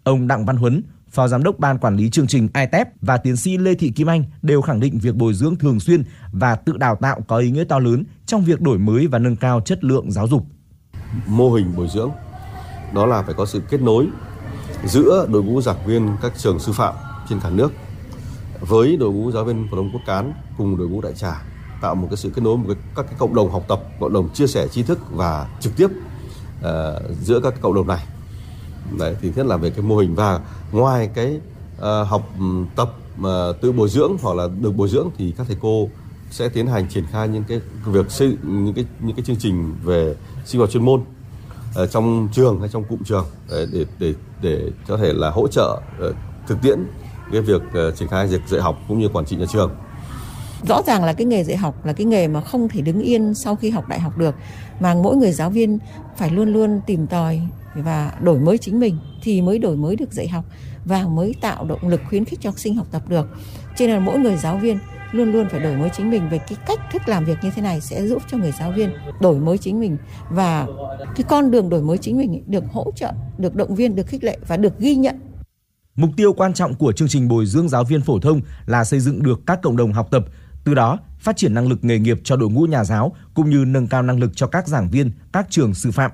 Ông 0.03 0.27
Đặng 0.27 0.45
Văn 0.45 0.57
Huấn, 0.57 0.83
Phó 1.09 1.27
Giám 1.27 1.43
đốc 1.43 1.59
Ban 1.59 1.77
Quản 1.77 1.95
lý 1.95 2.09
chương 2.09 2.27
trình 2.27 2.47
ITEP 2.53 2.87
và 3.01 3.17
tiến 3.17 3.37
sĩ 3.37 3.57
Lê 3.57 3.73
Thị 3.73 3.89
Kim 3.89 4.09
Anh 4.09 4.23
đều 4.41 4.61
khẳng 4.61 4.79
định 4.79 4.99
việc 4.99 5.15
bồi 5.15 5.33
dưỡng 5.33 5.55
thường 5.55 5.79
xuyên 5.79 6.03
và 6.31 6.55
tự 6.55 6.77
đào 6.77 6.95
tạo 6.95 7.21
có 7.27 7.37
ý 7.37 7.51
nghĩa 7.51 7.63
to 7.63 7.79
lớn 7.79 8.03
trong 8.25 8.43
việc 8.43 8.61
đổi 8.61 8.77
mới 8.77 9.07
và 9.07 9.19
nâng 9.19 9.35
cao 9.35 9.61
chất 9.61 9.83
lượng 9.83 10.11
giáo 10.11 10.27
dục. 10.27 10.45
mô 11.27 11.53
hình 11.53 11.75
bồi 11.75 11.87
dưỡng 11.93 12.11
đó 12.93 13.05
là 13.05 13.21
phải 13.21 13.33
có 13.33 13.45
sự 13.45 13.61
kết 13.69 13.81
nối 13.81 14.07
giữa 14.85 15.27
đội 15.31 15.43
ngũ 15.43 15.61
giảng 15.61 15.85
viên 15.85 16.09
các 16.21 16.31
trường 16.37 16.59
sư 16.59 16.71
phạm 16.71 16.93
trên 17.29 17.39
cả 17.39 17.49
nước 17.49 17.73
với 18.59 18.97
đội 18.97 19.11
ngũ 19.11 19.31
giáo 19.31 19.43
viên 19.43 19.67
phổ 19.71 19.77
thông 19.77 19.89
quốc 19.93 20.01
cán 20.05 20.33
cùng 20.57 20.77
đội 20.77 20.89
ngũ 20.89 21.01
đại 21.01 21.13
trà 21.13 21.41
tạo 21.81 21.95
một 21.95 22.07
cái 22.09 22.17
sự 22.17 22.31
kết 22.35 22.41
nối 22.41 22.57
một 22.57 22.65
cái, 22.67 22.77
các 22.95 23.05
cái 23.05 23.15
cộng 23.17 23.35
đồng 23.35 23.51
học 23.51 23.63
tập 23.67 23.79
cộng 23.99 24.13
đồng 24.13 24.33
chia 24.33 24.47
sẻ 24.47 24.67
tri 24.67 24.83
thức 24.83 24.99
và 25.11 25.47
trực 25.59 25.75
tiếp 25.75 25.87
uh, 25.87 26.65
giữa 27.21 27.39
các 27.39 27.53
cộng 27.61 27.73
đồng 27.73 27.87
này 27.87 28.05
đấy 28.99 29.15
thì 29.21 29.31
nhất 29.35 29.45
là 29.45 29.57
về 29.57 29.69
cái 29.69 29.81
mô 29.81 29.97
hình. 29.97 30.15
Và 30.15 30.39
ngoài 30.71 31.09
cái 31.13 31.39
uh, 31.77 32.07
học 32.07 32.29
ừ, 32.39 32.45
tập 32.75 32.93
mà 33.17 33.51
tự 33.61 33.71
bồi 33.71 33.89
dưỡng 33.89 34.17
hoặc 34.21 34.35
là 34.35 34.47
được 34.61 34.75
bồi 34.75 34.89
dưỡng 34.89 35.09
thì 35.17 35.33
các 35.37 35.47
thầy 35.47 35.57
cô 35.61 35.89
sẽ 36.31 36.49
tiến 36.49 36.67
hành 36.67 36.87
triển 36.89 37.03
khai 37.11 37.27
những 37.27 37.43
cái 37.47 37.61
việc 37.85 38.11
xây 38.11 38.37
những 38.43 38.73
cái 38.73 38.85
những 38.99 39.15
cái 39.15 39.25
chương 39.25 39.35
trình 39.39 39.75
về 39.83 40.15
sinh 40.45 40.59
hoạt 40.59 40.71
chuyên 40.71 40.85
môn 40.85 41.01
ở 41.75 41.87
trong 41.87 42.29
trường 42.33 42.59
hay 42.59 42.69
trong 42.69 42.83
cụm 42.83 43.03
trường 43.03 43.25
để 43.49 43.67
để 43.71 43.85
để, 43.99 44.13
để 44.41 44.71
có 44.87 44.97
thể 44.97 45.13
là 45.13 45.29
hỗ 45.29 45.47
trợ 45.47 45.81
thực 46.47 46.61
tiễn 46.61 46.79
cái 47.31 47.41
việc 47.41 47.61
triển 47.95 48.07
khai 48.07 48.27
việc 48.27 48.41
dạy 48.47 48.61
học 48.61 48.77
cũng 48.87 48.99
như 48.99 49.07
quản 49.07 49.25
trị 49.25 49.35
nhà 49.35 49.45
trường. 49.53 49.71
Rõ 50.67 50.81
ràng 50.87 51.03
là 51.03 51.13
cái 51.13 51.25
nghề 51.25 51.43
dạy 51.43 51.57
học 51.57 51.85
là 51.85 51.93
cái 51.93 52.05
nghề 52.05 52.27
mà 52.27 52.41
không 52.41 52.69
thể 52.69 52.81
đứng 52.81 53.01
yên 53.01 53.33
sau 53.33 53.55
khi 53.55 53.69
học 53.69 53.87
đại 53.87 53.99
học 53.99 54.17
được 54.17 54.35
mà 54.79 54.95
mỗi 55.03 55.15
người 55.15 55.31
giáo 55.31 55.49
viên 55.49 55.79
phải 56.17 56.29
luôn 56.29 56.53
luôn 56.53 56.81
tìm 56.87 57.07
tòi 57.07 57.41
và 57.75 58.13
đổi 58.21 58.39
mới 58.39 58.57
chính 58.57 58.79
mình 58.79 58.97
thì 59.23 59.41
mới 59.41 59.59
đổi 59.59 59.77
mới 59.77 59.95
được 59.95 60.13
dạy 60.13 60.27
học 60.27 60.45
và 60.85 61.07
mới 61.07 61.35
tạo 61.41 61.65
động 61.65 61.87
lực 61.87 62.01
khuyến 62.09 62.25
khích 62.25 62.39
cho 62.41 62.49
học 62.49 62.59
sinh 62.59 62.75
học 62.75 62.87
tập 62.91 63.09
được. 63.09 63.27
Cho 63.77 63.85
nên 63.85 63.95
là 63.95 63.99
mỗi 63.99 64.19
người 64.19 64.37
giáo 64.37 64.57
viên 64.57 64.79
luôn 65.11 65.31
luôn 65.31 65.47
phải 65.49 65.59
đổi 65.59 65.77
mới 65.77 65.89
chính 65.89 66.09
mình 66.09 66.29
về 66.29 66.37
cái 66.37 66.57
cách 66.67 66.79
thức 66.91 67.01
làm 67.05 67.25
việc 67.25 67.37
như 67.43 67.51
thế 67.55 67.61
này 67.61 67.81
sẽ 67.81 68.07
giúp 68.07 68.23
cho 68.31 68.37
người 68.37 68.51
giáo 68.59 68.71
viên 68.71 68.89
đổi 69.21 69.39
mới 69.39 69.57
chính 69.57 69.79
mình. 69.79 69.97
Và 70.29 70.67
cái 71.15 71.23
con 71.29 71.51
đường 71.51 71.69
đổi 71.69 71.81
mới 71.81 71.97
chính 71.97 72.17
mình 72.17 72.43
được 72.47 72.63
hỗ 72.71 72.91
trợ 72.95 73.11
được 73.37 73.55
động 73.55 73.75
viên 73.75 73.95
được 73.95 74.07
khích 74.07 74.23
lệ 74.23 74.37
và 74.47 74.57
được 74.57 74.79
ghi 74.79 74.95
nhận. 74.95 75.19
Mục 75.95 76.09
tiêu 76.17 76.33
quan 76.33 76.53
trọng 76.53 76.75
của 76.75 76.91
chương 76.91 77.07
trình 77.07 77.27
bồi 77.27 77.45
dưỡng 77.45 77.69
giáo 77.69 77.83
viên 77.83 78.01
phổ 78.01 78.19
thông 78.19 78.41
là 78.65 78.83
xây 78.83 78.99
dựng 78.99 79.23
được 79.23 79.41
các 79.45 79.59
cộng 79.61 79.77
đồng 79.77 79.93
học 79.93 80.07
tập, 80.11 80.25
từ 80.63 80.73
đó 80.73 80.99
phát 81.19 81.37
triển 81.37 81.53
năng 81.53 81.67
lực 81.67 81.83
nghề 81.83 81.99
nghiệp 81.99 82.19
cho 82.23 82.35
đội 82.35 82.49
ngũ 82.49 82.61
nhà 82.61 82.83
giáo 82.83 83.15
cũng 83.33 83.49
như 83.49 83.65
nâng 83.67 83.87
cao 83.87 84.01
năng 84.01 84.19
lực 84.19 84.31
cho 84.35 84.47
các 84.47 84.67
giảng 84.67 84.89
viên, 84.89 85.11
các 85.31 85.47
trường 85.49 85.73
sư 85.73 85.91
phạm. 85.91 86.11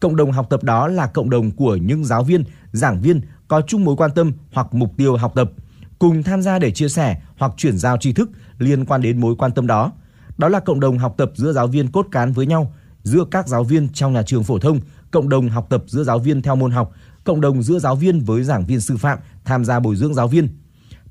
Cộng 0.00 0.16
đồng 0.16 0.32
học 0.32 0.46
tập 0.50 0.64
đó 0.64 0.88
là 0.88 1.06
cộng 1.06 1.30
đồng 1.30 1.50
của 1.50 1.76
những 1.76 2.04
giáo 2.04 2.24
viên, 2.24 2.44
giảng 2.72 3.00
viên 3.00 3.20
có 3.48 3.60
chung 3.66 3.84
mối 3.84 3.96
quan 3.96 4.10
tâm 4.14 4.32
hoặc 4.52 4.74
mục 4.74 4.92
tiêu 4.96 5.16
học 5.16 5.32
tập, 5.34 5.50
cùng 5.98 6.22
tham 6.22 6.42
gia 6.42 6.58
để 6.58 6.70
chia 6.70 6.88
sẻ 6.88 7.20
hoặc 7.38 7.52
chuyển 7.56 7.78
giao 7.78 7.96
tri 7.96 8.12
thức 8.12 8.30
liên 8.58 8.84
quan 8.84 9.02
đến 9.02 9.20
mối 9.20 9.36
quan 9.36 9.52
tâm 9.52 9.66
đó. 9.66 9.92
Đó 10.38 10.48
là 10.48 10.60
cộng 10.60 10.80
đồng 10.80 10.98
học 10.98 11.14
tập 11.16 11.32
giữa 11.34 11.52
giáo 11.52 11.66
viên 11.66 11.92
cốt 11.92 12.06
cán 12.10 12.32
với 12.32 12.46
nhau, 12.46 12.72
giữa 13.02 13.24
các 13.30 13.48
giáo 13.48 13.64
viên 13.64 13.88
trong 13.88 14.12
nhà 14.12 14.22
trường 14.22 14.44
phổ 14.44 14.58
thông, 14.58 14.80
cộng 15.10 15.28
đồng 15.28 15.48
học 15.48 15.66
tập 15.70 15.84
giữa 15.86 16.04
giáo 16.04 16.18
viên 16.18 16.42
theo 16.42 16.56
môn 16.56 16.70
học, 16.70 16.92
cộng 17.24 17.40
đồng 17.40 17.62
giữa 17.62 17.78
giáo 17.78 17.96
viên 17.96 18.20
với 18.20 18.42
giảng 18.42 18.64
viên 18.66 18.80
sư 18.80 18.96
phạm 18.96 19.18
tham 19.44 19.64
gia 19.64 19.80
bồi 19.80 19.96
dưỡng 19.96 20.14
giáo 20.14 20.28
viên. 20.28 20.48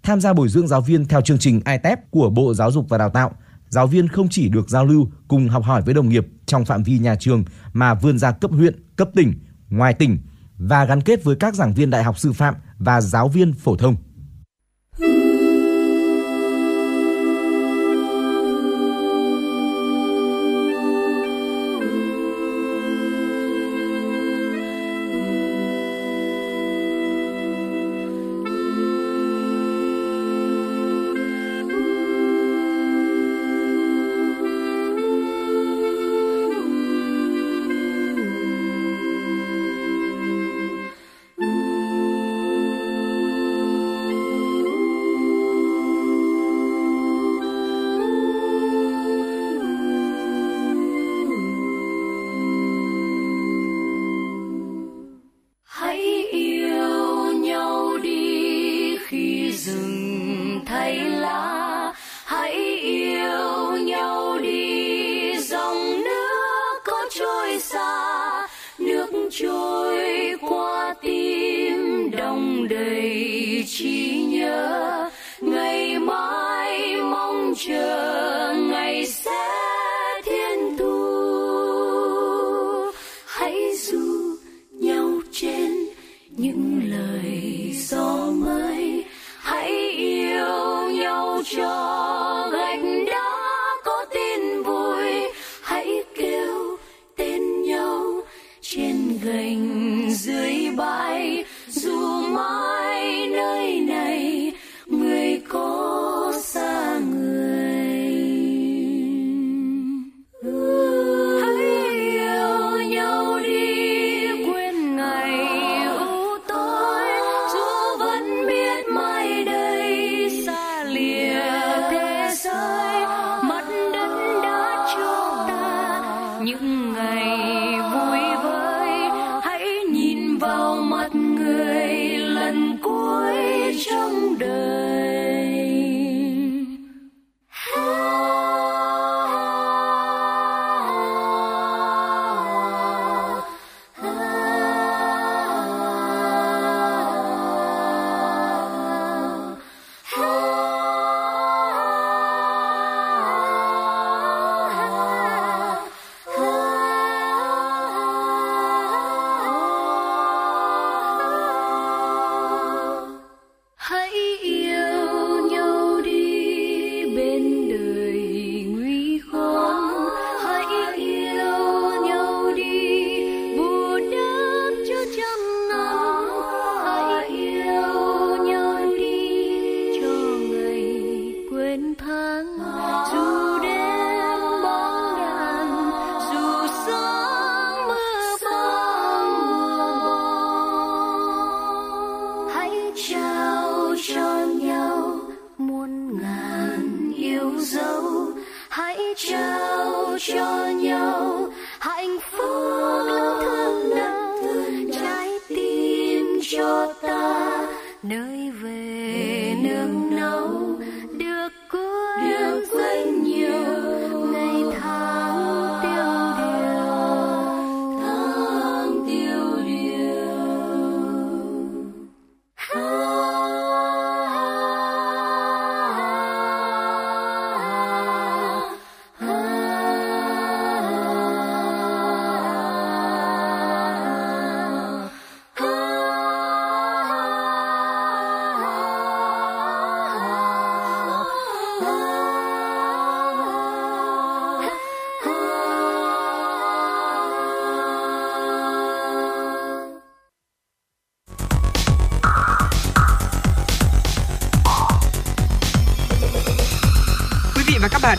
Tham 0.04 0.22
gia 0.22 0.34
bồi 0.34 0.50
dưỡng 0.50 0.68
giáo 0.68 0.82
viên 0.82 1.06
theo 1.06 1.22
chương 1.22 1.38
trình 1.38 1.62
ITEP 1.66 2.12
của 2.12 2.30
Bộ 2.30 2.54
Giáo 2.54 2.72
dục 2.72 2.90
và 2.90 2.98
Đào 2.98 3.10
tạo, 3.10 3.32
giáo 3.74 3.88
viên 3.88 4.08
không 4.08 4.30
chỉ 4.30 4.50
được 4.50 4.70
giao 4.70 4.86
lưu 4.86 5.12
cùng 5.28 5.48
học 5.48 5.64
hỏi 5.64 5.82
với 5.82 5.94
đồng 5.94 6.10
nghiệp 6.10 6.28
trong 6.46 6.66
phạm 6.66 6.84
vi 6.84 7.00
nhà 7.00 7.16
trường 7.16 7.44
mà 7.74 7.94
vươn 7.94 8.20
ra 8.20 8.32
cấp 8.32 8.52
huyện, 8.52 8.76
cấp 8.96 9.10
tỉnh, 9.16 9.34
ngoài 9.70 9.94
tỉnh 9.94 10.18
và 10.58 10.86
gắn 10.86 11.02
kết 11.02 11.24
với 11.24 11.36
các 11.36 11.56
giảng 11.56 11.74
viên 11.74 11.90
đại 11.90 12.04
học 12.04 12.20
sư 12.20 12.34
phạm 12.34 12.56
và 12.78 13.02
giáo 13.02 13.28
viên 13.28 13.54
phổ 13.54 13.76
thông. 13.76 13.96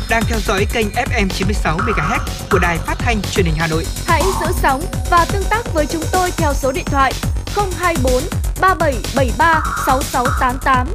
Đang 0.09 0.23
theo 0.25 0.39
dõi 0.47 0.67
kênh 0.73 0.87
FM 0.89 1.29
96 1.29 1.79
MHz 1.79 2.19
của 2.51 2.59
đài 2.59 2.79
phát 2.79 2.95
thanh 2.99 3.23
truyền 3.23 3.47
hình 3.47 3.55
Hà 3.59 3.67
Nội. 3.67 3.87
Hãy 4.07 4.23
giữ 4.41 4.47
sóng 4.63 4.83
và 5.11 5.27
tương 5.33 5.45
tác 5.51 5.75
với 5.75 5.87
chúng 5.87 6.03
tôi 6.13 6.31
theo 6.37 6.55
số 6.55 6.73
điện 6.73 6.85
thoại 6.87 7.13
024 7.57 8.23
3773 8.61 9.63
6688. 9.87 10.87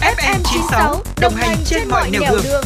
FM 0.00 0.38
96 0.44 1.02
đồng 1.20 1.34
hành 1.34 1.56
trên 1.64 1.88
mọi 1.88 2.10
nẻo 2.10 2.36
đường. 2.44 2.64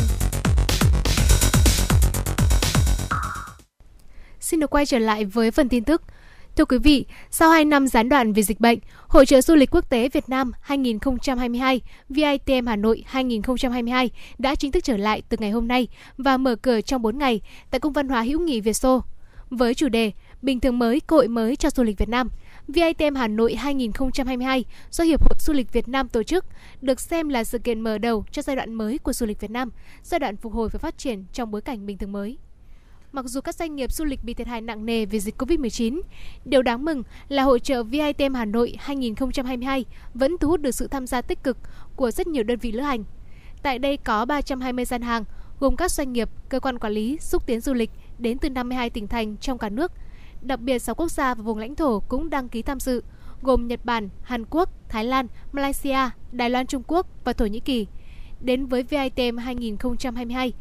Xin 4.40 4.60
được 4.60 4.70
quay 4.70 4.86
trở 4.86 4.98
lại 4.98 5.24
với 5.24 5.50
phần 5.50 5.68
tin 5.68 5.84
tức. 5.84 5.97
Thưa 6.58 6.64
quý 6.64 6.78
vị, 6.78 7.04
sau 7.30 7.50
2 7.50 7.64
năm 7.64 7.86
gián 7.86 8.08
đoạn 8.08 8.32
vì 8.32 8.42
dịch 8.42 8.60
bệnh, 8.60 8.78
Hội 9.08 9.26
trợ 9.26 9.40
Du 9.40 9.54
lịch 9.54 9.70
Quốc 9.70 9.90
tế 9.90 10.08
Việt 10.08 10.28
Nam 10.28 10.52
2022 10.60 11.80
VITM 12.08 12.66
Hà 12.66 12.76
Nội 12.76 13.04
2022 13.06 14.10
đã 14.38 14.54
chính 14.54 14.72
thức 14.72 14.84
trở 14.84 14.96
lại 14.96 15.22
từ 15.28 15.36
ngày 15.40 15.50
hôm 15.50 15.68
nay 15.68 15.88
và 16.16 16.36
mở 16.36 16.56
cửa 16.56 16.80
trong 16.80 17.02
4 17.02 17.18
ngày 17.18 17.40
tại 17.70 17.80
Cung 17.80 17.92
văn 17.92 18.08
hóa 18.08 18.22
hữu 18.22 18.40
nghị 18.40 18.60
Việt 18.60 18.72
Xô. 18.72 19.02
Với 19.50 19.74
chủ 19.74 19.88
đề 19.88 20.12
Bình 20.42 20.60
thường 20.60 20.78
mới, 20.78 21.00
cơ 21.00 21.16
hội 21.16 21.28
mới 21.28 21.56
cho 21.56 21.70
du 21.70 21.82
lịch 21.82 21.98
Việt 21.98 22.08
Nam, 22.08 22.28
VITM 22.68 23.14
Hà 23.14 23.28
Nội 23.28 23.54
2022 23.54 24.64
do 24.90 25.04
Hiệp 25.04 25.22
hội 25.22 25.34
Du 25.40 25.52
lịch 25.52 25.72
Việt 25.72 25.88
Nam 25.88 26.08
tổ 26.08 26.22
chức, 26.22 26.44
được 26.80 27.00
xem 27.00 27.28
là 27.28 27.44
sự 27.44 27.58
kiện 27.58 27.80
mở 27.80 27.98
đầu 27.98 28.24
cho 28.32 28.42
giai 28.42 28.56
đoạn 28.56 28.74
mới 28.74 28.98
của 28.98 29.12
du 29.12 29.26
lịch 29.26 29.40
Việt 29.40 29.50
Nam, 29.50 29.70
giai 30.02 30.20
đoạn 30.20 30.36
phục 30.36 30.52
hồi 30.52 30.68
và 30.72 30.78
phát 30.78 30.98
triển 30.98 31.24
trong 31.32 31.50
bối 31.50 31.60
cảnh 31.60 31.86
bình 31.86 31.98
thường 31.98 32.12
mới. 32.12 32.38
Mặc 33.12 33.24
dù 33.24 33.40
các 33.40 33.54
doanh 33.54 33.76
nghiệp 33.76 33.92
du 33.92 34.04
lịch 34.04 34.24
bị 34.24 34.34
thiệt 34.34 34.46
hại 34.46 34.60
nặng 34.60 34.86
nề 34.86 35.04
vì 35.04 35.20
dịch 35.20 35.42
Covid-19, 35.42 36.00
điều 36.44 36.62
đáng 36.62 36.84
mừng 36.84 37.02
là 37.28 37.42
hội 37.42 37.60
trợ 37.60 37.82
VITM 37.82 38.34
Hà 38.34 38.44
Nội 38.44 38.76
2022 38.78 39.84
vẫn 40.14 40.36
thu 40.40 40.48
hút 40.48 40.60
được 40.60 40.70
sự 40.70 40.88
tham 40.88 41.06
gia 41.06 41.22
tích 41.22 41.42
cực 41.42 41.58
của 41.96 42.10
rất 42.10 42.26
nhiều 42.26 42.42
đơn 42.42 42.58
vị 42.58 42.72
lữ 42.72 42.80
hành. 42.80 43.04
Tại 43.62 43.78
đây 43.78 43.96
có 43.96 44.24
320 44.24 44.84
gian 44.84 45.02
hàng, 45.02 45.24
gồm 45.60 45.76
các 45.76 45.90
doanh 45.90 46.12
nghiệp, 46.12 46.28
cơ 46.48 46.60
quan 46.60 46.78
quản 46.78 46.92
lý, 46.92 47.18
xúc 47.20 47.46
tiến 47.46 47.60
du 47.60 47.74
lịch 47.74 47.90
đến 48.18 48.38
từ 48.38 48.50
52 48.50 48.90
tỉnh 48.90 49.08
thành 49.08 49.36
trong 49.36 49.58
cả 49.58 49.68
nước. 49.68 49.92
Đặc 50.42 50.60
biệt 50.60 50.78
6 50.78 50.94
quốc 50.94 51.10
gia 51.10 51.34
và 51.34 51.42
vùng 51.42 51.58
lãnh 51.58 51.74
thổ 51.74 52.00
cũng 52.00 52.30
đăng 52.30 52.48
ký 52.48 52.62
tham 52.62 52.80
dự, 52.80 53.02
gồm 53.42 53.68
Nhật 53.68 53.84
Bản, 53.84 54.08
Hàn 54.22 54.44
Quốc, 54.50 54.70
Thái 54.88 55.04
Lan, 55.04 55.26
Malaysia, 55.52 55.98
Đài 56.32 56.50
Loan 56.50 56.66
Trung 56.66 56.82
Quốc 56.86 57.06
và 57.24 57.32
Thổ 57.32 57.46
Nhĩ 57.46 57.60
Kỳ. 57.60 57.86
Đến 58.40 58.66
với 58.66 58.82
VITM 58.82 59.36
2022, 59.36 60.52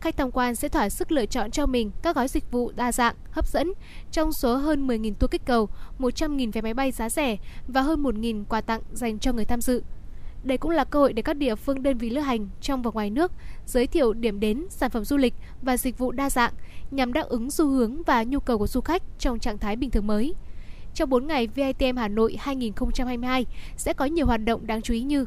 khách 0.00 0.16
tham 0.16 0.30
quan 0.30 0.54
sẽ 0.54 0.68
thỏa 0.68 0.88
sức 0.88 1.12
lựa 1.12 1.26
chọn 1.26 1.50
cho 1.50 1.66
mình 1.66 1.90
các 2.02 2.16
gói 2.16 2.28
dịch 2.28 2.50
vụ 2.50 2.72
đa 2.76 2.92
dạng, 2.92 3.14
hấp 3.30 3.48
dẫn 3.48 3.72
trong 4.12 4.32
số 4.32 4.56
hơn 4.56 4.86
10.000 4.86 5.14
tour 5.14 5.30
kích 5.30 5.44
cầu, 5.44 5.68
100.000 5.98 6.52
vé 6.52 6.60
máy 6.60 6.74
bay 6.74 6.92
giá 6.92 7.08
rẻ 7.08 7.36
và 7.68 7.80
hơn 7.80 8.02
1.000 8.02 8.44
quà 8.44 8.60
tặng 8.60 8.80
dành 8.92 9.18
cho 9.18 9.32
người 9.32 9.44
tham 9.44 9.60
dự. 9.60 9.82
Đây 10.44 10.58
cũng 10.58 10.70
là 10.70 10.84
cơ 10.84 10.98
hội 10.98 11.12
để 11.12 11.22
các 11.22 11.36
địa 11.36 11.54
phương 11.54 11.82
đơn 11.82 11.98
vị 11.98 12.10
lữ 12.10 12.20
hành 12.20 12.48
trong 12.60 12.82
và 12.82 12.90
ngoài 12.90 13.10
nước 13.10 13.32
giới 13.66 13.86
thiệu 13.86 14.12
điểm 14.12 14.40
đến, 14.40 14.66
sản 14.70 14.90
phẩm 14.90 15.04
du 15.04 15.16
lịch 15.16 15.34
và 15.62 15.76
dịch 15.76 15.98
vụ 15.98 16.12
đa 16.12 16.30
dạng 16.30 16.52
nhằm 16.90 17.12
đáp 17.12 17.22
ứng 17.28 17.50
xu 17.50 17.68
hướng 17.68 18.02
và 18.02 18.22
nhu 18.22 18.40
cầu 18.40 18.58
của 18.58 18.66
du 18.66 18.80
khách 18.80 19.02
trong 19.18 19.38
trạng 19.38 19.58
thái 19.58 19.76
bình 19.76 19.90
thường 19.90 20.06
mới. 20.06 20.34
Trong 20.94 21.10
4 21.10 21.26
ngày 21.26 21.46
VITM 21.46 21.96
Hà 21.96 22.08
Nội 22.08 22.36
2022 22.38 23.46
sẽ 23.76 23.92
có 23.92 24.04
nhiều 24.04 24.26
hoạt 24.26 24.44
động 24.44 24.66
đáng 24.66 24.82
chú 24.82 24.94
ý 24.94 25.02
như 25.02 25.26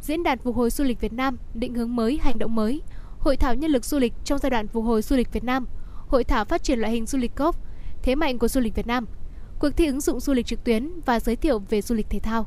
Diễn 0.00 0.22
đàn 0.22 0.38
phục 0.38 0.56
hồi 0.56 0.70
du 0.70 0.84
lịch 0.84 1.00
Việt 1.00 1.12
Nam, 1.12 1.36
định 1.54 1.74
hướng 1.74 1.96
mới, 1.96 2.18
hành 2.22 2.38
động 2.38 2.54
mới, 2.54 2.82
Hội 3.18 3.36
thảo 3.36 3.54
nhân 3.54 3.70
lực 3.70 3.84
du 3.84 3.98
lịch 3.98 4.12
trong 4.24 4.38
giai 4.38 4.50
đoạn 4.50 4.68
phục 4.68 4.84
hồi 4.84 5.02
du 5.02 5.16
lịch 5.16 5.32
Việt 5.32 5.44
Nam, 5.44 5.66
Hội 6.08 6.24
thảo 6.24 6.44
phát 6.44 6.62
triển 6.62 6.78
loại 6.78 6.92
hình 6.92 7.06
du 7.06 7.18
lịch 7.18 7.34
COP, 7.34 7.56
thế 8.02 8.14
mạnh 8.14 8.38
của 8.38 8.48
du 8.48 8.60
lịch 8.60 8.74
Việt 8.74 8.86
Nam, 8.86 9.06
cuộc 9.58 9.70
thi 9.70 9.86
ứng 9.86 10.00
dụng 10.00 10.20
du 10.20 10.32
lịch 10.32 10.46
trực 10.46 10.64
tuyến 10.64 11.00
và 11.06 11.20
giới 11.20 11.36
thiệu 11.36 11.58
về 11.58 11.82
du 11.82 11.94
lịch 11.94 12.10
thể 12.10 12.18
thao. 12.18 12.46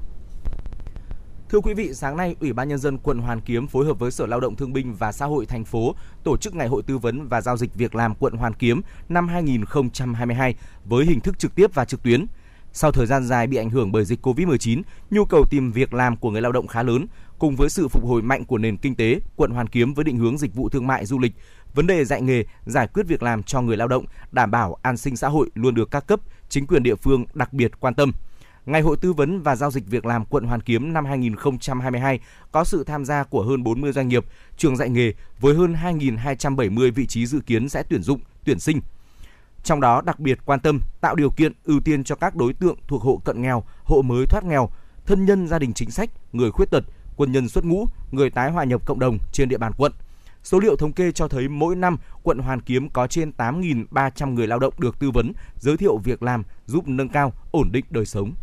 Thưa 1.49 1.59
quý 1.59 1.73
vị, 1.73 1.93
sáng 1.93 2.17
nay, 2.17 2.35
Ủy 2.39 2.53
ban 2.53 2.67
nhân 2.69 2.77
dân 2.77 2.97
quận 2.97 3.19
Hoàn 3.19 3.41
Kiếm 3.41 3.67
phối 3.67 3.85
hợp 3.85 3.99
với 3.99 4.11
Sở 4.11 4.25
Lao 4.25 4.39
động 4.39 4.55
Thương 4.55 4.73
binh 4.73 4.93
và 4.93 5.11
Xã 5.11 5.25
hội 5.25 5.45
thành 5.45 5.65
phố 5.65 5.95
tổ 6.23 6.37
chức 6.37 6.55
Ngày 6.55 6.67
hội 6.67 6.83
tư 6.83 6.97
vấn 6.97 7.27
và 7.27 7.41
giao 7.41 7.57
dịch 7.57 7.75
việc 7.75 7.95
làm 7.95 8.15
quận 8.15 8.33
Hoàn 8.33 8.53
Kiếm 8.53 8.81
năm 9.09 9.27
2022 9.27 10.55
với 10.85 11.05
hình 11.05 11.19
thức 11.19 11.39
trực 11.39 11.55
tiếp 11.55 11.73
và 11.73 11.85
trực 11.85 12.03
tuyến. 12.03 12.25
Sau 12.73 12.91
thời 12.91 13.05
gian 13.05 13.23
dài 13.23 13.47
bị 13.47 13.57
ảnh 13.57 13.69
hưởng 13.69 13.91
bởi 13.91 14.05
dịch 14.05 14.27
Covid-19, 14.27 14.81
nhu 15.09 15.25
cầu 15.25 15.45
tìm 15.49 15.71
việc 15.71 15.93
làm 15.93 16.17
của 16.17 16.31
người 16.31 16.41
lao 16.41 16.51
động 16.51 16.67
khá 16.67 16.83
lớn, 16.83 17.05
cùng 17.39 17.55
với 17.55 17.69
sự 17.69 17.87
phục 17.87 18.05
hồi 18.05 18.21
mạnh 18.21 18.45
của 18.45 18.57
nền 18.57 18.77
kinh 18.77 18.95
tế, 18.95 19.19
quận 19.35 19.51
Hoàn 19.51 19.67
Kiếm 19.67 19.93
với 19.93 20.05
định 20.05 20.17
hướng 20.17 20.37
dịch 20.37 20.55
vụ 20.55 20.69
thương 20.69 20.87
mại 20.87 21.05
du 21.05 21.19
lịch, 21.19 21.33
vấn 21.73 21.87
đề 21.87 22.05
dạy 22.05 22.21
nghề, 22.21 22.43
giải 22.65 22.87
quyết 22.87 23.07
việc 23.07 23.23
làm 23.23 23.43
cho 23.43 23.61
người 23.61 23.77
lao 23.77 23.87
động, 23.87 24.05
đảm 24.31 24.51
bảo 24.51 24.77
an 24.81 24.97
sinh 24.97 25.15
xã 25.15 25.27
hội 25.27 25.49
luôn 25.53 25.75
được 25.75 25.91
các 25.91 26.07
cấp, 26.07 26.19
chính 26.49 26.67
quyền 26.67 26.83
địa 26.83 26.95
phương 26.95 27.25
đặc 27.33 27.53
biệt 27.53 27.71
quan 27.79 27.95
tâm. 27.95 28.11
Ngày 28.65 28.81
hội 28.81 28.97
tư 29.01 29.13
vấn 29.13 29.41
và 29.41 29.55
giao 29.55 29.71
dịch 29.71 29.87
việc 29.87 30.05
làm 30.05 30.25
quận 30.25 30.43
Hoàn 30.43 30.61
Kiếm 30.61 30.93
năm 30.93 31.05
2022 31.05 32.19
có 32.51 32.63
sự 32.63 32.83
tham 32.83 33.05
gia 33.05 33.23
của 33.23 33.43
hơn 33.43 33.63
40 33.63 33.91
doanh 33.91 34.07
nghiệp, 34.07 34.25
trường 34.57 34.77
dạy 34.77 34.89
nghề 34.89 35.13
với 35.39 35.55
hơn 35.55 35.73
2.270 35.73 36.91
vị 36.91 37.07
trí 37.07 37.25
dự 37.25 37.39
kiến 37.39 37.69
sẽ 37.69 37.83
tuyển 37.83 38.03
dụng, 38.03 38.19
tuyển 38.45 38.59
sinh. 38.59 38.81
Trong 39.63 39.81
đó 39.81 40.01
đặc 40.05 40.19
biệt 40.19 40.39
quan 40.45 40.59
tâm 40.59 40.79
tạo 41.01 41.15
điều 41.15 41.29
kiện 41.29 41.53
ưu 41.63 41.79
tiên 41.79 42.03
cho 42.03 42.15
các 42.15 42.35
đối 42.35 42.53
tượng 42.53 42.75
thuộc 42.87 43.01
hộ 43.01 43.21
cận 43.25 43.41
nghèo, 43.41 43.63
hộ 43.83 44.01
mới 44.01 44.25
thoát 44.25 44.43
nghèo, 44.43 44.69
thân 45.05 45.25
nhân 45.25 45.47
gia 45.47 45.59
đình 45.59 45.73
chính 45.73 45.91
sách, 45.91 46.09
người 46.33 46.51
khuyết 46.51 46.71
tật, 46.71 46.83
quân 47.15 47.31
nhân 47.31 47.49
xuất 47.49 47.65
ngũ, 47.65 47.85
người 48.11 48.29
tái 48.29 48.51
hòa 48.51 48.63
nhập 48.63 48.85
cộng 48.85 48.99
đồng 48.99 49.17
trên 49.31 49.49
địa 49.49 49.57
bàn 49.57 49.71
quận. 49.77 49.91
Số 50.43 50.59
liệu 50.59 50.75
thống 50.75 50.93
kê 50.93 51.11
cho 51.11 51.27
thấy 51.27 51.47
mỗi 51.47 51.75
năm 51.75 51.97
quận 52.23 52.37
Hoàn 52.37 52.61
Kiếm 52.61 52.89
có 52.89 53.07
trên 53.07 53.31
8.300 53.37 54.33
người 54.33 54.47
lao 54.47 54.59
động 54.59 54.73
được 54.77 54.99
tư 54.99 55.11
vấn, 55.11 55.33
giới 55.59 55.77
thiệu 55.77 55.97
việc 55.97 56.23
làm 56.23 56.43
giúp 56.65 56.87
nâng 56.87 57.09
cao 57.09 57.33
ổn 57.51 57.71
định 57.71 57.85
đời 57.89 58.05
sống. 58.05 58.33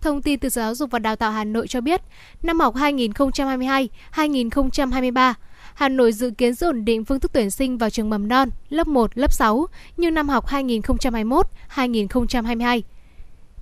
Thông 0.00 0.22
tin 0.22 0.38
từ 0.38 0.48
Sở 0.48 0.62
Giáo 0.62 0.74
dục 0.74 0.90
và 0.90 0.98
Đào 0.98 1.16
tạo 1.16 1.32
Hà 1.32 1.44
Nội 1.44 1.68
cho 1.68 1.80
biết, 1.80 2.00
năm 2.42 2.60
học 2.60 2.74
2022-2023, 2.74 5.34
Hà 5.74 5.88
Nội 5.88 6.12
dự 6.12 6.30
kiến 6.30 6.54
giữ 6.54 6.66
ổn 6.66 6.84
định 6.84 7.04
phương 7.04 7.20
thức 7.20 7.32
tuyển 7.32 7.50
sinh 7.50 7.78
vào 7.78 7.90
trường 7.90 8.10
mầm 8.10 8.28
non, 8.28 8.48
lớp 8.68 8.86
1, 8.86 9.18
lớp 9.18 9.32
6 9.32 9.66
như 9.96 10.10
năm 10.10 10.28
học 10.28 10.46
2021-2022. 10.48 12.80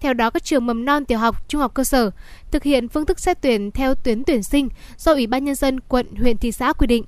Theo 0.00 0.14
đó, 0.14 0.30
các 0.30 0.44
trường 0.44 0.66
mầm 0.66 0.84
non, 0.84 1.04
tiểu 1.04 1.18
học, 1.18 1.48
trung 1.48 1.60
học 1.60 1.74
cơ 1.74 1.84
sở 1.84 2.10
thực 2.50 2.62
hiện 2.62 2.88
phương 2.88 3.06
thức 3.06 3.20
xét 3.20 3.40
tuyển 3.40 3.70
theo 3.70 3.94
tuyến 3.94 4.24
tuyển 4.24 4.42
sinh 4.42 4.68
do 4.96 5.12
Ủy 5.12 5.26
ban 5.26 5.44
Nhân 5.44 5.54
dân 5.54 5.80
quận, 5.80 6.14
huyện, 6.14 6.38
thị 6.38 6.52
xã 6.52 6.72
quy 6.72 6.86
định. 6.86 7.04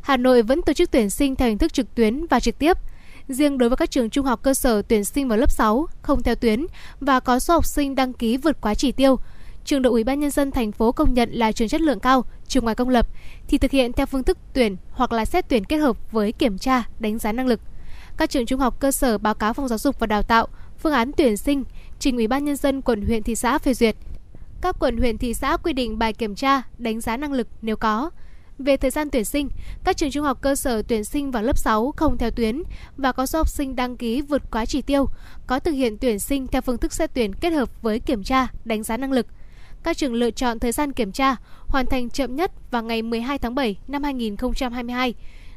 Hà 0.00 0.16
Nội 0.16 0.42
vẫn 0.42 0.62
tổ 0.62 0.72
chức 0.72 0.90
tuyển 0.90 1.10
sinh 1.10 1.36
theo 1.36 1.48
hình 1.48 1.58
thức 1.58 1.72
trực 1.72 1.94
tuyến 1.94 2.26
và 2.26 2.40
trực 2.40 2.58
tiếp. 2.58 2.76
Riêng 3.28 3.58
đối 3.58 3.68
với 3.68 3.76
các 3.76 3.90
trường 3.90 4.10
trung 4.10 4.26
học 4.26 4.42
cơ 4.42 4.54
sở 4.54 4.82
tuyển 4.82 5.04
sinh 5.04 5.28
vào 5.28 5.38
lớp 5.38 5.50
6 5.50 5.86
không 6.02 6.22
theo 6.22 6.34
tuyến 6.34 6.66
và 7.00 7.20
có 7.20 7.38
số 7.38 7.54
học 7.54 7.66
sinh 7.66 7.94
đăng 7.94 8.12
ký 8.12 8.36
vượt 8.36 8.60
quá 8.60 8.74
chỉ 8.74 8.92
tiêu, 8.92 9.18
trường 9.70 9.82
được 9.82 9.90
Ủy 9.90 10.04
ban 10.04 10.20
nhân 10.20 10.30
dân 10.30 10.50
thành 10.50 10.72
phố 10.72 10.92
công 10.92 11.14
nhận 11.14 11.30
là 11.32 11.52
trường 11.52 11.68
chất 11.68 11.80
lượng 11.80 12.00
cao, 12.00 12.24
trường 12.48 12.64
ngoài 12.64 12.74
công 12.76 12.88
lập 12.88 13.06
thì 13.48 13.58
thực 13.58 13.70
hiện 13.70 13.92
theo 13.92 14.06
phương 14.06 14.22
thức 14.22 14.38
tuyển 14.52 14.76
hoặc 14.90 15.12
là 15.12 15.24
xét 15.24 15.48
tuyển 15.48 15.64
kết 15.64 15.76
hợp 15.76 16.12
với 16.12 16.32
kiểm 16.32 16.58
tra, 16.58 16.82
đánh 16.98 17.18
giá 17.18 17.32
năng 17.32 17.46
lực. 17.46 17.60
Các 18.16 18.30
trường 18.30 18.46
trung 18.46 18.60
học 18.60 18.80
cơ 18.80 18.92
sở 18.92 19.18
báo 19.18 19.34
cáo 19.34 19.52
phòng 19.52 19.68
giáo 19.68 19.78
dục 19.78 19.98
và 19.98 20.06
đào 20.06 20.22
tạo 20.22 20.46
phương 20.78 20.92
án 20.92 21.12
tuyển 21.16 21.36
sinh 21.36 21.64
trình 21.98 22.16
Ủy 22.16 22.26
ban 22.26 22.44
nhân 22.44 22.56
dân 22.56 22.82
quận 22.82 23.06
huyện 23.06 23.22
thị 23.22 23.34
xã 23.34 23.58
phê 23.58 23.74
duyệt. 23.74 23.96
Các 24.60 24.76
quận 24.80 24.96
huyện 24.96 25.18
thị 25.18 25.34
xã 25.34 25.56
quy 25.56 25.72
định 25.72 25.98
bài 25.98 26.12
kiểm 26.12 26.34
tra, 26.34 26.62
đánh 26.78 27.00
giá 27.00 27.16
năng 27.16 27.32
lực 27.32 27.48
nếu 27.62 27.76
có. 27.76 28.10
Về 28.58 28.76
thời 28.76 28.90
gian 28.90 29.10
tuyển 29.10 29.24
sinh, 29.24 29.48
các 29.84 29.96
trường 29.96 30.10
trung 30.10 30.24
học 30.24 30.38
cơ 30.40 30.54
sở 30.54 30.82
tuyển 30.82 31.04
sinh 31.04 31.30
vào 31.30 31.42
lớp 31.42 31.58
6 31.58 31.92
không 31.96 32.18
theo 32.18 32.30
tuyến 32.30 32.62
và 32.96 33.12
có 33.12 33.26
số 33.26 33.38
học 33.38 33.48
sinh 33.48 33.76
đăng 33.76 33.96
ký 33.96 34.22
vượt 34.22 34.42
quá 34.50 34.66
chỉ 34.66 34.82
tiêu, 34.82 35.06
có 35.46 35.58
thực 35.58 35.72
hiện 35.72 35.98
tuyển 35.98 36.18
sinh 36.18 36.46
theo 36.46 36.62
phương 36.62 36.78
thức 36.78 36.92
xét 36.92 37.10
tuyển 37.14 37.34
kết 37.34 37.50
hợp 37.50 37.82
với 37.82 38.00
kiểm 38.00 38.22
tra, 38.22 38.48
đánh 38.64 38.82
giá 38.82 38.96
năng 38.96 39.12
lực. 39.12 39.26
Các 39.82 39.96
trường 39.96 40.14
lựa 40.14 40.30
chọn 40.30 40.58
thời 40.58 40.72
gian 40.72 40.92
kiểm 40.92 41.12
tra 41.12 41.36
hoàn 41.66 41.86
thành 41.86 42.10
chậm 42.10 42.36
nhất 42.36 42.52
vào 42.70 42.82
ngày 42.82 43.02
12 43.02 43.38
tháng 43.38 43.54
7 43.54 43.78
năm 43.88 44.02
2022. 44.02 45.14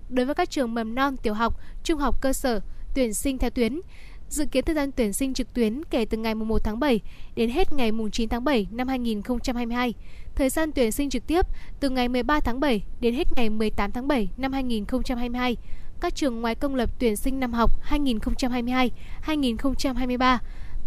đối 0.10 0.26
với 0.26 0.36
các 0.36 0.50
trường 0.50 0.74
mầm 0.74 0.96
non, 0.96 1.18
tiểu 1.18 1.34
học, 1.34 1.60
trung 1.84 2.00
học 2.00 2.22
cơ 2.22 2.34
sở 2.34 2.60
tuyển 2.96 3.14
sinh 3.14 3.38
theo 3.38 3.50
tuyến. 3.50 3.82
Dự 4.30 4.46
kiến 4.46 4.66
thời 4.66 4.76
gian 4.76 4.92
tuyển 4.92 5.14
sinh 5.14 5.34
trực 5.34 5.54
tuyến 5.54 5.84
kể 5.84 6.06
từ 6.06 6.18
ngày 6.18 6.36
1 6.36 6.64
tháng 6.64 6.80
7 6.80 7.02
đến 7.36 7.50
hết 7.50 7.74
ngày 7.74 7.92
9 8.12 8.30
tháng 8.30 8.44
7 8.44 8.68
năm 8.72 8.88
2022. 8.88 9.94
Thời 10.36 10.50
gian 10.50 10.72
tuyển 10.72 10.92
sinh 10.92 11.10
trực 11.10 11.28
tiếp 11.28 11.46
từ 11.80 11.90
ngày 11.90 12.10
13 12.10 12.40
tháng 12.40 12.60
7 12.60 12.84
đến 13.00 13.14
hết 13.14 13.28
ngày 13.36 13.50
18 13.50 13.92
tháng 13.92 14.08
7 14.08 14.30
năm 14.38 14.54
2022. 14.54 15.58
Các 16.00 16.16
trường 16.16 16.42
ngoài 16.42 16.56
công 16.56 16.76
lập 16.76 16.90
tuyển 17.00 17.16
sinh 17.16 17.40
năm 17.40 17.54
học 17.54 17.72
2022-2023 17.90 20.38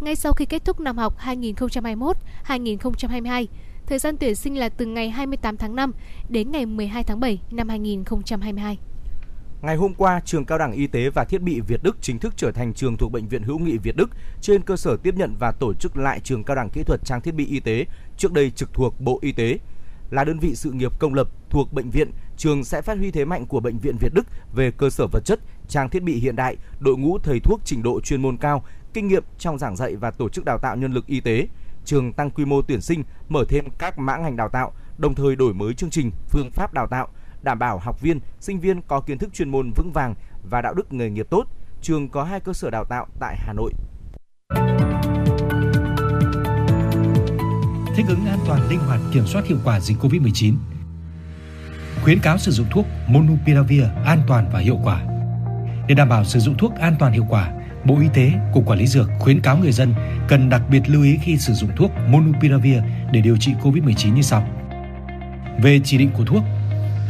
ngay 0.00 0.16
sau 0.16 0.32
khi 0.32 0.44
kết 0.44 0.64
thúc 0.64 0.80
năm 0.80 0.98
học 0.98 1.14
2021-2022. 1.18 3.46
Thời 3.86 3.98
gian 3.98 4.16
tuyển 4.16 4.34
sinh 4.34 4.58
là 4.58 4.68
từ 4.68 4.86
ngày 4.86 5.10
28 5.10 5.56
tháng 5.56 5.76
5 5.76 5.92
đến 6.28 6.52
ngày 6.52 6.66
12 6.66 7.04
tháng 7.04 7.20
7 7.20 7.40
năm 7.50 7.68
2022. 7.68 8.78
Ngày 9.62 9.76
hôm 9.76 9.94
qua, 9.94 10.20
trường 10.24 10.44
Cao 10.44 10.58
đẳng 10.58 10.72
Y 10.72 10.86
tế 10.86 11.10
và 11.10 11.24
Thiết 11.24 11.42
bị 11.42 11.60
Việt 11.60 11.82
Đức 11.82 11.96
chính 12.00 12.18
thức 12.18 12.34
trở 12.36 12.52
thành 12.52 12.74
trường 12.74 12.96
thuộc 12.96 13.12
Bệnh 13.12 13.28
viện 13.28 13.42
Hữu 13.42 13.58
nghị 13.58 13.78
Việt 13.78 13.96
Đức 13.96 14.10
trên 14.40 14.62
cơ 14.62 14.76
sở 14.76 14.96
tiếp 14.96 15.14
nhận 15.16 15.34
và 15.38 15.52
tổ 15.52 15.74
chức 15.74 15.96
lại 15.96 16.20
trường 16.20 16.44
Cao 16.44 16.56
đẳng 16.56 16.70
Kỹ 16.70 16.82
thuật 16.82 17.00
Trang 17.04 17.20
thiết 17.20 17.34
bị 17.34 17.46
y 17.46 17.60
tế 17.60 17.86
trước 18.16 18.32
đây 18.32 18.50
trực 18.50 18.74
thuộc 18.74 19.00
Bộ 19.00 19.18
Y 19.22 19.32
tế. 19.32 19.58
Là 20.10 20.24
đơn 20.24 20.38
vị 20.38 20.54
sự 20.54 20.70
nghiệp 20.70 20.98
công 20.98 21.14
lập 21.14 21.28
thuộc 21.50 21.72
bệnh 21.72 21.90
viện, 21.90 22.10
trường 22.36 22.64
sẽ 22.64 22.82
phát 22.82 22.98
huy 22.98 23.10
thế 23.10 23.24
mạnh 23.24 23.46
của 23.46 23.60
Bệnh 23.60 23.78
viện 23.78 23.96
Việt 24.00 24.14
Đức 24.14 24.26
về 24.54 24.70
cơ 24.70 24.90
sở 24.90 25.06
vật 25.06 25.20
chất, 25.24 25.40
trang 25.68 25.88
thiết 25.88 26.02
bị 26.02 26.14
hiện 26.14 26.36
đại, 26.36 26.56
đội 26.80 26.96
ngũ 26.96 27.18
thầy 27.18 27.40
thuốc 27.40 27.60
trình 27.64 27.82
độ 27.82 28.00
chuyên 28.00 28.22
môn 28.22 28.36
cao, 28.36 28.64
kinh 28.96 29.08
nghiệm 29.08 29.24
trong 29.38 29.58
giảng 29.58 29.76
dạy 29.76 29.96
và 29.96 30.10
tổ 30.10 30.28
chức 30.28 30.44
đào 30.44 30.58
tạo 30.58 30.76
nhân 30.76 30.92
lực 30.92 31.06
y 31.06 31.20
tế. 31.20 31.48
Trường 31.84 32.12
tăng 32.12 32.30
quy 32.30 32.44
mô 32.44 32.62
tuyển 32.62 32.80
sinh, 32.80 33.04
mở 33.28 33.44
thêm 33.48 33.64
các 33.78 33.98
mã 33.98 34.16
ngành 34.16 34.36
đào 34.36 34.48
tạo, 34.48 34.72
đồng 34.98 35.14
thời 35.14 35.36
đổi 35.36 35.54
mới 35.54 35.74
chương 35.74 35.90
trình, 35.90 36.10
phương 36.28 36.50
pháp 36.50 36.72
đào 36.72 36.86
tạo, 36.86 37.08
đảm 37.42 37.58
bảo 37.58 37.78
học 37.78 38.00
viên, 38.00 38.20
sinh 38.40 38.60
viên 38.60 38.82
có 38.82 39.00
kiến 39.00 39.18
thức 39.18 39.34
chuyên 39.34 39.50
môn 39.50 39.70
vững 39.76 39.92
vàng 39.92 40.14
và 40.50 40.62
đạo 40.62 40.74
đức 40.74 40.92
nghề 40.92 41.10
nghiệp 41.10 41.26
tốt. 41.30 41.46
Trường 41.82 42.08
có 42.08 42.24
hai 42.24 42.40
cơ 42.40 42.52
sở 42.52 42.70
đào 42.70 42.84
tạo 42.84 43.06
tại 43.20 43.36
Hà 43.38 43.52
Nội. 43.52 43.72
thích 47.96 48.06
ứng 48.08 48.26
an 48.26 48.38
toàn 48.46 48.68
linh 48.68 48.80
hoạt 48.80 49.00
kiểm 49.12 49.26
soát 49.26 49.46
hiệu 49.46 49.58
quả 49.64 49.80
dịch 49.80 49.98
COVID-19. 49.98 50.54
Khuyến 52.04 52.20
cáo 52.20 52.38
sử 52.38 52.50
dụng 52.50 52.66
thuốc 52.70 52.86
Monupiravir 53.08 53.84
an 54.04 54.22
toàn 54.28 54.50
và 54.52 54.58
hiệu 54.58 54.78
quả. 54.84 55.02
Để 55.88 55.94
đảm 55.94 56.08
bảo 56.08 56.24
sử 56.24 56.40
dụng 56.40 56.54
thuốc 56.58 56.74
an 56.74 56.96
toàn 56.98 57.12
hiệu 57.12 57.26
quả, 57.28 57.52
Bộ 57.86 57.98
Y 58.00 58.08
tế, 58.14 58.32
Cục 58.52 58.66
Quản 58.66 58.78
lý 58.78 58.86
Dược 58.86 59.10
khuyến 59.18 59.40
cáo 59.40 59.58
người 59.58 59.72
dân 59.72 59.94
cần 60.28 60.48
đặc 60.48 60.62
biệt 60.70 60.80
lưu 60.86 61.02
ý 61.02 61.18
khi 61.22 61.38
sử 61.38 61.52
dụng 61.52 61.70
thuốc 61.76 61.90
Monupiravir 62.08 62.78
để 63.12 63.20
điều 63.20 63.36
trị 63.36 63.52
COVID-19 63.62 64.14
như 64.14 64.22
sau. 64.22 64.48
Về 65.62 65.80
chỉ 65.84 65.98
định 65.98 66.10
của 66.16 66.24
thuốc, 66.24 66.42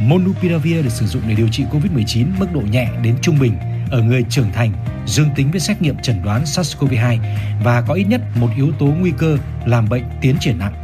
Monupiravir 0.00 0.84
được 0.84 0.92
sử 0.92 1.06
dụng 1.06 1.22
để 1.28 1.34
điều 1.34 1.48
trị 1.48 1.64
COVID-19 1.72 2.26
mức 2.38 2.46
độ 2.52 2.60
nhẹ 2.60 2.88
đến 3.02 3.16
trung 3.22 3.38
bình 3.38 3.54
ở 3.90 4.02
người 4.02 4.22
trưởng 4.30 4.52
thành 4.52 4.72
dương 5.06 5.28
tính 5.36 5.50
với 5.50 5.60
xét 5.60 5.82
nghiệm 5.82 5.96
chẩn 6.02 6.22
đoán 6.24 6.44
SARS-CoV-2 6.44 7.18
và 7.64 7.82
có 7.82 7.94
ít 7.94 8.04
nhất 8.04 8.20
một 8.34 8.48
yếu 8.56 8.72
tố 8.78 8.86
nguy 8.86 9.12
cơ 9.18 9.38
làm 9.66 9.88
bệnh 9.88 10.04
tiến 10.20 10.36
triển 10.40 10.58
nặng. 10.58 10.74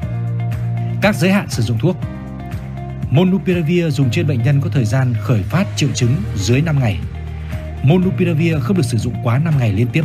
Các 1.02 1.16
giới 1.16 1.32
hạn 1.32 1.50
sử 1.50 1.62
dụng 1.62 1.78
thuốc 1.78 1.96
Monupiravir 3.10 3.94
dùng 3.94 4.10
trên 4.10 4.26
bệnh 4.26 4.42
nhân 4.42 4.60
có 4.60 4.70
thời 4.70 4.84
gian 4.84 5.14
khởi 5.20 5.42
phát 5.42 5.66
triệu 5.76 5.88
chứng 5.94 6.14
dưới 6.36 6.60
5 6.60 6.80
ngày. 6.80 6.98
Monupiravir 7.82 8.56
không 8.60 8.76
được 8.76 8.82
sử 8.82 8.98
dụng 8.98 9.14
quá 9.22 9.38
5 9.38 9.54
ngày 9.58 9.72
liên 9.72 9.86
tiếp. 9.92 10.04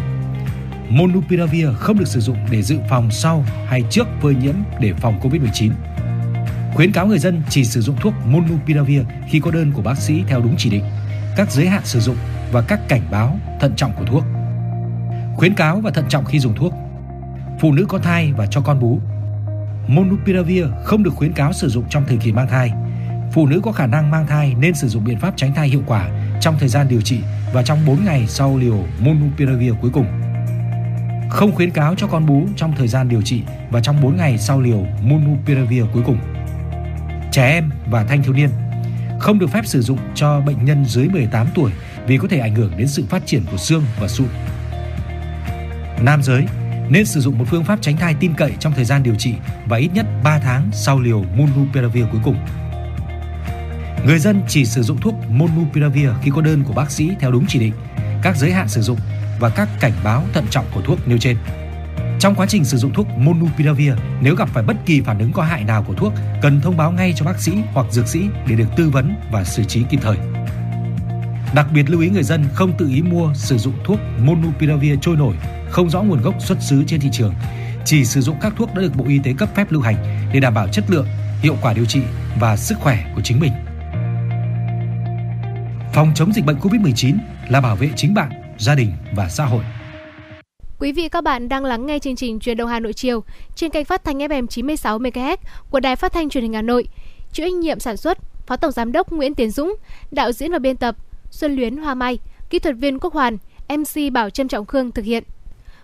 Monupiravir 0.89 1.67
không 1.75 1.99
được 1.99 2.07
sử 2.07 2.19
dụng 2.19 2.37
để 2.51 2.61
dự 2.61 2.77
phòng 2.89 3.11
sau 3.11 3.45
hay 3.67 3.83
trước 3.89 4.07
phơi 4.21 4.35
nhiễm 4.35 4.55
để 4.79 4.93
phòng 4.93 5.19
COVID-19. 5.21 5.71
Khuyến 6.73 6.91
cáo 6.91 7.07
người 7.07 7.19
dân 7.19 7.41
chỉ 7.49 7.63
sử 7.63 7.81
dụng 7.81 7.95
thuốc 8.01 8.13
Monupiravir 8.25 9.01
khi 9.27 9.39
có 9.39 9.51
đơn 9.51 9.71
của 9.71 9.81
bác 9.81 9.97
sĩ 9.97 10.23
theo 10.27 10.41
đúng 10.41 10.55
chỉ 10.57 10.69
định. 10.69 10.83
Các 11.35 11.51
giới 11.51 11.67
hạn 11.67 11.81
sử 11.85 11.99
dụng 11.99 12.15
và 12.51 12.61
các 12.61 12.79
cảnh 12.87 13.01
báo 13.11 13.39
thận 13.59 13.73
trọng 13.75 13.91
của 13.95 14.05
thuốc. 14.05 14.23
Khuyến 15.35 15.53
cáo 15.53 15.79
và 15.79 15.91
thận 15.91 16.05
trọng 16.09 16.25
khi 16.25 16.39
dùng 16.39 16.55
thuốc. 16.55 16.73
Phụ 17.59 17.71
nữ 17.71 17.85
có 17.89 17.97
thai 17.97 18.33
và 18.33 18.45
cho 18.45 18.61
con 18.61 18.79
bú. 18.79 18.99
Monupiravir 19.87 20.65
không 20.83 21.03
được 21.03 21.11
khuyến 21.15 21.33
cáo 21.33 21.53
sử 21.53 21.69
dụng 21.69 21.85
trong 21.89 22.03
thời 22.07 22.17
kỳ 22.17 22.31
mang 22.31 22.47
thai. 22.47 22.71
Phụ 23.33 23.47
nữ 23.47 23.61
có 23.63 23.71
khả 23.71 23.87
năng 23.87 24.11
mang 24.11 24.27
thai 24.27 24.55
nên 24.59 24.73
sử 24.73 24.87
dụng 24.87 25.03
biện 25.03 25.19
pháp 25.19 25.33
tránh 25.37 25.53
thai 25.53 25.69
hiệu 25.69 25.83
quả 25.87 26.09
trong 26.41 26.55
thời 26.59 26.69
gian 26.69 26.87
điều 26.87 27.01
trị 27.01 27.19
và 27.53 27.63
trong 27.63 27.85
4 27.85 28.05
ngày 28.05 28.27
sau 28.27 28.57
liều 28.57 28.85
Monupiravir 28.99 29.73
cuối 29.81 29.91
cùng. 29.93 30.05
Không 31.29 31.51
khuyến 31.55 31.71
cáo 31.71 31.95
cho 31.95 32.07
con 32.07 32.25
bú 32.25 32.47
trong 32.55 32.75
thời 32.75 32.87
gian 32.87 33.09
điều 33.09 33.21
trị 33.21 33.41
và 33.69 33.81
trong 33.81 34.01
4 34.01 34.17
ngày 34.17 34.37
sau 34.37 34.61
liều 34.61 34.85
Monupiravir 35.01 35.83
cuối 35.93 36.03
cùng. 36.05 36.17
Trẻ 37.31 37.49
em 37.49 37.71
và 37.89 38.03
thanh 38.03 38.23
thiếu 38.23 38.33
niên 38.33 38.49
không 39.19 39.39
được 39.39 39.49
phép 39.49 39.65
sử 39.65 39.81
dụng 39.81 39.99
cho 40.15 40.41
bệnh 40.41 40.65
nhân 40.65 40.85
dưới 40.85 41.07
18 41.09 41.47
tuổi 41.55 41.71
vì 42.07 42.17
có 42.17 42.27
thể 42.27 42.39
ảnh 42.39 42.55
hưởng 42.55 42.77
đến 42.77 42.87
sự 42.87 43.05
phát 43.09 43.25
triển 43.25 43.43
của 43.51 43.57
xương 43.57 43.83
và 43.99 44.07
sụn. 44.07 44.27
Nam 46.01 46.23
giới 46.23 46.45
nên 46.89 47.05
sử 47.05 47.19
dụng 47.19 47.37
một 47.37 47.45
phương 47.47 47.63
pháp 47.63 47.81
tránh 47.81 47.97
thai 47.97 48.15
tin 48.19 48.33
cậy 48.33 48.51
trong 48.59 48.73
thời 48.73 48.85
gian 48.85 49.03
điều 49.03 49.15
trị 49.15 49.33
và 49.65 49.77
ít 49.77 49.89
nhất 49.93 50.05
3 50.23 50.39
tháng 50.39 50.69
sau 50.73 50.99
liều 50.99 51.23
Monupiravir 51.23 52.05
cuối 52.11 52.21
cùng. 52.23 52.35
Người 54.05 54.19
dân 54.19 54.41
chỉ 54.47 54.65
sử 54.65 54.83
dụng 54.83 54.97
thuốc 55.01 55.15
Monupiravir 55.29 56.09
khi 56.21 56.31
có 56.35 56.41
đơn 56.41 56.63
của 56.63 56.73
bác 56.73 56.91
sĩ 56.91 57.11
theo 57.19 57.31
đúng 57.31 57.45
chỉ 57.47 57.59
định, 57.59 57.73
các 58.21 58.37
giới 58.37 58.51
hạn 58.51 58.67
sử 58.67 58.81
dụng 58.81 58.97
và 59.39 59.49
các 59.49 59.69
cảnh 59.79 59.93
báo 60.03 60.23
thận 60.33 60.45
trọng 60.49 60.65
của 60.73 60.81
thuốc 60.81 61.07
nêu 61.07 61.17
trên. 61.17 61.37
Trong 62.19 62.35
quá 62.35 62.45
trình 62.49 62.65
sử 62.65 62.77
dụng 62.77 62.93
thuốc 62.93 63.07
Monupiravir, 63.17 63.93
nếu 64.21 64.35
gặp 64.35 64.49
phải 64.53 64.63
bất 64.63 64.77
kỳ 64.85 65.01
phản 65.01 65.19
ứng 65.19 65.31
có 65.33 65.43
hại 65.43 65.63
nào 65.63 65.83
của 65.83 65.93
thuốc, 65.93 66.13
cần 66.41 66.61
thông 66.61 66.77
báo 66.77 66.91
ngay 66.91 67.13
cho 67.15 67.25
bác 67.25 67.39
sĩ 67.39 67.51
hoặc 67.73 67.85
dược 67.91 68.07
sĩ 68.07 68.25
để 68.47 68.55
được 68.55 68.67
tư 68.77 68.89
vấn 68.89 69.15
và 69.31 69.43
xử 69.43 69.63
trí 69.63 69.83
kịp 69.89 69.99
thời. 70.01 70.17
Đặc 71.55 71.67
biệt 71.73 71.89
lưu 71.89 72.01
ý 72.01 72.09
người 72.09 72.23
dân 72.23 72.45
không 72.53 72.77
tự 72.77 72.89
ý 72.89 73.01
mua 73.01 73.33
sử 73.33 73.57
dụng 73.57 73.73
thuốc 73.85 73.99
Monupiravir 74.19 74.97
trôi 75.01 75.15
nổi, 75.15 75.35
không 75.69 75.89
rõ 75.89 76.01
nguồn 76.01 76.21
gốc 76.21 76.35
xuất 76.39 76.61
xứ 76.61 76.83
trên 76.87 76.99
thị 76.99 77.09
trường, 77.11 77.33
chỉ 77.85 78.05
sử 78.05 78.21
dụng 78.21 78.37
các 78.41 78.53
thuốc 78.57 78.75
đã 78.75 78.81
được 78.81 78.95
Bộ 78.95 79.05
Y 79.07 79.19
tế 79.19 79.33
cấp 79.37 79.49
phép 79.55 79.71
lưu 79.71 79.81
hành 79.81 80.29
để 80.33 80.39
đảm 80.39 80.53
bảo 80.53 80.67
chất 80.67 80.83
lượng, 80.87 81.07
hiệu 81.41 81.57
quả 81.61 81.73
điều 81.73 81.85
trị 81.85 82.01
và 82.39 82.57
sức 82.57 82.77
khỏe 82.79 83.11
của 83.15 83.21
chính 83.21 83.39
mình. 83.39 83.51
Phòng 85.93 86.11
chống 86.15 86.33
dịch 86.33 86.45
bệnh 86.45 86.57
COVID-19 86.57 87.17
là 87.49 87.61
bảo 87.61 87.75
vệ 87.75 87.89
chính 87.95 88.13
bạn, 88.13 88.31
gia 88.59 88.75
đình 88.75 88.91
và 89.15 89.29
xã 89.29 89.45
hội. 89.45 89.63
Quý 90.79 90.91
vị 90.91 91.09
các 91.09 91.23
bạn 91.23 91.49
đang 91.49 91.65
lắng 91.65 91.85
nghe 91.85 91.99
chương 91.99 92.15
trình 92.15 92.39
Truyền 92.39 92.57
động 92.57 92.69
Hà 92.69 92.79
Nội 92.79 92.93
chiều 92.93 93.23
trên 93.55 93.71
kênh 93.71 93.85
phát 93.85 94.03
thanh 94.03 94.17
FM 94.17 94.47
96 94.47 94.99
MHz 94.99 95.37
của 95.69 95.79
Đài 95.79 95.95
Phát 95.95 96.13
thanh 96.13 96.29
Truyền 96.29 96.43
hình 96.43 96.53
Hà 96.53 96.61
Nội. 96.61 96.87
Chịu 97.31 97.45
trách 97.45 97.53
nhiệm 97.53 97.79
sản 97.79 97.97
xuất 97.97 98.17
Phó 98.47 98.55
Tổng 98.55 98.71
giám 98.71 98.91
đốc 98.91 99.11
Nguyễn 99.11 99.35
Tiến 99.35 99.51
Dũng, 99.51 99.75
đạo 100.11 100.31
diễn 100.31 100.51
và 100.51 100.59
biên 100.59 100.77
tập 100.77 100.95
Xuân 101.31 101.55
Luyến 101.55 101.77
Hoa 101.77 101.93
Mai, 101.93 102.19
kỹ 102.49 102.59
thuật 102.59 102.75
viên 102.75 102.99
Quốc 102.99 103.13
Hoàn, 103.13 103.37
MC 103.69 104.13
Bảo 104.13 104.29
Trâm 104.29 104.47
Trọng 104.47 104.65
Khương 104.65 104.91
thực 104.91 105.05
hiện. 105.05 105.23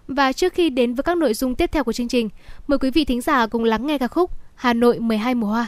Và 0.08 0.34
trước 0.34 0.54
khi 0.54 0.70
đến 0.70 0.94
với 0.94 1.04
các 1.04 1.18
nội 1.18 1.34
dung 1.34 1.56
tiếp 1.56 1.70
theo 1.72 1.84
của 1.84 1.94
chương 1.94 2.08
trình, 2.08 2.30
mời 2.68 2.80
quý 2.80 2.92
vị 2.92 3.06
thính 3.06 3.22
giả 3.22 3.48
cùng 3.48 3.64
lắng 3.64 3.88
nghe 3.88 3.98
ca 3.98 4.08
khúc 4.08 4.32
Hà 4.56 4.74
Nội 4.74 5.00
12 5.00 5.36
mùa 5.36 5.48
hoa. 5.48 5.68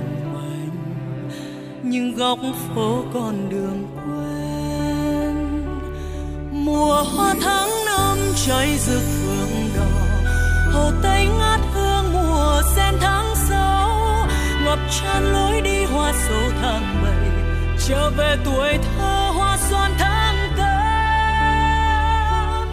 những 1.83 2.15
góc 2.15 2.39
phố 2.75 3.03
con 3.13 3.49
đường 3.49 3.87
quen. 3.95 5.35
Mùa 6.51 7.03
hoa 7.03 7.33
tháng 7.41 7.69
năm 7.85 8.17
cháy 8.47 8.77
rực 8.77 9.01
phượng 9.01 9.69
đỏ, 9.75 9.83
hồ 10.73 10.91
tây 11.03 11.27
ngát 11.39 11.59
hương 11.73 12.13
mùa 12.13 12.61
sen 12.75 12.95
tháng 13.01 13.35
sáu. 13.49 14.27
Ngập 14.65 14.79
tràn 15.01 15.33
lối 15.33 15.61
đi 15.61 15.83
hoa 15.83 16.13
sầu 16.27 16.51
tháng 16.61 17.03
bảy, 17.03 17.29
trở 17.87 18.09
về 18.17 18.37
tuổi 18.45 18.77
thơ 18.77 19.31
hoa 19.37 19.57
xoan 19.69 19.91
tháng 19.97 20.35
tám. 20.57 22.67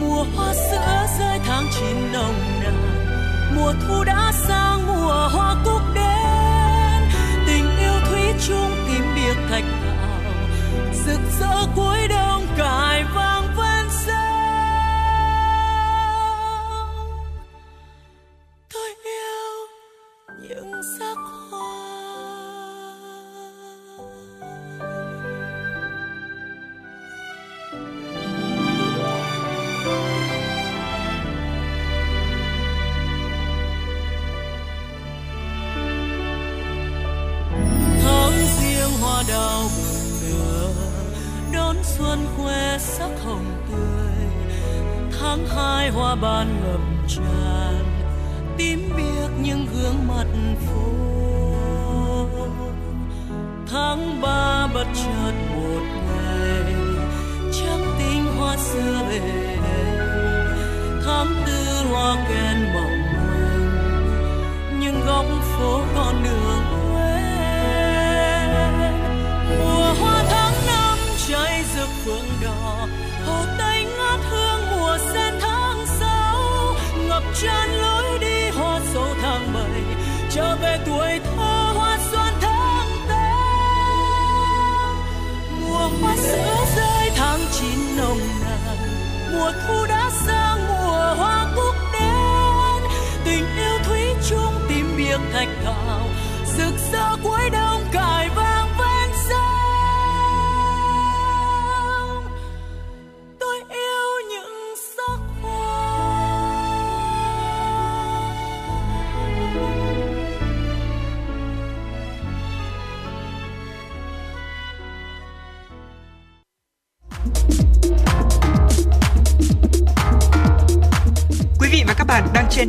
Mùa 0.00 0.24
hoa 0.36 0.54
sữa 0.54 1.06
rơi 1.18 1.38
tháng 1.46 1.64
chín 1.80 2.12
nồng 2.12 2.60
nàn, 2.62 2.74
mùa 3.56 3.72
thu 3.86 4.04
đã 4.04 4.32
sang 4.48 4.86
mùa 4.86 5.28
hoa 5.32 5.56
cúc 5.64 5.80
chung 8.46 8.70
tím 8.86 9.04
biếc 9.14 9.36
thạch 9.50 9.64
thảo. 9.64 10.32
Rực 11.06 11.20
rỡ 11.40 11.66
cuối 11.76 12.08
đời 12.08 12.27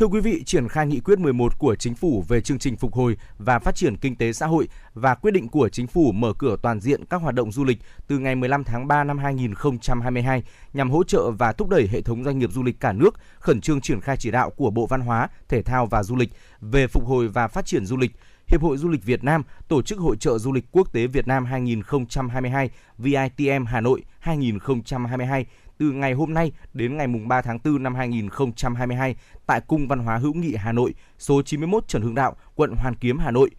Thưa 0.00 0.06
quý 0.06 0.20
vị, 0.20 0.42
triển 0.44 0.68
khai 0.68 0.86
nghị 0.86 1.00
quyết 1.00 1.18
11 1.18 1.58
của 1.58 1.74
Chính 1.74 1.94
phủ 1.94 2.24
về 2.28 2.40
chương 2.40 2.58
trình 2.58 2.76
phục 2.76 2.94
hồi 2.94 3.16
và 3.38 3.58
phát 3.58 3.74
triển 3.74 3.96
kinh 3.96 4.16
tế 4.16 4.32
xã 4.32 4.46
hội 4.46 4.68
và 4.94 5.14
quyết 5.14 5.30
định 5.30 5.48
của 5.48 5.68
Chính 5.68 5.86
phủ 5.86 6.12
mở 6.12 6.32
cửa 6.38 6.56
toàn 6.62 6.80
diện 6.80 7.04
các 7.04 7.22
hoạt 7.22 7.34
động 7.34 7.52
du 7.52 7.64
lịch 7.64 7.78
từ 8.06 8.18
ngày 8.18 8.34
15 8.34 8.64
tháng 8.64 8.88
3 8.88 9.04
năm 9.04 9.18
2022 9.18 10.42
nhằm 10.72 10.90
hỗ 10.90 11.04
trợ 11.04 11.30
và 11.30 11.52
thúc 11.52 11.68
đẩy 11.68 11.88
hệ 11.92 12.00
thống 12.00 12.24
doanh 12.24 12.38
nghiệp 12.38 12.52
du 12.52 12.62
lịch 12.62 12.80
cả 12.80 12.92
nước 12.92 13.14
khẩn 13.38 13.60
trương 13.60 13.80
triển 13.80 14.00
khai 14.00 14.16
chỉ 14.16 14.30
đạo 14.30 14.50
của 14.50 14.70
Bộ 14.70 14.86
Văn 14.86 15.00
hóa, 15.00 15.28
Thể 15.48 15.62
thao 15.62 15.86
và 15.86 16.02
Du 16.02 16.16
lịch 16.16 16.30
về 16.60 16.86
phục 16.86 17.06
hồi 17.06 17.28
và 17.28 17.48
phát 17.48 17.66
triển 17.66 17.86
du 17.86 17.96
lịch. 17.96 18.10
Hiệp 18.46 18.62
hội 18.62 18.76
Du 18.76 18.88
lịch 18.88 19.04
Việt 19.04 19.24
Nam 19.24 19.42
tổ 19.68 19.82
chức 19.82 19.98
Hội 19.98 20.16
trợ 20.16 20.38
Du 20.38 20.52
lịch 20.52 20.64
Quốc 20.72 20.92
tế 20.92 21.06
Việt 21.06 21.26
Nam 21.26 21.44
2022 21.44 22.70
VITM 22.98 23.64
Hà 23.66 23.80
Nội 23.80 24.02
2022 24.18 25.46
từ 25.80 25.92
ngày 25.92 26.12
hôm 26.12 26.34
nay 26.34 26.52
đến 26.74 26.96
ngày 26.96 27.06
3 27.06 27.42
tháng 27.42 27.58
4 27.64 27.82
năm 27.82 27.94
2022 27.94 29.16
tại 29.46 29.60
Cung 29.60 29.88
Văn 29.88 29.98
hóa 29.98 30.16
Hữu 30.16 30.34
nghị 30.34 30.54
Hà 30.54 30.72
Nội, 30.72 30.94
số 31.18 31.42
91 31.42 31.88
Trần 31.88 32.02
Hưng 32.02 32.14
Đạo, 32.14 32.36
quận 32.54 32.74
Hoàn 32.76 32.94
Kiếm, 32.94 33.18
Hà 33.18 33.30
Nội. 33.30 33.50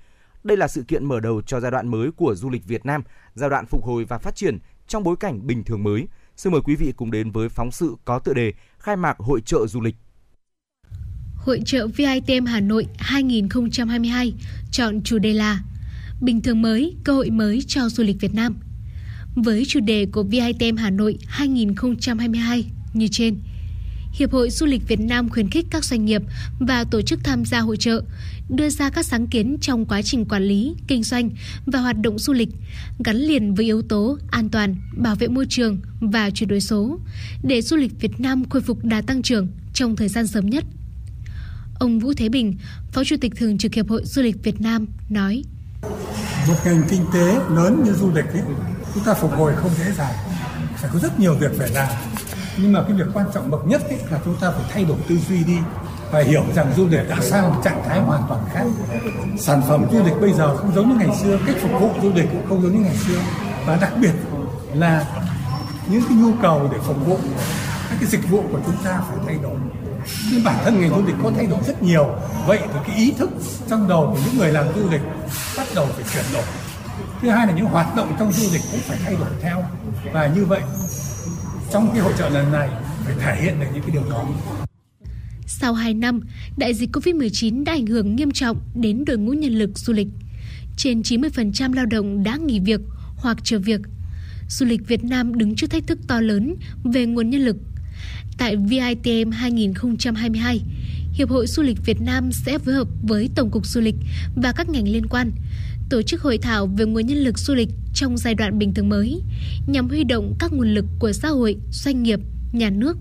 Đây 0.43 0.57
là 0.57 0.67
sự 0.67 0.83
kiện 0.83 1.05
mở 1.05 1.19
đầu 1.19 1.41
cho 1.41 1.59
giai 1.59 1.71
đoạn 1.71 1.87
mới 1.87 2.11
của 2.11 2.35
du 2.35 2.49
lịch 2.49 2.65
Việt 2.65 2.85
Nam, 2.85 3.03
giai 3.33 3.49
đoạn 3.49 3.65
phục 3.65 3.83
hồi 3.83 4.05
và 4.05 4.17
phát 4.17 4.35
triển 4.35 4.57
trong 4.87 5.03
bối 5.03 5.15
cảnh 5.19 5.47
bình 5.47 5.63
thường 5.63 5.83
mới. 5.83 6.07
Xin 6.37 6.53
mời 6.53 6.61
quý 6.61 6.75
vị 6.75 6.93
cùng 6.95 7.11
đến 7.11 7.31
với 7.31 7.49
phóng 7.49 7.71
sự 7.71 7.95
có 8.05 8.19
tựa 8.19 8.33
đề 8.33 8.53
Khai 8.79 8.95
mạc 8.95 9.17
Hội 9.17 9.41
trợ 9.41 9.67
du 9.67 9.81
lịch. 9.81 9.95
Hội 11.35 11.61
trợ 11.65 11.87
VITM 11.87 12.45
Hà 12.45 12.59
Nội 12.59 12.87
2022 12.97 14.33
chọn 14.71 15.01
chủ 15.03 15.17
đề 15.17 15.33
là 15.33 15.59
Bình 16.21 16.41
thường 16.41 16.61
mới, 16.61 16.95
cơ 17.03 17.13
hội 17.13 17.29
mới 17.29 17.61
cho 17.67 17.89
du 17.89 18.03
lịch 18.03 18.17
Việt 18.19 18.33
Nam. 18.33 18.55
Với 19.35 19.65
chủ 19.67 19.79
đề 19.79 20.05
của 20.05 20.23
VITM 20.23 20.77
Hà 20.77 20.89
Nội 20.89 21.17
2022 21.27 22.65
như 22.93 23.07
trên, 23.07 23.35
Hiệp 24.13 24.31
hội 24.31 24.49
Du 24.49 24.65
lịch 24.65 24.87
Việt 24.87 24.99
Nam 24.99 25.29
khuyến 25.29 25.49
khích 25.49 25.65
các 25.69 25.85
doanh 25.85 26.05
nghiệp 26.05 26.21
và 26.59 26.83
tổ 26.83 27.01
chức 27.01 27.19
tham 27.23 27.45
gia 27.45 27.59
hội 27.59 27.77
trợ 27.77 28.01
đưa 28.49 28.69
ra 28.69 28.89
các 28.89 29.05
sáng 29.05 29.27
kiến 29.27 29.57
trong 29.61 29.85
quá 29.85 30.01
trình 30.01 30.25
quản 30.25 30.43
lý, 30.43 30.75
kinh 30.87 31.03
doanh 31.03 31.29
và 31.65 31.79
hoạt 31.79 31.97
động 31.97 32.19
du 32.19 32.33
lịch 32.33 32.49
gắn 33.05 33.17
liền 33.17 33.53
với 33.53 33.65
yếu 33.65 33.81
tố 33.81 34.17
an 34.31 34.49
toàn, 34.49 34.75
bảo 34.97 35.15
vệ 35.15 35.27
môi 35.27 35.45
trường 35.49 35.77
và 35.99 36.29
chuyển 36.29 36.49
đổi 36.49 36.61
số 36.61 36.99
để 37.43 37.61
du 37.61 37.75
lịch 37.75 38.01
Việt 38.01 38.19
Nam 38.19 38.49
khôi 38.49 38.61
phục 38.61 38.83
đà 38.83 39.01
tăng 39.01 39.21
trưởng 39.21 39.47
trong 39.73 39.95
thời 39.95 40.07
gian 40.07 40.27
sớm 40.27 40.49
nhất. 40.49 40.63
Ông 41.79 41.99
Vũ 41.99 42.13
Thế 42.13 42.29
Bình, 42.29 42.57
Phó 42.91 43.03
Chủ 43.03 43.15
tịch 43.21 43.31
Thường 43.35 43.57
trực 43.57 43.73
Hiệp 43.73 43.89
hội 43.89 44.01
Du 44.05 44.21
lịch 44.21 44.43
Việt 44.43 44.61
Nam 44.61 44.85
nói: 45.09 45.43
một 46.47 46.55
ngành 46.65 46.81
kinh 46.89 47.05
tế 47.13 47.35
lớn 47.49 47.81
như 47.85 47.93
du 47.93 48.11
lịch 48.15 48.25
ấy, 48.25 48.41
chúng 48.93 49.03
ta 49.03 49.13
phục 49.13 49.33
hồi 49.37 49.53
không 49.55 49.71
dễ 49.77 49.91
dàng, 49.91 50.13
phải 50.77 50.89
có 50.93 50.99
rất 50.99 51.19
nhiều 51.19 51.33
việc 51.33 51.51
phải 51.57 51.69
làm. 51.69 51.87
Nhưng 52.57 52.73
mà 52.73 52.83
cái 52.83 52.93
việc 52.93 53.05
quan 53.13 53.25
trọng 53.33 53.51
bậc 53.51 53.67
nhất 53.67 53.81
ấy 53.89 53.99
là 54.11 54.19
chúng 54.25 54.35
ta 54.35 54.51
phải 54.51 54.63
thay 54.73 54.83
đổi 54.85 54.97
tư 55.09 55.17
duy 55.29 55.43
đi 55.43 55.57
và 56.11 56.19
hiểu 56.19 56.43
rằng 56.55 56.73
du 56.77 56.87
lịch 56.87 57.09
đã 57.09 57.17
sang 57.21 57.49
một 57.49 57.61
trạng 57.63 57.83
thái 57.87 57.99
hoàn 57.99 58.23
toàn 58.29 58.45
khác. 58.53 58.63
Sản 59.37 59.61
phẩm 59.67 59.85
du 59.91 60.03
lịch 60.03 60.21
bây 60.21 60.33
giờ 60.33 60.57
không 60.57 60.75
giống 60.75 60.89
như 60.89 61.05
ngày 61.05 61.17
xưa, 61.23 61.37
cách 61.47 61.55
phục 61.61 61.71
vụ 61.81 61.89
du 62.01 62.11
lịch 62.13 62.29
cũng 62.31 62.49
không 62.49 62.61
giống 62.61 62.71
như 62.71 62.79
ngày 62.79 62.95
xưa. 62.95 63.19
Và 63.65 63.75
đặc 63.75 63.93
biệt 64.01 64.13
là 64.73 65.05
những 65.87 66.01
cái 66.09 66.17
nhu 66.17 66.31
cầu 66.41 66.69
để 66.71 66.77
phục 66.83 67.05
vụ, 67.05 67.19
các 67.89 67.95
cái 67.99 68.09
dịch 68.09 68.29
vụ 68.29 68.43
của 68.51 68.59
chúng 68.65 68.77
ta 68.83 69.01
phải 69.09 69.17
thay 69.25 69.37
đổi. 69.43 69.55
Nhưng 70.31 70.43
bản 70.43 70.55
thân 70.63 70.81
ngành 70.81 70.89
du 70.89 71.05
lịch 71.05 71.15
có 71.23 71.31
thay 71.35 71.45
đổi 71.45 71.59
rất 71.67 71.83
nhiều. 71.83 72.09
Vậy 72.47 72.59
thì 72.61 72.79
cái 72.87 72.95
ý 72.95 73.13
thức 73.17 73.29
trong 73.69 73.87
đầu 73.87 74.11
của 74.13 74.19
những 74.25 74.37
người 74.37 74.51
làm 74.51 74.65
du 74.75 74.89
lịch 74.89 75.01
bắt 75.57 75.67
đầu 75.75 75.87
phải 75.95 76.03
chuyển 76.13 76.25
đổi 76.33 76.43
thứ 77.21 77.29
hai 77.29 77.47
là 77.47 77.53
những 77.53 77.65
hoạt 77.65 77.95
động 77.95 78.15
trong 78.19 78.31
du 78.31 78.53
lịch 78.53 78.61
cũng 78.71 78.79
phải 78.79 78.97
thay 79.03 79.15
đổi 79.15 79.29
theo 79.41 79.63
và 80.13 80.27
như 80.35 80.45
vậy 80.45 80.61
trong 81.71 81.89
cái 81.91 81.99
hội 81.99 82.13
trợ 82.17 82.29
lần 82.29 82.51
này 82.51 82.69
phải 83.05 83.13
thể 83.19 83.41
hiện 83.41 83.59
được 83.59 83.67
những 83.73 83.83
cái 83.83 83.91
điều 83.91 84.03
đó 84.09 84.27
Sau 85.47 85.73
2 85.73 85.93
năm, 85.93 86.21
đại 86.57 86.73
dịch 86.73 86.89
Covid-19 86.93 87.63
đã 87.63 87.71
ảnh 87.71 87.85
hưởng 87.85 88.15
nghiêm 88.15 88.31
trọng 88.31 88.57
đến 88.75 89.05
đội 89.05 89.17
ngũ 89.17 89.31
nhân 89.31 89.53
lực 89.53 89.79
du 89.79 89.93
lịch. 89.93 90.07
Trên 90.77 91.01
90% 91.01 91.73
lao 91.73 91.85
động 91.85 92.23
đã 92.23 92.37
nghỉ 92.37 92.59
việc 92.59 92.81
hoặc 93.15 93.37
chờ 93.43 93.59
việc. 93.59 93.81
Du 94.49 94.65
lịch 94.65 94.87
Việt 94.87 95.03
Nam 95.03 95.37
đứng 95.37 95.55
trước 95.55 95.69
thách 95.69 95.87
thức 95.87 95.99
to 96.07 96.21
lớn 96.21 96.55
về 96.83 97.05
nguồn 97.05 97.29
nhân 97.29 97.41
lực. 97.41 97.55
Tại 98.37 98.55
VITM 98.55 99.31
2022, 99.31 100.61
Hiệp 101.13 101.29
hội 101.29 101.47
Du 101.47 101.63
lịch 101.63 101.85
Việt 101.85 102.01
Nam 102.01 102.31
sẽ 102.31 102.57
phối 102.57 102.73
hợp 102.73 102.87
với 103.03 103.29
Tổng 103.35 103.51
cục 103.51 103.65
Du 103.65 103.81
lịch 103.81 103.95
và 104.35 104.51
các 104.51 104.69
ngành 104.69 104.87
liên 104.87 105.07
quan 105.07 105.31
tổ 105.91 106.01
chức 106.01 106.21
hội 106.21 106.37
thảo 106.37 106.67
về 106.67 106.85
nguồn 106.85 107.05
nhân 107.05 107.17
lực 107.17 107.39
du 107.39 107.53
lịch 107.53 107.69
trong 107.93 108.17
giai 108.17 108.35
đoạn 108.35 108.59
bình 108.59 108.73
thường 108.73 108.89
mới 108.89 109.21
nhằm 109.67 109.89
huy 109.89 110.03
động 110.03 110.35
các 110.39 110.53
nguồn 110.53 110.73
lực 110.73 110.85
của 110.99 111.11
xã 111.11 111.27
hội, 111.27 111.57
doanh 111.71 112.03
nghiệp, 112.03 112.19
nhà 112.51 112.69
nước 112.69 112.97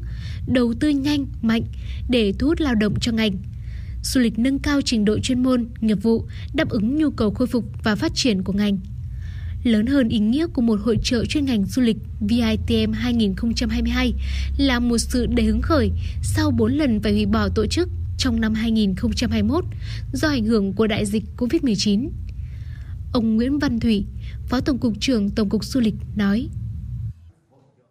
đầu 0.46 0.74
tư 0.80 0.88
nhanh, 0.88 1.26
mạnh 1.42 1.62
để 2.08 2.32
thu 2.38 2.46
hút 2.46 2.60
lao 2.60 2.74
động 2.74 3.00
cho 3.00 3.12
ngành. 3.12 3.32
Du 4.02 4.20
lịch 4.20 4.38
nâng 4.38 4.58
cao 4.58 4.80
trình 4.84 5.04
độ 5.04 5.18
chuyên 5.18 5.42
môn, 5.42 5.68
nghiệp 5.80 6.02
vụ, 6.02 6.24
đáp 6.54 6.68
ứng 6.68 6.96
nhu 6.96 7.10
cầu 7.10 7.30
khôi 7.30 7.46
phục 7.46 7.64
và 7.84 7.94
phát 7.94 8.12
triển 8.14 8.42
của 8.42 8.52
ngành. 8.52 8.78
Lớn 9.64 9.86
hơn 9.86 10.08
ý 10.08 10.18
nghĩa 10.18 10.46
của 10.46 10.62
một 10.62 10.80
hội 10.82 10.96
trợ 11.02 11.24
chuyên 11.24 11.44
ngành 11.44 11.64
du 11.66 11.82
lịch 11.82 11.96
VITM 12.20 12.92
2022 12.92 14.14
là 14.58 14.80
một 14.80 14.98
sự 14.98 15.26
đầy 15.26 15.46
hứng 15.46 15.62
khởi 15.62 15.90
sau 16.22 16.50
4 16.50 16.72
lần 16.72 17.00
phải 17.02 17.12
hủy 17.12 17.26
bỏ 17.26 17.48
tổ 17.48 17.66
chức 17.66 17.88
trong 18.18 18.40
năm 18.40 18.54
2021 18.54 19.64
do 20.12 20.28
ảnh 20.28 20.44
hưởng 20.44 20.72
của 20.72 20.86
đại 20.86 21.06
dịch 21.06 21.24
COVID-19. 21.36 22.08
Ông 23.12 23.36
Nguyễn 23.36 23.58
Văn 23.58 23.80
Thủy, 23.80 24.06
Phó 24.46 24.60
Tổng 24.60 24.78
cục 24.78 24.92
trưởng 25.00 25.30
Tổng 25.30 25.48
cục 25.48 25.64
Du 25.64 25.80
lịch 25.80 25.94
nói: 26.16 26.48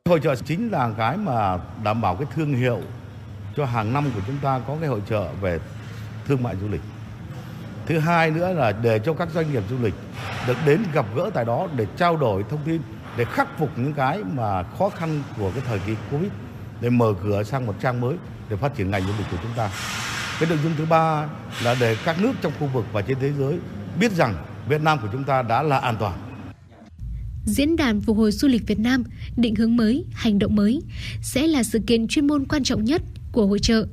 Hội 0.09 0.19
trợ 0.23 0.35
chính 0.35 0.71
là 0.71 0.93
cái 0.97 1.17
mà 1.17 1.57
đảm 1.83 2.01
bảo 2.01 2.15
cái 2.15 2.27
thương 2.35 2.53
hiệu 2.53 2.81
cho 3.57 3.65
hàng 3.65 3.93
năm 3.93 4.11
của 4.15 4.21
chúng 4.27 4.37
ta 4.41 4.59
có 4.67 4.77
cái 4.79 4.89
hội 4.89 5.01
trợ 5.09 5.27
về 5.41 5.59
thương 6.27 6.43
mại 6.43 6.55
du 6.61 6.67
lịch. 6.67 6.81
Thứ 7.85 7.99
hai 7.99 8.31
nữa 8.31 8.53
là 8.53 8.71
để 8.71 8.99
cho 8.99 9.13
các 9.13 9.29
doanh 9.33 9.51
nghiệp 9.51 9.63
du 9.69 9.77
lịch 9.81 9.93
được 10.47 10.57
đến 10.65 10.83
gặp 10.93 11.05
gỡ 11.15 11.29
tại 11.33 11.45
đó 11.45 11.67
để 11.75 11.85
trao 11.97 12.17
đổi 12.17 12.43
thông 12.49 12.63
tin, 12.65 12.81
để 13.17 13.25
khắc 13.25 13.59
phục 13.59 13.69
những 13.77 13.93
cái 13.93 14.23
mà 14.33 14.63
khó 14.63 14.89
khăn 14.89 15.23
của 15.37 15.51
cái 15.51 15.63
thời 15.67 15.79
kỳ 15.79 15.93
Covid 16.11 16.31
để 16.81 16.89
mở 16.89 17.13
cửa 17.23 17.43
sang 17.43 17.65
một 17.65 17.75
trang 17.81 18.01
mới 18.01 18.15
để 18.49 18.55
phát 18.55 18.75
triển 18.75 18.91
ngành 18.91 19.01
du 19.01 19.13
lịch 19.17 19.27
của 19.31 19.37
chúng 19.41 19.53
ta. 19.55 19.69
Cái 20.39 20.49
nội 20.49 20.57
dung 20.63 20.73
thứ 20.77 20.85
ba 20.85 21.27
là 21.63 21.75
để 21.79 21.97
các 22.05 22.21
nước 22.21 22.33
trong 22.41 22.53
khu 22.59 22.67
vực 22.73 22.85
và 22.93 23.01
trên 23.01 23.17
thế 23.19 23.31
giới 23.31 23.59
biết 23.99 24.11
rằng 24.11 24.35
Việt 24.69 24.81
Nam 24.81 24.99
của 25.01 25.07
chúng 25.11 25.23
ta 25.23 25.41
đã 25.41 25.63
là 25.63 25.77
an 25.77 25.95
toàn. 25.99 26.19
Diễn 27.45 27.75
đàn 27.75 28.01
phục 28.01 28.17
hồi 28.17 28.31
du 28.31 28.47
lịch 28.47 28.67
Việt 28.67 28.79
Nam 28.79 29.03
định 29.37 29.55
hướng 29.55 29.75
mới, 29.77 30.05
hành 30.13 30.39
động 30.39 30.55
mới 30.55 30.81
sẽ 31.21 31.47
là 31.47 31.63
sự 31.63 31.79
kiện 31.87 32.07
chuyên 32.07 32.27
môn 32.27 32.45
quan 32.45 32.63
trọng 32.63 32.83
nhất 32.83 33.01
của 33.31 33.47
hội 33.47 33.59
trợ. 33.59 33.87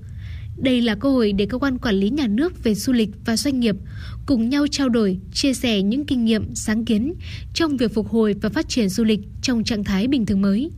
Đây 0.56 0.80
là 0.80 0.94
cơ 0.94 1.10
hội 1.10 1.32
để 1.32 1.46
cơ 1.46 1.58
quan 1.58 1.78
quản 1.78 1.94
lý 1.94 2.10
nhà 2.10 2.26
nước 2.26 2.64
về 2.64 2.74
du 2.74 2.92
lịch 2.92 3.10
và 3.24 3.36
doanh 3.36 3.60
nghiệp 3.60 3.76
cùng 4.26 4.48
nhau 4.48 4.66
trao 4.70 4.88
đổi, 4.88 5.18
chia 5.32 5.54
sẻ 5.54 5.82
những 5.82 6.06
kinh 6.06 6.24
nghiệm, 6.24 6.54
sáng 6.54 6.84
kiến 6.84 7.14
trong 7.54 7.76
việc 7.76 7.94
phục 7.94 8.08
hồi 8.08 8.34
và 8.42 8.48
phát 8.48 8.68
triển 8.68 8.88
du 8.88 9.04
lịch 9.04 9.20
trong 9.42 9.64
trạng 9.64 9.84
thái 9.84 10.08
bình 10.08 10.26
thường 10.26 10.42
mới. 10.42 10.70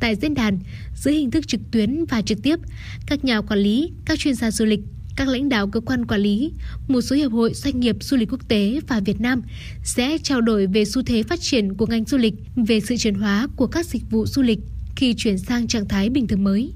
Tại 0.00 0.16
diễn 0.16 0.34
đàn, 0.34 0.58
dưới 0.94 1.14
hình 1.14 1.30
thức 1.30 1.48
trực 1.48 1.60
tuyến 1.70 2.04
và 2.04 2.22
trực 2.22 2.42
tiếp, 2.42 2.58
các 3.06 3.24
nhà 3.24 3.40
quản 3.40 3.58
lý, 3.58 3.92
các 4.04 4.18
chuyên 4.18 4.34
gia 4.34 4.50
du 4.50 4.64
lịch, 4.64 4.80
các 5.16 5.28
lãnh 5.28 5.48
đạo 5.48 5.66
cơ 5.66 5.80
quan 5.80 6.06
quản 6.06 6.20
lý, 6.20 6.52
một 6.88 7.00
số 7.00 7.16
hiệp 7.16 7.32
hội 7.32 7.54
doanh 7.54 7.80
nghiệp 7.80 7.96
du 8.00 8.16
lịch 8.16 8.32
quốc 8.32 8.48
tế 8.48 8.80
và 8.88 9.00
Việt 9.00 9.20
Nam 9.20 9.42
sẽ 9.84 10.18
trao 10.18 10.40
đổi 10.40 10.66
về 10.66 10.84
xu 10.84 11.02
thế 11.02 11.22
phát 11.22 11.40
triển 11.40 11.74
của 11.74 11.86
ngành 11.86 12.04
du 12.04 12.16
lịch, 12.16 12.34
về 12.56 12.80
sự 12.80 12.96
chuyển 12.96 13.14
hóa 13.14 13.48
của 13.56 13.66
các 13.66 13.86
dịch 13.86 14.02
vụ 14.10 14.26
du 14.26 14.42
lịch 14.42 14.58
khi 14.96 15.14
chuyển 15.16 15.38
sang 15.38 15.66
trạng 15.66 15.88
thái 15.88 16.10
bình 16.10 16.26
thường 16.26 16.44
mới. 16.44 16.72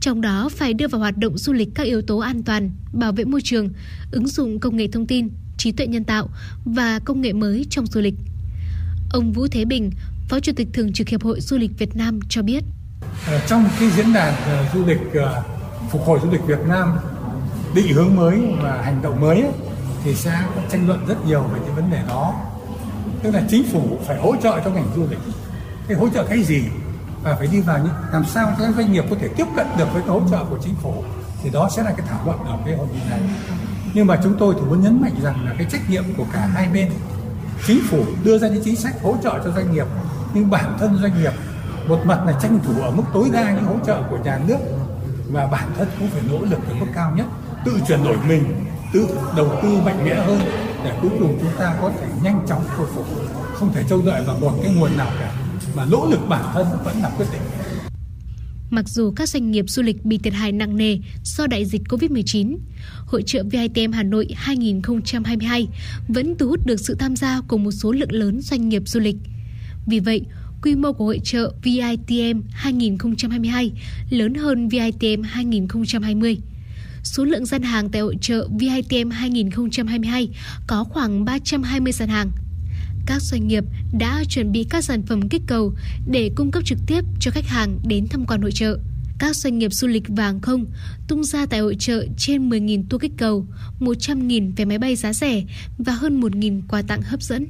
Trong 0.00 0.20
đó 0.20 0.48
phải 0.48 0.74
đưa 0.74 0.88
vào 0.88 1.00
hoạt 1.00 1.16
động 1.16 1.38
du 1.38 1.52
lịch 1.52 1.68
các 1.74 1.82
yếu 1.82 2.02
tố 2.02 2.18
an 2.18 2.42
toàn, 2.42 2.70
bảo 2.92 3.12
vệ 3.12 3.24
môi 3.24 3.40
trường, 3.44 3.68
ứng 4.12 4.28
dụng 4.28 4.60
công 4.60 4.76
nghệ 4.76 4.88
thông 4.92 5.06
tin, 5.06 5.28
trí 5.56 5.72
tuệ 5.72 5.86
nhân 5.86 6.04
tạo 6.04 6.28
và 6.64 6.98
công 6.98 7.20
nghệ 7.20 7.32
mới 7.32 7.66
trong 7.70 7.86
du 7.86 8.00
lịch. 8.00 8.14
Ông 9.10 9.32
Vũ 9.32 9.46
Thế 9.50 9.64
Bình, 9.64 9.90
Phó 10.28 10.40
Chủ 10.40 10.52
tịch 10.56 10.68
Thường 10.72 10.92
trực 10.92 11.08
Hiệp 11.08 11.22
hội 11.22 11.40
Du 11.40 11.56
lịch 11.56 11.70
Việt 11.78 11.96
Nam 11.96 12.20
cho 12.28 12.42
biết. 12.42 12.64
Ờ, 13.26 13.40
trong 13.46 13.68
cái 13.80 13.90
diễn 13.90 14.12
đàn 14.12 14.34
ờ, 14.34 14.66
du 14.74 14.86
lịch 14.86 15.12
ờ, 15.14 15.42
phục 15.90 16.02
hồi 16.02 16.18
du 16.22 16.30
lịch 16.30 16.40
Việt 16.46 16.60
Nam 16.68 16.88
định 17.74 17.94
hướng 17.94 18.16
mới 18.16 18.54
và 18.62 18.82
hành 18.82 19.02
động 19.02 19.20
mới 19.20 19.40
ấy, 19.40 19.52
thì 20.04 20.14
sẽ 20.14 20.44
có 20.54 20.62
tranh 20.70 20.86
luận 20.86 21.04
rất 21.08 21.26
nhiều 21.26 21.42
về 21.42 21.60
những 21.64 21.74
vấn 21.74 21.90
đề 21.90 22.02
đó. 22.08 22.34
Tức 23.22 23.34
là 23.34 23.42
chính 23.48 23.64
phủ 23.72 23.98
phải 24.06 24.16
hỗ 24.16 24.36
trợ 24.42 24.60
cho 24.64 24.70
ngành 24.70 24.86
du 24.96 25.06
lịch. 25.10 25.18
Cái 25.88 25.96
hỗ 25.96 26.08
trợ 26.08 26.24
cái 26.24 26.42
gì 26.42 26.64
và 27.22 27.34
phải 27.34 27.46
đi 27.46 27.60
vào 27.60 27.78
những 27.78 27.92
làm 28.12 28.24
sao 28.24 28.52
các 28.58 28.74
doanh 28.76 28.92
nghiệp 28.92 29.04
có 29.10 29.16
thể 29.20 29.28
tiếp 29.28 29.46
cận 29.56 29.66
được 29.78 29.92
với 29.92 30.02
cái 30.02 30.10
hỗ 30.10 30.20
trợ 30.30 30.44
của 30.50 30.58
chính 30.64 30.74
phủ 30.74 31.04
thì 31.42 31.50
đó 31.50 31.68
sẽ 31.76 31.82
là 31.82 31.92
cái 31.96 32.06
thảo 32.08 32.20
luận 32.24 32.38
ở 32.44 32.58
cái 32.64 32.76
hội 32.76 32.86
nghị 32.92 33.00
này. 33.10 33.20
Nhưng 33.94 34.06
mà 34.06 34.20
chúng 34.22 34.34
tôi 34.38 34.54
thì 34.54 34.60
muốn 34.60 34.82
nhấn 34.82 35.00
mạnh 35.00 35.14
rằng 35.22 35.46
là 35.46 35.54
cái 35.58 35.66
trách 35.70 35.90
nhiệm 35.90 36.04
của 36.16 36.24
cả 36.32 36.40
hai 36.54 36.68
bên 36.68 36.90
chính 37.66 37.80
phủ 37.90 38.04
đưa 38.24 38.38
ra 38.38 38.48
những 38.48 38.62
chính 38.64 38.76
sách 38.76 39.02
hỗ 39.02 39.16
trợ 39.22 39.40
cho 39.44 39.50
doanh 39.50 39.72
nghiệp 39.72 39.86
nhưng 40.34 40.50
bản 40.50 40.76
thân 40.78 40.98
doanh 41.02 41.22
nghiệp 41.22 41.32
một 41.88 41.98
mặt 42.04 42.20
là 42.26 42.32
tranh 42.42 42.58
thủ 42.64 42.82
ở 42.82 42.90
mức 42.90 43.02
tối 43.12 43.30
đa 43.32 43.52
những 43.52 43.64
hỗ 43.64 43.74
trợ 43.86 44.02
của 44.10 44.18
nhà 44.24 44.40
nước 44.46 44.58
và 45.30 45.46
bản 45.46 45.70
thân 45.78 45.88
cũng 45.98 46.08
phải 46.08 46.22
nỗ 46.30 46.38
lực 46.38 46.68
ở 46.68 46.74
mức 46.74 46.86
cao 46.94 47.12
nhất 47.16 47.26
tự 47.64 47.78
chuyển 47.88 48.04
đổi 48.04 48.16
mình 48.28 48.42
tự 48.92 49.06
đầu 49.36 49.58
tư 49.62 49.68
mạnh 49.84 50.04
mẽ 50.04 50.14
hơn 50.14 50.40
để 50.84 50.98
cuối 51.02 51.10
cùng 51.18 51.38
chúng 51.40 51.52
ta 51.58 51.76
có 51.80 51.92
thể 52.00 52.06
nhanh 52.22 52.46
chóng 52.48 52.64
khôi 52.76 52.86
phục 52.94 53.06
không 53.54 53.72
thể 53.74 53.84
trông 53.88 54.06
đợi 54.06 54.22
vào 54.26 54.38
một 54.40 54.52
cái 54.62 54.74
nguồn 54.74 54.96
nào 54.96 55.10
cả 55.18 55.34
mà 55.76 55.84
nỗ 55.84 56.06
lực 56.10 56.20
bản 56.28 56.44
thân 56.54 56.66
vẫn 56.84 56.96
là 57.02 57.10
quyết 57.16 57.26
định 57.32 57.42
Mặc 58.70 58.88
dù 58.88 59.12
các 59.16 59.28
doanh 59.28 59.50
nghiệp 59.50 59.64
du 59.68 59.82
lịch 59.82 60.04
bị 60.04 60.18
thiệt 60.18 60.32
hại 60.32 60.52
nặng 60.52 60.76
nề 60.76 60.98
do 61.24 61.46
đại 61.46 61.64
dịch 61.64 61.82
COVID-19, 61.88 62.56
Hội 63.06 63.22
trợ 63.22 63.42
VITM 63.50 63.92
Hà 63.92 64.02
Nội 64.02 64.28
2022 64.34 65.68
vẫn 66.08 66.34
thu 66.38 66.48
hút 66.48 66.66
được 66.66 66.80
sự 66.80 66.94
tham 66.94 67.16
gia 67.16 67.40
của 67.40 67.58
một 67.58 67.70
số 67.70 67.92
lượng 67.92 68.12
lớn 68.12 68.40
doanh 68.40 68.68
nghiệp 68.68 68.82
du 68.86 69.00
lịch. 69.00 69.16
Vì 69.86 70.00
vậy, 70.00 70.22
quy 70.62 70.74
mô 70.74 70.92
của 70.92 71.04
hội 71.04 71.20
trợ 71.24 71.52
VITM 71.62 72.40
2022 72.50 73.72
lớn 74.10 74.34
hơn 74.34 74.68
VITM 74.68 75.22
2020. 75.22 76.38
Số 77.02 77.24
lượng 77.24 77.46
gian 77.46 77.62
hàng 77.62 77.88
tại 77.90 78.02
hội 78.02 78.16
trợ 78.20 78.48
VITM 78.58 79.10
2022 79.10 80.28
có 80.66 80.84
khoảng 80.84 81.24
320 81.24 81.92
gian 81.92 82.08
hàng. 82.08 82.30
Các 83.06 83.22
doanh 83.22 83.48
nghiệp 83.48 83.64
đã 83.98 84.24
chuẩn 84.28 84.52
bị 84.52 84.66
các 84.70 84.84
sản 84.84 85.02
phẩm 85.02 85.28
kích 85.28 85.42
cầu 85.46 85.72
để 86.06 86.30
cung 86.36 86.50
cấp 86.50 86.62
trực 86.64 86.78
tiếp 86.86 87.04
cho 87.20 87.30
khách 87.30 87.46
hàng 87.46 87.78
đến 87.84 88.06
tham 88.10 88.26
quan 88.26 88.42
hội 88.42 88.52
trợ. 88.52 88.78
Các 89.18 89.36
doanh 89.36 89.58
nghiệp 89.58 89.72
du 89.72 89.88
lịch 89.88 90.02
và 90.08 90.24
hàng 90.24 90.40
không 90.40 90.66
tung 91.08 91.24
ra 91.24 91.46
tại 91.46 91.60
hội 91.60 91.76
trợ 91.78 92.06
trên 92.16 92.48
10.000 92.48 92.84
tour 92.90 93.02
kích 93.02 93.12
cầu, 93.18 93.46
100.000 93.80 94.52
vé 94.56 94.64
máy 94.64 94.78
bay 94.78 94.96
giá 94.96 95.12
rẻ 95.12 95.42
và 95.78 95.92
hơn 95.92 96.20
1.000 96.20 96.62
quà 96.68 96.82
tặng 96.82 97.02
hấp 97.02 97.22
dẫn. 97.22 97.46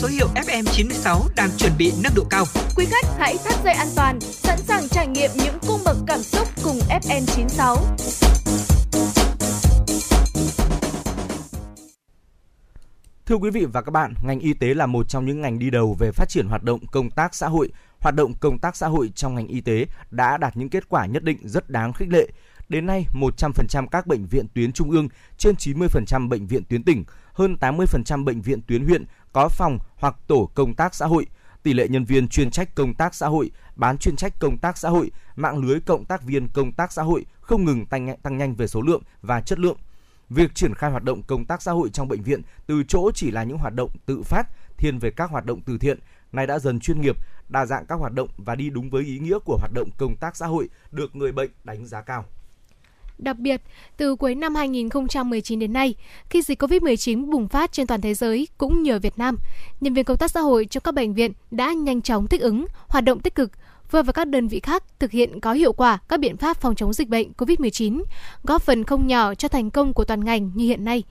Số 0.00 0.08
hiệu 0.08 0.28
FM96 0.34 1.28
đang 1.36 1.50
chuẩn 1.58 1.72
bị 1.78 1.92
nâng 2.02 2.12
độ 2.16 2.24
cao. 2.30 2.44
Quý 2.76 2.86
khách 2.90 3.06
hãy 3.18 3.36
thắt 3.44 3.64
dây 3.64 3.74
an 3.74 3.88
toàn, 3.96 4.20
sẵn 4.20 4.58
sàng 4.58 4.88
trải 4.88 5.06
nghiệm 5.06 5.30
những 5.34 5.58
cung 5.66 5.80
bậc 5.84 5.96
cảm 6.06 6.22
xúc 6.22 6.48
cùng 6.64 6.78
FN96. 6.88 7.76
Thưa 13.26 13.36
quý 13.36 13.50
vị 13.50 13.64
và 13.64 13.82
các 13.82 13.90
bạn, 13.90 14.14
ngành 14.24 14.40
y 14.40 14.52
tế 14.52 14.74
là 14.74 14.86
một 14.86 15.08
trong 15.08 15.26
những 15.26 15.40
ngành 15.40 15.58
đi 15.58 15.70
đầu 15.70 15.96
về 15.98 16.10
phát 16.12 16.28
triển 16.28 16.46
hoạt 16.48 16.62
động 16.62 16.86
công 16.86 17.10
tác 17.10 17.34
xã 17.34 17.48
hội. 17.48 17.68
Hoạt 18.00 18.14
động 18.14 18.34
công 18.40 18.58
tác 18.58 18.76
xã 18.76 18.86
hội 18.86 19.12
trong 19.14 19.34
ngành 19.34 19.46
y 19.46 19.60
tế 19.60 19.86
đã 20.10 20.36
đạt 20.36 20.56
những 20.56 20.68
kết 20.68 20.88
quả 20.88 21.06
nhất 21.06 21.22
định 21.22 21.38
rất 21.42 21.70
đáng 21.70 21.92
khích 21.92 22.08
lệ. 22.08 22.28
Đến 22.68 22.86
nay, 22.86 23.06
100% 23.12 23.86
các 23.86 24.06
bệnh 24.06 24.26
viện 24.26 24.46
tuyến 24.54 24.72
trung 24.72 24.90
ương, 24.90 25.08
trên 25.38 25.54
90% 25.54 26.28
bệnh 26.28 26.46
viện 26.46 26.64
tuyến 26.64 26.82
tỉnh, 26.82 27.04
hơn 27.32 27.56
80% 27.60 28.24
bệnh 28.24 28.42
viện 28.42 28.60
tuyến 28.66 28.84
huyện 28.84 29.04
có 29.32 29.48
phòng 29.48 29.78
hoặc 29.96 30.16
tổ 30.26 30.50
công 30.54 30.74
tác 30.74 30.94
xã 30.94 31.06
hội. 31.06 31.26
Tỷ 31.62 31.72
lệ 31.72 31.88
nhân 31.88 32.04
viên 32.04 32.28
chuyên 32.28 32.50
trách 32.50 32.74
công 32.74 32.94
tác 32.94 33.14
xã 33.14 33.26
hội, 33.26 33.50
bán 33.76 33.98
chuyên 33.98 34.16
trách 34.16 34.32
công 34.40 34.58
tác 34.58 34.78
xã 34.78 34.88
hội, 34.88 35.10
mạng 35.36 35.58
lưới 35.58 35.80
cộng 35.80 36.04
tác 36.04 36.22
viên 36.22 36.48
công 36.48 36.72
tác 36.72 36.92
xã 36.92 37.02
hội 37.02 37.24
không 37.40 37.64
ngừng 37.64 37.86
tăng, 37.86 38.16
tăng 38.22 38.38
nhanh 38.38 38.54
về 38.54 38.66
số 38.66 38.82
lượng 38.82 39.02
và 39.22 39.40
chất 39.40 39.58
lượng. 39.58 39.76
Việc 40.28 40.54
triển 40.54 40.74
khai 40.74 40.90
hoạt 40.90 41.04
động 41.04 41.22
công 41.22 41.44
tác 41.44 41.62
xã 41.62 41.72
hội 41.72 41.90
trong 41.90 42.08
bệnh 42.08 42.22
viện 42.22 42.42
từ 42.66 42.82
chỗ 42.88 43.10
chỉ 43.14 43.30
là 43.30 43.44
những 43.44 43.58
hoạt 43.58 43.74
động 43.74 43.90
tự 44.06 44.22
phát, 44.22 44.48
thiên 44.76 44.98
về 44.98 45.10
các 45.10 45.30
hoạt 45.30 45.46
động 45.46 45.60
từ 45.60 45.78
thiện, 45.78 45.98
nay 46.32 46.46
đã 46.46 46.58
dần 46.58 46.80
chuyên 46.80 47.00
nghiệp, 47.00 47.16
đa 47.48 47.66
dạng 47.66 47.86
các 47.86 47.98
hoạt 48.00 48.12
động 48.12 48.28
và 48.36 48.54
đi 48.54 48.70
đúng 48.70 48.90
với 48.90 49.04
ý 49.04 49.18
nghĩa 49.18 49.38
của 49.44 49.56
hoạt 49.60 49.72
động 49.72 49.88
công 49.98 50.16
tác 50.16 50.36
xã 50.36 50.46
hội 50.46 50.68
được 50.90 51.16
người 51.16 51.32
bệnh 51.32 51.50
đánh 51.64 51.86
giá 51.86 52.00
cao. 52.00 52.24
Đặc 53.22 53.38
biệt, 53.38 53.62
từ 53.96 54.16
cuối 54.16 54.34
năm 54.34 54.54
2019 54.54 55.58
đến 55.58 55.72
nay, 55.72 55.94
khi 56.30 56.42
dịch 56.42 56.62
COVID-19 56.62 57.30
bùng 57.30 57.48
phát 57.48 57.72
trên 57.72 57.86
toàn 57.86 58.00
thế 58.00 58.14
giới 58.14 58.48
cũng 58.58 58.82
nhờ 58.82 58.98
Việt 58.98 59.18
Nam, 59.18 59.36
nhân 59.80 59.94
viên 59.94 60.04
công 60.04 60.16
tác 60.16 60.30
xã 60.30 60.40
hội 60.40 60.64
trong 60.64 60.82
các 60.82 60.94
bệnh 60.94 61.14
viện 61.14 61.32
đã 61.50 61.72
nhanh 61.72 62.02
chóng 62.02 62.26
thích 62.26 62.40
ứng, 62.40 62.66
hoạt 62.88 63.04
động 63.04 63.20
tích 63.20 63.34
cực, 63.34 63.50
vừa 63.90 64.02
và 64.02 64.12
các 64.12 64.28
đơn 64.28 64.48
vị 64.48 64.60
khác 64.60 64.84
thực 64.98 65.10
hiện 65.10 65.40
có 65.40 65.52
hiệu 65.52 65.72
quả 65.72 65.98
các 66.08 66.20
biện 66.20 66.36
pháp 66.36 66.56
phòng 66.56 66.74
chống 66.74 66.92
dịch 66.92 67.08
bệnh 67.08 67.32
COVID-19, 67.32 68.02
góp 68.42 68.62
phần 68.62 68.84
không 68.84 69.06
nhỏ 69.06 69.34
cho 69.34 69.48
thành 69.48 69.70
công 69.70 69.92
của 69.92 70.04
toàn 70.04 70.24
ngành 70.24 70.50
như 70.54 70.64
hiện 70.64 70.84
nay. 70.84 71.02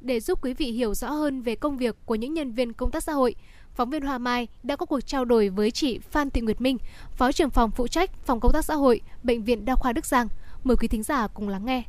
Để 0.00 0.20
giúp 0.20 0.44
quý 0.44 0.54
vị 0.54 0.66
hiểu 0.72 0.94
rõ 0.94 1.10
hơn 1.10 1.42
về 1.42 1.54
công 1.54 1.76
việc 1.76 1.96
của 2.04 2.14
những 2.14 2.34
nhân 2.34 2.52
viên 2.52 2.72
công 2.72 2.90
tác 2.90 3.02
xã 3.02 3.12
hội, 3.12 3.34
phóng 3.74 3.90
viên 3.90 4.02
Hoa 4.02 4.18
Mai 4.18 4.48
đã 4.62 4.76
có 4.76 4.86
cuộc 4.86 5.00
trao 5.00 5.24
đổi 5.24 5.48
với 5.48 5.70
chị 5.70 5.98
Phan 5.98 6.30
Thị 6.30 6.40
Nguyệt 6.40 6.60
Minh, 6.60 6.78
Phó 7.16 7.32
trưởng 7.32 7.50
phòng 7.50 7.70
phụ 7.70 7.86
trách 7.86 8.26
phòng 8.26 8.40
công 8.40 8.52
tác 8.52 8.64
xã 8.64 8.74
hội, 8.74 9.00
Bệnh 9.22 9.44
viện 9.44 9.64
Đa 9.64 9.74
khoa 9.74 9.92
Đức 9.92 10.06
Giang. 10.06 10.28
Mời 10.64 10.76
quý 10.76 10.88
thính 10.88 11.02
giả 11.02 11.26
cùng 11.26 11.48
lắng 11.48 11.64
nghe. 11.64 11.82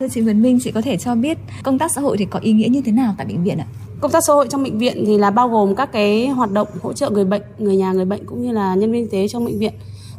Thưa 0.00 0.08
chị 0.08 0.20
Nguyệt 0.20 0.36
Minh, 0.36 0.58
chị 0.62 0.70
có 0.70 0.80
thể 0.80 0.96
cho 0.96 1.14
biết 1.14 1.38
công 1.62 1.78
tác 1.78 1.92
xã 1.92 2.00
hội 2.00 2.16
thì 2.16 2.24
có 2.24 2.38
ý 2.38 2.52
nghĩa 2.52 2.68
như 2.68 2.80
thế 2.80 2.92
nào 2.92 3.14
tại 3.18 3.26
bệnh 3.26 3.44
viện 3.44 3.58
ạ? 3.58 3.66
Công 4.00 4.10
tác 4.10 4.24
xã 4.24 4.32
hội 4.32 4.46
trong 4.50 4.62
bệnh 4.62 4.78
viện 4.78 5.04
thì 5.06 5.18
là 5.18 5.30
bao 5.30 5.48
gồm 5.48 5.74
các 5.74 5.92
cái 5.92 6.28
hoạt 6.28 6.52
động 6.52 6.68
hỗ 6.82 6.92
trợ 6.92 7.10
người 7.10 7.24
bệnh, 7.24 7.42
người 7.58 7.76
nhà 7.76 7.92
người 7.92 8.04
bệnh 8.04 8.26
cũng 8.26 8.42
như 8.42 8.52
là 8.52 8.74
nhân 8.74 8.92
viên 8.92 9.02
y 9.02 9.10
tế 9.10 9.28
trong 9.28 9.44
bệnh 9.44 9.58
viện 9.58 9.72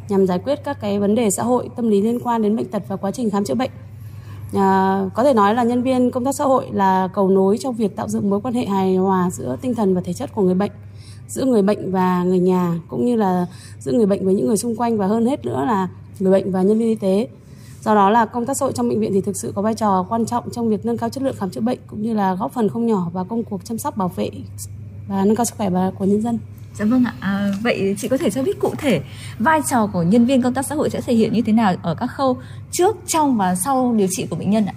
nhằm 0.08 0.26
giải 0.26 0.38
quyết 0.38 0.60
các 0.64 0.80
cái 0.80 0.98
vấn 0.98 1.14
đề 1.14 1.30
xã 1.30 1.42
hội, 1.42 1.68
tâm 1.76 1.88
lý 1.88 2.02
liên 2.02 2.20
quan 2.20 2.42
đến 2.42 2.56
bệnh 2.56 2.68
tật 2.68 2.82
và 2.88 2.96
quá 2.96 3.10
trình 3.10 3.30
khám 3.30 3.44
chữa 3.44 3.54
bệnh. 3.54 3.70
À, 4.54 5.00
có 5.14 5.24
thể 5.24 5.34
nói 5.34 5.54
là 5.54 5.64
nhân 5.64 5.82
viên 5.82 6.10
công 6.10 6.24
tác 6.24 6.34
xã 6.34 6.44
hội 6.44 6.66
là 6.72 7.08
cầu 7.14 7.28
nối 7.28 7.58
trong 7.58 7.74
việc 7.74 7.96
tạo 7.96 8.08
dựng 8.08 8.30
mối 8.30 8.40
quan 8.40 8.54
hệ 8.54 8.66
hài 8.66 8.96
hòa 8.96 9.30
giữa 9.30 9.56
tinh 9.60 9.74
thần 9.74 9.94
và 9.94 10.00
thể 10.00 10.12
chất 10.12 10.34
của 10.34 10.42
người 10.42 10.54
bệnh, 10.54 10.72
giữa 11.28 11.44
người 11.44 11.62
bệnh 11.62 11.92
và 11.92 12.24
người 12.24 12.40
nhà 12.40 12.80
cũng 12.88 13.06
như 13.06 13.16
là 13.16 13.46
giữa 13.78 13.92
người 13.92 14.06
bệnh 14.06 14.24
với 14.24 14.34
những 14.34 14.46
người 14.46 14.56
xung 14.56 14.76
quanh 14.76 14.98
và 14.98 15.06
hơn 15.06 15.26
hết 15.26 15.44
nữa 15.44 15.64
là 15.66 15.88
người 16.20 16.32
bệnh 16.32 16.52
và 16.52 16.62
nhân 16.62 16.78
viên 16.78 16.88
y 16.88 16.94
tế. 16.94 17.28
Do 17.84 17.94
đó 17.94 18.10
là 18.10 18.24
công 18.24 18.46
tác 18.46 18.56
xã 18.56 18.66
hội 18.66 18.72
trong 18.72 18.88
bệnh 18.88 19.00
viện 19.00 19.10
thì 19.14 19.20
thực 19.20 19.36
sự 19.36 19.52
có 19.54 19.62
vai 19.62 19.74
trò 19.74 20.06
quan 20.08 20.26
trọng 20.26 20.50
trong 20.50 20.68
việc 20.68 20.86
nâng 20.86 20.98
cao 20.98 21.10
chất 21.10 21.22
lượng 21.22 21.36
khám 21.38 21.50
chữa 21.50 21.60
bệnh 21.60 21.78
cũng 21.86 22.02
như 22.02 22.14
là 22.14 22.34
góp 22.34 22.52
phần 22.52 22.68
không 22.68 22.86
nhỏ 22.86 23.10
vào 23.12 23.24
công 23.24 23.44
cuộc 23.44 23.64
chăm 23.64 23.78
sóc 23.78 23.96
bảo 23.96 24.08
vệ 24.08 24.30
và 25.08 25.24
nâng 25.24 25.36
cao 25.36 25.44
sức 25.44 25.54
khỏe 25.58 25.70
của 25.98 26.04
nhân 26.04 26.22
dân. 26.22 26.38
Dạ 26.78 26.84
vâng 26.84 27.04
ạ. 27.04 27.14
À, 27.20 27.52
vậy 27.62 27.94
chị 27.98 28.08
có 28.08 28.16
thể 28.16 28.30
cho 28.30 28.42
biết 28.42 28.60
cụ 28.60 28.72
thể 28.78 29.00
vai 29.38 29.60
trò 29.70 29.86
của 29.86 30.02
nhân 30.02 30.26
viên 30.26 30.42
công 30.42 30.54
tác 30.54 30.66
xã 30.66 30.74
hội 30.74 30.90
sẽ 30.90 31.00
thể 31.00 31.14
hiện 31.14 31.32
như 31.32 31.42
thế 31.42 31.52
nào 31.52 31.74
ở 31.82 31.94
các 31.94 32.06
khâu 32.06 32.36
trước, 32.70 32.96
trong 33.06 33.36
và 33.36 33.54
sau 33.54 33.94
điều 33.96 34.08
trị 34.10 34.26
của 34.30 34.36
bệnh 34.36 34.50
nhân 34.50 34.66
ạ? 34.66 34.74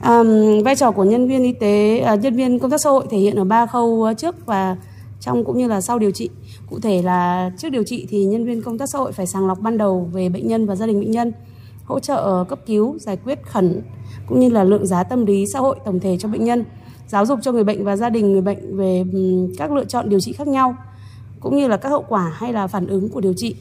À, 0.00 0.22
vai 0.64 0.76
trò 0.76 0.90
của 0.90 1.04
nhân 1.04 1.28
viên 1.28 1.42
y 1.42 1.52
tế, 1.52 1.98
à, 1.98 2.14
nhân 2.14 2.36
viên 2.36 2.58
công 2.58 2.70
tác 2.70 2.80
xã 2.80 2.90
hội 2.90 3.06
thể 3.10 3.18
hiện 3.18 3.36
ở 3.36 3.44
ba 3.44 3.66
khâu 3.66 4.04
à, 4.04 4.14
trước 4.14 4.46
và 4.46 4.76
trong 5.20 5.44
cũng 5.44 5.58
như 5.58 5.68
là 5.68 5.80
sau 5.80 5.98
điều 5.98 6.10
trị. 6.10 6.30
Cụ 6.70 6.80
thể 6.80 7.02
là 7.02 7.50
trước 7.58 7.68
điều 7.68 7.82
trị 7.86 8.06
thì 8.10 8.24
nhân 8.24 8.44
viên 8.44 8.62
công 8.62 8.78
tác 8.78 8.86
xã 8.92 8.98
hội 8.98 9.12
phải 9.12 9.26
sàng 9.26 9.46
lọc 9.46 9.60
ban 9.60 9.78
đầu 9.78 10.10
về 10.12 10.28
bệnh 10.28 10.48
nhân 10.48 10.66
và 10.66 10.76
gia 10.76 10.86
đình 10.86 11.00
bệnh 11.00 11.10
nhân, 11.10 11.32
hỗ 11.90 12.00
trợ 12.00 12.16
ờ, 12.16 12.44
cấp 12.48 12.58
cứu, 12.66 12.98
giải 12.98 13.16
quyết 13.16 13.38
khẩn 13.46 13.82
cũng 14.26 14.40
như 14.40 14.48
là 14.48 14.64
lượng 14.64 14.86
giá 14.86 15.02
tâm 15.02 15.26
lý 15.26 15.44
xã 15.52 15.58
hội 15.58 15.76
tổng 15.84 16.00
thể 16.00 16.16
cho 16.18 16.28
bệnh 16.28 16.44
nhân, 16.44 16.64
giáo 17.08 17.26
dục 17.26 17.38
cho 17.42 17.52
người 17.52 17.64
bệnh 17.64 17.84
và 17.84 17.96
gia 17.96 18.08
đình 18.08 18.32
người 18.32 18.40
bệnh 18.40 18.76
về 18.76 19.04
các 19.58 19.72
lựa 19.72 19.84
chọn 19.84 20.08
điều 20.08 20.20
trị 20.20 20.32
khác 20.32 20.48
nhau 20.48 20.76
cũng 21.40 21.56
như 21.56 21.68
là 21.68 21.76
các 21.76 21.88
hậu 21.88 22.04
quả 22.08 22.32
hay 22.34 22.52
là 22.52 22.66
phản 22.66 22.86
ứng 22.86 23.08
của 23.08 23.20
điều 23.20 23.34
trị 23.36 23.54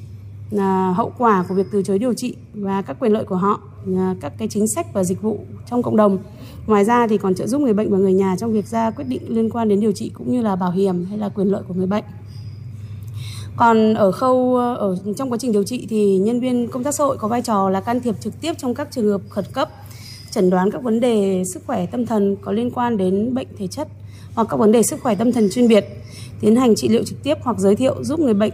là 0.52 0.92
hậu 0.92 1.12
quả 1.18 1.46
của 1.50 1.56
việc 1.56 1.68
từ 1.72 1.84
chối 1.84 2.00
điều 2.00 2.14
trị 2.14 2.36
và 2.54 2.82
các 2.82 2.98
quyền 3.00 3.12
lợi 3.12 3.24
của 3.24 3.36
họ 3.36 3.62
à, 3.98 4.16
các 4.22 4.34
cái 4.38 4.48
chính 4.48 4.66
sách 4.76 4.94
và 4.94 5.04
dịch 5.04 5.22
vụ 5.22 5.40
trong 5.70 5.84
cộng 5.84 5.98
đồng. 5.98 6.18
Ngoài 6.68 6.86
ra 6.86 7.08
thì 7.08 7.18
còn 7.18 7.36
trợ 7.36 7.48
giúp 7.48 7.62
người 7.62 7.74
bệnh 7.74 7.92
và 7.92 7.98
người 7.98 8.14
nhà 8.14 8.36
trong 8.40 8.52
việc 8.52 8.68
ra 8.68 8.92
quyết 8.92 9.06
định 9.08 9.22
liên 9.28 9.50
quan 9.50 9.70
đến 9.70 9.80
điều 9.80 9.92
trị 9.92 10.12
cũng 10.14 10.32
như 10.32 10.42
là 10.42 10.56
bảo 10.56 10.72
hiểm 10.72 11.06
hay 11.06 11.18
là 11.18 11.30
quyền 11.30 11.48
lợi 11.48 11.64
của 11.68 11.74
người 11.74 11.88
bệnh 11.88 12.04
còn 13.60 13.94
ở 13.94 14.12
khâu 14.12 14.56
ờ, 14.56 14.76
ở 14.76 14.98
trong 15.18 15.32
quá 15.32 15.38
trình 15.42 15.52
điều 15.52 15.64
trị 15.64 15.88
thì 15.90 16.18
nhân 16.18 16.40
viên 16.40 16.68
công 16.68 16.84
tác 16.84 16.96
xã 16.96 17.04
hội 17.04 17.18
có 17.18 17.28
vai 17.28 17.42
trò 17.42 17.70
là 17.70 17.82
can 17.82 18.00
thiệp 18.00 18.16
trực 18.20 18.42
tiếp 18.42 18.54
trong 18.58 18.76
các 18.76 18.88
trường 18.92 19.12
hợp 19.12 19.22
khẩn 19.30 19.46
cấp 19.54 19.70
chẩn 20.32 20.50
đoán 20.50 20.72
các 20.72 20.84
vấn 20.84 21.00
đề 21.00 21.44
sức 21.54 21.64
khỏe 21.68 21.86
tâm 21.86 22.06
thần 22.06 22.36
có 22.42 22.52
liên 22.52 22.72
quan 22.72 22.98
đến 22.98 23.34
bệnh 23.34 23.48
thể 23.58 23.68
chất 23.68 23.88
hoặc 24.34 24.48
các 24.50 24.58
vấn 24.58 24.72
đề 24.72 24.84
sức 24.84 25.00
khỏe 25.02 25.16
tâm 25.16 25.32
thần 25.32 25.50
chuyên 25.52 25.68
biệt 25.68 25.86
tiến 26.42 26.56
hành 26.56 26.76
trị 26.76 26.88
liệu 26.90 27.04
trực 27.04 27.24
tiếp 27.24 27.38
hoặc 27.42 27.60
giới 27.60 27.76
thiệu 27.76 28.04
giúp 28.04 28.20
người 28.20 28.34
bệnh 28.34 28.54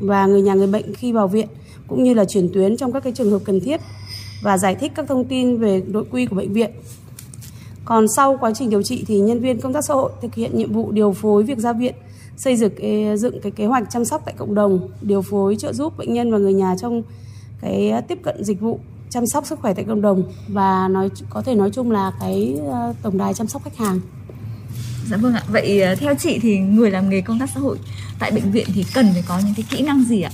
và 0.00 0.26
người 0.26 0.42
nhà 0.42 0.54
người 0.54 0.66
bệnh 0.66 0.94
khi 0.94 1.12
vào 1.12 1.28
viện 1.28 1.46
cũng 1.88 2.04
như 2.04 2.14
là 2.14 2.24
chuyển 2.24 2.48
tuyến 2.54 2.76
trong 2.76 2.92
các 2.92 3.02
cái 3.04 3.12
trường 3.12 3.30
hợp 3.30 3.40
cần 3.44 3.60
thiết 3.60 3.80
và 4.42 4.58
giải 4.58 4.74
thích 4.74 4.92
các 4.94 5.08
thông 5.08 5.24
tin 5.24 5.58
về 5.58 5.82
nội 5.86 6.04
quy 6.10 6.26
của 6.26 6.36
bệnh 6.36 6.52
viện. 6.52 6.70
Còn 7.84 8.06
sau 8.16 8.36
quá 8.40 8.52
trình 8.54 8.70
điều 8.70 8.82
trị 8.82 9.04
thì 9.06 9.18
nhân 9.18 9.40
viên 9.40 9.60
công 9.60 9.72
tác 9.72 9.84
xã 9.88 9.94
hội 9.94 10.12
thực 10.22 10.34
hiện 10.34 10.58
nhiệm 10.58 10.72
vụ 10.72 10.92
điều 10.92 11.12
phối 11.12 11.42
việc 11.42 11.58
ra 11.58 11.72
viện, 11.72 11.94
xây 12.36 12.56
dựng 12.56 12.72
dựng 13.18 13.40
cái 13.40 13.52
kế 13.52 13.66
hoạch 13.66 13.90
chăm 13.90 14.04
sóc 14.04 14.22
tại 14.24 14.34
cộng 14.38 14.54
đồng, 14.54 14.88
điều 15.00 15.22
phối 15.22 15.56
trợ 15.56 15.72
giúp 15.72 15.98
bệnh 15.98 16.12
nhân 16.12 16.32
và 16.32 16.38
người 16.38 16.54
nhà 16.54 16.74
trong 16.80 17.02
cái 17.60 17.92
tiếp 18.08 18.18
cận 18.22 18.44
dịch 18.44 18.60
vụ 18.60 18.80
chăm 19.10 19.26
sóc 19.26 19.46
sức 19.46 19.58
khỏe 19.60 19.74
tại 19.74 19.84
cộng 19.84 20.02
đồng 20.02 20.22
và 20.48 20.88
nói 20.88 21.10
có 21.30 21.42
thể 21.42 21.54
nói 21.54 21.70
chung 21.70 21.90
là 21.90 22.12
cái 22.20 22.56
ờ, 22.70 22.94
tổng 23.02 23.18
đài 23.18 23.34
chăm 23.34 23.46
sóc 23.46 23.64
khách 23.64 23.76
hàng. 23.76 24.00
Dạ 25.10 25.16
vâng 25.16 25.34
ạ. 25.34 25.42
Vậy 25.48 25.80
ờ, 25.80 25.94
theo 25.94 26.14
chị 26.14 26.38
thì 26.42 26.58
người 26.58 26.90
làm 26.90 27.10
nghề 27.10 27.20
công 27.20 27.38
tác 27.38 27.50
xã 27.54 27.60
hội 27.60 27.78
tại 28.18 28.30
bệnh 28.30 28.50
viện 28.50 28.66
thì 28.74 28.84
cần 28.94 29.10
phải 29.12 29.24
có 29.28 29.38
những 29.44 29.54
cái 29.56 29.64
kỹ 29.70 29.82
năng 29.82 30.04
gì 30.04 30.22
ạ? 30.22 30.30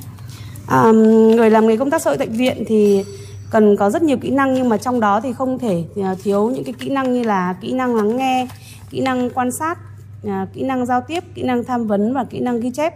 À, 0.67 0.93
người 1.37 1.51
làm 1.51 1.67
nghề 1.67 1.77
công 1.77 1.91
tác 1.91 2.03
xã 2.03 2.11
hội 2.11 2.19
tại 2.19 2.29
viện 2.29 2.65
thì 2.67 3.05
cần 3.51 3.77
có 3.77 3.91
rất 3.91 4.03
nhiều 4.03 4.17
kỹ 4.17 4.31
năng 4.31 4.55
nhưng 4.55 4.69
mà 4.69 4.77
trong 4.77 5.01
đó 5.01 5.21
thì 5.21 5.33
không 5.33 5.59
thể 5.59 5.85
ờ, 5.97 6.15
thiếu 6.23 6.51
những 6.51 6.65
cái 6.65 6.75
kỹ 6.79 6.89
năng 6.89 7.15
như 7.15 7.23
là 7.23 7.57
kỹ 7.61 7.73
năng 7.73 7.97
lắng 7.97 8.17
nghe, 8.17 8.49
kỹ 8.91 9.01
năng 9.01 9.31
quan 9.31 9.53
sát, 9.53 9.79
À, 10.27 10.47
kỹ 10.53 10.63
năng 10.63 10.87
giao 10.87 11.01
tiếp, 11.01 11.25
kỹ 11.35 11.43
năng 11.43 11.65
tham 11.65 11.87
vấn 11.87 12.15
và 12.15 12.25
kỹ 12.25 12.41
năng 12.41 12.61
ghi 12.61 12.71
chép. 12.71 12.95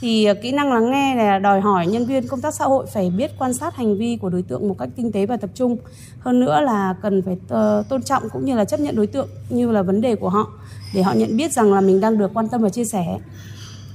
Thì 0.00 0.24
à, 0.24 0.34
kỹ 0.42 0.52
năng 0.52 0.72
lắng 0.72 0.90
nghe 0.90 1.14
là 1.14 1.38
đòi 1.38 1.60
hỏi 1.60 1.86
nhân 1.86 2.06
viên 2.06 2.28
công 2.28 2.40
tác 2.40 2.54
xã 2.54 2.64
hội 2.64 2.86
phải 2.92 3.10
biết 3.10 3.30
quan 3.38 3.54
sát 3.54 3.76
hành 3.76 3.98
vi 3.98 4.16
của 4.16 4.28
đối 4.28 4.42
tượng 4.42 4.68
một 4.68 4.78
cách 4.78 4.88
tinh 4.96 5.12
tế 5.12 5.26
và 5.26 5.36
tập 5.36 5.50
trung. 5.54 5.76
Hơn 6.18 6.40
nữa 6.40 6.60
là 6.60 6.94
cần 7.02 7.22
phải 7.22 7.36
ờ, 7.48 7.84
tôn 7.88 8.02
trọng 8.02 8.28
cũng 8.28 8.44
như 8.44 8.56
là 8.56 8.64
chấp 8.64 8.80
nhận 8.80 8.96
đối 8.96 9.06
tượng 9.06 9.28
như 9.50 9.70
là 9.70 9.82
vấn 9.82 10.00
đề 10.00 10.16
của 10.16 10.28
họ 10.28 10.50
để 10.94 11.02
họ 11.02 11.12
nhận 11.12 11.36
biết 11.36 11.52
rằng 11.52 11.72
là 11.72 11.80
mình 11.80 12.00
đang 12.00 12.18
được 12.18 12.30
quan 12.34 12.48
tâm 12.48 12.62
và 12.62 12.68
chia 12.68 12.84
sẻ 12.84 13.18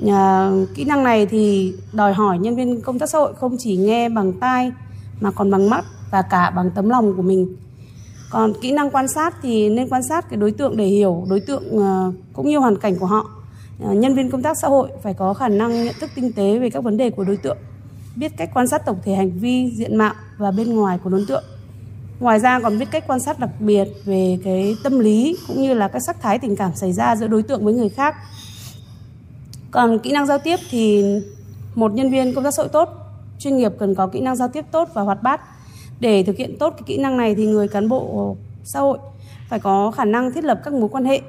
à, 0.08 0.52
kỹ 0.76 0.84
năng 0.84 1.04
này 1.04 1.26
thì 1.26 1.74
đòi 1.94 2.14
hỏi 2.14 2.40
nhân 2.40 2.56
viên 2.56 2.82
công 2.82 3.00
tác 3.00 3.10
xã 3.10 3.18
hội 3.18 3.34
không 3.34 3.56
chỉ 3.60 3.78
nghe 3.78 4.10
bằng 4.10 4.34
tai 4.34 4.72
mà 5.22 5.32
còn 5.32 5.52
bằng 5.52 5.70
mắt 5.70 5.86
và 6.12 6.22
cả 6.22 6.50
bằng 6.50 6.72
tấm 6.72 6.90
lòng 6.90 7.14
của 7.16 7.22
mình 7.22 7.56
còn 8.30 8.54
kỹ 8.62 8.72
năng 8.72 8.90
quan 8.90 9.08
sát 9.08 9.36
thì 9.42 9.70
nên 9.70 9.90
quan 9.90 10.04
sát 10.04 10.30
cái 10.30 10.38
đối 10.38 10.52
tượng 10.52 10.78
để 10.78 10.86
hiểu 10.86 11.26
đối 11.30 11.40
tượng 11.40 11.78
ờ, 11.80 12.12
cũng 12.34 12.50
như 12.50 12.58
hoàn 12.58 12.78
cảnh 12.78 12.96
của 12.96 13.06
họ 13.06 13.30
ờ, 13.84 13.94
nhân 13.94 14.16
viên 14.16 14.32
công 14.32 14.42
tác 14.42 14.58
xã 14.62 14.68
hội 14.68 14.90
phải 15.04 15.14
có 15.14 15.34
khả 15.34 15.48
năng 15.48 15.86
nhận 15.86 15.96
thức 16.00 16.10
tinh 16.16 16.34
tế 16.34 16.60
về 16.60 16.70
các 16.70 16.84
vấn 16.84 16.98
đề 16.98 17.10
của 17.10 17.24
đối 17.24 17.38
tượng 17.38 17.58
biết 18.16 18.32
cách 18.38 18.50
quan 18.54 18.68
sát 18.68 18.86
tổng 18.86 19.00
thể 19.04 19.16
hành 19.16 19.32
vi 19.32 19.72
diện 19.76 19.96
mạo 19.96 20.14
và 20.38 20.52
bên 20.52 20.76
ngoài 20.76 21.00
của 21.04 21.10
đối 21.10 21.26
tượng 21.28 21.44
Ngoài 22.20 22.40
ra 22.40 22.60
còn 22.60 22.80
biết 22.80 22.88
cách 22.92 23.04
quan 23.08 23.20
sát 23.20 23.40
đặc 23.40 23.50
biệt 23.60 23.88
về 24.06 24.38
cái 24.44 24.76
tâm 24.84 25.00
lý 25.00 25.38
cũng 25.48 25.62
như 25.62 25.74
là 25.74 25.88
các 25.88 26.00
sắc 26.00 26.22
thái 26.22 26.40
tình 26.40 26.56
cảm 26.56 26.76
xảy 26.76 26.94
ra 26.94 27.16
giữa 27.16 27.28
đối 27.28 27.44
tượng 27.44 27.66
với 27.66 27.74
người 27.74 27.90
khác. 27.90 28.16
Còn 29.72 30.00
kỹ 30.00 30.12
năng 30.12 30.26
giao 30.26 30.38
tiếp 30.38 30.60
thì 30.70 31.04
một 31.76 31.94
nhân 31.94 32.12
viên 32.12 32.36
công 32.36 32.44
tác 32.44 32.52
xã 32.52 32.64
hội 32.64 32.70
tốt, 32.70 32.90
chuyên 33.40 33.58
nghiệp 33.58 33.72
cần 33.80 33.96
có 33.96 34.08
kỹ 34.08 34.22
năng 34.22 34.36
giao 34.36 34.48
tiếp 34.48 34.66
tốt 34.72 34.90
và 34.94 35.02
hoạt 35.02 35.24
bát. 35.24 35.42
Để 36.00 36.24
thực 36.24 36.38
hiện 36.38 36.58
tốt 36.60 36.70
cái 36.70 36.84
kỹ 36.86 36.98
năng 36.98 37.18
này 37.18 37.36
thì 37.36 37.46
người 37.46 37.68
cán 37.68 37.90
bộ 37.90 38.36
xã 38.64 38.80
hội 38.80 38.98
phải 39.50 39.60
có 39.60 39.92
khả 39.92 40.06
năng 40.06 40.32
thiết 40.32 40.44
lập 40.44 40.60
các 40.64 40.74
mối 40.74 40.90
quan 40.90 41.06
hệ, 41.06 41.22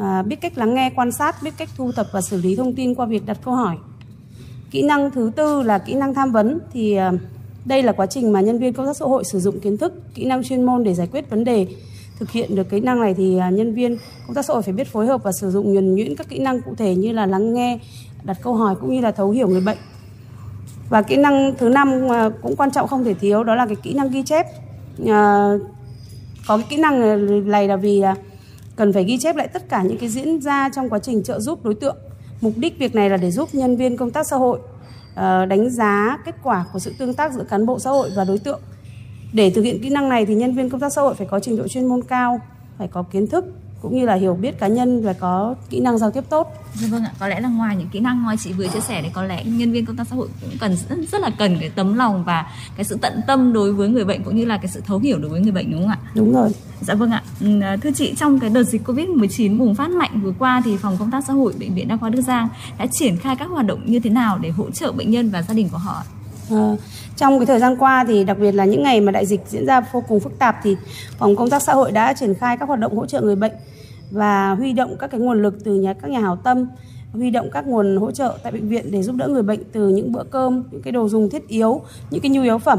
à, 0.00 0.22
biết 0.22 0.36
cách 0.40 0.58
lắng 0.58 0.74
nghe, 0.74 0.90
quan 0.96 1.12
sát, 1.12 1.36
biết 1.42 1.54
cách 1.56 1.68
thu 1.76 1.92
thập 1.92 2.06
và 2.12 2.20
xử 2.20 2.36
lý 2.36 2.56
thông 2.56 2.74
tin 2.74 2.94
qua 2.94 3.06
việc 3.06 3.26
đặt 3.26 3.38
câu 3.44 3.54
hỏi. 3.54 3.76
Kỹ 4.70 4.82
năng 4.82 5.10
thứ 5.10 5.30
tư 5.36 5.62
là 5.62 5.78
kỹ 5.78 5.94
năng 5.94 6.14
tham 6.14 6.32
vấn 6.32 6.58
thì 6.72 6.94
à, 6.94 7.12
đây 7.64 7.82
là 7.82 7.92
quá 7.92 8.06
trình 8.06 8.32
mà 8.32 8.40
nhân 8.40 8.58
viên 8.58 8.72
công 8.72 8.86
tác 8.86 8.96
xã 8.96 9.04
hội 9.04 9.24
sử 9.24 9.40
dụng 9.40 9.60
kiến 9.60 9.76
thức, 9.76 9.92
kỹ 10.14 10.24
năng 10.24 10.42
chuyên 10.42 10.62
môn 10.62 10.84
để 10.84 10.94
giải 10.94 11.08
quyết 11.12 11.30
vấn 11.30 11.44
đề. 11.44 11.66
Thực 12.18 12.30
hiện 12.30 12.54
được 12.54 12.70
kỹ 12.70 12.80
năng 12.80 13.00
này 13.00 13.14
thì 13.14 13.38
à, 13.38 13.50
nhân 13.50 13.74
viên 13.74 13.96
công 14.26 14.34
tác 14.34 14.44
xã 14.44 14.54
hội 14.54 14.62
phải 14.62 14.74
biết 14.74 14.88
phối 14.92 15.06
hợp 15.06 15.22
và 15.22 15.32
sử 15.32 15.50
dụng 15.50 15.72
nhuần 15.72 15.94
nhuyễn 15.94 16.16
các 16.16 16.28
kỹ 16.28 16.38
năng 16.38 16.62
cụ 16.62 16.74
thể 16.78 16.94
như 16.94 17.12
là 17.12 17.26
lắng 17.26 17.54
nghe, 17.54 17.78
đặt 18.24 18.36
câu 18.42 18.54
hỏi 18.54 18.74
cũng 18.80 18.94
như 18.94 19.00
là 19.00 19.10
thấu 19.12 19.30
hiểu 19.30 19.48
người 19.48 19.60
bệnh. 19.60 19.78
Và 20.88 21.02
kỹ 21.02 21.16
năng 21.16 21.54
thứ 21.58 21.68
năm 21.68 22.08
ờ, 22.08 22.30
cũng 22.42 22.56
quan 22.56 22.70
trọng 22.70 22.88
không 22.88 23.04
thể 23.04 23.14
thiếu 23.14 23.44
đó 23.44 23.54
là 23.54 23.66
cái 23.66 23.76
kỹ 23.76 23.94
năng 23.94 24.10
ghi 24.10 24.22
chép. 24.22 24.46
À, 25.06 25.52
có 26.46 26.56
cái 26.56 26.66
kỹ 26.70 26.76
năng 26.76 27.00
này 27.50 27.68
là 27.68 27.76
vì 27.76 28.00
là 28.00 28.14
cần 28.76 28.92
phải 28.92 29.04
ghi 29.04 29.18
chép 29.18 29.36
lại 29.36 29.48
tất 29.48 29.68
cả 29.68 29.82
những 29.82 29.98
cái 29.98 30.08
diễn 30.08 30.40
ra 30.40 30.68
trong 30.68 30.88
quá 30.88 30.98
trình 30.98 31.22
trợ 31.22 31.40
giúp 31.40 31.64
đối 31.64 31.74
tượng. 31.74 31.96
Mục 32.40 32.52
đích 32.56 32.78
việc 32.78 32.94
này 32.94 33.10
là 33.10 33.16
để 33.16 33.30
giúp 33.30 33.48
nhân 33.52 33.76
viên 33.76 33.96
công 33.96 34.10
tác 34.10 34.26
xã 34.26 34.36
hội 34.36 34.58
à, 35.14 35.46
đánh 35.46 35.70
giá 35.70 36.18
kết 36.24 36.34
quả 36.42 36.64
của 36.72 36.78
sự 36.78 36.92
tương 36.98 37.14
tác 37.14 37.32
giữa 37.32 37.44
cán 37.44 37.66
bộ 37.66 37.78
xã 37.78 37.90
hội 37.90 38.10
và 38.16 38.24
đối 38.24 38.38
tượng. 38.38 38.60
Để 39.32 39.50
thực 39.50 39.62
hiện 39.62 39.82
kỹ 39.82 39.90
năng 39.90 40.08
này 40.08 40.26
thì 40.26 40.34
nhân 40.34 40.54
viên 40.54 40.70
công 40.70 40.80
tác 40.80 40.92
xã 40.92 41.02
hội 41.02 41.14
phải 41.14 41.26
có 41.30 41.40
trình 41.40 41.56
độ 41.56 41.68
chuyên 41.68 41.86
môn 41.86 42.02
cao, 42.02 42.40
phải 42.78 42.88
có 42.88 43.02
kiến 43.02 43.26
thức 43.26 43.44
cũng 43.84 43.96
như 43.96 44.06
là 44.06 44.14
hiểu 44.14 44.34
biết 44.34 44.58
cá 44.58 44.68
nhân 44.68 45.02
và 45.02 45.12
có 45.12 45.54
kỹ 45.70 45.80
năng 45.80 45.98
giao 45.98 46.10
tiếp 46.10 46.24
tốt. 46.28 46.52
Dạ 46.74 46.88
vâng 46.90 47.04
ạ, 47.04 47.12
có 47.18 47.28
lẽ 47.28 47.40
là 47.40 47.48
ngoài 47.48 47.76
những 47.76 47.88
kỹ 47.88 48.00
năng 48.00 48.22
ngoài 48.22 48.36
chị 48.36 48.52
vừa 48.52 48.66
chia 48.66 48.80
sẻ 48.80 49.02
thì 49.02 49.08
có 49.12 49.22
lẽ 49.22 49.44
nhân 49.44 49.72
viên 49.72 49.86
công 49.86 49.96
tác 49.96 50.06
xã 50.10 50.16
hội 50.16 50.28
cũng 50.40 50.50
cần 50.60 50.76
rất, 50.88 50.96
rất 51.12 51.20
là 51.20 51.30
cần 51.38 51.56
cái 51.60 51.70
tấm 51.70 51.94
lòng 51.94 52.24
và 52.24 52.46
cái 52.76 52.84
sự 52.84 52.98
tận 53.02 53.20
tâm 53.26 53.52
đối 53.52 53.72
với 53.72 53.88
người 53.88 54.04
bệnh 54.04 54.24
cũng 54.24 54.36
như 54.36 54.44
là 54.44 54.56
cái 54.56 54.68
sự 54.68 54.82
thấu 54.86 54.98
hiểu 54.98 55.18
đối 55.18 55.30
với 55.30 55.40
người 55.40 55.52
bệnh 55.52 55.70
đúng 55.70 55.80
không 55.80 55.90
ạ? 55.90 55.98
Đúng 56.14 56.34
rồi. 56.34 56.50
Dạ 56.80 56.94
vâng 56.94 57.10
ạ. 57.10 57.22
Ừ, 57.40 57.60
à, 57.60 57.76
thưa 57.76 57.90
chị, 57.94 58.14
trong 58.16 58.40
cái 58.40 58.50
đợt 58.50 58.62
dịch 58.62 58.88
Covid-19 58.88 59.58
bùng 59.58 59.74
phát 59.74 59.90
mạnh 59.90 60.20
vừa 60.22 60.32
qua 60.38 60.62
thì 60.64 60.76
phòng 60.76 60.96
công 60.98 61.10
tác 61.10 61.24
xã 61.26 61.32
hội 61.32 61.54
bệnh 61.58 61.74
viện 61.74 61.88
Đa 61.88 61.96
khoa 61.96 62.10
Đức 62.10 62.20
Giang 62.20 62.48
đã 62.78 62.86
triển 62.92 63.16
khai 63.16 63.36
các 63.36 63.50
hoạt 63.50 63.66
động 63.66 63.80
như 63.86 64.00
thế 64.00 64.10
nào 64.10 64.38
để 64.38 64.50
hỗ 64.50 64.70
trợ 64.70 64.92
bệnh 64.92 65.10
nhân 65.10 65.30
và 65.30 65.42
gia 65.42 65.54
đình 65.54 65.68
của 65.68 65.78
họ? 65.78 66.02
À, 66.50 66.76
trong 67.16 67.38
cái 67.38 67.46
thời 67.46 67.58
gian 67.58 67.76
qua 67.76 68.04
thì 68.08 68.24
đặc 68.24 68.38
biệt 68.40 68.52
là 68.52 68.64
những 68.64 68.82
ngày 68.82 69.00
mà 69.00 69.12
đại 69.12 69.26
dịch 69.26 69.40
diễn 69.48 69.66
ra 69.66 69.80
vô 69.80 70.04
cùng 70.08 70.20
phức 70.20 70.38
tạp 70.38 70.56
thì 70.62 70.76
phòng 71.18 71.36
công 71.36 71.50
tác 71.50 71.62
xã 71.62 71.74
hội 71.74 71.92
đã 71.92 72.12
triển 72.12 72.34
khai 72.34 72.56
các 72.56 72.68
hoạt 72.68 72.80
động 72.80 72.96
hỗ 72.96 73.06
trợ 73.06 73.20
người 73.20 73.36
bệnh 73.36 73.52
và 74.10 74.54
huy 74.54 74.72
động 74.72 74.96
các 74.98 75.10
cái 75.10 75.20
nguồn 75.20 75.42
lực 75.42 75.64
từ 75.64 75.74
nhà 75.74 75.92
các 75.92 76.10
nhà 76.10 76.20
hảo 76.20 76.36
tâm 76.36 76.66
huy 77.12 77.30
động 77.30 77.50
các 77.52 77.66
nguồn 77.66 77.96
hỗ 77.96 78.10
trợ 78.10 78.38
tại 78.42 78.52
bệnh 78.52 78.68
viện 78.68 78.90
để 78.90 79.02
giúp 79.02 79.16
đỡ 79.16 79.28
người 79.28 79.42
bệnh 79.42 79.60
từ 79.72 79.88
những 79.88 80.12
bữa 80.12 80.24
cơm 80.24 80.64
những 80.70 80.82
cái 80.82 80.92
đồ 80.92 81.08
dùng 81.08 81.30
thiết 81.30 81.48
yếu 81.48 81.80
những 82.10 82.20
cái 82.20 82.30
nhu 82.30 82.42
yếu 82.42 82.58
phẩm 82.58 82.78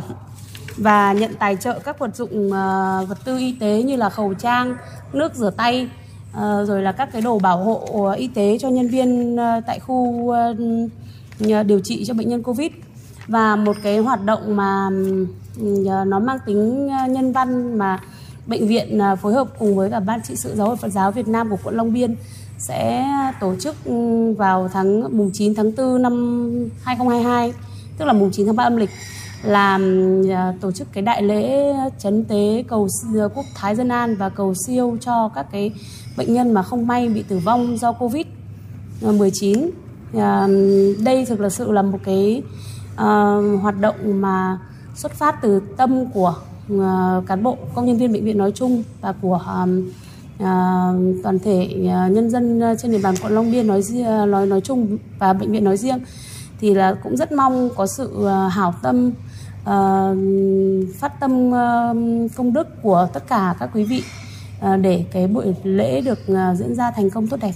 và 0.77 1.13
nhận 1.13 1.33
tài 1.39 1.55
trợ 1.55 1.79
các 1.79 1.99
vật 1.99 2.15
dụng 2.15 2.47
uh, 2.47 3.09
vật 3.09 3.17
tư 3.25 3.37
y 3.37 3.55
tế 3.59 3.83
như 3.83 3.95
là 3.95 4.09
khẩu 4.09 4.33
trang 4.33 4.75
nước 5.13 5.35
rửa 5.35 5.51
tay 5.57 5.89
uh, 6.31 6.67
rồi 6.67 6.81
là 6.81 6.91
các 6.91 7.09
cái 7.13 7.21
đồ 7.21 7.39
bảo 7.39 7.63
hộ 7.63 8.05
ờ, 8.07 8.11
y 8.11 8.27
tế 8.27 8.57
cho 8.57 8.69
nhân 8.69 8.87
viên 8.87 9.35
uh, 9.35 9.63
tại 9.67 9.79
khu 9.79 9.95
uh, 9.95 11.65
điều 11.65 11.79
trị 11.83 12.05
cho 12.05 12.13
bệnh 12.13 12.29
nhân 12.29 12.43
covid 12.43 12.71
và 13.27 13.55
một 13.55 13.75
cái 13.83 13.97
hoạt 13.97 14.25
động 14.25 14.55
mà 14.55 14.89
nó 16.07 16.19
mang 16.19 16.39
tính 16.45 16.89
ờ, 16.89 17.07
nhân 17.07 17.31
văn 17.31 17.77
mà 17.77 17.99
bệnh 18.47 18.67
viện 18.67 18.99
ờ, 18.99 19.15
phối 19.15 19.33
hợp 19.33 19.47
cùng 19.59 19.75
với 19.75 19.91
cả 19.91 19.99
ban 19.99 20.21
trị 20.23 20.35
sự 20.35 20.55
giáo 20.55 20.67
hội 20.67 20.75
Phật 20.75 20.89
giáo 20.89 21.11
Việt 21.11 21.27
Nam 21.27 21.49
của 21.49 21.57
quận 21.63 21.75
Long 21.75 21.93
Biên 21.93 22.15
sẽ 22.57 23.05
tổ 23.39 23.55
chức 23.55 23.75
vào 24.37 24.69
tháng, 24.73 25.17
mùng 25.17 25.31
9 25.33 25.55
tháng 25.55 25.75
4 25.75 26.01
năm 26.01 26.69
2022 26.83 27.53
tức 27.97 28.05
là 28.05 28.13
mùng 28.13 28.31
9 28.31 28.45
tháng 28.45 28.55
3 28.55 28.63
âm 28.63 28.77
lịch 28.77 28.89
là 29.43 29.79
ờ, 30.29 30.53
tổ 30.61 30.71
chức 30.71 30.93
cái 30.93 31.01
đại 31.01 31.23
lễ 31.23 31.73
chấn 31.99 32.25
tế 32.25 32.63
cầu 32.67 32.87
quốc 33.33 33.45
thái 33.55 33.75
dân 33.75 33.89
an 33.89 34.15
và 34.15 34.29
cầu 34.29 34.53
siêu 34.67 34.97
cho 35.01 35.29
các 35.35 35.45
cái 35.51 35.71
bệnh 36.17 36.33
nhân 36.33 36.53
mà 36.53 36.63
không 36.63 36.87
may 36.87 37.09
bị 37.09 37.23
tử 37.23 37.37
vong 37.37 37.77
do 37.77 37.91
covid 37.91 38.25
19 39.01 39.69
đây 41.03 41.25
thực 41.25 41.39
là 41.39 41.49
sự 41.49 41.71
là 41.71 41.81
một 41.81 41.99
cái 42.03 42.43
uh, 42.95 43.61
hoạt 43.61 43.79
động 43.79 44.21
mà 44.21 44.59
xuất 44.95 45.11
phát 45.11 45.41
từ 45.41 45.61
tâm 45.77 46.05
của 46.13 46.35
uh, 46.73 47.27
cán 47.27 47.43
bộ 47.43 47.57
công 47.75 47.85
nhân 47.85 47.97
viên 47.97 48.13
bệnh 48.13 48.25
viện 48.25 48.37
nói 48.37 48.51
chung 48.55 48.83
và 49.01 49.13
của 49.21 49.41
à, 50.39 50.91
toàn 51.23 51.39
thể 51.43 51.69
uh, 51.79 52.11
nhân 52.11 52.29
dân 52.29 52.61
trên 52.79 52.91
địa 52.91 52.99
bàn 53.03 53.15
quận 53.21 53.33
Long 53.33 53.51
Biên 53.51 53.67
nói 53.67 53.81
nói 54.27 54.45
nói 54.45 54.61
chung 54.61 54.97
và 55.19 55.33
bệnh 55.33 55.51
viện 55.51 55.63
nói 55.63 55.77
riêng 55.77 55.99
thì 56.59 56.73
là 56.73 56.93
cũng 57.03 57.17
rất 57.17 57.31
mong 57.31 57.69
có 57.75 57.87
sự 57.87 58.11
uh, 58.17 58.51
hảo 58.51 58.73
tâm 58.81 59.11
uh, 59.61 60.17
phát 60.99 61.19
tâm 61.19 61.49
uh, 61.49 62.31
công 62.35 62.53
đức 62.53 62.81
của 62.81 63.07
tất 63.13 63.23
cả 63.27 63.55
các 63.59 63.69
quý 63.73 63.83
vị 63.83 64.03
uh, 64.59 64.79
để 64.81 65.05
cái 65.11 65.27
buổi 65.27 65.55
lễ 65.63 66.01
được 66.01 66.19
uh, 66.31 66.57
diễn 66.57 66.75
ra 66.75 66.91
thành 66.91 67.09
công 67.09 67.27
tốt 67.27 67.37
đẹp. 67.41 67.53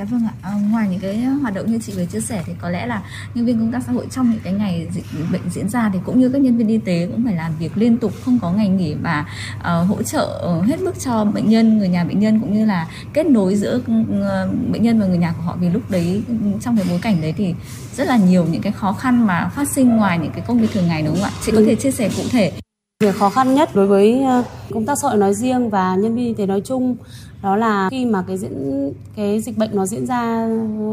Dạ 0.00 0.04
vâng 0.10 0.20
ạ. 0.26 0.32
À, 0.42 0.52
ngoài 0.70 0.88
những 0.90 1.00
cái 1.00 1.16
hoạt 1.24 1.54
động 1.54 1.72
như 1.72 1.78
chị 1.86 1.92
vừa 1.96 2.04
chia 2.04 2.20
sẻ 2.20 2.42
thì 2.46 2.52
có 2.60 2.68
lẽ 2.70 2.86
là 2.86 3.02
nhân 3.34 3.46
viên 3.46 3.58
công 3.58 3.72
tác 3.72 3.80
xã 3.86 3.92
hội 3.92 4.06
trong 4.10 4.30
những 4.30 4.40
cái 4.44 4.52
ngày 4.52 4.88
dịch 4.92 5.04
bệnh 5.32 5.40
diễn 5.50 5.68
ra 5.68 5.90
thì 5.92 5.98
cũng 6.04 6.20
như 6.20 6.28
các 6.28 6.40
nhân 6.42 6.56
viên 6.56 6.68
y 6.68 6.78
tế 6.78 7.06
cũng 7.12 7.24
phải 7.24 7.34
làm 7.36 7.52
việc 7.58 7.76
liên 7.78 7.98
tục 7.98 8.12
không 8.24 8.38
có 8.42 8.52
ngày 8.52 8.68
nghỉ 8.68 8.94
và 8.94 9.26
ờ, 9.62 9.82
hỗ 9.82 10.02
trợ 10.02 10.42
hết 10.66 10.80
mức 10.80 11.00
cho 11.00 11.24
bệnh 11.24 11.48
nhân, 11.48 11.78
người 11.78 11.88
nhà 11.88 12.04
bệnh 12.04 12.18
nhân 12.20 12.40
cũng 12.40 12.54
như 12.54 12.64
là 12.66 12.86
kết 13.12 13.26
nối 13.26 13.56
giữa 13.56 13.80
ờ, 14.22 14.48
bệnh 14.72 14.82
nhân 14.82 15.00
và 15.00 15.06
người 15.06 15.18
nhà 15.18 15.32
của 15.36 15.42
họ 15.42 15.56
vì 15.60 15.68
lúc 15.68 15.90
đấy 15.90 16.22
trong 16.60 16.76
cái 16.76 16.86
bối 16.90 16.98
cảnh 17.02 17.20
đấy 17.20 17.34
thì 17.36 17.54
rất 17.96 18.08
là 18.08 18.16
nhiều 18.16 18.44
những 18.50 18.62
cái 18.62 18.72
khó 18.72 18.92
khăn 18.92 19.26
mà 19.26 19.48
phát 19.54 19.68
sinh 19.68 19.96
ngoài 19.96 20.18
những 20.18 20.32
cái 20.32 20.44
công 20.46 20.58
việc 20.60 20.68
thường 20.72 20.86
ngày 20.86 21.02
đúng 21.02 21.14
không 21.14 21.24
ạ? 21.24 21.30
Chị 21.44 21.52
có 21.52 21.58
Ừ. 21.58 21.64
thể 21.66 21.74
chia 21.76 21.90
sẻ 21.90 22.10
cụ 22.16 22.22
thể 22.30 22.52
Việc 23.00 23.14
khó 23.18 23.30
khăn 23.30 23.54
nhất 23.54 23.74
đối 23.74 23.86
với 23.86 24.22
ờ, 24.22 24.44
công 24.70 24.86
tác 24.86 24.94
xã 25.02 25.08
hội 25.08 25.16
nói 25.18 25.34
riêng 25.34 25.70
và 25.70 25.96
nhân 25.96 26.14
viên 26.14 26.26
y 26.26 26.34
tế 26.34 26.46
nói 26.46 26.60
chung 26.64 26.96
đó 27.42 27.56
là 27.56 27.88
khi 27.90 28.04
mà 28.04 28.24
cái 28.26 28.38
diễn, 28.38 28.92
cái 29.16 29.40
dịch 29.40 29.58
bệnh 29.58 29.70
nó 29.72 29.86
diễn 29.86 30.06
ra 30.06 30.48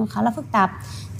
khá 0.09 0.21
là 0.21 0.31
phức 0.35 0.51
tạp, 0.51 0.71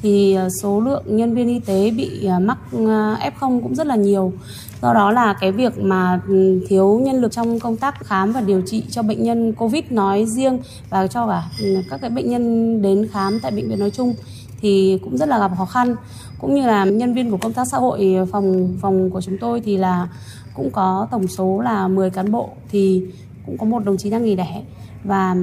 thì 0.02 0.34
ờ, 0.34 0.50
số 0.62 0.80
lượng 0.80 1.04
nhân 1.08 1.36
viên 1.36 1.48
y 1.48 1.60
tế 1.60 1.92
bị 1.92 2.26
ờ, 2.26 2.40
mắc 2.40 2.58
ờ, 2.72 3.18
F0 3.40 3.62
cũng 3.62 3.76
rất 3.76 3.88
là 3.88 3.96
nhiều. 3.96 4.34
Do 4.82 4.94
đó 4.94 5.12
là 5.12 5.34
cái 5.40 5.52
việc 5.52 5.80
mà 5.80 6.22
ừ, 6.28 6.66
thiếu 6.68 7.00
nhân 7.04 7.22
lực 7.22 7.32
trong 7.32 7.60
công 7.60 7.78
tác 7.78 8.06
khám 8.06 8.34
và 8.34 8.42
điều 8.42 8.62
trị 8.62 8.84
cho 8.90 9.04
bệnh 9.04 9.24
nhân 9.24 9.54
Covid 9.54 9.84
nói 9.90 10.26
riêng 10.26 10.60
và 10.90 11.08
cho 11.08 11.28
cả 11.28 11.44
ừ, 11.62 11.76
các 11.90 12.02
cái 12.02 12.10
bệnh 12.10 12.30
nhân 12.30 12.82
đến 12.82 13.08
khám 13.12 13.40
tại 13.42 13.52
bệnh 13.52 13.70
viện 13.70 13.80
nói 13.80 13.92
chung 13.92 14.14
thì 14.62 15.00
cũng 15.04 15.18
rất 15.18 15.30
là 15.30 15.40
gặp 15.40 15.52
khó 15.58 15.66
khăn 15.66 15.96
cũng 16.40 16.56
như 16.56 16.68
là 16.68 16.86
nhân 16.86 17.14
viên 17.14 17.32
của 17.32 17.38
công 17.38 17.54
tác 17.54 17.68
xã 17.68 17.78
hội 17.78 18.18
phòng 18.32 18.78
phòng 18.82 19.10
của 19.10 19.22
chúng 19.22 19.38
tôi 19.38 19.62
thì 19.66 19.78
là 19.78 20.08
cũng 20.54 20.72
có 20.72 21.08
tổng 21.12 21.28
số 21.28 21.60
là 21.60 21.88
10 21.88 22.10
cán 22.10 22.32
bộ 22.32 22.50
thì 22.70 23.04
cũng 23.46 23.58
có 23.58 23.66
một 23.66 23.86
đồng 23.86 23.98
chí 23.98 24.10
đang 24.10 24.24
nghỉ 24.24 24.36
đẻ 24.36 24.64
và 25.08 25.36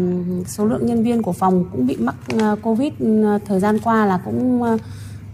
số 0.46 0.64
lượng 0.64 0.86
nhân 0.86 1.02
viên 1.02 1.22
của 1.22 1.32
phòng 1.32 1.64
cũng 1.72 1.86
bị 1.86 1.96
mắc 1.96 2.14
ờ, 2.40 2.56
covid 2.62 2.92
thời 3.46 3.60
gian 3.60 3.78
qua 3.84 4.06
là 4.06 4.18
cũng 4.24 4.62
ờ, 4.62 4.78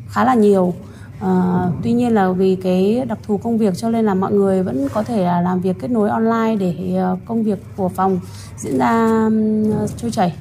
khá 0.08 0.24
là 0.24 0.34
nhiều 0.34 0.74
Ờ, 1.20 1.72
tuy 1.82 1.92
nhiên 1.92 2.14
là 2.14 2.32
vì 2.32 2.56
cái 2.56 3.04
đặc 3.08 3.18
thù 3.22 3.36
công 3.38 3.58
việc 3.58 3.74
cho 3.76 3.90
nên 3.90 4.04
là 4.04 4.14
mọi 4.14 4.32
người 4.32 4.62
vẫn 4.62 4.88
có 4.94 5.02
thể 5.02 5.24
là 5.24 5.40
làm 5.40 5.60
việc 5.60 5.76
kết 5.80 5.90
nối 5.90 6.10
online 6.10 6.56
để 6.56 6.74
công 7.26 7.42
việc 7.42 7.58
của 7.76 7.88
phòng 7.88 8.20
diễn 8.56 8.78
ra 8.78 9.28
trôi 9.96 10.10
chảy 10.10 10.36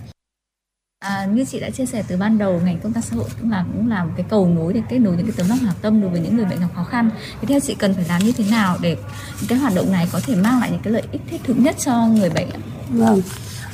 À, 0.99 1.25
như 1.33 1.45
chị 1.45 1.59
đã 1.59 1.69
chia 1.69 1.85
sẻ 1.85 2.03
từ 2.07 2.17
ban 2.17 2.37
đầu 2.37 2.61
ngành 2.65 2.79
công 2.79 2.93
tác 2.93 3.03
xã 3.03 3.15
hội 3.15 3.25
cũng 3.41 3.51
là 3.51 3.65
cũng 3.73 3.89
là 3.89 4.03
một 4.03 4.11
cái 4.15 4.25
cầu 4.29 4.47
nối 4.47 4.73
để 4.73 4.81
kết 4.89 4.99
nối 4.99 5.15
những 5.17 5.25
cái 5.25 5.35
tấm 5.37 5.49
lòng 5.49 5.57
hảo 5.57 5.73
tâm 5.81 6.01
đối 6.01 6.09
với 6.09 6.19
những 6.21 6.35
người 6.35 6.45
bệnh 6.45 6.59
gặp 6.59 6.67
khó 6.75 6.83
khăn. 6.83 7.09
Thì 7.41 7.47
theo 7.47 7.59
chị 7.59 7.75
cần 7.75 7.93
phải 7.93 8.05
làm 8.09 8.21
như 8.21 8.31
thế 8.31 8.43
nào 8.51 8.77
để 8.81 8.97
cái 9.47 9.59
hoạt 9.59 9.75
động 9.75 9.91
này 9.91 10.07
có 10.11 10.19
thể 10.25 10.35
mang 10.35 10.59
lại 10.59 10.71
những 10.71 10.81
cái 10.83 10.93
lợi 10.93 11.03
ích 11.11 11.21
thiết 11.29 11.37
thực 11.43 11.59
nhất 11.59 11.75
cho 11.79 12.07
người 12.07 12.29
bệnh 12.29 12.49
ạ? 12.49 12.59
Vâng. 12.89 13.21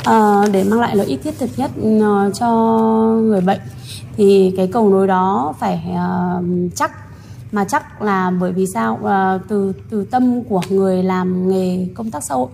Ờ, 0.06 0.46
để 0.52 0.64
mang 0.64 0.80
lại 0.80 0.96
lợi 0.96 1.08
ích 1.08 1.24
thiết 1.24 1.40
thực 1.40 1.50
nhất 1.58 1.72
ờ, 2.02 2.32
cho 2.34 2.50
người 3.22 3.42
bệnh 3.42 3.60
thì 4.18 4.54
cái 4.58 4.68
cầu 4.68 4.90
nối 4.90 5.08
đó 5.08 5.54
phải 5.60 5.82
ờ, 5.96 6.42
chắc. 6.76 6.92
Mà 7.52 7.66
chắc 7.66 8.02
là 8.02 8.32
bởi 8.40 8.52
vì 8.52 8.66
sao? 8.66 9.00
Từ 9.48 9.74
từ 9.90 10.06
tâm 10.06 10.44
của 10.44 10.62
người 10.70 11.04
làm 11.04 11.50
nghề 11.50 11.88
công 11.96 12.12
tác 12.12 12.24
xã 12.24 12.36
hội 12.36 12.48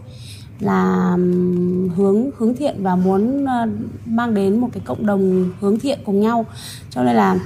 là 0.59 1.11
hướng 1.95 2.29
hướng 2.37 2.55
thiện 2.55 2.83
và 2.83 2.95
muốn 2.95 3.45
mang 4.05 4.33
đến 4.33 4.59
một 4.59 4.67
cái 4.73 4.81
cộng 4.85 5.05
đồng 5.05 5.51
hướng 5.61 5.79
thiện 5.79 5.99
cùng 6.05 6.21
nhau. 6.21 6.45
Cho 6.89 7.03
nên 7.03 7.15
là 7.15 7.37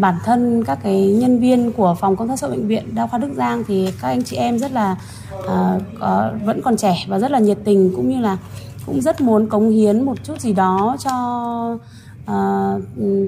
bản 0.00 0.14
thân 0.24 0.64
các 0.64 0.78
cái 0.82 1.06
nhân 1.06 1.40
viên 1.40 1.72
của 1.72 1.96
phòng 2.00 2.16
công 2.16 2.28
tác 2.28 2.38
xã 2.38 2.46
hội 2.46 2.56
bệnh 2.56 2.68
viện 2.68 2.94
đa 2.94 3.06
khoa 3.06 3.18
Đức 3.18 3.30
Giang 3.36 3.64
thì 3.68 3.88
các 4.02 4.08
anh 4.08 4.24
chị 4.24 4.36
em 4.36 4.58
rất 4.58 4.72
là 4.72 4.96
uh, 5.38 5.82
có 6.00 6.30
vẫn 6.44 6.60
còn 6.62 6.76
trẻ 6.76 7.04
và 7.08 7.18
rất 7.18 7.30
là 7.30 7.38
nhiệt 7.38 7.58
tình 7.64 7.92
cũng 7.96 8.10
như 8.10 8.20
là 8.20 8.38
cũng 8.86 9.00
rất 9.00 9.20
muốn 9.20 9.48
cống 9.48 9.70
hiến 9.70 10.02
một 10.02 10.16
chút 10.24 10.40
gì 10.40 10.52
đó 10.52 10.96
cho 11.04 11.14
uh, 12.22 12.82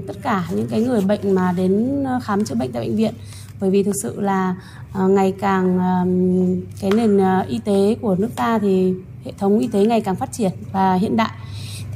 tất 0.06 0.16
cả 0.22 0.44
những 0.54 0.66
cái 0.66 0.80
người 0.80 1.00
bệnh 1.00 1.34
mà 1.34 1.52
đến 1.56 2.04
ờ, 2.04 2.20
khám 2.22 2.44
chữa 2.44 2.54
bệnh 2.54 2.72
tại 2.72 2.88
bệnh 2.88 2.96
viện. 2.96 3.14
Bởi 3.60 3.70
vì 3.70 3.82
thực 3.82 3.94
sự 4.02 4.20
là 4.20 4.56
uh, 5.04 5.10
ngày 5.10 5.34
càng 5.40 5.78
ờm, 5.78 6.60
cái 6.80 6.90
nền 6.90 7.16
uh, 7.16 7.48
y 7.48 7.58
tế 7.58 7.96
của 8.00 8.14
nước 8.14 8.30
ta 8.36 8.58
thì 8.58 8.94
hệ 9.24 9.32
thống 9.38 9.58
y 9.58 9.66
tế 9.66 9.84
ngày 9.84 10.00
càng 10.00 10.16
phát 10.16 10.32
triển 10.32 10.52
và 10.72 10.94
hiện 10.94 11.16
đại. 11.16 11.30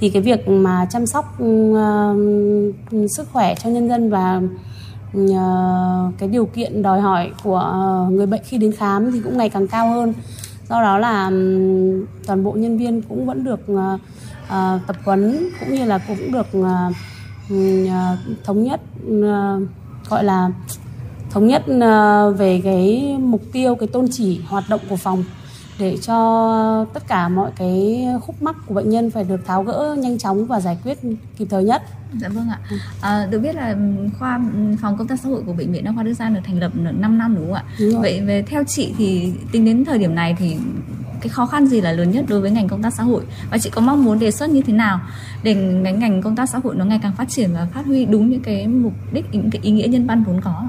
Thì 0.01 0.11
cái 0.11 0.23
việc 0.23 0.49
mà 0.49 0.87
chăm 0.91 1.07
sóc 1.07 1.39
uh, 1.43 3.11
sức 3.11 3.29
khỏe 3.33 3.55
cho 3.55 3.71
nhân 3.71 3.89
dân 3.89 4.11
và 4.11 4.43
uh, 5.19 6.15
cái 6.19 6.29
điều 6.29 6.47
kiện 6.47 6.83
đòi 6.83 7.01
hỏi 7.01 7.31
của 7.45 7.73
người 8.11 8.27
bệnh 8.27 8.43
khi 8.45 8.59
đến 8.59 8.73
khám 8.73 9.13
thì 9.13 9.21
cũng 9.21 9.39
ngày 9.39 9.49
càng 9.49 9.69
cao 9.69 9.91
hơn 9.91 10.15
do 10.69 10.83
đó 10.83 10.99
là 10.99 11.31
toàn 12.27 12.45
bộ 12.45 12.53
nhân 12.53 12.79
viên 12.79 13.03
cũng 13.03 13.27
vẫn 13.27 13.45
được 13.45 13.61
uh, 13.73 14.01
tập 14.87 14.97
huấn 15.05 15.49
cũng 15.61 15.75
như 15.75 15.85
là 15.85 15.99
cũng 15.99 16.33
được 16.33 16.47
uh, 16.59 16.95
thống 18.45 18.63
nhất 18.63 18.81
uh, 19.07 19.63
gọi 20.09 20.25
là 20.25 20.51
thống 21.31 21.47
nhất 21.47 21.63
uh, 21.69 22.39
về 22.39 22.61
cái 22.65 23.17
mục 23.21 23.43
tiêu 23.53 23.75
cái 23.75 23.89
tôn 23.89 24.09
chỉ 24.11 24.41
hoạt 24.49 24.65
động 24.69 24.81
của 24.89 24.97
phòng 24.97 25.25
để 25.79 25.97
cho 25.97 26.87
tất 26.95 27.09
cả 27.09 27.29
mọi 27.29 27.51
cái 27.57 28.07
khúc 28.27 28.43
mắc 28.43 28.57
của 28.67 28.75
bệnh 28.75 28.91
nhân 28.91 29.11
phải 29.11 29.25
được 29.25 29.47
tháo 29.47 29.63
gỡ 29.63 29.97
nhanh 29.99 30.19
chóng 30.19 30.47
và 30.47 30.61
giải 30.61 30.79
quyết 30.85 30.99
kịp 31.39 31.47
thời 31.51 31.65
nhất. 31.65 31.83
Dạ 32.21 32.29
vâng 32.29 32.49
ạ. 32.49 32.59
À, 33.01 33.27
được 33.31 33.39
biết 33.39 33.55
là 33.55 33.77
khoa 34.19 34.41
phòng 34.81 34.97
công 34.99 35.09
tác 35.09 35.21
xã 35.21 35.29
hội 35.29 35.43
của 35.47 35.53
bệnh 35.53 35.73
viện 35.73 35.85
Đa 35.85 35.93
khoa 35.95 36.03
Đức 36.03 36.15
Giang 36.15 36.35
được 36.35 36.41
thành 36.45 36.59
lập 36.61 36.73
5 36.75 37.19
năm 37.19 37.35
đúng 37.37 37.47
không 37.47 37.55
ạ? 37.55 37.65
Đúng 37.81 37.91
rồi. 37.91 38.03
Vậy 38.03 38.21
về 38.21 38.43
theo 38.43 38.65
chị 38.65 38.95
thì 38.99 39.33
tính 39.53 39.65
đến 39.65 39.85
thời 39.85 39.99
điểm 39.99 40.15
này 40.15 40.37
thì 40.39 40.57
cái 41.21 41.29
khó 41.29 41.47
khăn 41.47 41.67
gì 41.67 41.81
là 41.81 41.93
lớn 41.93 42.11
nhất 42.11 42.25
đối 42.29 42.41
với 42.41 42.51
ngành 42.51 42.69
công 42.69 42.83
tác 42.83 42.95
xã 42.95 43.03
hội 43.03 43.23
và 43.51 43.59
chị 43.59 43.71
có 43.71 43.81
mong 43.81 44.05
muốn 44.05 44.19
đề 44.19 44.31
xuất 44.31 44.51
như 44.51 44.63
thế 44.63 44.73
nào 44.73 45.01
để 45.43 45.55
ngành 45.55 45.99
ngành 45.99 46.23
công 46.23 46.37
tác 46.37 46.49
xã 46.49 46.59
hội 46.65 46.75
nó 46.77 46.85
ngày 46.85 47.01
càng 47.03 47.13
phát 47.17 47.29
triển 47.29 47.51
và 47.55 47.67
phát 47.75 47.87
huy 47.87 48.05
đúng 48.05 48.31
những 48.31 48.41
cái 48.41 48.67
mục 48.67 48.93
đích 49.13 49.25
những 49.33 49.51
cái 49.51 49.61
ý 49.63 49.71
nghĩa 49.71 49.87
nhân 49.87 50.07
văn 50.07 50.25
vốn 50.25 50.41
có. 50.41 50.65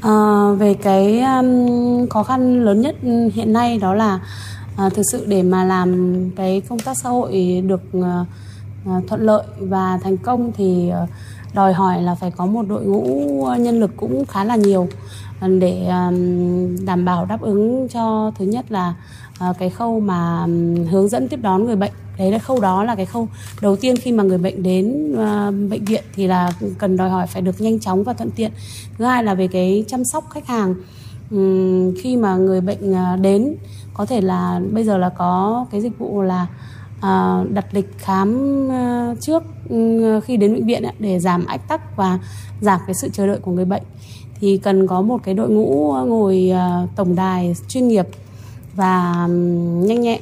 Ờ, 0.00 0.54
về 0.54 0.74
cái 0.74 1.20
um, 1.20 2.08
khó 2.08 2.22
khăn 2.22 2.64
lớn 2.64 2.80
nhất 2.80 2.96
hiện 3.34 3.52
nay 3.52 3.78
đó 3.78 3.94
là 3.94 4.20
à, 4.76 4.88
thực 4.88 5.02
sự 5.12 5.24
để 5.28 5.42
mà 5.42 5.64
làm 5.64 6.14
cái 6.36 6.62
công 6.68 6.78
tác 6.78 6.96
xã 6.96 7.08
hội 7.08 7.62
được 7.66 7.82
à, 7.92 8.00
à, 8.02 8.24
À, 8.86 9.00
thuận 9.08 9.20
lợi 9.20 9.44
và 9.58 9.98
thành 10.02 10.16
công 10.16 10.52
thì 10.52 10.88
ờ, 10.88 11.06
đòi 11.54 11.72
hỏi 11.72 12.02
là 12.02 12.14
phải 12.14 12.30
có 12.30 12.46
một 12.46 12.62
đội 12.68 12.84
ngũ 12.84 13.44
ờ, 13.44 13.56
nhân 13.56 13.80
lực 13.80 13.90
cũng 13.96 14.24
khá 14.26 14.44
là 14.44 14.56
nhiều 14.56 14.88
ờ, 15.40 15.48
để 15.48 15.88
đảm 16.86 17.04
bảo 17.04 17.24
đáp 17.26 17.40
ứng 17.40 17.88
cho 17.88 18.32
thứ 18.38 18.44
nhất 18.44 18.72
là 18.72 18.94
cái 19.58 19.70
khâu 19.70 20.00
mà 20.00 20.46
hướng 20.90 21.08
dẫn 21.08 21.28
tiếp 21.28 21.38
đón 21.42 21.64
người 21.64 21.76
bệnh. 21.76 21.92
Đấy 22.18 22.32
là 22.32 22.38
khâu 22.38 22.60
đó 22.60 22.84
là 22.84 22.94
cái 22.94 23.06
khâu 23.06 23.28
đầu 23.60 23.76
tiên 23.76 23.96
khi 23.96 24.12
mà 24.12 24.22
người 24.22 24.38
bệnh 24.38 24.62
đến 24.62 25.14
bệnh 25.70 25.84
viện 25.84 26.04
thì 26.14 26.26
là 26.26 26.52
cần 26.78 26.96
đòi 26.96 27.10
hỏi 27.10 27.26
phải 27.26 27.42
được 27.42 27.60
nhanh 27.60 27.80
chóng 27.80 28.04
và 28.04 28.12
thuận 28.12 28.30
tiện. 28.30 28.50
Thứ 28.98 29.04
hai 29.04 29.24
là 29.24 29.34
về 29.34 29.48
cái 29.48 29.84
chăm 29.88 30.04
sóc 30.04 30.24
khách 30.30 30.46
hàng. 30.46 30.74
Khi 32.02 32.16
mà 32.16 32.36
người 32.36 32.60
bệnh 32.60 32.94
đến, 33.22 33.54
có 33.94 34.06
thể 34.06 34.20
là 34.20 34.60
bây 34.72 34.84
giờ 34.84 34.98
là 34.98 35.08
có 35.08 35.66
cái 35.70 35.80
dịch 35.80 35.98
vụ 35.98 36.22
là 36.22 36.46
à, 37.04 37.44
đặt 37.52 37.66
lịch 37.72 37.98
khám 37.98 38.38
ờ, 38.68 39.14
trước 39.20 39.42
ừ, 39.68 40.20
khi 40.24 40.36
đến 40.36 40.54
bệnh 40.54 40.66
viện 40.66 40.84
để 40.98 41.18
giảm 41.18 41.46
ách 41.46 41.68
tắc 41.68 41.96
và 41.96 42.18
giảm 42.60 42.80
cái 42.86 42.94
sự 42.94 43.08
chờ 43.12 43.26
đợi 43.26 43.38
của 43.38 43.52
người 43.52 43.64
bệnh. 43.64 43.82
Thì 44.40 44.56
cần 44.56 44.86
có 44.86 45.02
một 45.02 45.20
cái 45.24 45.34
đội 45.34 45.50
ngũ 45.50 45.94
ngồi 46.06 46.50
ờ, 46.50 46.86
tổng 46.96 47.14
đài 47.14 47.54
chuyên 47.68 47.88
nghiệp 47.88 48.06
và 48.74 49.26
nhanh 49.86 50.00
nhẹn. 50.00 50.20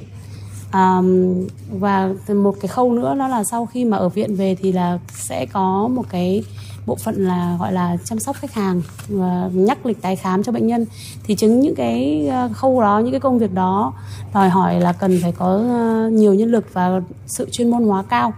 Và 1.70 2.10
một 2.28 2.54
cái 2.60 2.68
khâu 2.68 2.92
nữa 2.92 3.14
đó 3.18 3.28
là 3.28 3.44
sau 3.44 3.66
khi 3.66 3.84
mà 3.84 3.96
ở 3.96 4.08
viện 4.08 4.34
về 4.34 4.54
thì 4.54 4.72
là 4.72 4.98
sẽ 5.08 5.46
có 5.46 5.88
một 5.88 6.04
cái 6.10 6.42
bộ 6.86 6.96
phận 6.96 7.26
là 7.26 7.56
gọi 7.60 7.72
là 7.72 7.96
chăm 8.04 8.18
sóc 8.18 8.36
khách 8.36 8.52
hàng 8.52 8.82
và 9.08 9.50
nhắc 9.52 9.86
lịch 9.86 10.02
tái 10.02 10.16
khám 10.16 10.42
cho 10.42 10.52
bệnh 10.52 10.66
nhân. 10.66 10.86
Thì 11.24 11.34
chứng 11.34 11.60
những 11.60 11.74
cái 11.74 12.26
ờ, 12.28 12.48
khâu 12.52 12.80
đó 12.80 12.98
những 12.98 13.10
cái 13.10 13.20
công 13.20 13.38
việc 13.38 13.54
đó 13.54 13.92
đòi 14.34 14.48
hỏi 14.48 14.80
là 14.80 14.92
cần 14.92 15.18
phải 15.22 15.32
có 15.32 15.46
ờ, 15.46 16.10
nhiều 16.12 16.34
nhân 16.34 16.50
lực 16.50 16.66
và 16.72 17.00
sự 17.26 17.50
chuyên 17.50 17.70
môn 17.70 17.84
hóa 17.84 18.02
cao. 18.02 18.32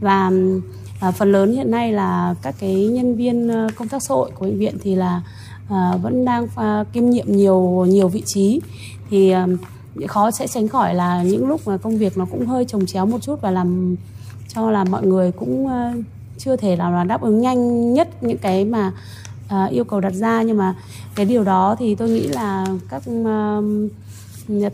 Và 0.00 0.30
à, 1.00 1.10
phần 1.10 1.32
lớn 1.32 1.52
hiện 1.52 1.70
nay 1.70 1.92
là 1.92 2.34
các 2.42 2.54
cái 2.60 2.86
nhân 2.86 3.16
viên 3.16 3.50
công 3.76 3.88
tác 3.88 4.02
xã 4.02 4.14
hội 4.14 4.30
của 4.34 4.44
bệnh 4.44 4.58
viện 4.58 4.78
thì 4.82 4.94
là 4.94 5.22
à, 5.70 5.96
vẫn 6.02 6.24
đang 6.24 6.46
à, 6.56 6.84
kiêm 6.92 7.10
nhiệm 7.10 7.26
nhiều 7.28 7.86
nhiều 7.88 8.08
vị 8.08 8.22
trí. 8.26 8.60
Thì 9.10 9.30
à, 9.30 9.46
khó 10.06 10.30
sẽ 10.30 10.46
tránh 10.46 10.68
khỏi 10.68 10.94
là 10.94 11.22
những 11.22 11.48
lúc 11.48 11.60
mà 11.68 11.76
công 11.76 11.98
việc 11.98 12.18
nó 12.18 12.26
cũng 12.30 12.46
hơi 12.46 12.64
trồng 12.64 12.86
chéo 12.86 13.06
một 13.06 13.18
chút 13.22 13.40
và 13.40 13.50
làm 13.50 13.96
cho 14.48 14.70
là 14.70 14.84
mọi 14.84 15.06
người 15.06 15.32
cũng 15.32 15.68
chưa 16.38 16.56
thể 16.56 16.76
nào 16.76 16.92
là 16.92 17.04
đáp 17.04 17.20
ứng 17.20 17.40
nhanh 17.40 17.92
nhất 17.94 18.22
những 18.22 18.38
cái 18.38 18.64
mà 18.64 18.92
uh, 19.46 19.70
yêu 19.70 19.84
cầu 19.84 20.00
đặt 20.00 20.12
ra 20.12 20.42
nhưng 20.42 20.56
mà 20.56 20.74
cái 21.14 21.26
điều 21.26 21.44
đó 21.44 21.76
thì 21.78 21.94
tôi 21.94 22.08
nghĩ 22.08 22.26
là 22.28 22.66
các 22.88 23.02
uh, 23.10 23.64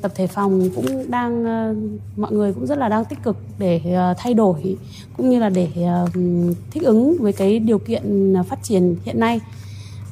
tập 0.02 0.12
thể 0.14 0.26
phòng 0.26 0.70
cũng 0.76 1.10
đang 1.10 1.42
uh, 1.42 1.76
mọi 2.18 2.32
người 2.32 2.52
cũng 2.52 2.66
rất 2.66 2.78
là 2.78 2.88
đang 2.88 3.04
tích 3.04 3.22
cực 3.22 3.36
để 3.58 3.80
uh, 3.84 4.16
thay 4.18 4.34
đổi 4.34 4.76
cũng 5.16 5.30
như 5.30 5.38
là 5.38 5.48
để 5.48 5.68
uh, 6.04 6.10
thích 6.70 6.82
ứng 6.82 7.16
với 7.20 7.32
cái 7.32 7.58
điều 7.58 7.78
kiện 7.78 8.34
phát 8.48 8.62
triển 8.62 8.96
hiện 9.04 9.20
nay. 9.20 9.40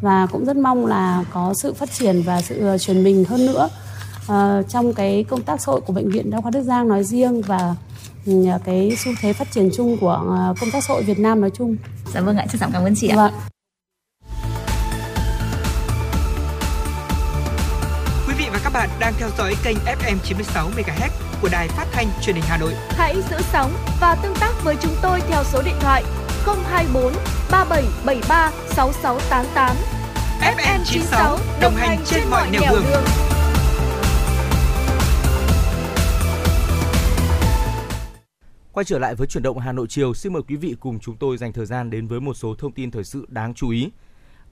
Và 0.00 0.26
cũng 0.26 0.44
rất 0.44 0.56
mong 0.56 0.86
là 0.86 1.24
có 1.32 1.54
sự 1.54 1.72
phát 1.72 1.92
triển 1.92 2.22
và 2.22 2.42
sự 2.42 2.76
chuyển 2.80 3.04
mình 3.04 3.24
hơn 3.24 3.46
nữa 3.46 3.68
uh, 4.32 4.68
trong 4.68 4.92
cái 4.92 5.24
công 5.24 5.42
tác 5.42 5.60
xã 5.60 5.72
hội 5.72 5.80
của 5.80 5.92
bệnh 5.92 6.10
viện 6.10 6.30
đa 6.30 6.40
khoa 6.40 6.50
Đức 6.50 6.62
Giang 6.62 6.88
nói 6.88 7.04
riêng 7.04 7.42
và 7.42 7.76
cái 8.64 8.96
xu 8.98 9.10
thế 9.20 9.32
phát 9.32 9.50
triển 9.50 9.70
chung 9.76 9.96
của 10.00 10.24
ờ, 10.28 10.54
công 10.60 10.70
tác 10.70 10.84
xã 10.84 10.94
hội 10.94 11.02
Việt 11.02 11.18
Nam 11.18 11.40
nói 11.40 11.50
chung. 11.54 11.76
Dạ 12.14 12.20
vâng 12.20 12.36
ạ, 12.36 12.46
trân 12.50 12.60
trọng 12.60 12.72
cảm 12.72 12.84
ơn 12.84 12.94
chị 12.96 13.08
ạ. 13.08 13.16
Vâng. 13.16 13.32
Quý 18.28 18.34
vị 18.38 18.44
và 18.52 18.60
các 18.64 18.72
bạn 18.72 18.88
đang 19.00 19.12
theo 19.18 19.28
dõi 19.38 19.54
kênh 19.64 19.76
FM 19.76 20.16
96 20.24 20.70
MHz 20.76 21.08
của 21.42 21.48
đài 21.52 21.68
phát 21.68 21.86
thanh 21.92 22.06
truyền 22.22 22.36
hình 22.36 22.44
Hà 22.48 22.56
Nội. 22.58 22.72
Hãy 22.88 23.16
giữ 23.30 23.36
sóng 23.52 23.72
và 24.00 24.16
tương 24.22 24.34
tác 24.40 24.52
với 24.64 24.76
chúng 24.80 24.94
tôi 25.02 25.20
theo 25.28 25.44
số 25.44 25.62
điện 25.62 25.76
thoại 25.80 26.04
024 26.46 27.12
3773 27.50 28.50
6688. 28.76 29.76
FM 30.40 30.78
96 30.84 31.38
đồng 31.60 31.74
hành 31.74 31.98
trên 32.06 32.22
mọi 32.30 32.50
nẻo 32.50 32.62
đường. 32.70 33.29
Quay 38.72 38.84
trở 38.84 38.98
lại 38.98 39.14
với 39.14 39.26
chuyển 39.26 39.42
động 39.42 39.58
Hà 39.58 39.72
Nội 39.72 39.86
chiều, 39.88 40.14
xin 40.14 40.32
mời 40.32 40.42
quý 40.42 40.56
vị 40.56 40.76
cùng 40.80 40.98
chúng 40.98 41.16
tôi 41.16 41.36
dành 41.36 41.52
thời 41.52 41.66
gian 41.66 41.90
đến 41.90 42.06
với 42.06 42.20
một 42.20 42.34
số 42.34 42.54
thông 42.54 42.72
tin 42.72 42.90
thời 42.90 43.04
sự 43.04 43.26
đáng 43.28 43.54
chú 43.54 43.70
ý. 43.70 43.90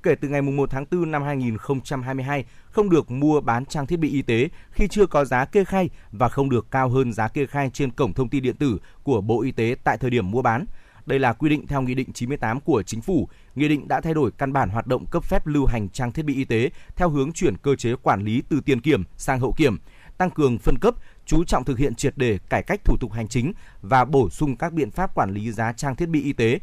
Kể 0.02 0.14
từ 0.14 0.28
ngày 0.28 0.42
1 0.42 0.70
tháng 0.70 0.84
4 0.90 1.10
năm 1.10 1.22
2022, 1.22 2.44
không 2.70 2.90
được 2.90 3.10
mua 3.10 3.40
bán 3.40 3.66
trang 3.66 3.86
thiết 3.86 3.96
bị 3.96 4.10
y 4.10 4.22
tế 4.22 4.48
khi 4.70 4.88
chưa 4.88 5.06
có 5.06 5.24
giá 5.24 5.44
kê 5.44 5.64
khai 5.64 5.90
và 6.12 6.28
không 6.28 6.50
được 6.50 6.70
cao 6.70 6.88
hơn 6.88 7.12
giá 7.12 7.28
kê 7.28 7.46
khai 7.46 7.70
trên 7.72 7.90
cổng 7.90 8.12
thông 8.12 8.28
tin 8.28 8.42
điện 8.42 8.56
tử 8.56 8.78
của 9.02 9.20
Bộ 9.20 9.42
Y 9.42 9.52
tế 9.52 9.76
tại 9.84 9.98
thời 9.98 10.10
điểm 10.10 10.30
mua 10.30 10.42
bán. 10.42 10.64
Đây 11.06 11.18
là 11.18 11.32
quy 11.32 11.48
định 11.48 11.66
theo 11.66 11.82
Nghị 11.82 11.94
định 11.94 12.12
98 12.12 12.60
của 12.60 12.82
Chính 12.82 13.00
phủ. 13.00 13.28
Nghị 13.54 13.68
định 13.68 13.88
đã 13.88 14.00
thay 14.00 14.14
đổi 14.14 14.30
căn 14.30 14.52
bản 14.52 14.70
hoạt 14.70 14.86
động 14.86 15.06
cấp 15.06 15.24
phép 15.24 15.46
lưu 15.46 15.66
hành 15.66 15.88
trang 15.88 16.12
thiết 16.12 16.24
bị 16.24 16.34
y 16.34 16.44
tế 16.44 16.70
theo 16.96 17.08
hướng 17.08 17.32
chuyển 17.32 17.56
cơ 17.56 17.76
chế 17.76 17.94
quản 18.02 18.24
lý 18.24 18.42
từ 18.48 18.60
tiền 18.60 18.80
kiểm 18.80 19.04
sang 19.16 19.40
hậu 19.40 19.52
kiểm, 19.56 19.78
tăng 20.18 20.30
cường 20.30 20.58
phân 20.58 20.76
cấp, 20.80 20.94
chú 21.28 21.44
trọng 21.44 21.64
thực 21.64 21.78
hiện 21.78 21.94
triệt 21.94 22.18
đề 22.18 22.38
cải 22.48 22.62
cách 22.62 22.80
thủ 22.84 22.96
tục 23.00 23.12
hành 23.12 23.28
chính 23.28 23.52
và 23.82 24.04
bổ 24.04 24.30
sung 24.30 24.56
các 24.56 24.72
biện 24.72 24.90
pháp 24.90 25.14
quản 25.14 25.30
lý 25.30 25.52
giá 25.52 25.72
trang 25.72 25.96
thiết 25.96 26.08
bị 26.08 26.22
y 26.22 26.32
tế. 26.32 26.58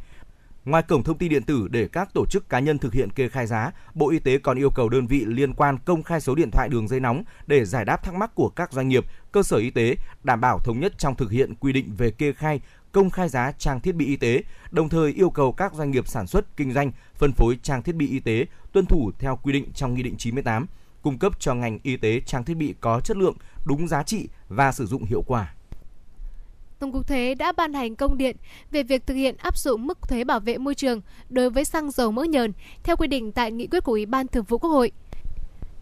Ngoài 0.65 0.83
cổng 0.83 1.03
thông 1.03 1.17
tin 1.17 1.29
điện 1.29 1.43
tử 1.43 1.67
để 1.71 1.87
các 1.87 2.09
tổ 2.13 2.25
chức 2.29 2.49
cá 2.49 2.59
nhân 2.59 2.77
thực 2.77 2.93
hiện 2.93 3.09
kê 3.09 3.29
khai 3.29 3.47
giá, 3.47 3.71
Bộ 3.93 4.09
Y 4.09 4.19
tế 4.19 4.37
còn 4.37 4.57
yêu 4.57 4.69
cầu 4.69 4.89
đơn 4.89 5.07
vị 5.07 5.25
liên 5.25 5.53
quan 5.53 5.77
công 5.85 6.03
khai 6.03 6.21
số 6.21 6.35
điện 6.35 6.51
thoại 6.51 6.69
đường 6.69 6.87
dây 6.87 6.99
nóng 6.99 7.23
để 7.47 7.65
giải 7.65 7.85
đáp 7.85 8.03
thắc 8.03 8.13
mắc 8.13 8.35
của 8.35 8.49
các 8.49 8.73
doanh 8.73 8.87
nghiệp, 8.87 9.05
cơ 9.31 9.43
sở 9.43 9.57
y 9.57 9.69
tế, 9.69 9.95
đảm 10.23 10.41
bảo 10.41 10.59
thống 10.59 10.79
nhất 10.79 10.93
trong 10.97 11.15
thực 11.15 11.31
hiện 11.31 11.55
quy 11.55 11.73
định 11.73 11.95
về 11.97 12.11
kê 12.11 12.33
khai, 12.33 12.61
công 12.91 13.09
khai 13.09 13.29
giá 13.29 13.51
trang 13.51 13.79
thiết 13.79 13.95
bị 13.95 14.05
y 14.05 14.15
tế, 14.15 14.43
đồng 14.71 14.89
thời 14.89 15.11
yêu 15.11 15.29
cầu 15.29 15.51
các 15.51 15.73
doanh 15.73 15.91
nghiệp 15.91 16.07
sản 16.07 16.27
xuất, 16.27 16.57
kinh 16.57 16.73
doanh, 16.73 16.91
phân 17.15 17.31
phối 17.31 17.59
trang 17.63 17.83
thiết 17.83 17.95
bị 17.95 18.07
y 18.07 18.19
tế 18.19 18.45
tuân 18.71 18.85
thủ 18.85 19.11
theo 19.19 19.39
quy 19.43 19.53
định 19.53 19.65
trong 19.73 19.93
Nghị 19.93 20.03
định 20.03 20.15
98, 20.17 20.67
cung 21.05 21.17
cấp 21.17 21.39
cho 21.39 21.53
ngành 21.53 21.79
y 21.83 21.97
tế 21.97 22.19
trang 22.25 22.43
thiết 22.43 22.53
bị 22.53 22.75
có 22.79 22.99
chất 22.99 23.17
lượng, 23.17 23.35
đúng 23.65 23.87
giá 23.87 24.03
trị 24.03 24.27
và 24.49 24.71
sử 24.71 24.85
dụng 24.85 25.05
hiệu 25.05 25.23
quả. 25.27 25.53
Tổng 26.79 26.91
cục 26.91 27.07
Thuế 27.07 27.35
đã 27.35 27.51
ban 27.51 27.73
hành 27.73 27.95
công 27.95 28.17
điện 28.17 28.35
về 28.71 28.83
việc 28.83 29.07
thực 29.07 29.13
hiện 29.13 29.35
áp 29.37 29.57
dụng 29.57 29.87
mức 29.87 30.09
thuế 30.09 30.23
bảo 30.23 30.39
vệ 30.39 30.57
môi 30.57 30.75
trường 30.75 31.01
đối 31.29 31.49
với 31.49 31.65
xăng 31.65 31.91
dầu 31.91 32.11
mỡ 32.11 32.23
nhờn 32.23 32.53
theo 32.83 32.95
quy 32.95 33.07
định 33.07 33.31
tại 33.31 33.51
nghị 33.51 33.67
quyết 33.67 33.83
của 33.83 33.91
Ủy 33.91 34.05
ban 34.05 34.27
Thường 34.27 34.43
vụ 34.43 34.57
Quốc 34.57 34.69
hội. 34.69 34.91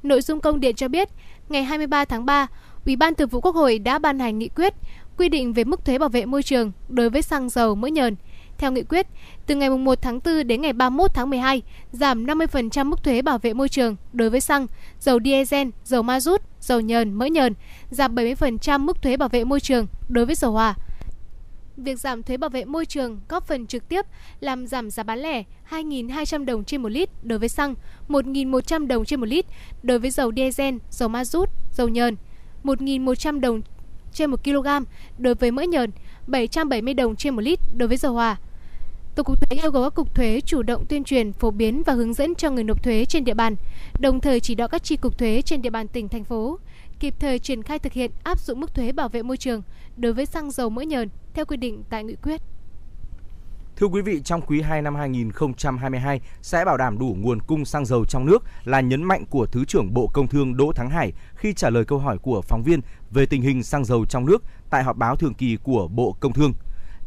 Nội 0.03 0.21
dung 0.21 0.39
công 0.39 0.59
điện 0.59 0.75
cho 0.75 0.87
biết, 0.87 1.09
ngày 1.49 1.63
23 1.63 2.05
tháng 2.05 2.25
3, 2.25 2.47
Ủy 2.85 2.95
ban 2.95 3.15
Thường 3.15 3.29
vụ 3.29 3.41
Quốc 3.41 3.55
hội 3.55 3.79
đã 3.79 3.99
ban 3.99 4.19
hành 4.19 4.39
nghị 4.39 4.49
quyết 4.55 4.73
quy 5.17 5.29
định 5.29 5.53
về 5.53 5.63
mức 5.63 5.85
thuế 5.85 5.97
bảo 5.97 6.09
vệ 6.09 6.25
môi 6.25 6.43
trường 6.43 6.71
đối 6.89 7.09
với 7.09 7.21
xăng 7.21 7.49
dầu 7.49 7.75
mỡ 7.75 7.87
nhờn. 7.87 8.15
Theo 8.57 8.71
nghị 8.71 8.83
quyết, 8.83 9.07
từ 9.45 9.55
ngày 9.55 9.69
1 9.69 10.01
tháng 10.01 10.19
4 10.25 10.47
đến 10.47 10.61
ngày 10.61 10.73
31 10.73 11.13
tháng 11.13 11.29
12, 11.29 11.61
giảm 11.91 12.25
50% 12.25 12.85
mức 12.85 13.03
thuế 13.03 13.21
bảo 13.21 13.37
vệ 13.37 13.53
môi 13.53 13.69
trường 13.69 13.95
đối 14.13 14.29
với 14.29 14.41
xăng, 14.41 14.67
dầu 14.99 15.19
diesel, 15.23 15.67
dầu 15.83 16.03
ma 16.03 16.19
rút, 16.19 16.41
dầu 16.59 16.81
nhờn, 16.81 17.13
mỡ 17.13 17.25
nhờn, 17.25 17.53
giảm 17.91 18.15
70% 18.15 18.79
mức 18.79 19.01
thuế 19.01 19.17
bảo 19.17 19.29
vệ 19.29 19.43
môi 19.43 19.59
trường 19.59 19.87
đối 20.09 20.25
với 20.25 20.35
dầu 20.35 20.51
hỏa. 20.51 20.75
Việc 21.77 21.99
giảm 21.99 22.23
thuế 22.23 22.37
bảo 22.37 22.49
vệ 22.49 22.65
môi 22.65 22.85
trường 22.85 23.19
góp 23.29 23.47
phần 23.47 23.67
trực 23.67 23.89
tiếp 23.89 24.05
làm 24.39 24.67
giảm 24.67 24.89
giá 24.89 25.03
bán 25.03 25.19
lẻ 25.19 25.43
2.200 25.69 26.45
đồng 26.45 26.63
trên 26.63 26.81
một 26.81 26.89
lít 26.89 27.09
đối 27.23 27.39
với 27.39 27.49
xăng, 27.49 27.75
1.100 28.07 28.87
đồng 28.87 29.05
trên 29.05 29.19
một 29.19 29.25
lít 29.25 29.45
đối 29.83 29.99
với 29.99 30.11
dầu 30.11 30.31
diesel, 30.35 30.75
dầu 30.89 31.09
ma 31.09 31.25
rút, 31.25 31.49
dầu 31.71 31.87
nhờn, 31.87 32.15
1.100 32.63 33.39
đồng 33.39 33.61
trên 34.13 34.31
1 34.31 34.43
kg 34.43 34.67
đối 35.17 35.35
với 35.35 35.51
mỡ 35.51 35.63
nhờn, 35.63 35.91
770 36.27 36.93
đồng 36.93 37.15
trên 37.15 37.35
một 37.35 37.41
lít 37.41 37.59
đối 37.75 37.87
với 37.87 37.97
dầu 37.97 38.13
hỏa. 38.13 38.37
Tổng 39.15 39.25
cục 39.25 39.41
thuế 39.41 39.59
yêu 39.61 39.71
cầu 39.71 39.83
các 39.83 39.95
cục 39.95 40.15
thuế 40.15 40.41
chủ 40.45 40.63
động 40.63 40.85
tuyên 40.85 41.03
truyền, 41.03 41.33
phổ 41.33 41.51
biến 41.51 41.83
và 41.83 41.93
hướng 41.93 42.13
dẫn 42.13 42.35
cho 42.35 42.49
người 42.49 42.63
nộp 42.63 42.83
thuế 42.83 43.05
trên 43.05 43.25
địa 43.25 43.33
bàn, 43.33 43.55
đồng 43.99 44.19
thời 44.19 44.39
chỉ 44.39 44.55
đạo 44.55 44.67
các 44.67 44.83
chi 44.83 44.97
cục 44.97 45.17
thuế 45.17 45.41
trên 45.41 45.61
địa 45.61 45.69
bàn 45.69 45.87
tỉnh 45.87 46.09
thành 46.09 46.23
phố 46.23 46.59
kịp 46.99 47.13
thời 47.19 47.39
triển 47.39 47.63
khai 47.63 47.79
thực 47.79 47.93
hiện 47.93 48.11
áp 48.23 48.39
dụng 48.39 48.59
mức 48.59 48.73
thuế 48.73 48.91
bảo 48.91 49.09
vệ 49.09 49.23
môi 49.23 49.37
trường 49.37 49.61
đối 49.97 50.13
với 50.13 50.25
xăng 50.25 50.51
dầu 50.51 50.69
mỡ 50.69 50.81
nhờn 50.81 51.09
theo 51.33 51.45
quy 51.45 51.57
định 51.57 51.83
tại 51.89 52.03
nghị 52.03 52.15
quyết. 52.15 52.41
Thưa 53.77 53.87
quý 53.87 54.01
vị, 54.01 54.21
trong 54.23 54.41
quý 54.41 54.61
2 54.61 54.81
năm 54.81 54.95
2022 54.95 56.21
sẽ 56.41 56.65
bảo 56.65 56.77
đảm 56.77 56.97
đủ 56.99 57.15
nguồn 57.19 57.41
cung 57.41 57.65
xăng 57.65 57.85
dầu 57.85 58.05
trong 58.05 58.25
nước 58.25 58.43
là 58.63 58.81
nhấn 58.81 59.03
mạnh 59.03 59.25
của 59.29 59.45
Thứ 59.45 59.65
trưởng 59.65 59.93
Bộ 59.93 60.07
Công 60.13 60.27
Thương 60.27 60.57
Đỗ 60.57 60.71
Thắng 60.71 60.89
Hải 60.89 61.13
khi 61.35 61.53
trả 61.53 61.69
lời 61.69 61.85
câu 61.85 61.99
hỏi 61.99 62.17
của 62.17 62.41
phóng 62.41 62.63
viên 62.63 62.79
về 63.11 63.25
tình 63.25 63.41
hình 63.41 63.63
xăng 63.63 63.85
dầu 63.85 64.05
trong 64.05 64.25
nước 64.25 64.43
tại 64.69 64.83
họp 64.83 64.97
báo 64.97 65.15
thường 65.15 65.33
kỳ 65.33 65.57
của 65.63 65.87
Bộ 65.87 66.17
Công 66.19 66.33
Thương. 66.33 66.53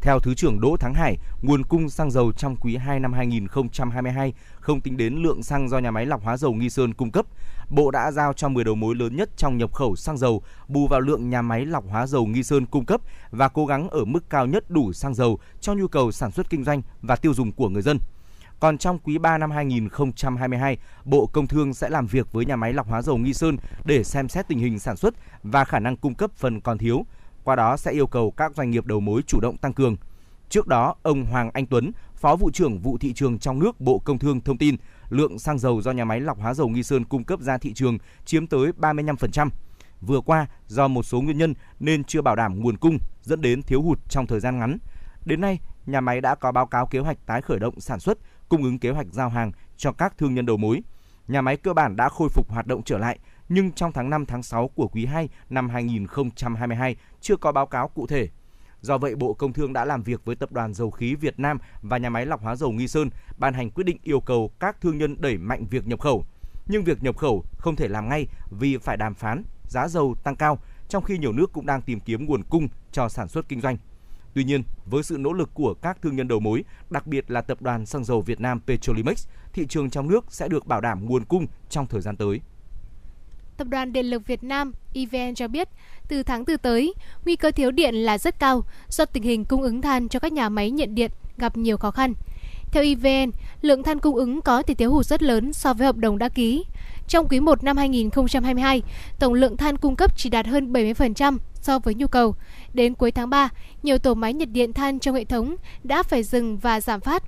Theo 0.01 0.19
Thứ 0.19 0.33
trưởng 0.35 0.59
Đỗ 0.61 0.77
Thắng 0.79 0.93
Hải, 0.93 1.17
nguồn 1.41 1.63
cung 1.63 1.89
xăng 1.89 2.11
dầu 2.11 2.31
trong 2.31 2.55
quý 2.55 2.75
2 2.75 2.99
năm 2.99 3.13
2022 3.13 4.33
không 4.59 4.81
tính 4.81 4.97
đến 4.97 5.15
lượng 5.15 5.43
xăng 5.43 5.69
do 5.69 5.79
nhà 5.79 5.91
máy 5.91 6.05
lọc 6.05 6.23
hóa 6.23 6.37
dầu 6.37 6.53
Nghi 6.53 6.69
Sơn 6.69 6.93
cung 6.93 7.11
cấp. 7.11 7.25
Bộ 7.69 7.91
đã 7.91 8.11
giao 8.11 8.33
cho 8.33 8.49
10 8.49 8.63
đầu 8.63 8.75
mối 8.75 8.95
lớn 8.95 9.15
nhất 9.15 9.29
trong 9.37 9.57
nhập 9.57 9.73
khẩu 9.73 9.95
xăng 9.95 10.17
dầu 10.17 10.41
bù 10.67 10.87
vào 10.87 10.99
lượng 10.99 11.29
nhà 11.29 11.41
máy 11.41 11.65
lọc 11.65 11.85
hóa 11.89 12.07
dầu 12.07 12.25
Nghi 12.25 12.43
Sơn 12.43 12.65
cung 12.65 12.85
cấp 12.85 13.01
và 13.31 13.49
cố 13.49 13.65
gắng 13.65 13.89
ở 13.89 14.05
mức 14.05 14.29
cao 14.29 14.45
nhất 14.45 14.69
đủ 14.69 14.93
xăng 14.93 15.13
dầu 15.13 15.39
cho 15.61 15.73
nhu 15.73 15.87
cầu 15.87 16.11
sản 16.11 16.31
xuất 16.31 16.49
kinh 16.49 16.63
doanh 16.63 16.81
và 17.01 17.15
tiêu 17.15 17.33
dùng 17.33 17.51
của 17.51 17.69
người 17.69 17.81
dân. 17.81 17.99
Còn 18.59 18.77
trong 18.77 18.99
quý 18.99 19.17
3 19.17 19.37
năm 19.37 19.51
2022, 19.51 20.77
Bộ 21.05 21.25
Công 21.25 21.47
Thương 21.47 21.73
sẽ 21.73 21.89
làm 21.89 22.07
việc 22.07 22.31
với 22.31 22.45
nhà 22.45 22.55
máy 22.55 22.73
lọc 22.73 22.87
hóa 22.87 23.01
dầu 23.01 23.17
Nghi 23.17 23.33
Sơn 23.33 23.57
để 23.85 24.03
xem 24.03 24.29
xét 24.29 24.47
tình 24.47 24.59
hình 24.59 24.79
sản 24.79 24.97
xuất 24.97 25.13
và 25.43 25.65
khả 25.65 25.79
năng 25.79 25.97
cung 25.97 26.15
cấp 26.15 26.31
phần 26.35 26.61
còn 26.61 26.77
thiếu. 26.77 27.05
Qua 27.43 27.55
đó 27.55 27.77
sẽ 27.77 27.91
yêu 27.91 28.07
cầu 28.07 28.31
các 28.31 28.55
doanh 28.55 28.71
nghiệp 28.71 28.85
đầu 28.85 28.99
mối 28.99 29.21
chủ 29.27 29.39
động 29.39 29.57
tăng 29.57 29.73
cường. 29.73 29.95
Trước 30.49 30.67
đó, 30.67 30.95
ông 31.03 31.25
Hoàng 31.25 31.51
Anh 31.53 31.65
Tuấn, 31.65 31.91
Phó 32.15 32.35
vụ 32.35 32.51
trưởng 32.51 32.79
vụ 32.79 32.97
thị 32.97 33.13
trường 33.13 33.39
trong 33.39 33.59
nước 33.59 33.81
Bộ 33.81 33.99
Công 33.99 34.19
Thương 34.19 34.41
thông 34.41 34.57
tin, 34.57 34.75
lượng 35.09 35.39
xăng 35.39 35.59
dầu 35.59 35.81
do 35.81 35.91
nhà 35.91 36.05
máy 36.05 36.19
lọc 36.19 36.39
hóa 36.39 36.53
dầu 36.53 36.67
Nghi 36.67 36.83
Sơn 36.83 37.05
cung 37.05 37.23
cấp 37.23 37.39
ra 37.41 37.57
thị 37.57 37.73
trường 37.73 37.97
chiếm 38.25 38.47
tới 38.47 38.71
35%. 38.79 39.49
Vừa 40.01 40.21
qua, 40.21 40.47
do 40.67 40.87
một 40.87 41.03
số 41.03 41.21
nguyên 41.21 41.37
nhân 41.37 41.53
nên 41.79 42.03
chưa 42.03 42.21
bảo 42.21 42.35
đảm 42.35 42.59
nguồn 42.59 42.77
cung, 42.77 42.97
dẫn 43.21 43.41
đến 43.41 43.61
thiếu 43.63 43.81
hụt 43.81 43.99
trong 44.09 44.27
thời 44.27 44.39
gian 44.39 44.59
ngắn. 44.59 44.77
Đến 45.25 45.41
nay, 45.41 45.59
nhà 45.85 46.01
máy 46.01 46.21
đã 46.21 46.35
có 46.35 46.51
báo 46.51 46.65
cáo 46.65 46.87
kế 46.87 46.99
hoạch 46.99 47.17
tái 47.25 47.41
khởi 47.41 47.59
động 47.59 47.79
sản 47.79 47.99
xuất, 47.99 48.17
cung 48.49 48.63
ứng 48.63 48.79
kế 48.79 48.89
hoạch 48.89 49.07
giao 49.11 49.29
hàng 49.29 49.51
cho 49.77 49.91
các 49.91 50.17
thương 50.17 50.33
nhân 50.33 50.45
đầu 50.45 50.57
mối. 50.57 50.81
Nhà 51.27 51.41
máy 51.41 51.57
cơ 51.57 51.73
bản 51.73 51.95
đã 51.95 52.09
khôi 52.09 52.29
phục 52.29 52.49
hoạt 52.49 52.67
động 52.67 52.83
trở 52.83 52.97
lại, 52.97 53.19
nhưng 53.49 53.71
trong 53.71 53.91
tháng 53.91 54.09
5 54.09 54.25
tháng 54.25 54.43
6 54.43 54.67
của 54.67 54.87
quý 54.87 55.05
2 55.05 55.29
năm 55.49 55.69
2022 55.69 56.95
chưa 57.21 57.35
có 57.35 57.51
báo 57.51 57.65
cáo 57.65 57.87
cụ 57.87 58.07
thể. 58.07 58.29
Do 58.87 58.97
vậy, 58.97 59.15
Bộ 59.15 59.33
Công 59.33 59.53
Thương 59.53 59.73
đã 59.73 59.85
làm 59.85 60.03
việc 60.03 60.25
với 60.25 60.35
Tập 60.35 60.51
đoàn 60.51 60.73
Dầu 60.73 60.91
khí 60.91 61.15
Việt 61.15 61.39
Nam 61.39 61.57
và 61.81 61.97
nhà 61.97 62.09
máy 62.09 62.25
lọc 62.25 62.41
hóa 62.41 62.55
dầu 62.55 62.71
Nghi 62.71 62.87
Sơn 62.87 63.09
ban 63.37 63.53
hành 63.53 63.71
quyết 63.71 63.83
định 63.83 63.97
yêu 64.03 64.19
cầu 64.19 64.51
các 64.59 64.81
thương 64.81 64.97
nhân 64.97 65.15
đẩy 65.19 65.37
mạnh 65.37 65.65
việc 65.69 65.87
nhập 65.87 65.99
khẩu. 65.99 66.25
Nhưng 66.67 66.83
việc 66.83 67.03
nhập 67.03 67.17
khẩu 67.17 67.43
không 67.57 67.75
thể 67.75 67.87
làm 67.87 68.09
ngay 68.09 68.27
vì 68.51 68.77
phải 68.77 68.97
đàm 68.97 69.13
phán, 69.13 69.43
giá 69.69 69.87
dầu 69.87 70.15
tăng 70.23 70.35
cao, 70.35 70.59
trong 70.89 71.03
khi 71.03 71.17
nhiều 71.17 71.31
nước 71.31 71.53
cũng 71.53 71.65
đang 71.65 71.81
tìm 71.81 71.99
kiếm 71.99 72.25
nguồn 72.25 72.43
cung 72.43 72.67
cho 72.91 73.09
sản 73.09 73.27
xuất 73.27 73.49
kinh 73.49 73.61
doanh. 73.61 73.77
Tuy 74.33 74.43
nhiên, 74.43 74.63
với 74.85 75.03
sự 75.03 75.17
nỗ 75.17 75.33
lực 75.33 75.49
của 75.53 75.73
các 75.73 76.01
thương 76.01 76.15
nhân 76.15 76.27
đầu 76.27 76.39
mối, 76.39 76.63
đặc 76.89 77.07
biệt 77.07 77.31
là 77.31 77.41
Tập 77.41 77.61
đoàn 77.61 77.85
Xăng 77.85 78.03
dầu 78.03 78.21
Việt 78.21 78.39
Nam 78.39 78.61
Petrolimex, 78.67 79.27
thị 79.53 79.65
trường 79.67 79.89
trong 79.89 80.07
nước 80.07 80.25
sẽ 80.29 80.47
được 80.47 80.67
bảo 80.67 80.81
đảm 80.81 81.05
nguồn 81.05 81.25
cung 81.25 81.47
trong 81.69 81.87
thời 81.87 82.01
gian 82.01 82.17
tới. 82.17 82.41
Tập 83.57 83.67
đoàn 83.67 83.93
Điện 83.93 84.05
lực 84.05 84.27
Việt 84.27 84.43
Nam 84.43 84.71
EVN 84.93 85.35
cho 85.35 85.47
biết, 85.47 85.69
từ 86.07 86.23
tháng 86.23 86.43
4 86.47 86.57
tới, 86.57 86.93
nguy 87.25 87.35
cơ 87.35 87.51
thiếu 87.51 87.71
điện 87.71 87.95
là 87.95 88.17
rất 88.17 88.39
cao 88.39 88.63
do 88.87 89.05
tình 89.05 89.23
hình 89.23 89.45
cung 89.45 89.61
ứng 89.61 89.81
than 89.81 90.09
cho 90.09 90.19
các 90.19 90.33
nhà 90.33 90.49
máy 90.49 90.71
nhiệt 90.71 90.89
điện 90.89 91.11
gặp 91.37 91.57
nhiều 91.57 91.77
khó 91.77 91.91
khăn. 91.91 92.13
Theo 92.71 92.83
EVN, 92.83 93.31
lượng 93.61 93.83
than 93.83 93.99
cung 93.99 94.15
ứng 94.15 94.41
có 94.41 94.61
thể 94.61 94.73
thiếu 94.73 94.91
hụt 94.91 95.05
rất 95.05 95.23
lớn 95.23 95.53
so 95.53 95.73
với 95.73 95.85
hợp 95.85 95.97
đồng 95.97 96.17
đã 96.17 96.29
ký. 96.29 96.65
Trong 97.07 97.27
quý 97.27 97.39
1 97.39 97.63
năm 97.63 97.77
2022, 97.77 98.81
tổng 99.19 99.33
lượng 99.33 99.57
than 99.57 99.77
cung 99.77 99.95
cấp 99.95 100.17
chỉ 100.17 100.29
đạt 100.29 100.47
hơn 100.47 100.73
70% 100.73 101.37
so 101.61 101.79
với 101.79 101.93
nhu 101.93 102.07
cầu. 102.07 102.35
Đến 102.73 102.93
cuối 102.93 103.11
tháng 103.11 103.29
3, 103.29 103.49
nhiều 103.83 103.97
tổ 103.97 104.13
máy 104.13 104.33
nhiệt 104.33 104.49
điện 104.49 104.73
than 104.73 104.99
trong 104.99 105.15
hệ 105.15 105.25
thống 105.25 105.55
đã 105.83 106.03
phải 106.03 106.23
dừng 106.23 106.57
và 106.57 106.81
giảm 106.81 107.01
phát. 107.01 107.23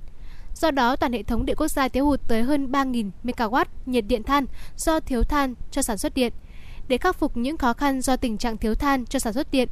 Do 0.60 0.70
đó, 0.70 0.96
toàn 0.96 1.12
hệ 1.12 1.22
thống 1.22 1.46
điện 1.46 1.56
quốc 1.56 1.68
gia 1.68 1.88
thiếu 1.88 2.06
hụt 2.06 2.20
tới 2.28 2.42
hơn 2.42 2.72
3.000 2.72 3.10
MW 3.24 3.64
nhiệt 3.86 4.04
điện 4.08 4.22
than 4.22 4.46
do 4.76 5.00
thiếu 5.00 5.22
than 5.22 5.54
cho 5.70 5.82
sản 5.82 5.98
xuất 5.98 6.14
điện. 6.14 6.32
để 6.88 6.98
khắc 6.98 7.16
phục 7.16 7.36
những 7.36 7.56
khó 7.56 7.72
khăn 7.72 8.00
do 8.00 8.16
tình 8.16 8.38
trạng 8.38 8.56
thiếu 8.56 8.74
than 8.74 9.06
cho 9.06 9.18
sản 9.18 9.32
xuất 9.32 9.50
điện. 9.50 9.68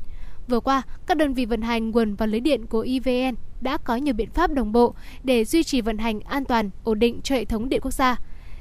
Vừa 0.49 0.61
qua, 0.61 0.83
các 1.07 1.17
đơn 1.17 1.35
vị 1.35 1.45
vận 1.45 1.63
hành 1.63 1.91
nguồn 1.91 2.15
và 2.15 2.27
lưới 2.27 2.41
điện 2.41 2.67
của 2.67 2.87
EVN 2.89 3.35
đã 3.61 3.77
có 3.77 3.97
nhiều 3.97 4.15
biện 4.15 4.31
pháp 4.31 4.51
đồng 4.51 4.73
bộ 4.73 4.95
để 5.25 5.45
duy 5.45 5.63
trì 5.63 5.81
vận 5.81 5.99
hành 5.99 6.21
an 6.21 6.45
toàn, 6.45 6.71
ổn 6.85 6.99
định 6.99 7.21
cho 7.23 7.35
hệ 7.35 7.45
thống 7.45 7.69
điện 7.69 7.81
quốc 7.81 7.95
gia. 7.95 8.17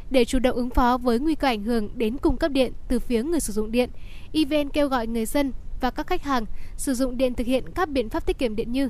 Để 0.09 0.25
chủ 0.25 0.39
động 0.39 0.55
ứng 0.55 0.69
phó 0.69 0.97
với 0.97 1.19
nguy 1.19 1.35
cơ 1.35 1.47
ảnh 1.47 1.63
hưởng 1.63 1.89
đến 1.95 2.17
cung 2.17 2.37
cấp 2.37 2.51
điện 2.51 2.73
từ 2.87 2.99
phía 2.99 3.23
người 3.23 3.39
sử 3.39 3.53
dụng 3.53 3.71
điện, 3.71 3.89
EVN 4.33 4.69
kêu 4.69 4.87
gọi 4.87 5.07
người 5.07 5.25
dân 5.25 5.51
và 5.81 5.91
các 5.91 6.07
khách 6.07 6.23
hàng 6.23 6.45
sử 6.77 6.93
dụng 6.93 7.17
điện 7.17 7.33
thực 7.33 7.47
hiện 7.47 7.63
các 7.75 7.89
biện 7.89 8.09
pháp 8.09 8.25
tiết 8.25 8.37
kiệm 8.37 8.55
điện 8.55 8.71
như 8.71 8.89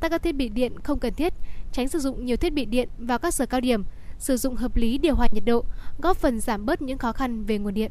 tắt 0.00 0.08
các 0.08 0.22
thiết 0.22 0.32
bị 0.32 0.48
điện 0.48 0.72
không 0.84 0.98
cần 0.98 1.14
thiết, 1.14 1.32
tránh 1.72 1.88
sử 1.88 1.98
dụng 1.98 2.24
nhiều 2.24 2.36
thiết 2.36 2.52
bị 2.52 2.64
điện 2.64 2.88
vào 2.98 3.18
các 3.18 3.34
giờ 3.34 3.46
cao 3.46 3.60
điểm, 3.60 3.84
sử 4.18 4.36
dụng 4.36 4.56
hợp 4.56 4.76
lý 4.76 4.98
điều 4.98 5.14
hòa 5.14 5.28
nhiệt 5.32 5.44
độ, 5.44 5.64
góp 5.98 6.16
phần 6.16 6.40
giảm 6.40 6.66
bớt 6.66 6.82
những 6.82 6.98
khó 6.98 7.12
khăn 7.12 7.44
về 7.44 7.58
nguồn 7.58 7.74
điện. 7.74 7.90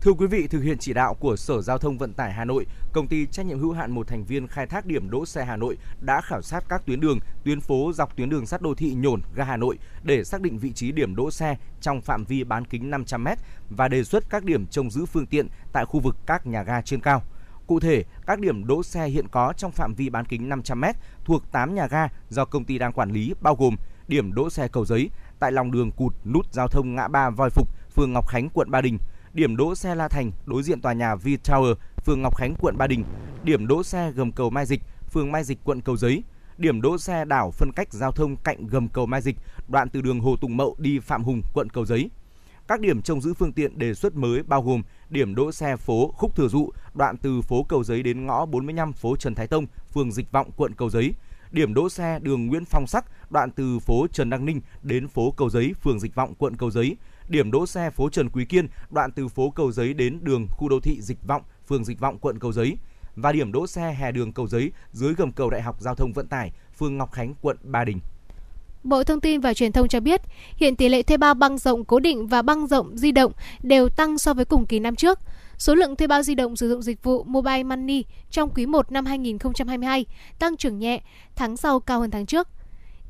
Thưa 0.00 0.12
quý 0.12 0.26
vị, 0.26 0.46
thực 0.46 0.60
hiện 0.60 0.78
chỉ 0.78 0.92
đạo 0.92 1.14
của 1.14 1.36
Sở 1.36 1.62
Giao 1.62 1.78
thông 1.78 1.98
Vận 1.98 2.12
tải 2.12 2.32
Hà 2.32 2.44
Nội, 2.44 2.66
công 2.92 3.08
ty 3.08 3.26
trách 3.26 3.46
nhiệm 3.46 3.58
hữu 3.58 3.72
hạn 3.72 3.90
một 3.92 4.08
thành 4.08 4.24
viên 4.24 4.46
khai 4.46 4.66
thác 4.66 4.86
điểm 4.86 5.10
đỗ 5.10 5.26
xe 5.26 5.44
Hà 5.44 5.56
Nội 5.56 5.76
đã 6.00 6.20
khảo 6.20 6.42
sát 6.42 6.64
các 6.68 6.86
tuyến 6.86 7.00
đường, 7.00 7.18
tuyến 7.44 7.60
phố 7.60 7.92
dọc 7.94 8.16
tuyến 8.16 8.30
đường 8.30 8.46
sắt 8.46 8.62
đô 8.62 8.74
thị 8.74 8.94
Nhổn, 8.94 9.20
ga 9.34 9.44
Hà 9.44 9.56
Nội 9.56 9.78
để 10.02 10.24
xác 10.24 10.40
định 10.40 10.58
vị 10.58 10.72
trí 10.72 10.92
điểm 10.92 11.16
đỗ 11.16 11.30
xe 11.30 11.56
trong 11.80 12.00
phạm 12.00 12.24
vi 12.24 12.44
bán 12.44 12.64
kính 12.64 12.90
500m 12.90 13.36
và 13.70 13.88
đề 13.88 14.04
xuất 14.04 14.30
các 14.30 14.44
điểm 14.44 14.66
trông 14.66 14.90
giữ 14.90 15.06
phương 15.06 15.26
tiện 15.26 15.48
tại 15.72 15.84
khu 15.84 16.00
vực 16.00 16.16
các 16.26 16.46
nhà 16.46 16.62
ga 16.62 16.80
trên 16.80 17.00
cao. 17.00 17.22
Cụ 17.66 17.80
thể, 17.80 18.04
các 18.26 18.40
điểm 18.40 18.66
đỗ 18.66 18.82
xe 18.82 19.08
hiện 19.08 19.28
có 19.28 19.52
trong 19.56 19.72
phạm 19.72 19.94
vi 19.94 20.10
bán 20.10 20.24
kính 20.24 20.48
500m 20.48 20.92
thuộc 21.24 21.52
8 21.52 21.74
nhà 21.74 21.86
ga 21.86 22.08
do 22.28 22.44
công 22.44 22.64
ty 22.64 22.78
đang 22.78 22.92
quản 22.92 23.10
lý 23.10 23.34
bao 23.40 23.54
gồm 23.54 23.76
điểm 24.08 24.34
đỗ 24.34 24.50
xe 24.50 24.68
cầu 24.68 24.84
giấy 24.84 25.10
tại 25.38 25.52
lòng 25.52 25.70
đường 25.70 25.90
cụt 25.90 26.14
nút 26.24 26.52
giao 26.52 26.68
thông 26.68 26.94
ngã 26.94 27.08
ba 27.08 27.30
Voi 27.30 27.50
Phục, 27.50 27.68
phường 27.94 28.12
Ngọc 28.12 28.28
Khánh, 28.28 28.48
quận 28.48 28.70
Ba 28.70 28.80
Đình, 28.80 28.98
điểm 29.32 29.56
đỗ 29.56 29.74
xe 29.74 29.94
La 29.94 30.08
Thành 30.08 30.32
đối 30.46 30.62
diện 30.62 30.80
tòa 30.80 30.92
nhà 30.92 31.14
V 31.14 31.26
Tower, 31.44 31.74
phường 32.04 32.22
Ngọc 32.22 32.36
Khánh, 32.36 32.54
quận 32.58 32.76
Ba 32.78 32.86
Đình, 32.86 33.04
điểm 33.42 33.66
đỗ 33.66 33.82
xe 33.82 34.12
gầm 34.12 34.32
cầu 34.32 34.50
Mai 34.50 34.66
Dịch, 34.66 34.82
phường 35.10 35.32
Mai 35.32 35.44
Dịch, 35.44 35.58
quận 35.64 35.80
Cầu 35.80 35.96
Giấy, 35.96 36.22
điểm 36.58 36.80
đỗ 36.80 36.98
xe 36.98 37.24
đảo 37.24 37.50
phân 37.50 37.72
cách 37.76 37.92
giao 37.92 38.12
thông 38.12 38.36
cạnh 38.36 38.66
gầm 38.66 38.88
cầu 38.88 39.06
Mai 39.06 39.22
Dịch, 39.22 39.36
đoạn 39.68 39.88
từ 39.88 40.02
đường 40.02 40.20
Hồ 40.20 40.36
Tùng 40.40 40.56
Mậu 40.56 40.76
đi 40.78 40.98
Phạm 40.98 41.24
Hùng, 41.24 41.42
quận 41.54 41.70
Cầu 41.70 41.84
Giấy. 41.84 42.10
Các 42.68 42.80
điểm 42.80 43.02
trông 43.02 43.20
giữ 43.20 43.34
phương 43.34 43.52
tiện 43.52 43.78
đề 43.78 43.94
xuất 43.94 44.14
mới 44.14 44.42
bao 44.42 44.62
gồm 44.62 44.82
điểm 45.10 45.34
đỗ 45.34 45.52
xe 45.52 45.76
phố 45.76 46.12
Khúc 46.16 46.36
Thừa 46.36 46.48
Dụ, 46.48 46.70
đoạn 46.94 47.16
từ 47.16 47.42
phố 47.42 47.62
Cầu 47.62 47.84
Giấy 47.84 48.02
đến 48.02 48.26
ngõ 48.26 48.46
45 48.46 48.92
phố 48.92 49.16
Trần 49.16 49.34
Thái 49.34 49.46
Tông, 49.46 49.66
phường 49.94 50.12
Dịch 50.12 50.32
Vọng, 50.32 50.50
quận 50.56 50.74
Cầu 50.74 50.90
Giấy. 50.90 51.12
Điểm 51.50 51.74
đỗ 51.74 51.88
xe 51.88 52.18
đường 52.22 52.46
Nguyễn 52.46 52.64
Phong 52.64 52.86
Sắc, 52.86 53.04
đoạn 53.30 53.50
từ 53.50 53.78
phố 53.78 54.06
Trần 54.12 54.30
Đăng 54.30 54.44
Ninh 54.44 54.60
đến 54.82 55.08
phố 55.08 55.30
Cầu 55.36 55.50
Giấy, 55.50 55.72
phường 55.82 56.00
Dịch 56.00 56.14
Vọng, 56.14 56.34
quận 56.34 56.56
Cầu 56.56 56.70
Giấy. 56.70 56.96
Điểm 57.28 57.50
đỗ 57.50 57.66
xe 57.66 57.90
phố 57.90 58.08
Trần 58.08 58.30
Quý 58.30 58.44
Kiên, 58.44 58.68
đoạn 58.90 59.12
từ 59.12 59.28
phố 59.28 59.50
Cầu 59.50 59.72
Giấy 59.72 59.94
đến 59.94 60.18
đường 60.22 60.46
khu 60.50 60.68
đô 60.68 60.80
thị 60.80 61.00
Dịch 61.00 61.26
Vọng, 61.26 61.42
phường 61.68 61.84
Dịch 61.84 62.00
Vọng, 62.00 62.18
quận 62.18 62.38
Cầu 62.38 62.52
Giấy 62.52 62.76
và 63.16 63.32
điểm 63.32 63.52
đỗ 63.52 63.66
xe 63.66 63.92
hè 63.92 64.12
đường 64.12 64.32
Cầu 64.32 64.46
Giấy 64.48 64.72
dưới 64.92 65.14
gầm 65.14 65.32
cầu 65.32 65.50
Đại 65.50 65.62
học 65.62 65.80
Giao 65.80 65.94
thông 65.94 66.12
Vận 66.12 66.28
tải, 66.28 66.52
phường 66.78 66.98
Ngọc 66.98 67.12
Khánh, 67.12 67.34
quận 67.40 67.56
Ba 67.62 67.84
Đình. 67.84 68.00
Bộ 68.86 69.04
Thông 69.04 69.20
tin 69.20 69.40
và 69.40 69.54
Truyền 69.54 69.72
thông 69.72 69.88
cho 69.88 70.00
biết, 70.00 70.20
hiện 70.56 70.76
tỷ 70.76 70.88
lệ 70.88 71.02
thuê 71.02 71.16
bao 71.16 71.34
băng 71.34 71.58
rộng 71.58 71.84
cố 71.84 72.00
định 72.00 72.26
và 72.26 72.42
băng 72.42 72.66
rộng 72.66 72.98
di 72.98 73.12
động 73.12 73.32
đều 73.62 73.88
tăng 73.88 74.18
so 74.18 74.34
với 74.34 74.44
cùng 74.44 74.66
kỳ 74.66 74.78
năm 74.78 74.96
trước. 74.96 75.18
Số 75.58 75.74
lượng 75.74 75.96
thuê 75.96 76.06
bao 76.06 76.22
di 76.22 76.34
động 76.34 76.56
sử 76.56 76.68
dụng 76.68 76.82
dịch 76.82 77.02
vụ 77.02 77.24
Mobile 77.24 77.62
Money 77.62 78.04
trong 78.30 78.50
quý 78.54 78.66
1 78.66 78.92
năm 78.92 79.06
2022 79.06 80.06
tăng 80.38 80.56
trưởng 80.56 80.78
nhẹ, 80.78 81.00
tháng 81.36 81.56
sau 81.56 81.80
cao 81.80 82.00
hơn 82.00 82.10
tháng 82.10 82.26
trước. 82.26 82.48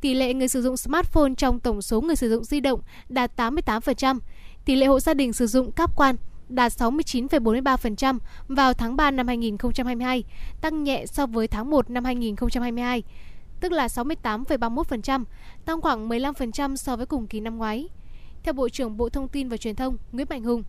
Tỷ 0.00 0.14
lệ 0.14 0.34
người 0.34 0.48
sử 0.48 0.62
dụng 0.62 0.76
smartphone 0.76 1.32
trong 1.36 1.60
tổng 1.60 1.82
số 1.82 2.00
người 2.00 2.16
sử 2.16 2.30
dụng 2.30 2.44
di 2.44 2.60
động 2.60 2.80
đạt 3.08 3.30
88%, 3.36 4.18
tỷ 4.64 4.76
lệ 4.76 4.86
hộ 4.86 5.00
gia 5.00 5.14
đình 5.14 5.32
sử 5.32 5.46
dụng 5.46 5.72
cáp 5.72 5.96
quan 5.96 6.16
đạt 6.48 6.72
69,43% 6.72 8.18
vào 8.48 8.72
tháng 8.72 8.96
3 8.96 9.10
năm 9.10 9.26
2022, 9.28 10.24
tăng 10.60 10.84
nhẹ 10.84 11.06
so 11.06 11.26
với 11.26 11.48
tháng 11.48 11.70
1 11.70 11.90
năm 11.90 12.04
2022 12.04 13.02
tức 13.60 13.72
là 13.72 13.86
68,31%, 13.86 15.24
tăng 15.64 15.80
khoảng 15.80 16.08
15% 16.08 16.76
so 16.76 16.96
với 16.96 17.06
cùng 17.06 17.26
kỳ 17.26 17.40
năm 17.40 17.58
ngoái. 17.58 17.88
Theo 18.42 18.52
Bộ 18.54 18.68
trưởng 18.68 18.96
Bộ 18.96 19.08
Thông 19.08 19.28
tin 19.28 19.48
và 19.48 19.56
Truyền 19.56 19.76
thông 19.76 19.96
Nguyễn 20.12 20.26
Mạnh 20.30 20.44
Hùng, 20.44 20.62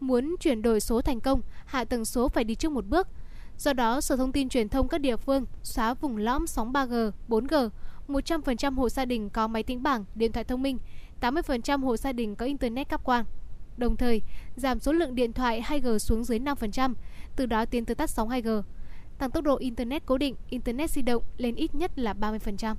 muốn 0.00 0.34
chuyển 0.40 0.62
đổi 0.62 0.80
số 0.80 1.02
thành 1.02 1.20
công, 1.20 1.40
hạ 1.66 1.84
tầng 1.84 2.04
số 2.04 2.28
phải 2.28 2.44
đi 2.44 2.54
trước 2.54 2.72
một 2.72 2.86
bước. 2.86 3.08
Do 3.58 3.72
đó, 3.72 4.00
Sở 4.00 4.16
Thông 4.16 4.32
tin 4.32 4.48
Truyền 4.48 4.68
thông 4.68 4.88
các 4.88 4.98
địa 4.98 5.16
phương 5.16 5.44
xóa 5.62 5.94
vùng 5.94 6.16
lõm 6.16 6.46
sóng 6.46 6.72
3G, 6.72 7.10
4G, 7.28 7.70
100% 8.08 8.74
hộ 8.74 8.88
gia 8.88 9.04
đình 9.04 9.30
có 9.30 9.48
máy 9.48 9.62
tính 9.62 9.82
bảng, 9.82 10.04
điện 10.14 10.32
thoại 10.32 10.44
thông 10.44 10.62
minh, 10.62 10.78
80% 11.20 11.84
hộ 11.84 11.96
gia 11.96 12.12
đình 12.12 12.36
có 12.36 12.46
internet 12.46 12.88
cáp 12.88 13.04
quang. 13.04 13.24
Đồng 13.76 13.96
thời, 13.96 14.22
giảm 14.56 14.80
số 14.80 14.92
lượng 14.92 15.14
điện 15.14 15.32
thoại 15.32 15.62
2G 15.66 15.98
xuống 15.98 16.24
dưới 16.24 16.38
5%, 16.38 16.94
từ 17.36 17.46
đó 17.46 17.64
tiến 17.64 17.84
tới 17.84 17.94
tắt 17.94 18.10
sóng 18.10 18.28
2G 18.28 18.62
tăng 19.18 19.30
tốc 19.30 19.44
độ 19.44 19.56
Internet 19.56 20.06
cố 20.06 20.18
định, 20.18 20.34
Internet 20.48 20.90
di 20.90 21.02
động 21.02 21.22
lên 21.36 21.54
ít 21.54 21.74
nhất 21.74 21.98
là 21.98 22.12
30%. 22.12 22.76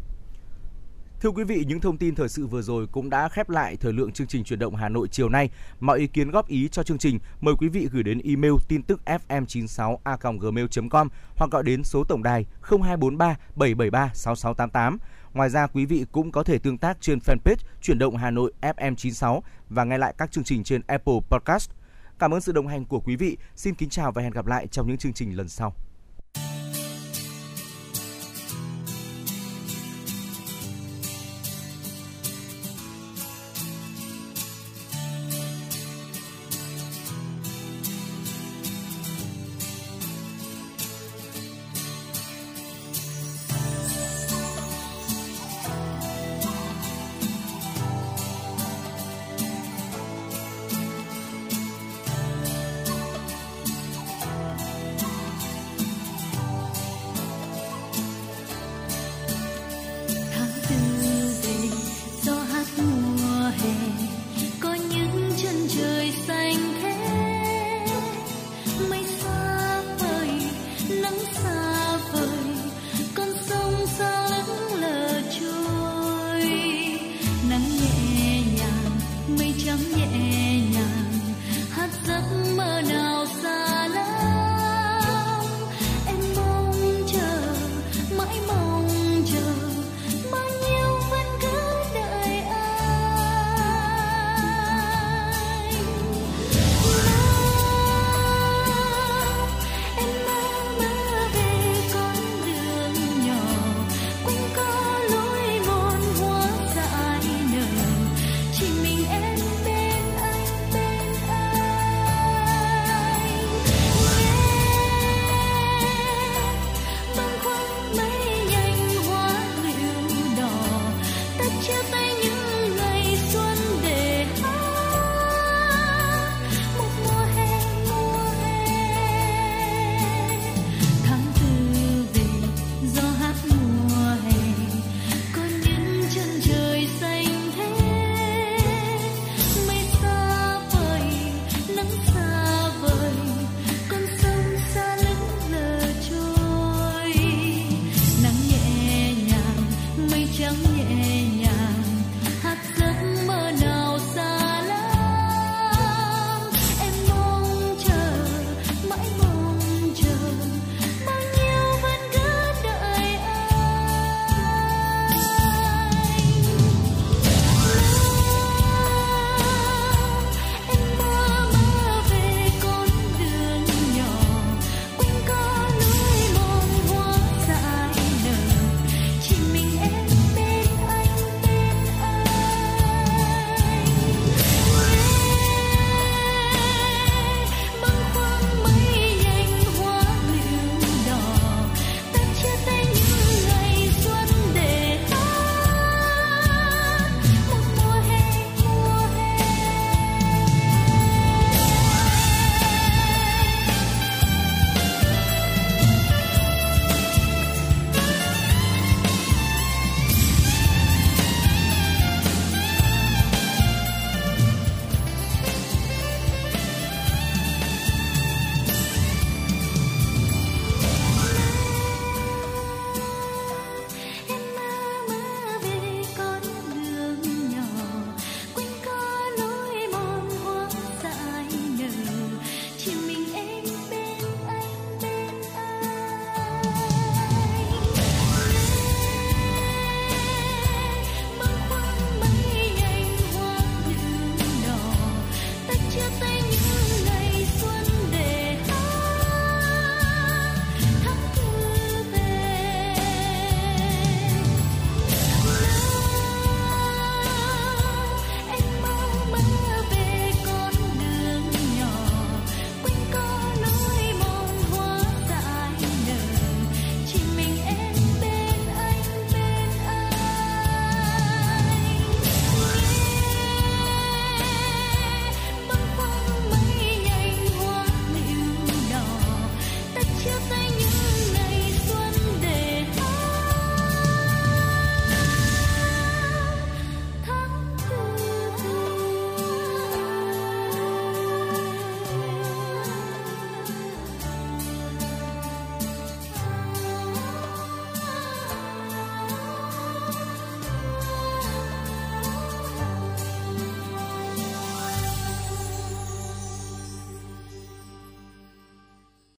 Thưa 1.23 1.29
quý 1.29 1.43
vị, 1.43 1.63
những 1.67 1.79
thông 1.79 1.97
tin 1.97 2.15
thời 2.15 2.29
sự 2.29 2.47
vừa 2.47 2.61
rồi 2.61 2.87
cũng 2.87 3.09
đã 3.09 3.29
khép 3.29 3.49
lại 3.49 3.75
thời 3.75 3.93
lượng 3.93 4.11
chương 4.11 4.27
trình 4.27 4.43
chuyển 4.43 4.59
động 4.59 4.75
Hà 4.75 4.89
Nội 4.89 5.07
chiều 5.07 5.29
nay. 5.29 5.49
Mọi 5.79 5.99
ý 5.99 6.07
kiến 6.07 6.31
góp 6.31 6.47
ý 6.47 6.67
cho 6.67 6.83
chương 6.83 6.97
trình 6.97 7.19
mời 7.41 7.55
quý 7.59 7.69
vị 7.69 7.87
gửi 7.91 8.03
đến 8.03 8.21
email 8.23 8.53
tin 8.67 8.83
tức 8.83 9.01
fm96a@gmail.com 9.05 11.09
hoặc 11.35 11.51
gọi 11.51 11.63
đến 11.63 11.83
số 11.83 12.03
tổng 12.03 12.23
đài 12.23 12.45
0243 12.61 13.37
773 13.55 14.11
6688. 14.13 14.97
Ngoài 15.33 15.49
ra 15.49 15.67
quý 15.67 15.85
vị 15.85 16.05
cũng 16.11 16.31
có 16.31 16.43
thể 16.43 16.59
tương 16.59 16.77
tác 16.77 16.97
trên 17.01 17.19
fanpage 17.19 17.57
chuyển 17.81 17.99
động 17.99 18.17
Hà 18.17 18.31
Nội 18.31 18.53
FM96 18.61 19.41
và 19.69 19.83
nghe 19.83 19.97
lại 19.97 20.13
các 20.17 20.31
chương 20.31 20.43
trình 20.43 20.63
trên 20.63 20.81
Apple 20.87 21.19
Podcast. 21.29 21.69
Cảm 22.19 22.33
ơn 22.33 22.41
sự 22.41 22.51
đồng 22.51 22.67
hành 22.67 22.85
của 22.85 22.99
quý 22.99 23.15
vị. 23.15 23.37
Xin 23.55 23.75
kính 23.75 23.89
chào 23.89 24.11
và 24.11 24.21
hẹn 24.21 24.31
gặp 24.31 24.47
lại 24.47 24.67
trong 24.67 24.87
những 24.87 24.97
chương 24.97 25.13
trình 25.13 25.37
lần 25.37 25.49
sau. 25.49 25.75